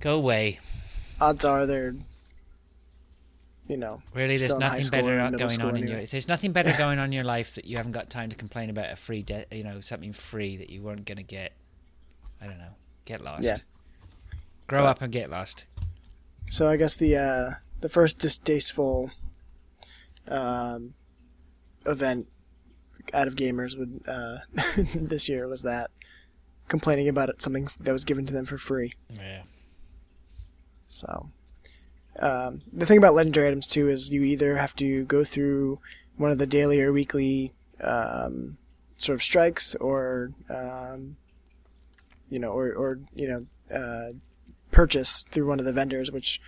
Go 0.00 0.16
away. 0.16 0.60
odds 1.20 1.44
are 1.44 1.66
they're, 1.66 1.94
you 3.68 3.76
know, 3.76 4.02
Really, 4.14 4.36
there's 4.36 4.50
in 4.50 4.58
nothing 4.58 4.88
better 4.90 5.16
going 5.30 5.60
on 5.60 5.76
in 5.76 5.82
anyway. 5.84 5.98
your. 6.00 6.06
There's 6.06 6.26
nothing 6.28 6.52
better 6.52 6.74
going 6.78 6.98
on 6.98 7.06
in 7.06 7.12
your 7.12 7.24
life 7.24 7.54
that 7.56 7.64
you 7.66 7.76
haven't 7.76 7.92
got 7.92 8.08
time 8.10 8.30
to 8.30 8.36
complain 8.36 8.70
about 8.70 8.90
a 8.90 8.96
free, 8.96 9.22
de- 9.22 9.46
you 9.52 9.62
know, 9.62 9.80
something 9.80 10.12
free 10.12 10.56
that 10.56 10.70
you 10.70 10.82
weren't 10.82 11.04
gonna 11.04 11.22
get. 11.22 11.52
I 12.40 12.46
don't 12.46 12.58
know. 12.58 12.74
Get 13.04 13.22
lost. 13.22 13.44
Yeah. 13.44 13.58
Grow 14.66 14.82
But- 14.82 14.88
up 14.88 15.02
and 15.02 15.12
get 15.12 15.28
lost. 15.30 15.64
So 16.50 16.68
I 16.68 16.76
guess 16.76 16.96
the 16.96 17.16
uh, 17.16 17.50
the 17.80 17.88
first 17.90 18.18
distasteful 18.18 19.10
um, 20.28 20.94
event 21.86 22.26
out 23.12 23.28
of 23.28 23.36
gamers 23.36 23.78
would 23.78 24.00
uh, 24.08 24.38
this 24.94 25.28
year 25.28 25.46
was 25.46 25.62
that 25.62 25.90
complaining 26.68 27.08
about 27.08 27.28
it, 27.28 27.40
something 27.42 27.68
that 27.80 27.92
was 27.92 28.04
given 28.04 28.24
to 28.26 28.32
them 28.32 28.44
for 28.44 28.56
free. 28.58 28.94
Yeah. 29.14 29.42
So 30.86 31.30
um, 32.18 32.62
the 32.72 32.86
thing 32.86 32.98
about 32.98 33.14
legendary 33.14 33.48
items 33.48 33.68
too 33.68 33.88
is 33.88 34.12
you 34.12 34.22
either 34.22 34.56
have 34.56 34.74
to 34.76 35.04
go 35.04 35.24
through 35.24 35.78
one 36.16 36.30
of 36.30 36.38
the 36.38 36.46
daily 36.46 36.80
or 36.80 36.92
weekly 36.92 37.52
um, 37.80 38.58
sort 38.96 39.14
of 39.14 39.22
strikes, 39.22 39.74
or 39.76 40.32
um, 40.50 41.16
you 42.28 42.38
know, 42.38 42.50
or 42.50 42.72
or 42.72 43.00
you 43.14 43.28
know, 43.28 43.46
uh, 43.74 44.12
purchase 44.70 45.22
through 45.22 45.46
one 45.46 45.58
of 45.58 45.64
the 45.64 45.72
vendors, 45.72 46.10
which 46.10 46.40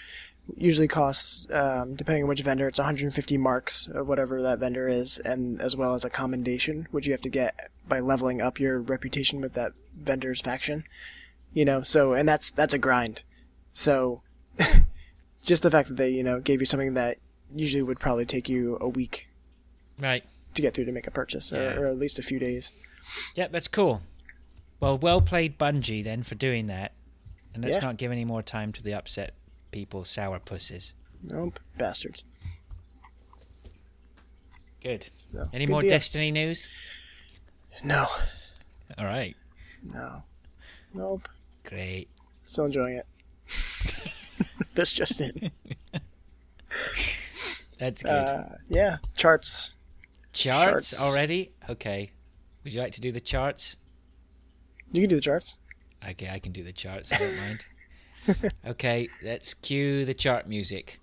usually 0.56 0.88
costs, 0.88 1.46
um, 1.52 1.94
depending 1.94 2.24
on 2.24 2.28
which 2.28 2.42
vendor, 2.42 2.66
it's 2.66 2.78
150 2.78 3.38
marks 3.38 3.88
of 3.88 4.08
whatever 4.08 4.42
that 4.42 4.58
vendor 4.58 4.88
is, 4.88 5.18
and 5.20 5.60
as 5.60 5.76
well 5.76 5.94
as 5.94 6.04
a 6.04 6.10
commendation, 6.10 6.88
which 6.90 7.06
you 7.06 7.12
have 7.12 7.22
to 7.22 7.28
get 7.28 7.70
by 7.88 8.00
leveling 8.00 8.42
up 8.42 8.58
your 8.58 8.80
reputation 8.80 9.40
with 9.40 9.54
that 9.54 9.72
vendor's 9.96 10.40
faction. 10.40 10.84
You 11.52 11.64
know, 11.64 11.82
so 11.82 12.12
and 12.14 12.28
that's 12.28 12.50
that's 12.50 12.74
a 12.74 12.78
grind. 12.78 13.22
So 13.72 14.22
just 15.44 15.62
the 15.62 15.70
fact 15.70 15.88
that 15.88 15.96
they, 15.96 16.10
you 16.10 16.22
know, 16.22 16.40
gave 16.40 16.60
you 16.60 16.66
something 16.66 16.94
that 16.94 17.18
usually 17.54 17.82
would 17.82 17.98
probably 18.00 18.24
take 18.26 18.48
you 18.48 18.78
a 18.80 18.88
week 18.88 19.28
Right. 19.98 20.24
to 20.54 20.62
get 20.62 20.74
through 20.74 20.84
to 20.86 20.92
make 20.92 21.06
a 21.06 21.10
purchase, 21.10 21.50
Yeah. 21.52 21.74
or, 21.74 21.84
or 21.84 21.86
at 21.88 21.98
least 21.98 22.18
a 22.18 22.22
few 22.22 22.38
days. 22.38 22.74
Yep, 23.34 23.50
that's 23.52 23.68
cool. 23.68 24.02
Well, 24.78 24.96
well 24.98 25.20
played, 25.20 25.58
Bungie, 25.58 26.02
then 26.04 26.22
for 26.22 26.34
doing 26.36 26.66
that, 26.68 26.92
and 27.54 27.64
let's 27.64 27.76
Yeah. 27.76 27.82
not 27.82 27.96
give 27.96 28.12
any 28.12 28.24
more 28.24 28.42
time 28.42 28.72
to 28.72 28.82
the 28.82 28.94
upset 28.94 29.34
people, 29.72 30.04
sour 30.04 30.38
pusses. 30.38 30.92
Nope, 31.22 31.60
bastards. 31.76 32.24
Good. 34.82 35.10
No, 35.32 35.48
Any 35.52 35.66
good 35.66 35.72
more 35.72 35.80
deal. 35.82 35.90
Destiny 35.90 36.30
news? 36.30 36.68
No, 37.84 38.06
All 38.98 39.04
right, 39.04 39.36
no, 39.82 40.22
nope. 40.94 41.28
great. 41.64 42.08
Still 42.44 42.66
enjoying 42.66 42.96
it. 42.96 43.06
this 44.74 44.92
just 44.92 45.20
in. 45.20 45.50
That's 47.78 48.02
good. 48.02 48.10
Uh, 48.10 48.44
yeah, 48.68 48.96
charts. 49.16 49.76
charts, 50.32 50.64
charts. 50.64 51.02
already? 51.02 51.52
Okay. 51.68 52.10
Would 52.64 52.74
you 52.74 52.80
like 52.80 52.92
to 52.92 53.00
do 53.00 53.10
the 53.10 53.20
charts? 53.20 53.76
You 54.92 55.00
can 55.02 55.08
do 55.08 55.16
the 55.16 55.22
charts. 55.22 55.58
Okay, 56.08 56.30
I 56.30 56.38
can 56.38 56.52
do 56.52 56.62
the 56.62 56.72
charts. 56.72 57.12
I 57.12 57.18
don't 57.18 57.36
mind. 57.36 58.52
okay, 58.66 59.08
let's 59.24 59.54
cue 59.54 60.04
the 60.04 60.14
chart 60.14 60.48
music. 60.48 61.00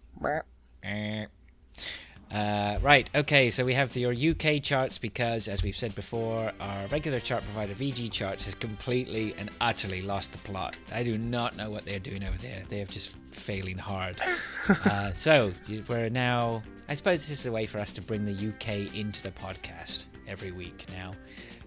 Uh, 2.33 2.77
right, 2.81 3.09
okay, 3.15 3.49
so 3.49 3.63
we 3.63 3.73
have 3.73 3.95
your 3.95 4.11
UK 4.13 4.61
charts 4.61 4.97
because, 4.97 5.47
as 5.47 5.63
we've 5.63 5.77
said 5.77 5.95
before, 5.95 6.51
our 6.59 6.87
regular 6.91 7.21
chart 7.21 7.41
provider 7.43 7.73
VGChartz 7.73 8.43
has 8.43 8.53
completely 8.53 9.33
and 9.39 9.49
utterly 9.61 10.01
lost 10.01 10.33
the 10.33 10.37
plot. 10.39 10.75
I 10.93 11.03
do 11.03 11.17
not 11.17 11.55
know 11.55 11.69
what 11.71 11.85
they're 11.85 11.99
doing 11.99 12.23
over 12.25 12.37
there. 12.37 12.63
They 12.67 12.81
are 12.81 12.85
just 12.85 13.09
failing 13.31 13.77
hard. 13.77 14.17
uh, 14.85 15.13
so 15.13 15.53
we're 15.87 16.09
now, 16.09 16.63
I 16.89 16.95
suppose 16.95 17.25
this 17.27 17.39
is 17.39 17.45
a 17.45 17.51
way 17.51 17.65
for 17.65 17.77
us 17.79 17.91
to 17.93 18.01
bring 18.01 18.25
the 18.25 18.33
UK 18.49 18.93
into 18.93 19.23
the 19.23 19.31
podcast 19.31 20.05
every 20.27 20.51
week 20.51 20.85
now. 20.93 21.13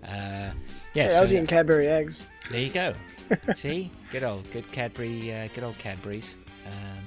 Uh, 0.05 0.51
yes, 0.95 1.13
Hey, 1.13 1.17
I 1.17 1.21
was 1.23 1.31
so- 1.31 1.37
eating 1.37 1.47
Cadbury 1.47 1.89
eggs. 1.89 2.27
there 2.51 2.61
you 2.61 2.71
go. 2.71 2.95
See, 3.57 3.91
good 4.13 4.25
old, 4.25 4.51
good 4.53 4.71
Cadbury, 4.73 5.33
uh, 5.33 5.49
good 5.55 5.65
old 5.65 5.79
Cadburys. 5.79 6.35
Um, 6.67 7.00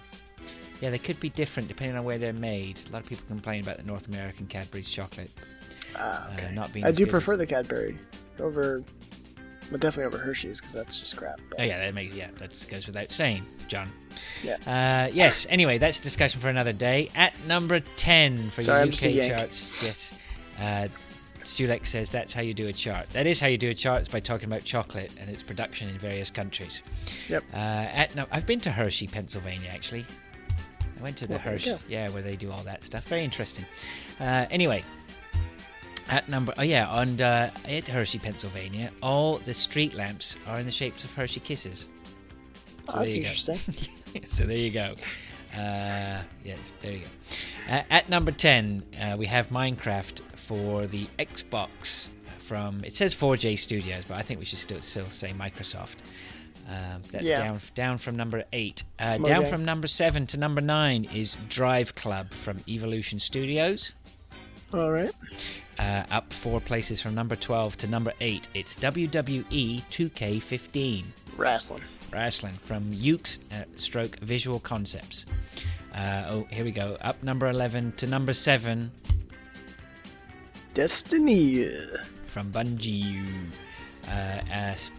yeah, 0.83 0.89
they 0.89 0.97
could 0.97 1.17
be 1.21 1.29
different 1.29 1.69
depending 1.69 1.95
on 1.97 2.03
where 2.03 2.17
they're 2.17 2.33
made. 2.33 2.77
A 2.89 2.91
lot 2.91 3.01
of 3.03 3.07
people 3.07 3.23
complain 3.29 3.63
about 3.63 3.77
the 3.77 3.83
North 3.83 4.09
American 4.09 4.47
Cadbury's 4.47 4.91
chocolate 4.91 5.31
Ah, 5.95 6.27
uh, 6.29 6.51
not 6.51 6.73
being. 6.73 6.85
I 6.85 6.91
do 6.91 7.07
prefer 7.07 7.33
as- 7.33 7.39
the 7.39 7.47
Cadbury 7.47 7.97
over, 8.37 8.83
well, 9.71 9.77
definitely 9.79 10.03
over 10.13 10.17
Hershey's 10.17 10.59
because 10.59 10.73
that's 10.73 10.99
just 10.99 11.15
crap. 11.15 11.39
but- 11.49 11.61
Oh 11.61 11.63
yeah, 11.63 11.77
that 11.79 11.93
makes 11.93 12.13
yeah, 12.15 12.27
that 12.35 12.49
just 12.49 12.69
goes 12.69 12.85
without 12.85 13.13
saying, 13.13 13.43
John. 13.69 13.89
Yeah. 14.43 14.57
Uh, 14.67 15.09
yes. 15.13 15.47
Anyway, 15.49 15.77
that's 15.77 15.99
a 15.99 16.03
discussion 16.03 16.41
for 16.41 16.49
another 16.49 16.73
day. 16.73 17.09
At 17.15 17.33
number 17.47 17.79
ten 17.95 18.49
for 18.49 18.61
Sorry, 18.61 18.89
your 18.89 19.23
UK 19.23 19.29
charts. 19.37 19.81
Yes. 19.83 20.15
Uh, 20.59 20.87
Stulek 21.43 21.85
says 21.85 22.09
that's 22.09 22.33
how 22.33 22.41
you 22.41 22.53
do 22.53 22.67
a 22.67 22.73
chart. 22.73 23.09
That 23.11 23.25
is 23.27 23.39
how 23.39 23.47
you 23.47 23.57
do 23.57 23.69
a 23.69 23.73
chart 23.73 24.01
is 24.01 24.07
by 24.09 24.19
talking 24.19 24.47
about 24.49 24.63
chocolate 24.63 25.11
and 25.19 25.29
its 25.29 25.43
production 25.43 25.87
in 25.89 25.97
various 25.97 26.29
countries. 26.29 26.81
Yep. 27.29 27.43
Uh, 27.53 27.57
at 27.57 28.15
no, 28.15 28.25
I've 28.31 28.45
been 28.45 28.59
to 28.61 28.71
Hershey, 28.71 29.07
Pennsylvania, 29.07 29.69
actually. 29.73 30.05
Went 31.03 31.17
to 31.17 31.27
the 31.27 31.33
Well, 31.33 31.41
Hershey, 31.41 31.77
yeah, 31.89 32.09
where 32.11 32.21
they 32.21 32.37
do 32.37 32.49
all 32.49 32.63
that 32.63 32.81
stuff. 32.85 33.05
Very 33.09 33.25
interesting. 33.25 33.65
Uh, 34.21 34.45
anyway, 34.49 34.85
at 36.09 36.29
number, 36.29 36.53
oh 36.57 36.61
yeah, 36.61 36.97
and 37.01 37.21
uh, 37.21 37.49
at 37.67 37.85
Hershey, 37.89 38.19
Pennsylvania, 38.19 38.89
all 39.01 39.39
the 39.39 39.53
street 39.53 39.95
lamps 39.95 40.37
are 40.47 40.59
in 40.59 40.65
the 40.65 40.71
shapes 40.71 41.03
of 41.03 41.13
Hershey 41.13 41.41
Kisses. 41.41 41.89
Oh, 42.87 42.99
that's 42.99 43.17
interesting. 43.17 43.59
so 44.29 44.45
there 44.45 44.55
you 44.55 44.71
go. 44.71 44.95
Uh, 45.57 46.21
yes, 46.45 46.59
there 46.79 46.93
you 46.93 46.99
go. 46.99 47.05
Uh, 47.69 47.81
at 47.89 48.07
number 48.07 48.31
10, 48.31 48.83
uh, 49.01 49.15
we 49.17 49.25
have 49.25 49.49
Minecraft 49.49 50.21
for 50.35 50.87
the 50.87 51.05
Xbox 51.19 52.07
from, 52.39 52.81
it 52.85 52.95
says 52.95 53.13
4J 53.13 53.57
Studios, 53.57 54.05
but 54.07 54.15
I 54.15 54.21
think 54.21 54.39
we 54.39 54.45
should 54.45 54.59
still, 54.59 54.81
still 54.81 55.05
say 55.07 55.33
Microsoft. 55.33 55.97
Um, 56.67 57.01
that's 57.11 57.25
Yeah. 57.27 57.39
down 57.39 57.59
down 57.75 57.97
from 57.97 58.15
number 58.15 58.43
8. 58.53 58.83
Uh, 58.97 59.17
down 59.17 59.45
from 59.45 59.65
number 59.65 59.87
7 59.87 60.25
to 60.27 60.37
number 60.37 60.61
9 60.61 61.05
is 61.13 61.35
Drive 61.49 61.93
Club 61.95 62.31
from 62.31 62.63
Evolution 62.67 63.19
Studios. 63.19 63.93
All 64.73 64.91
right. 64.91 65.11
Uh, 65.77 66.03
up 66.11 66.31
four 66.31 66.61
places 66.61 67.01
from 67.01 67.15
number 67.15 67.35
12 67.35 67.77
to 67.77 67.87
number 67.87 68.13
8, 68.21 68.47
it's 68.53 68.75
WWE 68.75 69.81
2K15. 69.89 71.03
Wrestling. 71.35 71.83
Wrestling 72.11 72.53
from 72.53 72.91
Yuke's 72.93 73.39
uh, 73.51 73.65
stroke 73.75 74.17
Visual 74.19 74.59
Concepts. 74.59 75.25
Uh, 75.93 76.25
oh, 76.29 76.47
here 76.49 76.63
we 76.63 76.71
go. 76.71 76.95
Up 77.01 77.21
number 77.23 77.49
11 77.49 77.93
to 77.97 78.07
number 78.07 78.33
7 78.33 78.91
Destiny. 80.73 81.67
from 82.25 82.51
Bungie. 82.51 83.21
Uh, 84.07 84.41
as 84.51 84.91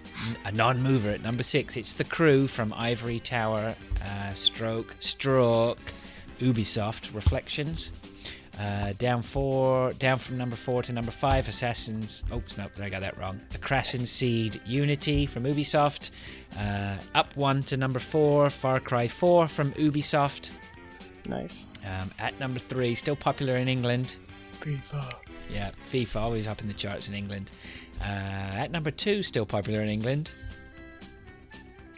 a 0.44 0.52
non 0.52 0.82
mover 0.82 1.10
at 1.10 1.22
number 1.22 1.42
6, 1.42 1.76
it's 1.76 1.94
The 1.94 2.04
Crew 2.04 2.46
from 2.46 2.72
Ivory 2.74 3.20
Tower 3.20 3.74
uh, 4.04 4.32
stroke 4.32 4.94
stroke 5.00 5.78
Ubisoft 6.40 7.14
Reflections. 7.14 7.92
Uh, 8.60 8.92
down 8.98 9.20
four, 9.20 9.92
down 9.94 10.16
from 10.16 10.38
number 10.38 10.54
four 10.54 10.80
to 10.82 10.92
number 10.92 11.10
five, 11.10 11.48
Assassins. 11.48 12.22
Oops, 12.32 12.56
nope, 12.56 12.70
I 12.80 12.88
got 12.88 13.00
that 13.00 13.18
wrong. 13.18 13.40
The 13.50 13.58
Crescent 13.58 14.06
Seed 14.06 14.60
Unity 14.64 15.26
from 15.26 15.42
Ubisoft. 15.42 16.10
Uh, 16.56 16.96
up 17.16 17.36
one 17.36 17.62
to 17.64 17.76
number 17.76 17.98
four, 17.98 18.48
Far 18.50 18.78
Cry 18.78 19.08
4 19.08 19.48
from 19.48 19.72
Ubisoft. 19.72 20.50
Nice. 21.26 21.66
Um, 21.84 22.10
at 22.18 22.38
number 22.38 22.60
three, 22.60 22.94
still 22.94 23.16
popular 23.16 23.54
in 23.56 23.68
England. 23.68 24.16
FIFA. 24.60 25.12
Yeah, 25.50 25.70
FIFA 25.90 26.16
always 26.16 26.46
up 26.46 26.60
in 26.60 26.68
the 26.68 26.74
charts 26.74 27.08
in 27.08 27.14
England. 27.14 27.50
Uh, 28.00 28.04
at 28.04 28.70
number 28.70 28.90
two, 28.90 29.22
still 29.22 29.46
popular 29.46 29.80
in 29.80 29.88
England. 29.88 30.30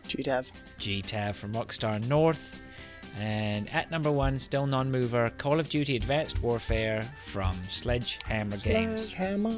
GTAV. 0.09 0.53
GTAV 0.79 1.35
from 1.35 1.53
Rockstar 1.53 2.07
North. 2.09 2.63
And 3.19 3.73
at 3.73 3.91
number 3.91 4.13
one, 4.13 4.39
still 4.39 4.67
non-mover, 4.67 5.31
Call 5.39 5.59
of 5.59 5.69
Duty 5.71 5.97
Advanced 5.97 6.43
Warfare 6.43 7.03
from 7.25 7.57
Sledgehammer 7.69 8.59
Games. 8.59 9.09
Sledgehammer. 9.09 9.55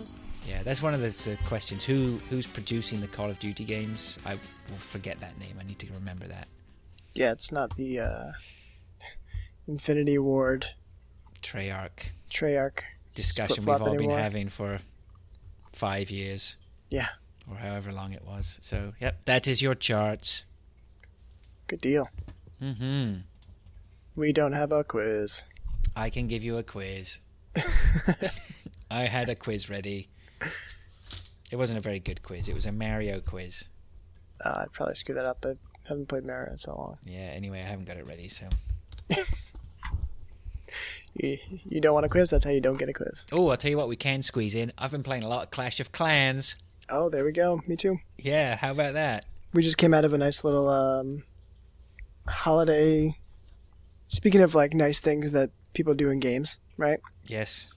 Yeah, 0.49 0.63
that's 0.63 0.81
one 0.81 0.95
of 0.95 1.01
the 1.01 1.33
uh, 1.33 1.49
questions. 1.49 1.85
Who 1.85 2.19
who's 2.31 2.47
producing 2.47 3.01
the 3.01 3.09
Call 3.09 3.29
of 3.29 3.39
Duty 3.39 3.65
games? 3.65 4.19
I 4.25 4.33
will 4.33 4.77
forget 4.77 5.21
that 5.21 5.39
name. 5.39 5.57
I 5.61 5.65
need 5.65 5.79
to 5.81 5.93
remember 5.93 6.27
that. 6.27 6.49
Yeah, 7.15 7.33
it's 7.33 7.53
not 7.53 7.77
the 7.77 8.01
uh, 8.01 8.33
Infinity 9.69 10.19
Ward 10.19 10.67
Treyarch 11.43 12.13
Treyarch 12.31 12.81
discussion 13.15 13.65
we've 13.65 13.69
all 13.69 13.89
anymore. 13.89 13.99
been 13.99 14.11
having 14.11 14.49
for 14.49 14.79
five 15.79 16.11
years 16.11 16.57
Yeah, 16.91 17.09
or 17.49 17.57
however 17.57 17.93
long 17.93 18.13
it 18.13 18.25
was. 18.27 18.59
So, 18.63 18.93
yep, 19.01 19.25
that 19.27 19.47
is 19.47 19.63
your 19.63 19.75
charts. 19.75 20.45
good 21.69 21.81
deal. 21.81 22.09
hmm 22.61 23.19
We 24.17 24.33
don't 24.33 24.55
have 24.55 24.73
a 24.73 24.83
quiz. 24.85 25.47
I 25.95 26.11
can 26.11 26.27
give 26.27 26.43
you 26.43 26.59
a 26.59 26.63
quiz. 26.63 27.21
I 28.91 29.03
had 29.07 29.29
a 29.29 29.35
quiz 29.35 29.71
ready. 29.71 30.09
It 31.51 31.57
wasn't 31.57 31.79
a 31.79 31.83
very 31.83 32.01
good 32.01 32.23
quiz. 32.23 32.49
It 32.49 32.55
was 32.55 32.67
a 32.67 32.73
Mario 32.73 33.21
quiz. 33.21 33.69
Uh, 34.45 34.63
I'd 34.63 34.73
probably 34.73 34.95
screw 34.97 35.15
that 35.15 35.25
up. 35.25 35.45
I 35.47 35.55
haven't 35.89 36.09
played 36.09 36.25
Mario 36.25 36.51
in 36.53 36.59
so 36.59 36.75
long. 36.77 36.99
Yeah, 37.05 37.31
anyway, 37.35 37.61
I 37.61 37.67
haven't 37.69 37.87
got 37.87 37.97
it 37.97 38.07
ready, 38.07 38.29
so. 38.29 38.47
You, 41.15 41.39
you 41.69 41.81
don't 41.81 41.95
want 41.95 42.07
a 42.07 42.09
quiz? 42.09 42.31
That's 42.31 42.45
how 42.45 42.51
you 42.51 42.61
don't 42.61 42.79
get 42.79 42.89
a 42.89 42.93
quiz. 42.93 43.27
Oh, 43.33 43.49
I'll 43.49 43.57
tell 43.57 43.71
you 43.71 43.77
what 43.77 43.89
we 43.89 43.97
can 43.97 44.23
squeeze 44.23 44.55
in. 44.55 44.73
I've 44.79 44.91
been 44.91 45.03
playing 45.03 45.23
a 45.25 45.29
lot 45.29 45.43
of 45.43 45.51
Clash 45.51 45.81
of 45.81 45.91
Clans. 45.93 46.57
Oh, 46.89 47.09
there 47.09 47.25
we 47.25 47.33
go. 47.33 47.61
Me 47.67 47.77
too. 47.77 47.99
Yeah, 48.19 48.57
how 48.57 48.71
about 48.73 48.95
that? 48.95 49.25
We 49.53 49.63
just 49.63 49.79
came 49.79 49.93
out 49.95 50.05
of 50.05 50.13
a 50.15 50.19
nice 50.19 50.45
little 50.45 50.69
um, 50.69 51.25
holiday. 52.29 53.17
Speaking 54.09 54.41
of 54.41 54.55
like 54.55 54.75
nice 54.75 55.01
things 55.01 55.33
that 55.33 55.51
people 55.75 55.95
do 55.95 56.09
in 56.11 56.21
games, 56.21 56.61
right? 56.77 57.01
Yes, 57.27 57.69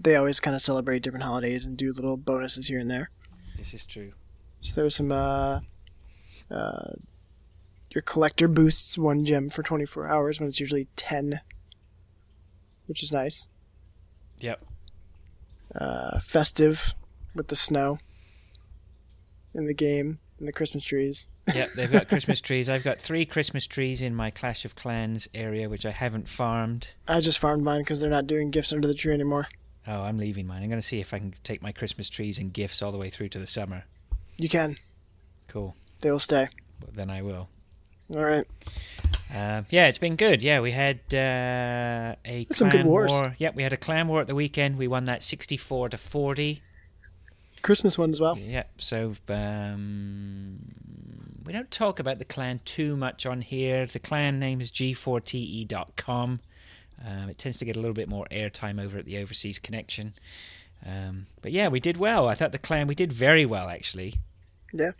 They 0.00 0.14
always 0.16 0.38
kind 0.40 0.54
of 0.54 0.62
celebrate 0.62 1.02
different 1.02 1.24
holidays 1.24 1.64
and 1.64 1.76
do 1.76 1.92
little 1.92 2.16
bonuses 2.16 2.68
here 2.68 2.78
and 2.78 2.90
there. 2.90 3.10
this 3.56 3.74
is 3.74 3.84
true. 3.84 4.12
So 4.60 4.74
there 4.74 4.84
was 4.84 4.94
some. 4.94 5.10
Uh, 5.12 5.60
uh, 6.50 6.92
your 7.92 8.02
collector 8.02 8.46
boosts 8.46 8.96
one 8.96 9.24
gem 9.24 9.50
for 9.50 9.62
24 9.64 10.06
hours 10.06 10.38
when 10.38 10.48
it's 10.48 10.60
usually 10.60 10.86
10, 10.94 11.40
which 12.90 13.04
is 13.04 13.12
nice. 13.12 13.48
Yep. 14.40 14.64
Uh, 15.80 16.18
festive 16.18 16.92
with 17.36 17.46
the 17.46 17.54
snow 17.54 18.00
in 19.54 19.66
the 19.66 19.74
game 19.74 20.18
and 20.40 20.48
the 20.48 20.52
Christmas 20.52 20.84
trees. 20.84 21.28
Yep, 21.54 21.68
they've 21.76 21.92
got 21.92 22.08
Christmas 22.08 22.40
trees. 22.40 22.68
I've 22.68 22.82
got 22.82 23.00
three 23.00 23.24
Christmas 23.24 23.68
trees 23.68 24.02
in 24.02 24.12
my 24.12 24.30
Clash 24.32 24.64
of 24.64 24.74
Clans 24.74 25.28
area, 25.34 25.68
which 25.68 25.86
I 25.86 25.92
haven't 25.92 26.28
farmed. 26.28 26.88
I 27.06 27.20
just 27.20 27.38
farmed 27.38 27.62
mine 27.62 27.82
because 27.82 28.00
they're 28.00 28.10
not 28.10 28.26
doing 28.26 28.50
gifts 28.50 28.72
under 28.72 28.88
the 28.88 28.94
tree 28.94 29.14
anymore. 29.14 29.46
Oh, 29.86 30.02
I'm 30.02 30.18
leaving 30.18 30.48
mine. 30.48 30.64
I'm 30.64 30.68
going 30.68 30.80
to 30.80 30.86
see 30.86 30.98
if 30.98 31.14
I 31.14 31.20
can 31.20 31.32
take 31.44 31.62
my 31.62 31.70
Christmas 31.70 32.08
trees 32.08 32.40
and 32.40 32.52
gifts 32.52 32.82
all 32.82 32.90
the 32.90 32.98
way 32.98 33.08
through 33.08 33.28
to 33.28 33.38
the 33.38 33.46
summer. 33.46 33.84
You 34.36 34.48
can. 34.48 34.78
Cool. 35.46 35.76
They 36.00 36.10
will 36.10 36.18
stay. 36.18 36.48
Well, 36.82 36.90
then 36.92 37.08
I 37.08 37.22
will. 37.22 37.50
All 38.14 38.24
right. 38.24 38.46
Uh, 39.34 39.62
yeah, 39.70 39.86
it's 39.86 39.98
been 39.98 40.16
good. 40.16 40.42
Yeah, 40.42 40.60
we 40.60 40.72
had 40.72 40.98
uh, 41.12 42.16
a 42.24 42.46
Had 42.48 42.56
some 42.56 42.68
good 42.68 42.80
clan 42.82 42.86
wars. 42.86 43.12
war. 43.12 43.34
Yep, 43.38 43.54
we 43.54 43.62
had 43.62 43.72
a 43.72 43.76
clan 43.76 44.08
war 44.08 44.20
at 44.20 44.26
the 44.26 44.34
weekend. 44.34 44.76
We 44.76 44.88
won 44.88 45.04
that 45.04 45.22
64 45.22 45.90
to 45.90 45.98
40. 45.98 46.62
Christmas 47.62 47.96
one 47.98 48.10
as 48.10 48.20
well. 48.20 48.36
Yeah, 48.36 48.64
so 48.78 49.14
um, 49.28 50.56
we 51.44 51.52
don't 51.52 51.70
talk 51.70 52.00
about 52.00 52.18
the 52.18 52.24
clan 52.24 52.60
too 52.64 52.96
much 52.96 53.26
on 53.26 53.42
here. 53.42 53.86
The 53.86 53.98
clan 53.98 54.40
name 54.40 54.60
is 54.60 54.70
g4te.com. 54.72 56.40
Um, 57.06 57.28
it 57.28 57.38
tends 57.38 57.58
to 57.58 57.64
get 57.64 57.76
a 57.76 57.80
little 57.80 57.94
bit 57.94 58.08
more 58.08 58.26
airtime 58.30 58.82
over 58.82 58.98
at 58.98 59.04
the 59.04 59.18
overseas 59.18 59.58
connection. 59.58 60.14
Um, 60.84 61.26
but 61.42 61.52
yeah, 61.52 61.68
we 61.68 61.80
did 61.80 61.96
well. 61.98 62.28
I 62.28 62.34
thought 62.34 62.52
the 62.52 62.58
clan, 62.58 62.86
we 62.86 62.94
did 62.94 63.12
very 63.12 63.46
well 63.46 63.68
actually. 63.68 64.14
Yeah. 64.72 64.92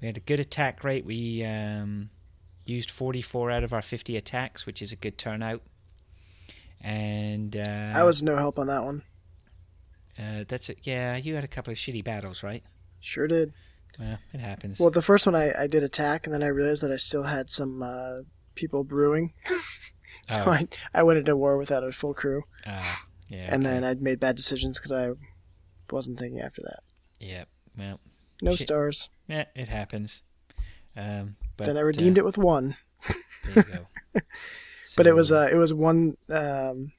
We 0.00 0.06
had 0.06 0.16
a 0.16 0.20
good 0.20 0.40
attack 0.40 0.84
rate. 0.84 1.04
We 1.04 1.44
um, 1.44 2.10
used 2.68 2.90
44 2.90 3.50
out 3.50 3.64
of 3.64 3.72
our 3.72 3.82
50 3.82 4.16
attacks, 4.16 4.66
which 4.66 4.82
is 4.82 4.92
a 4.92 4.96
good 4.96 5.16
turnout. 5.18 5.62
And 6.80 7.56
uh, 7.56 7.92
I 7.94 8.02
was 8.04 8.22
no 8.22 8.36
help 8.36 8.58
on 8.58 8.66
that 8.68 8.84
one. 8.84 9.02
uh, 10.18 10.44
that's 10.46 10.68
it. 10.68 10.78
Yeah, 10.82 11.16
you 11.16 11.34
had 11.34 11.44
a 11.44 11.48
couple 11.48 11.72
of 11.72 11.78
shitty 11.78 12.04
battles, 12.04 12.42
right? 12.42 12.62
Sure 13.00 13.26
did. 13.26 13.52
Well, 13.98 14.18
it 14.32 14.40
happens. 14.40 14.78
Well, 14.78 14.90
the 14.90 15.02
first 15.02 15.26
one 15.26 15.34
I, 15.34 15.52
I 15.62 15.66
did 15.66 15.82
attack, 15.82 16.26
and 16.26 16.32
then 16.34 16.42
I 16.42 16.46
realized 16.48 16.82
that 16.82 16.92
I 16.92 16.96
still 16.96 17.24
had 17.24 17.50
some 17.50 17.82
uh, 17.82 18.18
people 18.54 18.84
brewing. 18.84 19.32
so 20.28 20.42
Oh. 20.46 20.50
I, 20.52 20.68
I 20.94 21.02
went 21.02 21.18
into 21.18 21.36
war 21.36 21.56
without 21.56 21.82
a 21.82 21.90
full 21.90 22.14
crew. 22.14 22.44
Ah, 22.66 23.02
yeah. 23.28 23.48
And 23.52 23.64
okay. 23.66 23.74
then 23.74 23.84
I'd 23.84 24.00
made 24.02 24.20
bad 24.20 24.36
decisions 24.36 24.78
because 24.78 24.92
I 24.92 25.10
wasn't 25.90 26.18
thinking 26.18 26.40
after 26.40 26.62
that. 26.62 26.80
yeah, 27.18 27.44
well, 27.76 27.98
No 28.40 28.52
Shit. 28.54 28.68
stars. 28.68 29.10
yeah, 29.26 29.46
it 29.56 29.66
happens. 29.68 30.22
Um, 30.96 31.36
but 31.58 31.66
then 31.66 31.76
I 31.76 31.80
redeemed 31.80 32.16
uh, 32.16 32.22
it 32.22 32.24
with 32.24 32.38
one. 32.38 32.76
There 33.44 33.54
you 33.54 33.62
go. 33.62 34.20
But 34.98 35.06
it 35.06 35.14
was 35.14 35.30
uh, 35.30 35.48
it 35.50 35.54
was 35.54 35.72
one. 35.72 36.16
Um, 36.28 36.90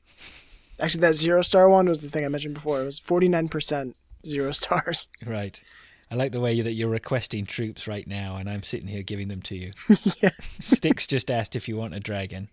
actually, 0.79 1.01
that 1.01 1.15
zero 1.15 1.41
star 1.41 1.67
one 1.67 1.89
was 1.89 2.01
the 2.01 2.09
thing 2.09 2.23
I 2.23 2.29
mentioned 2.29 2.53
before. 2.53 2.81
It 2.81 2.85
was 2.85 2.97
forty 2.97 3.27
nine 3.27 3.49
percent 3.49 3.97
zero 4.25 4.51
stars. 4.53 5.09
right. 5.25 5.61
I 6.09 6.15
like 6.15 6.31
the 6.31 6.39
way 6.39 6.61
that 6.61 6.71
you're 6.71 6.89
requesting 6.89 7.45
troops 7.45 7.89
right 7.89 8.07
now, 8.07 8.37
and 8.37 8.49
I'm 8.49 8.63
sitting 8.63 8.87
here 8.87 9.03
giving 9.03 9.27
them 9.27 9.41
to 9.43 9.55
you. 9.55 9.71
yeah. 10.23 10.29
Sticks 10.61 11.07
just 11.07 11.29
asked 11.29 11.57
if 11.57 11.67
you 11.67 11.75
want 11.75 11.93
a 11.93 11.99
dragon. 11.99 12.47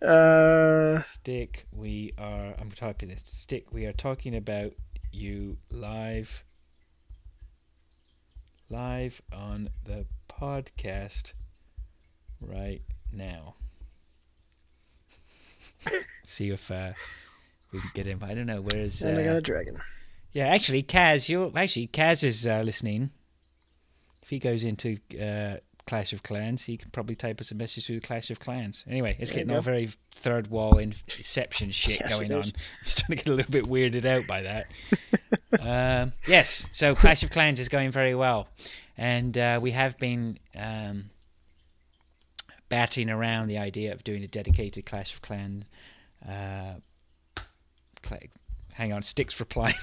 Uh, 0.00 1.00
Stick, 1.00 1.66
we 1.72 2.12
are. 2.16 2.54
I'm 2.60 2.70
talking 2.70 3.08
this. 3.08 3.24
Stick, 3.24 3.72
we 3.72 3.86
are 3.86 3.92
talking 3.92 4.36
about 4.36 4.74
you 5.10 5.56
live. 5.70 6.44
Live 8.70 9.20
on 9.32 9.70
the 9.84 10.06
podcast 10.42 11.34
right 12.40 12.82
now. 13.12 13.54
See 16.24 16.50
if 16.50 16.68
uh, 16.68 16.92
we 17.72 17.78
can 17.78 17.90
get 17.94 18.06
him. 18.06 18.20
I 18.24 18.34
don't 18.34 18.46
know 18.46 18.60
where 18.60 18.80
is. 18.80 19.02
and 19.02 19.18
I 19.18 19.22
got 19.24 19.34
Uh, 19.34 19.38
a 19.38 19.40
dragon. 19.40 19.76
yeah, 20.32 20.48
actually, 20.48 20.82
Kaz, 20.82 21.28
you're 21.28 21.52
actually 21.56 21.86
Kaz 21.86 22.24
is 22.24 22.44
uh, 22.44 22.62
listening. 22.64 23.10
If 24.22 24.30
he 24.30 24.40
goes 24.40 24.64
into 24.64 24.98
uh, 25.20 25.58
Clash 25.86 26.12
of 26.12 26.24
Clans, 26.24 26.64
he 26.64 26.76
can 26.76 26.90
probably 26.90 27.14
type 27.14 27.40
us 27.40 27.52
a 27.52 27.54
message 27.54 27.86
through 27.86 28.00
Clash 28.00 28.30
of 28.30 28.40
Clans. 28.40 28.84
Anyway, 28.88 29.16
it's 29.20 29.30
There 29.30 29.44
getting 29.44 29.54
all 29.54 29.62
very 29.62 29.90
third 30.10 30.48
wall 30.48 30.78
inception 30.78 31.70
shit 31.72 32.00
Yes, 32.00 32.18
going 32.18 32.32
on. 32.32 32.38
I'm 32.38 32.42
starting 32.84 33.16
to 33.16 33.24
get 33.24 33.28
a 33.32 33.34
little 33.34 33.52
bit 33.52 33.66
weirded 33.66 34.04
out 34.06 34.26
by 34.26 34.42
that. 34.42 34.66
um, 35.60 36.12
yes, 36.26 36.66
so 36.72 36.96
Clash 36.96 37.22
of 37.22 37.30
Clans 37.30 37.60
is 37.60 37.68
going 37.68 37.92
very 37.92 38.14
well, 38.16 38.48
and 38.96 39.36
uh, 39.36 39.58
we 39.62 39.72
have 39.72 39.98
been 39.98 40.38
um, 40.56 41.10
batting 42.68 43.10
around 43.10 43.48
the 43.48 43.58
idea 43.58 43.92
of 43.92 44.04
doing 44.04 44.22
a 44.22 44.28
dedicated 44.28 44.86
Clash 44.86 45.14
of 45.14 45.22
Clans. 45.22 45.64
Uh, 46.26 46.74
cla 48.02 48.18
hang 48.74 48.92
on, 48.92 49.02
Sticks 49.02 49.38
reply. 49.40 49.74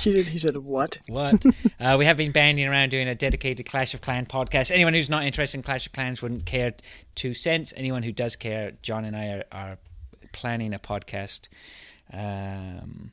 He 0.00 0.12
did. 0.12 0.26
He 0.28 0.38
said 0.38 0.56
what? 0.58 0.98
What? 1.08 1.44
uh, 1.80 1.96
we 1.98 2.04
have 2.04 2.16
been 2.16 2.30
banding 2.30 2.66
around 2.66 2.90
doing 2.90 3.08
a 3.08 3.14
dedicated 3.14 3.66
Clash 3.66 3.94
of 3.94 4.00
Clans 4.00 4.28
podcast. 4.28 4.70
Anyone 4.70 4.94
who's 4.94 5.10
not 5.10 5.24
interested 5.24 5.58
in 5.58 5.62
Clash 5.64 5.86
of 5.86 5.92
Clans 5.92 6.22
wouldn't 6.22 6.46
care 6.46 6.74
two 7.16 7.34
cents. 7.34 7.74
Anyone 7.76 8.04
who 8.04 8.12
does 8.12 8.36
care, 8.36 8.72
John 8.82 9.04
and 9.04 9.16
I 9.16 9.28
are, 9.28 9.44
are 9.50 9.78
planning 10.32 10.72
a 10.72 10.78
podcast. 10.78 11.48
Um, 12.12 13.10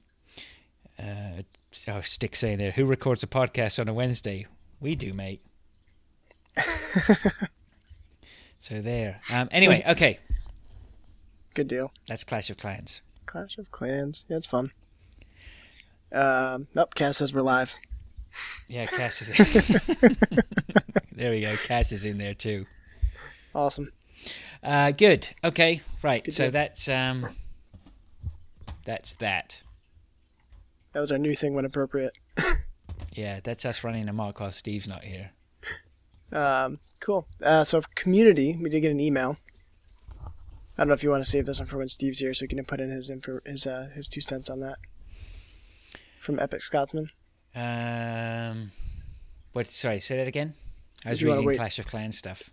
uh, 1.00 1.42
oh, 1.88 2.02
stick 2.02 2.36
saying 2.36 2.60
there. 2.60 2.72
Who 2.72 2.86
records 2.86 3.24
a 3.24 3.28
podcast 3.28 3.80
on 3.80 3.88
a 3.88 3.94
Wednesday? 3.94 4.46
We 4.80 4.96
do, 4.96 5.14
mate. 5.14 5.42
so 8.60 8.82
there. 8.82 9.22
Um, 9.32 9.50
anyway, 9.52 9.84
okay. 9.88 10.20
Good 11.54 11.68
deal. 11.68 11.92
That's 12.08 12.24
Clash 12.24 12.50
of 12.50 12.58
Clans. 12.58 13.02
Clash 13.26 13.58
of 13.58 13.72
Clans. 13.72 14.26
Yeah, 14.30 14.38
it's 14.38 14.46
fun. 14.46 14.72
Um, 16.12 16.68
Cass 16.96 17.18
says 17.18 17.34
we're 17.34 17.42
live. 17.42 17.78
Yeah, 18.68 18.86
Cass 18.86 19.22
is 19.22 19.30
in. 19.30 20.18
there 21.14 21.32
we 21.32 21.42
go. 21.42 21.54
Cass 21.66 21.92
is 21.92 22.06
in 22.06 22.18
there 22.18 22.34
too. 22.34 22.66
Awesome. 23.54 23.92
Uh, 24.64 24.92
good. 24.92 25.30
Okay. 25.44 25.82
Right. 26.02 26.24
Good 26.24 26.34
so 26.34 26.46
deal. 26.46 26.52
that's 26.52 26.90
um, 26.90 27.28
that's 28.86 29.16
that. 29.16 29.62
That 30.94 31.02
was 31.02 31.12
our 31.12 31.18
new 31.18 31.36
thing 31.36 31.54
when 31.54 31.66
appropriate. 31.66 32.14
Yeah, 33.16 33.39
that's 33.43 33.66
us 33.66 33.84
running 33.84 34.09
amok 34.09 34.39
while 34.39 34.51
Steve's 34.51 34.88
not 34.88 35.03
here. 35.03 35.32
Um, 36.32 36.80
cool. 36.99 37.28
Uh, 37.41 37.63
so 37.63 37.82
community, 37.95 38.57
we 38.59 38.70
did 38.70 38.82
get 38.82 38.91
an 38.91 38.99
email. 38.99 39.38
I 40.78 40.82
don't 40.82 40.89
know 40.89 40.93
if 40.93 41.03
you 41.03 41.09
want 41.09 41.24
to 41.24 41.30
save 41.30 41.45
this 41.45 41.59
one 41.59 41.68
for 41.68 41.78
when 41.78 41.88
Steve's 41.88 42.20
here, 42.20 42.34
so 42.34 42.43
he 42.43 42.49
can 42.49 42.63
put 42.66 42.82
in 42.82 42.89
his 42.89 43.09
info, 43.09 43.39
his 43.45 43.66
uh, 43.66 43.89
his 43.95 44.09
two 44.09 44.20
cents 44.20 44.49
on 44.49 44.59
that. 44.59 44.76
From 46.20 46.39
Epic 46.39 46.61
Scotsman. 46.61 47.09
Um, 47.55 48.72
what? 49.53 49.68
Sorry, 49.68 50.01
say 50.01 50.18
that 50.18 50.28
again. 50.28 50.55
I 51.05 51.09
was 51.09 51.20
Did 51.20 51.26
you 51.26 51.30
wanna 51.30 51.41
reading? 51.41 51.57
Clash 51.57 51.80
of 51.80 51.86
Clans 51.86 52.18
stuff. 52.18 52.49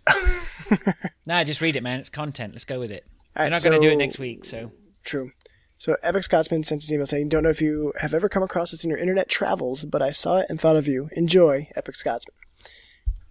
nah, 1.25 1.43
just 1.43 1.59
read 1.59 1.75
it, 1.75 1.83
man. 1.83 1.99
It's 1.99 2.09
content. 2.09 2.53
Let's 2.53 2.65
go 2.65 2.79
with 2.79 2.91
it. 2.91 3.05
All 3.35 3.41
We're 3.41 3.45
right, 3.45 3.51
not 3.51 3.63
going 3.63 3.81
to 3.81 3.85
do 3.85 3.91
it 3.91 3.97
next 3.97 4.19
week, 4.19 4.45
so 4.45 4.71
True. 5.03 5.31
So 5.77 5.95
Epic 6.01 6.23
Scotsman 6.23 6.63
sent 6.63 6.87
an 6.87 6.93
email 6.93 7.05
saying, 7.05 7.29
"Don't 7.29 7.43
know 7.43 7.49
if 7.49 7.61
you 7.61 7.93
have 7.99 8.13
ever 8.13 8.29
come 8.29 8.43
across 8.43 8.71
this 8.71 8.83
in 8.83 8.89
your 8.89 8.99
internet 8.99 9.27
travels, 9.27 9.85
but 9.85 10.01
I 10.01 10.11
saw 10.11 10.37
it 10.37 10.45
and 10.49 10.59
thought 10.59 10.77
of 10.77 10.87
you. 10.87 11.09
Enjoy 11.13 11.67
Epic 11.75 11.95
Scotsman." 11.95 12.35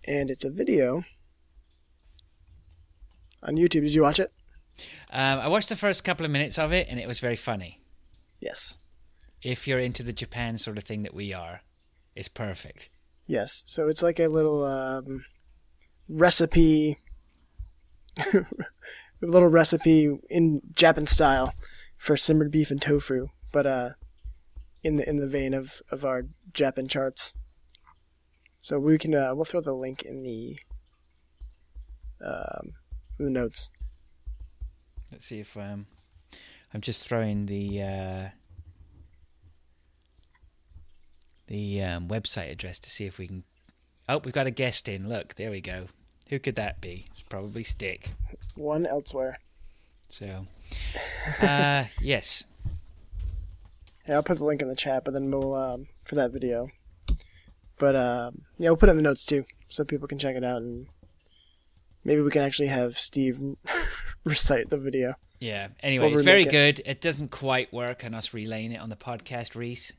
And 0.07 0.31
it's 0.31 0.45
a 0.45 0.51
video 0.51 1.05
on 3.43 3.57
YouTube. 3.57 3.83
Did 3.83 3.95
you 3.95 4.03
watch 4.03 4.21
it? 4.21 4.31
um, 5.11 5.39
I 5.41 5.49
watched 5.49 5.69
the 5.69 5.77
first 5.77 6.05
couple 6.05 6.25
of 6.25 6.33
minutes 6.33 6.59
of 6.59 6.73
it, 6.73 6.89
and 6.91 6.99
it 6.99 7.07
was 7.07 7.21
very 7.21 7.37
funny. 7.37 7.81
Yes. 8.41 8.81
If 9.43 9.67
you're 9.67 9.79
into 9.79 10.03
the 10.03 10.13
Japan 10.13 10.59
sort 10.59 10.79
of 10.79 10.85
thing 10.85 11.03
that 11.03 11.15
we 11.15 11.33
are, 11.33 11.63
it's 12.15 12.29
perfect. 12.29 12.89
Yes. 13.27 13.65
So 13.67 13.89
it's 13.89 14.03
like 14.03 14.19
a 14.19 14.29
little 14.29 14.65
um, 14.65 15.25
recipe, 16.09 16.99
a 18.35 18.45
little 19.21 19.49
recipe 19.49 20.19
in 20.29 20.61
Japan 20.75 21.07
style 21.07 21.55
for 22.03 22.17
simmered 22.17 22.51
beef 22.51 22.73
and 22.73 22.83
tofu, 22.83 23.29
but 23.53 23.65
uh, 23.65 23.91
in 24.83 24.97
the 24.97 25.09
in 25.09 25.19
the 25.19 25.29
vein 25.29 25.55
of 25.55 25.81
of 25.93 26.05
our 26.05 26.25
Japan 26.53 26.89
charts. 26.89 27.35
So 28.61 28.81
we 28.81 28.99
can 28.99 29.15
uh, 29.15 29.37
we'll 29.37 29.45
throw 29.45 29.61
the 29.61 29.73
link 29.73 30.03
in 30.03 30.25
the 30.25 30.59
um, 32.21 32.73
in 33.21 33.27
the 33.27 33.31
notes. 33.31 33.71
Let's 35.13 35.27
see 35.27 35.39
if 35.39 35.57
um, 35.57 35.87
I'm 36.75 36.81
just 36.81 37.07
throwing 37.07 37.47
the 37.47 37.83
uh, 37.83 38.29
the 41.47 41.83
um, 41.83 42.09
website 42.09 42.51
address 42.51 42.81
to 42.81 42.91
see 42.91 43.07
if 43.07 43.17
we 43.17 43.29
can. 43.29 43.45
Oh, 44.09 44.19
we've 44.19 44.35
got 44.35 44.49
a 44.49 44.51
guest 44.51 44.89
in. 44.89 45.09
Look, 45.09 45.37
there 45.37 45.53
we 45.53 45.61
go. 45.61 45.87
Who 46.31 46.41
could 46.41 46.57
that 46.57 46.81
be? 46.81 47.07
It's 47.13 47.23
probably 47.23 47.63
Stick. 47.63 48.11
One 48.57 48.87
elsewhere. 48.87 49.39
So, 50.13 50.47
uh, 51.41 51.85
yes, 52.03 52.45
Yeah, 54.07 54.17
I'll 54.17 54.23
put 54.23 54.37
the 54.39 54.45
link 54.45 54.61
in 54.61 54.69
the 54.69 54.77
chat, 54.77 55.05
but 55.07 55.15
then 55.15 55.31
we'll 55.31 55.55
um, 55.55 55.87
for 56.05 56.17
that 56.17 56.33
video. 56.33 56.69
But 57.79 57.97
um, 57.97 58.43
yeah, 58.59 58.69
we'll 58.69 58.77
put 58.77 58.91
it 58.91 58.93
in 58.93 58.97
the 58.99 59.03
notes 59.03 59.25
too, 59.25 59.47
so 59.69 59.85
people 59.85 60.07
can 60.07 60.19
check 60.19 60.37
it 60.37 60.45
out, 60.45 60.61
and 60.61 60.87
maybe 62.05 62.21
we 62.21 62.31
can 62.31 62.43
actually 62.43 62.69
have 62.69 62.95
Steve 62.95 63.41
recite 64.25 64.69
the 64.69 64.77
video. 64.79 65.15
yeah. 65.41 65.69
Anyway, 65.83 66.07
We'll 66.11 66.19
it's 66.19 66.25
very 66.25 66.43
it. 66.43 66.51
good. 66.51 66.83
It 66.85 67.01
doesn't 67.01 67.31
quite 67.31 67.73
work 67.73 68.05
on 68.05 68.13
us 68.13 68.35
relaying 68.35 68.73
it 68.73 68.81
on 68.83 68.91
the 68.91 68.97
podcast, 68.97 69.55
Reese. 69.57 69.93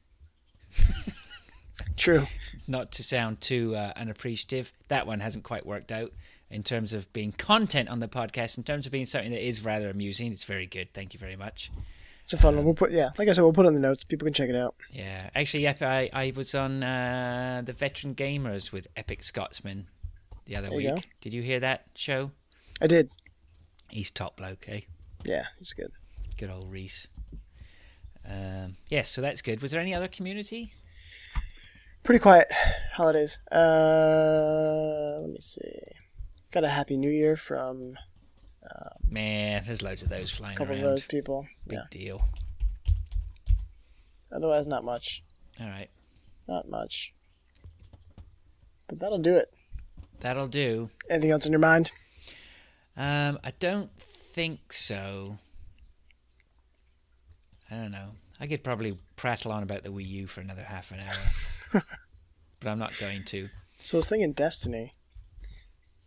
True. 1.98 2.28
Not 2.68 2.92
to 2.94 3.04
sound 3.04 3.42
too 3.42 3.76
uh, 3.76 3.94
unappreciative, 3.96 4.72
that 4.90 5.08
one 5.08 5.20
hasn't 5.22 5.44
quite 5.44 5.66
worked 5.66 5.92
out 5.92 6.12
in 6.54 6.64
terms 6.64 6.94
of 6.94 7.12
being 7.14 7.32
content 7.32 7.90
on 7.90 8.00
the 8.00 8.08
podcast. 8.08 8.58
In 8.58 8.64
terms 8.64 8.86
of 8.86 8.92
being 8.92 9.06
something 9.06 9.32
that 9.32 9.46
is 9.46 9.64
rather 9.64 9.90
amusing, 9.90 10.32
it's 10.32 10.44
very 10.44 10.66
good. 10.68 10.94
Thank 10.94 11.14
you 11.14 11.20
very 11.20 11.36
much. 11.36 11.72
It's 12.22 12.34
a 12.34 12.38
fun 12.38 12.56
one. 12.56 12.64
We'll 12.64 12.74
put 12.74 12.92
yeah, 12.92 13.10
like 13.18 13.28
I 13.28 13.34
said, 13.34 13.42
we'll 13.42 13.52
put 13.52 13.66
it 13.66 13.70
in 13.70 13.74
the 13.74 13.82
notes. 13.82 14.04
People 14.04 14.26
can 14.26 14.34
check 14.34 14.50
it 14.50 14.56
out. 14.56 14.76
Yeah, 14.92 15.30
actually, 15.36 15.64
yep, 15.64 15.82
I, 15.82 16.10
I 16.14 16.32
was 16.36 16.56
on 16.56 16.82
uh, 16.82 17.64
the 17.66 17.74
Veteran 17.74 18.16
Gamers 18.16 18.72
with 18.72 18.88
Epic 18.96 19.24
Scotsman 19.24 19.88
the 20.46 20.56
other 20.56 20.70
There 20.70 20.78
week. 20.78 20.88
go. 20.88 21.02
Did 21.22 21.34
you 21.34 21.42
hear 21.42 21.60
that 21.60 21.86
show? 21.96 22.32
I 22.82 22.88
did. 22.88 23.12
He's 23.90 24.10
top 24.10 24.38
bloke, 24.38 24.66
eh? 24.70 24.82
Yeah, 25.26 25.46
he's 25.60 25.74
good. 25.74 25.92
Good 26.38 26.50
old 26.50 26.72
Reese. 26.72 27.08
Um, 28.30 28.78
yes, 28.88 29.10
so 29.10 29.20
that's 29.22 29.42
good. 29.42 29.62
Was 29.62 29.72
there 29.72 29.82
any 29.82 29.94
other 29.94 30.08
community? 30.08 30.74
Pretty 32.04 32.20
quiet 32.20 32.48
holidays. 32.94 33.40
Uh, 33.52 35.18
let 35.22 35.30
me 35.30 35.38
see. 35.42 35.80
Got 36.54 36.64
a 36.64 36.70
happy 36.70 36.96
new 36.98 37.10
year 37.10 37.36
from 37.36 37.98
Man, 39.10 39.64
there's 39.66 39.82
loads 39.82 40.04
of 40.04 40.10
those 40.10 40.32
flying 40.32 40.58
around. 40.58 40.62
a 40.62 40.66
flying 40.66 40.70
couple 40.70 40.76
around. 40.76 40.84
of 40.86 40.90
those 40.92 41.06
people. 41.06 41.48
Big 41.68 41.80
Yeah. 41.80 41.86
deal. 41.92 42.26
Otherwise, 44.32 44.68
not 44.68 44.84
much. 44.86 45.24
All 45.60 45.68
right. 45.68 45.90
Not 46.48 46.70
much. 46.70 47.14
But 48.88 49.00
that'll 49.00 49.18
do 49.20 49.36
it. 49.36 49.54
That'll 50.22 50.48
do. 50.48 50.90
Anything 51.10 51.32
else 51.32 51.46
in 51.46 51.52
your 51.52 51.60
mind? 51.60 51.92
Um, 52.96 53.40
I 53.44 53.52
don't 53.60 53.92
think 54.00 54.72
so. 54.74 55.38
I 57.70 57.76
don't 57.76 57.92
know. 57.92 58.12
I 58.40 58.48
could 58.48 58.64
probably 58.64 58.98
prattle 59.16 59.52
on 59.52 59.64
about 59.64 59.84
the 59.84 59.90
Wii 59.90 60.08
U 60.08 60.28
for 60.28 60.42
another 60.42 60.64
half 60.64 60.92
an 60.92 61.00
hour, 61.02 61.84
but 62.60 62.70
I'm 62.70 62.80
not 62.80 62.96
going 63.00 63.24
to. 63.26 63.50
So 63.80 63.98
I 63.98 64.00
was 64.00 64.08
thinking 64.08 64.32
Destiny. 64.34 64.92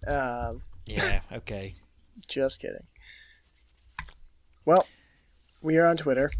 Um, 0.06 0.62
Yeah. 0.86 1.20
Okay. 1.32 1.74
just 2.28 2.60
kidding. 2.60 2.86
Well, 4.64 4.86
we 5.62 5.76
are 5.78 5.86
on 5.86 5.96
Twitter. 5.96 6.30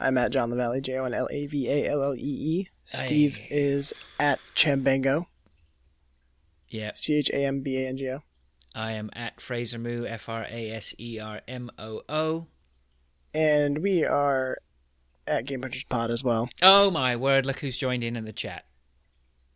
I'm 0.00 0.18
at 0.18 0.32
Jon 0.32 0.50
LaVallee, 0.50 0.82
J 0.82 0.98
O 0.98 1.04
N 1.04 1.14
L 1.14 1.28
A 1.30 1.46
V 1.46 1.68
A 1.70 1.88
L 1.90 2.02
L 2.02 2.14
E 2.14 2.18
E. 2.18 2.68
Steve 2.84 3.38
Aye. 3.40 3.48
is 3.50 3.92
at 4.18 4.40
Chambango, 4.56 5.26
Yeah. 6.68 6.90
C 6.94 7.14
H 7.14 7.30
A 7.30 7.44
M 7.46 7.60
B 7.62 7.84
A 7.84 7.88
N 7.88 7.96
G 7.96 8.08
O. 8.10 8.20
I 8.74 8.92
am 8.92 9.10
at 9.12 9.40
Fraser 9.40 9.78
Moo. 9.78 10.04
F 10.06 10.28
R 10.28 10.46
A 10.50 10.70
S 10.72 10.94
E 10.98 11.20
R 11.20 11.40
M 11.46 11.70
O 11.78 12.02
O. 12.08 12.46
And 13.34 13.78
we 13.78 14.04
are 14.04 14.58
at 15.26 15.46
Game 15.46 15.60
Punchers 15.60 15.84
Pod 15.84 16.10
as 16.10 16.24
well. 16.24 16.48
Oh 16.60 16.90
my 16.90 17.14
word! 17.16 17.46
Look 17.46 17.60
who's 17.60 17.76
joined 17.76 18.02
in 18.02 18.16
in 18.16 18.24
the 18.24 18.32
chat. 18.32 18.64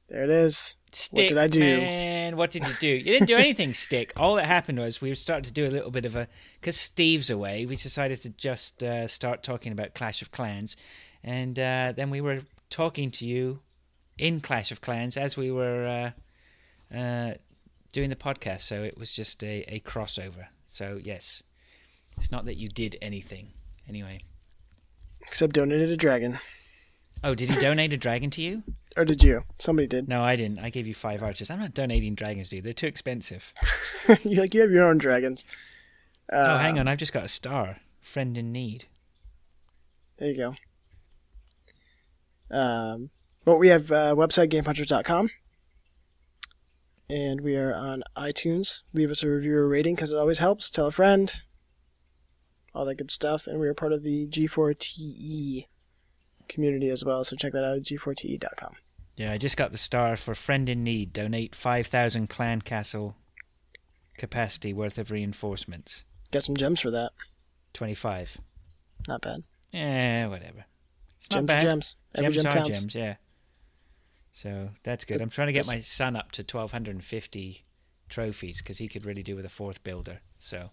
There 0.09 0.23
it 0.23 0.31
is. 0.31 0.77
Stick, 0.93 1.29
did 1.29 1.39
I 1.39 1.47
do? 1.49 1.61
Man, 1.61 2.37
what 2.37 2.51
did 2.51 2.67
you 2.67 2.73
do? 2.81 2.87
You 2.87 3.05
didn't 3.05 3.27
do 3.27 3.37
anything, 3.47 3.75
Stick. 3.75 4.13
All 4.17 4.37
that 4.37 4.47
happened 4.47 4.79
was 4.79 5.01
we 5.01 5.15
started 5.15 5.45
to 5.47 5.53
do 5.53 5.67
a 5.67 5.69
little 5.69 5.91
bit 5.91 6.05
of 6.05 6.15
a 6.15 6.29
because 6.61 6.77
Steve's 6.77 7.29
away. 7.29 7.67
We 7.67 7.77
decided 7.77 8.19
to 8.23 8.31
just 8.31 8.83
uh, 8.83 9.09
start 9.09 9.43
talking 9.43 9.73
about 9.73 9.95
Clash 9.95 10.23
of 10.23 10.31
Clans, 10.31 10.77
and 11.25 11.59
uh, 11.59 11.93
then 11.97 12.11
we 12.11 12.21
were 12.21 12.43
talking 12.71 13.11
to 13.13 13.27
you 13.27 13.61
in 14.17 14.41
Clash 14.41 14.71
of 14.71 14.81
Clans 14.81 15.17
as 15.17 15.37
we 15.37 15.51
were 15.51 16.13
uh, 16.93 16.97
uh, 16.97 17.35
doing 17.93 18.11
the 18.11 18.17
podcast. 18.17 18.63
So 18.63 18.83
it 18.85 18.97
was 18.97 19.13
just 19.13 19.43
a, 19.43 19.65
a 19.69 19.81
crossover. 19.81 20.47
So 20.67 21.01
yes, 21.03 21.43
it's 22.17 22.31
not 22.31 22.45
that 22.45 22.57
you 22.57 22.69
did 22.69 22.97
anything. 23.03 23.49
Anyway, 23.89 24.21
Except 25.23 25.53
donated 25.53 25.91
a 25.91 25.97
dragon. 25.97 26.39
Oh, 27.25 27.35
did 27.35 27.51
he 27.51 27.61
donate 27.61 27.93
a 27.93 27.97
dragon 27.97 28.31
to 28.31 28.43
you? 28.43 28.63
Or 28.97 29.05
did 29.05 29.23
you? 29.23 29.45
Somebody 29.59 29.87
did. 29.87 30.09
No, 30.09 30.23
I 30.23 30.37
didn't. 30.37 30.59
I 30.59 30.71
gave 30.71 30.87
you 30.87 30.95
five 30.95 31.23
archers. 31.23 31.51
I'm 31.51 31.61
not 31.61 31.75
donating 31.75 32.15
dragons, 32.15 32.49
dude. 32.49 32.65
They're 32.65 32.73
too 32.73 32.87
expensive. 32.87 33.53
you 34.25 34.41
like 34.41 34.55
you 34.55 34.63
have 34.63 34.71
your 34.71 34.89
own 34.89 34.99
dragons. 34.99 35.45
Uh, 36.33 36.37
oh, 36.37 36.59
hang 36.59 36.79
on. 36.79 36.89
I've 36.89 36.99
just 36.99 37.13
got 37.13 37.25
a 37.25 37.29
star. 37.29 37.79
Friend 38.01 38.37
in 38.39 38.53
need. 38.53 38.87
There 40.17 40.31
you 40.31 40.37
go. 42.51 42.57
Um, 42.57 43.11
but 43.45 43.59
we 43.59 43.69
have 43.69 43.93
uh, 43.93 44.15
website 44.15 44.51
gamepunchers.com. 44.51 45.31
And 47.09 47.43
we 47.43 47.55
are 47.57 47.75
on 47.75 48.03
iTunes. 48.17 48.83
Leave 48.93 49.11
us 49.11 49.23
a 49.23 49.31
review 49.31 49.57
or 49.57 49.69
rating 49.69 49.95
because 49.95 50.13
it 50.13 50.19
always 50.19 50.39
helps. 50.39 50.71
Tell 50.71 50.87
a 50.87 50.91
friend. 50.91 51.33
All 52.75 52.85
that 52.87 52.97
good 52.97 53.11
stuff. 53.11 53.47
And 53.47 53.61
we 53.61 53.69
are 53.69 53.75
part 53.75 53.93
of 53.93 54.03
the 54.03 54.27
G4TE 54.27 55.67
community 56.49 56.89
as 56.91 57.05
well. 57.05 57.25
So 57.25 57.37
check 57.37 57.53
that 57.53 57.65
out 57.65 57.77
at 57.77 57.83
g4te.com. 57.83 58.75
Yeah, 59.17 59.33
I 59.33 59.39
just 59.39 59.57
got 59.57 59.73
the 59.73 59.79
star 59.79 60.17
for 60.17 60.35
friend 60.35 60.69
in 60.69 60.85
need. 60.85 61.13
Donate 61.13 61.55
5,000 61.55 62.29
clan 62.29 62.61
castle 62.61 63.17
capacity 64.19 64.73
worth 64.73 64.99
of 64.99 65.11
reinforcements. 65.11 66.05
Got 66.33 66.43
some 66.43 66.57
gems 66.57 66.81
for 66.81 66.91
that. 66.91 67.13
25. 67.73 68.39
Not 69.09 69.23
bad. 69.23 69.43
Yeah, 69.73 70.27
whatever. 70.29 70.65
It's 71.19 71.29
Gems 71.29 71.45
are 71.51 71.55
bad. 71.55 71.63
gems. 71.63 71.97
Every 72.15 72.31
gems 72.31 72.37
gem 72.43 72.47
are 72.47 72.55
counts. 72.55 72.81
gems, 72.81 72.95
yeah. 72.95 73.15
So 74.33 74.69
that's 74.83 75.05
good. 75.05 75.23
I'm 75.23 75.31
trying 75.31 75.47
to 75.49 75.53
get 75.53 75.67
my 75.67 75.81
son 75.81 76.15
up 76.15 76.31
to 76.33 76.43
1,250 76.43 77.65
trophies 78.09 78.59
because 78.61 78.79
he 78.79 78.87
could 78.89 79.07
really 79.07 79.23
do 79.23 79.35
with 79.35 79.45
a 79.47 79.51
fourth 79.51 79.83
builder. 79.83 80.21
So 80.39 80.71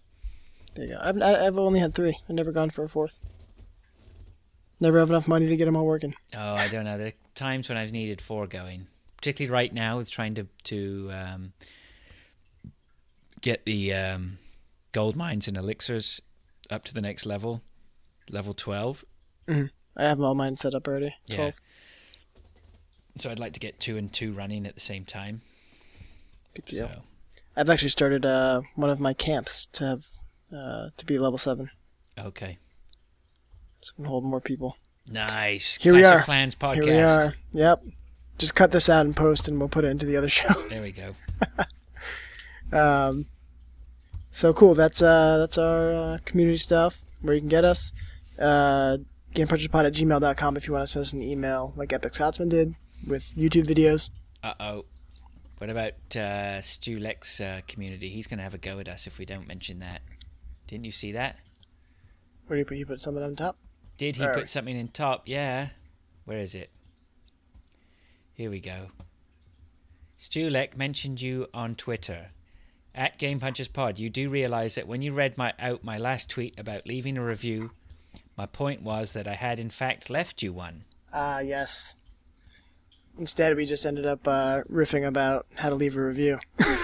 There 0.74 0.84
you 0.86 0.92
go. 0.92 0.98
I've, 1.00 1.20
I've 1.22 1.58
only 1.58 1.80
had 1.80 1.94
three. 1.94 2.18
I've 2.28 2.34
never 2.34 2.52
gone 2.52 2.68
for 2.70 2.84
a 2.84 2.88
fourth. 2.88 3.20
Never 4.80 4.98
have 4.98 5.10
enough 5.10 5.28
money 5.28 5.48
to 5.48 5.56
get 5.56 5.66
them 5.66 5.76
all 5.76 5.86
working. 5.86 6.14
Oh, 6.34 6.52
I 6.52 6.68
don't 6.68 6.84
know. 6.84 6.98
There 6.98 7.08
are 7.08 7.12
times 7.34 7.68
when 7.68 7.78
I've 7.78 7.92
needed 7.92 8.20
four 8.20 8.46
going, 8.46 8.88
particularly 9.16 9.52
right 9.52 9.72
now 9.72 9.96
with 9.96 10.10
trying 10.10 10.34
to 10.34 10.46
to 10.64 11.10
um, 11.12 11.52
get 13.40 13.64
the 13.64 13.94
um, 13.94 14.38
gold 14.92 15.16
mines 15.16 15.48
and 15.48 15.56
elixirs 15.56 16.20
up 16.70 16.84
to 16.84 16.94
the 16.94 17.00
next 17.00 17.24
level, 17.24 17.62
level 18.30 18.52
twelve. 18.52 19.04
I 19.48 19.68
have 19.96 20.20
all 20.20 20.34
mine 20.34 20.56
set 20.56 20.74
up 20.74 20.88
already. 20.88 21.14
Yeah. 21.26 21.52
So 23.18 23.30
I'd 23.30 23.38
like 23.38 23.52
to 23.52 23.60
get 23.60 23.78
two 23.78 23.96
and 23.96 24.12
two 24.12 24.32
running 24.32 24.66
at 24.66 24.74
the 24.74 24.80
same 24.80 25.04
time. 25.04 25.42
Good 26.54 26.64
deal. 26.64 26.88
So 26.88 27.02
I've 27.56 27.70
actually 27.70 27.90
started 27.90 28.26
uh, 28.26 28.62
one 28.74 28.90
of 28.90 28.98
my 28.98 29.14
camps 29.14 29.66
to 29.66 29.84
have 29.86 30.08
uh, 30.52 30.88
to 30.96 31.06
be 31.06 31.18
level 31.18 31.38
seven. 31.38 31.70
okay, 32.18 32.58
So 33.84 33.92
I 33.94 33.96
can 33.96 34.04
hold 34.06 34.24
more 34.24 34.40
people. 34.40 34.78
nice. 35.06 35.76
Here 35.76 35.92
Clash 35.92 36.00
we 36.00 36.04
are. 36.06 36.18
Of 36.20 36.24
Clans 36.24 36.54
podcast. 36.54 36.84
Here 36.84 36.84
we 36.86 37.00
are. 37.00 37.34
Yep. 37.52 37.84
Just 38.38 38.54
cut 38.54 38.70
this 38.70 38.88
out 38.88 39.04
and 39.04 39.14
post, 39.14 39.46
and 39.46 39.58
we'll 39.58 39.68
put 39.68 39.84
it 39.84 39.88
into 39.88 40.06
the 40.06 40.16
other 40.16 40.28
show. 40.40 40.48
There 40.68 40.82
we 40.82 40.92
go. 40.92 41.14
Um, 42.72 43.26
so 44.32 44.52
cool. 44.52 44.74
That's 44.74 45.00
uh, 45.00 45.38
that's 45.38 45.58
our 45.58 45.94
uh, 45.94 46.18
community 46.24 46.56
stuff. 46.56 47.04
Where 47.20 47.34
you 47.34 47.40
can 47.40 47.48
get 47.48 47.64
us. 47.64 47.92
Uh, 48.36 48.96
GamePunchersPod 49.34 49.84
at 49.84 49.92
gmail.com 49.92 50.56
if 50.56 50.66
you 50.66 50.72
want 50.72 50.88
to 50.88 50.92
send 50.92 51.02
us 51.02 51.12
an 51.12 51.22
email, 51.22 51.72
like 51.76 51.92
Epic 51.92 52.14
Scotsman 52.14 52.48
did 52.48 52.74
with 53.06 53.32
YouTube 53.36 53.66
videos. 53.66 54.10
Uh 54.42 54.54
oh. 54.58 54.84
What 55.58 55.70
about 55.70 56.16
uh, 56.16 56.60
Stu 56.62 56.98
Lex 56.98 57.40
uh, 57.40 57.60
community? 57.68 58.08
He's 58.08 58.26
going 58.26 58.38
to 58.38 58.44
have 58.44 58.54
a 58.54 58.58
go 58.58 58.80
at 58.80 58.88
us 58.88 59.06
if 59.06 59.18
we 59.18 59.24
don't 59.24 59.46
mention 59.46 59.78
that. 59.78 60.02
Didn't 60.66 60.84
you 60.84 60.90
see 60.90 61.12
that? 61.12 61.36
Where 62.46 62.56
do 62.56 62.58
you 62.60 62.64
put 62.64 62.76
you 62.76 62.86
put 62.86 63.00
something 63.00 63.22
on 63.22 63.36
top? 63.36 63.56
Did 63.96 64.16
he 64.16 64.22
Where? 64.24 64.34
put 64.34 64.48
something 64.48 64.76
in 64.76 64.88
top? 64.88 65.22
Yeah. 65.26 65.68
Where 66.24 66.38
is 66.38 66.54
it? 66.54 66.70
Here 68.32 68.50
we 68.50 68.60
go. 68.60 68.88
Stulek 70.18 70.76
mentioned 70.76 71.20
you 71.20 71.46
on 71.54 71.74
Twitter 71.74 72.28
at 72.94 73.18
Game 73.18 73.40
Punchers 73.40 73.68
Pod. 73.68 73.98
You 73.98 74.10
do 74.10 74.28
realize 74.30 74.74
that 74.74 74.88
when 74.88 75.02
you 75.02 75.12
read 75.12 75.36
my 75.36 75.52
out 75.58 75.84
my 75.84 75.96
last 75.96 76.28
tweet 76.28 76.58
about 76.58 76.86
leaving 76.86 77.16
a 77.18 77.24
review, 77.24 77.70
my 78.36 78.46
point 78.46 78.82
was 78.82 79.12
that 79.12 79.28
I 79.28 79.34
had 79.34 79.58
in 79.60 79.70
fact 79.70 80.10
left 80.10 80.42
you 80.42 80.52
one. 80.52 80.84
Ah, 81.12 81.40
yes. 81.40 81.96
Instead, 83.18 83.56
we 83.56 83.64
just 83.64 83.86
ended 83.86 84.06
up 84.06 84.26
uh, 84.26 84.62
riffing 84.68 85.06
about 85.06 85.46
how 85.54 85.68
to 85.68 85.74
leave 85.76 85.96
a 85.96 86.02
review. 86.02 86.38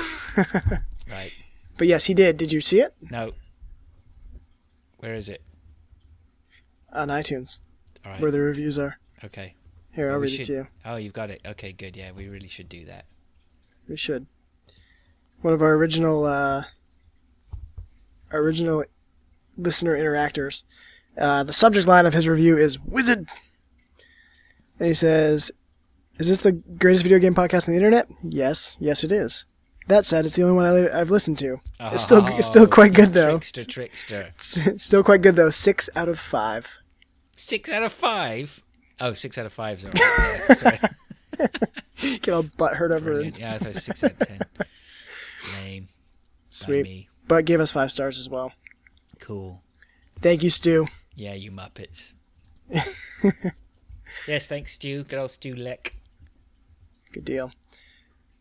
Right. 1.11 1.33
But 1.77 1.89
yes, 1.89 2.05
he 2.05 2.15
did. 2.15 2.37
Did 2.37 2.53
you 2.53 2.61
see 2.61 2.81
it 2.81 2.95
No. 3.11 3.33
Where 4.99 5.15
is 5.17 5.29
it? 5.29 5.43
On 6.93 7.09
iTunes, 7.09 7.61
right. 8.05 8.21
where 8.21 8.31
the 8.31 8.41
reviews 8.41 8.79
are? 8.79 8.99
Okay. 9.25 9.55
Here, 9.93 10.11
I'll 10.13 10.19
read 10.19 10.31
should- 10.31 10.41
it 10.41 10.45
to 10.47 10.53
you. 10.53 10.67
Oh, 10.85 10.97
you've 10.97 11.13
got 11.13 11.31
it. 11.31 11.41
Okay, 11.45 11.73
good. 11.73 11.97
Yeah, 11.97 12.13
we 12.13 12.29
really 12.29 12.49
should 12.49 12.69
do 12.69 12.85
that. 12.87 13.07
We 13.89 13.97
should. 13.97 14.27
One 15.43 15.53
of 15.55 15.63
our 15.63 15.73
original, 15.75 16.25
uh, 16.25 16.65
original 18.33 18.85
listener 19.57 19.97
interactors. 19.97 20.65
Uh, 21.19 21.43
the 21.43 21.53
subject 21.53 21.87
line 21.87 22.07
of 22.07 22.15
his 22.15 22.29
review 22.29 22.57
is 22.57 22.79
"Wizard," 22.79 23.29
and 24.79 24.87
he 24.89 24.95
says, 24.95 25.51
"Is 26.19 26.29
this 26.29 26.39
the 26.39 26.53
greatest 26.53 27.03
video 27.03 27.19
game 27.19 27.35
podcast 27.35 27.67
on 27.69 27.73
the 27.73 27.79
internet?" 27.79 28.09
Yes, 28.23 28.77
yes, 28.81 29.03
it 29.03 29.11
is. 29.13 29.45
That 29.91 30.07
said, 30.07 30.25
it's 30.25 30.37
the 30.37 30.45
only 30.45 30.55
one 30.55 30.65
I, 30.67 31.01
I've 31.01 31.11
listened 31.11 31.39
to. 31.41 31.61
It's 31.81 32.03
still, 32.05 32.25
it's 32.29 32.47
still 32.47 32.63
Oh, 32.63 32.67
quite 32.69 32.93
good 32.95 33.13
though. 33.13 33.39
Trickster, 33.39 33.65
trickster. 33.65 34.21
It's, 34.29 34.57
it's 34.57 34.85
still 34.85 35.03
quite 35.03 35.21
good 35.21 35.35
though. 35.37 35.51
Six 35.51 35.91
out 35.97 36.09
of 36.09 36.19
five. 36.19 36.79
Six 37.37 37.69
out 37.71 37.83
of 37.83 37.93
five. 37.93 38.63
Oh, 39.01 39.15
six 39.15 39.37
out 39.37 39.47
of 39.47 39.53
five. 39.53 39.81
Sorry. 39.81 39.93
Yeah, 39.97 40.55
sorry. 40.55 40.79
Get 42.21 42.29
all 42.29 42.43
butthurt 42.45 42.93
over 42.93 43.19
it. 43.21 43.39
Yeah, 43.39 43.55
I 43.55 43.59
thought 43.59 43.69
it 43.69 43.75
was 43.75 43.85
six 43.85 44.05
out 44.05 44.13
of 44.13 44.19
ten. 44.19 44.39
Lame. 45.63 45.89
Sweet. 46.51 47.09
But 47.27 47.45
gave 47.45 47.61
us 47.61 47.73
five 47.73 47.91
stars 47.91 48.19
as 48.19 48.29
well. 48.29 48.53
Cool. 49.19 49.61
Thank 50.21 50.43
you, 50.43 50.51
Stu. 50.51 50.87
Yeah, 51.17 51.35
you 51.35 51.51
muppets. 51.51 52.13
yes, 54.29 54.47
thanks, 54.47 54.73
Stu. 54.73 55.03
Good 55.05 55.19
old 55.19 55.31
Stulek. 55.31 55.93
Good 57.13 57.25
deal. 57.25 57.53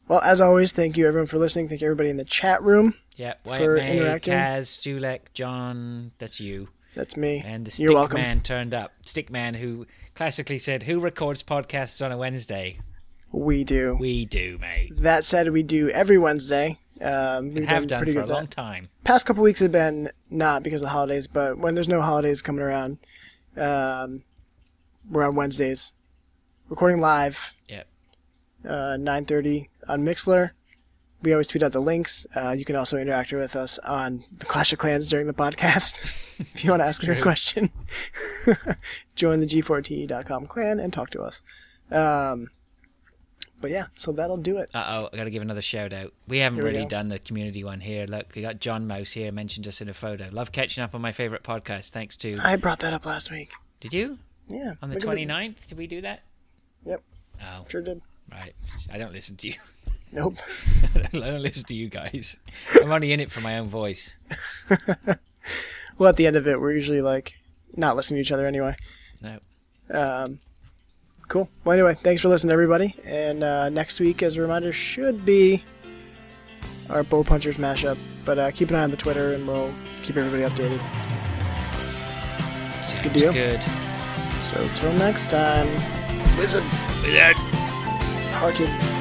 Well, 0.09 0.21
as 0.21 0.41
always, 0.41 0.71
thank 0.71 0.97
you 0.97 1.07
everyone 1.07 1.27
for 1.27 1.37
listening. 1.37 1.67
Thank 1.69 1.81
you 1.81 1.87
everybody 1.87 2.09
in 2.09 2.17
the 2.17 2.25
chat 2.25 2.61
room. 2.63 2.95
Yeah, 3.15 3.33
For 3.43 3.49
Wyatt 3.49 3.75
May, 3.75 3.97
interacting. 3.97 4.33
Kaz, 4.33 4.61
Stulek, 4.63 5.33
John. 5.33 6.11
That's 6.17 6.39
you. 6.39 6.69
That's 6.95 7.15
me. 7.15 7.43
And 7.45 7.63
the 7.65 7.69
You're 7.81 7.89
stick 7.89 7.95
welcome. 7.95 8.17
man 8.21 8.41
turned 8.41 8.73
up. 8.73 8.91
Stick 9.05 9.29
man 9.29 9.53
who 9.53 9.85
classically 10.15 10.57
said, 10.57 10.83
"Who 10.83 10.99
records 10.99 11.43
podcasts 11.43 12.03
on 12.03 12.11
a 12.11 12.17
Wednesday?" 12.17 12.79
We 13.31 13.63
do. 13.63 13.95
We 13.99 14.25
do, 14.25 14.57
mate. 14.59 14.93
That 14.97 15.23
said, 15.25 15.51
we 15.51 15.61
do 15.61 15.89
every 15.91 16.17
Wednesday. 16.17 16.79
Um, 16.99 17.53
we've 17.53 17.67
Have 17.67 17.85
done 17.85 17.99
pretty 17.99 18.13
for 18.13 18.21
a 18.21 18.25
long 18.25 18.41
that. 18.45 18.51
time. 18.51 18.89
Past 19.03 19.27
couple 19.27 19.43
weeks 19.43 19.59
have 19.59 19.71
been 19.71 20.09
not 20.31 20.63
because 20.63 20.81
of 20.81 20.87
the 20.87 20.91
holidays, 20.93 21.27
but 21.27 21.59
when 21.59 21.75
there's 21.75 21.87
no 21.87 22.01
holidays 22.01 22.41
coming 22.41 22.63
around, 22.63 22.97
um, 23.55 24.23
we're 25.07 25.27
on 25.27 25.35
Wednesdays, 25.35 25.93
recording 26.69 26.99
live, 26.99 27.53
Yep. 27.69 27.87
uh, 28.67 28.97
9:30 28.99 29.68
on 29.87 30.03
Mixlr. 30.05 30.51
We 31.21 31.33
always 31.33 31.47
tweet 31.49 31.63
out 31.63 31.73
the 31.73 31.81
links. 31.81 32.25
Uh, 32.35 32.51
you 32.51 32.63
can 32.63 32.77
also 32.77 32.97
interact 32.97 33.33
with 33.33 33.55
us 33.55 33.77
on 33.79 34.23
the 34.37 34.45
Clash 34.45 34.71
of 34.71 34.79
Clans 34.79 35.09
during 35.09 35.27
the 35.27 35.33
podcast. 35.33 35.99
if 36.39 36.63
you 36.63 36.69
want 36.69 36.81
to 36.81 36.85
ask 36.85 37.03
us 37.03 37.09
a 37.09 37.21
question, 37.21 37.69
join 39.15 39.41
the 39.41 39.45
G4T.com 39.45 40.45
clan 40.47 40.79
and 40.79 40.93
talk 40.93 41.09
to 41.09 41.21
us. 41.21 41.43
Um, 41.91 42.49
but 43.59 43.71
yeah, 43.71 43.87
so 43.95 44.13
that'll 44.13 44.37
do 44.37 44.57
it. 44.59 44.69
Uh 44.73 44.85
oh, 44.87 45.09
I 45.11 45.17
got 45.17 45.25
to 45.25 45.29
give 45.29 45.41
another 45.41 45.61
shout 45.61 45.91
out. 45.91 46.13
We 46.29 46.37
haven't 46.37 46.59
we 46.59 46.63
really 46.69 46.83
go. 46.83 46.87
done 46.89 47.09
the 47.09 47.19
community 47.19 47.65
one 47.65 47.81
here. 47.81 48.05
Look, 48.05 48.33
we 48.33 48.41
got 48.41 48.61
John 48.61 48.87
Mouse 48.87 49.11
here, 49.11 49.33
mentioned 49.33 49.67
us 49.67 49.81
in 49.81 49.89
a 49.89 49.93
photo. 49.93 50.29
Love 50.31 50.53
catching 50.53 50.81
up 50.81 50.95
on 50.95 51.01
my 51.01 51.11
favorite 51.11 51.43
podcast. 51.43 51.89
Thanks 51.89 52.15
to. 52.17 52.33
I 52.41 52.55
brought 52.55 52.79
that 52.79 52.93
up 52.93 53.05
last 53.05 53.29
week. 53.29 53.51
Did 53.81 53.91
you? 53.91 54.17
Yeah. 54.47 54.75
On 54.81 54.87
the 54.89 54.95
look 54.95 55.03
at 55.03 55.09
29th? 55.17 55.67
Did 55.67 55.77
we 55.77 55.87
do 55.87 55.99
that? 56.01 56.23
Yep, 56.85 57.01
Oh, 57.41 57.65
sure 57.67 57.81
did. 57.81 58.01
Right. 58.31 58.53
I 58.91 58.97
don't 58.97 59.13
listen 59.13 59.35
to 59.37 59.49
you. 59.49 59.55
Nope. 60.11 60.37
I 60.95 61.07
don't 61.11 61.43
listen 61.43 61.65
to 61.65 61.75
you 61.75 61.87
guys. 61.87 62.35
I'm 62.81 62.91
only 62.91 63.13
in 63.13 63.19
it 63.19 63.29
for 63.29 63.41
my 63.41 63.59
own 63.59 63.67
voice. 63.67 64.15
Well, 65.99 66.07
at 66.07 66.15
the 66.15 66.25
end 66.25 66.37
of 66.37 66.47
it, 66.47 66.59
we're 66.59 66.71
usually 66.71 67.01
like 67.01 67.35
not 67.75 67.97
listening 67.97 68.17
to 68.17 68.21
each 68.21 68.31
other 68.31 68.47
anyway. 68.47 68.75
No. 69.21 69.39
Um, 69.93 70.39
cool. 71.27 71.49
Well, 71.65 71.73
anyway, 71.73 71.93
thanks 71.93 72.21
for 72.21 72.29
listening, 72.29 72.53
everybody. 72.53 72.95
And 73.05 73.43
uh, 73.43 73.67
next 73.67 73.99
week, 73.99 74.23
as 74.23 74.37
a 74.37 74.41
reminder, 74.41 74.71
should 74.71 75.25
be 75.25 75.61
our 76.89 77.03
Bull 77.03 77.25
Punchers 77.25 77.57
mashup. 77.57 77.97
But 78.23 78.39
uh, 78.39 78.51
keep 78.51 78.69
an 78.69 78.77
eye 78.77 78.83
on 78.83 78.91
the 78.91 78.97
Twitter, 78.97 79.33
and 79.33 79.45
we'll 79.45 79.73
keep 80.01 80.15
everybody 80.15 80.43
updated. 80.43 80.79
Sounds 82.85 83.13
deal. 83.13 83.33
Good. 83.33 83.61
So 84.39 84.65
till 84.75 84.93
next 84.93 85.29
time, 85.29 85.67
wizard, 86.37 86.63
Wizard. 87.03 87.35
Hearted 88.39 88.98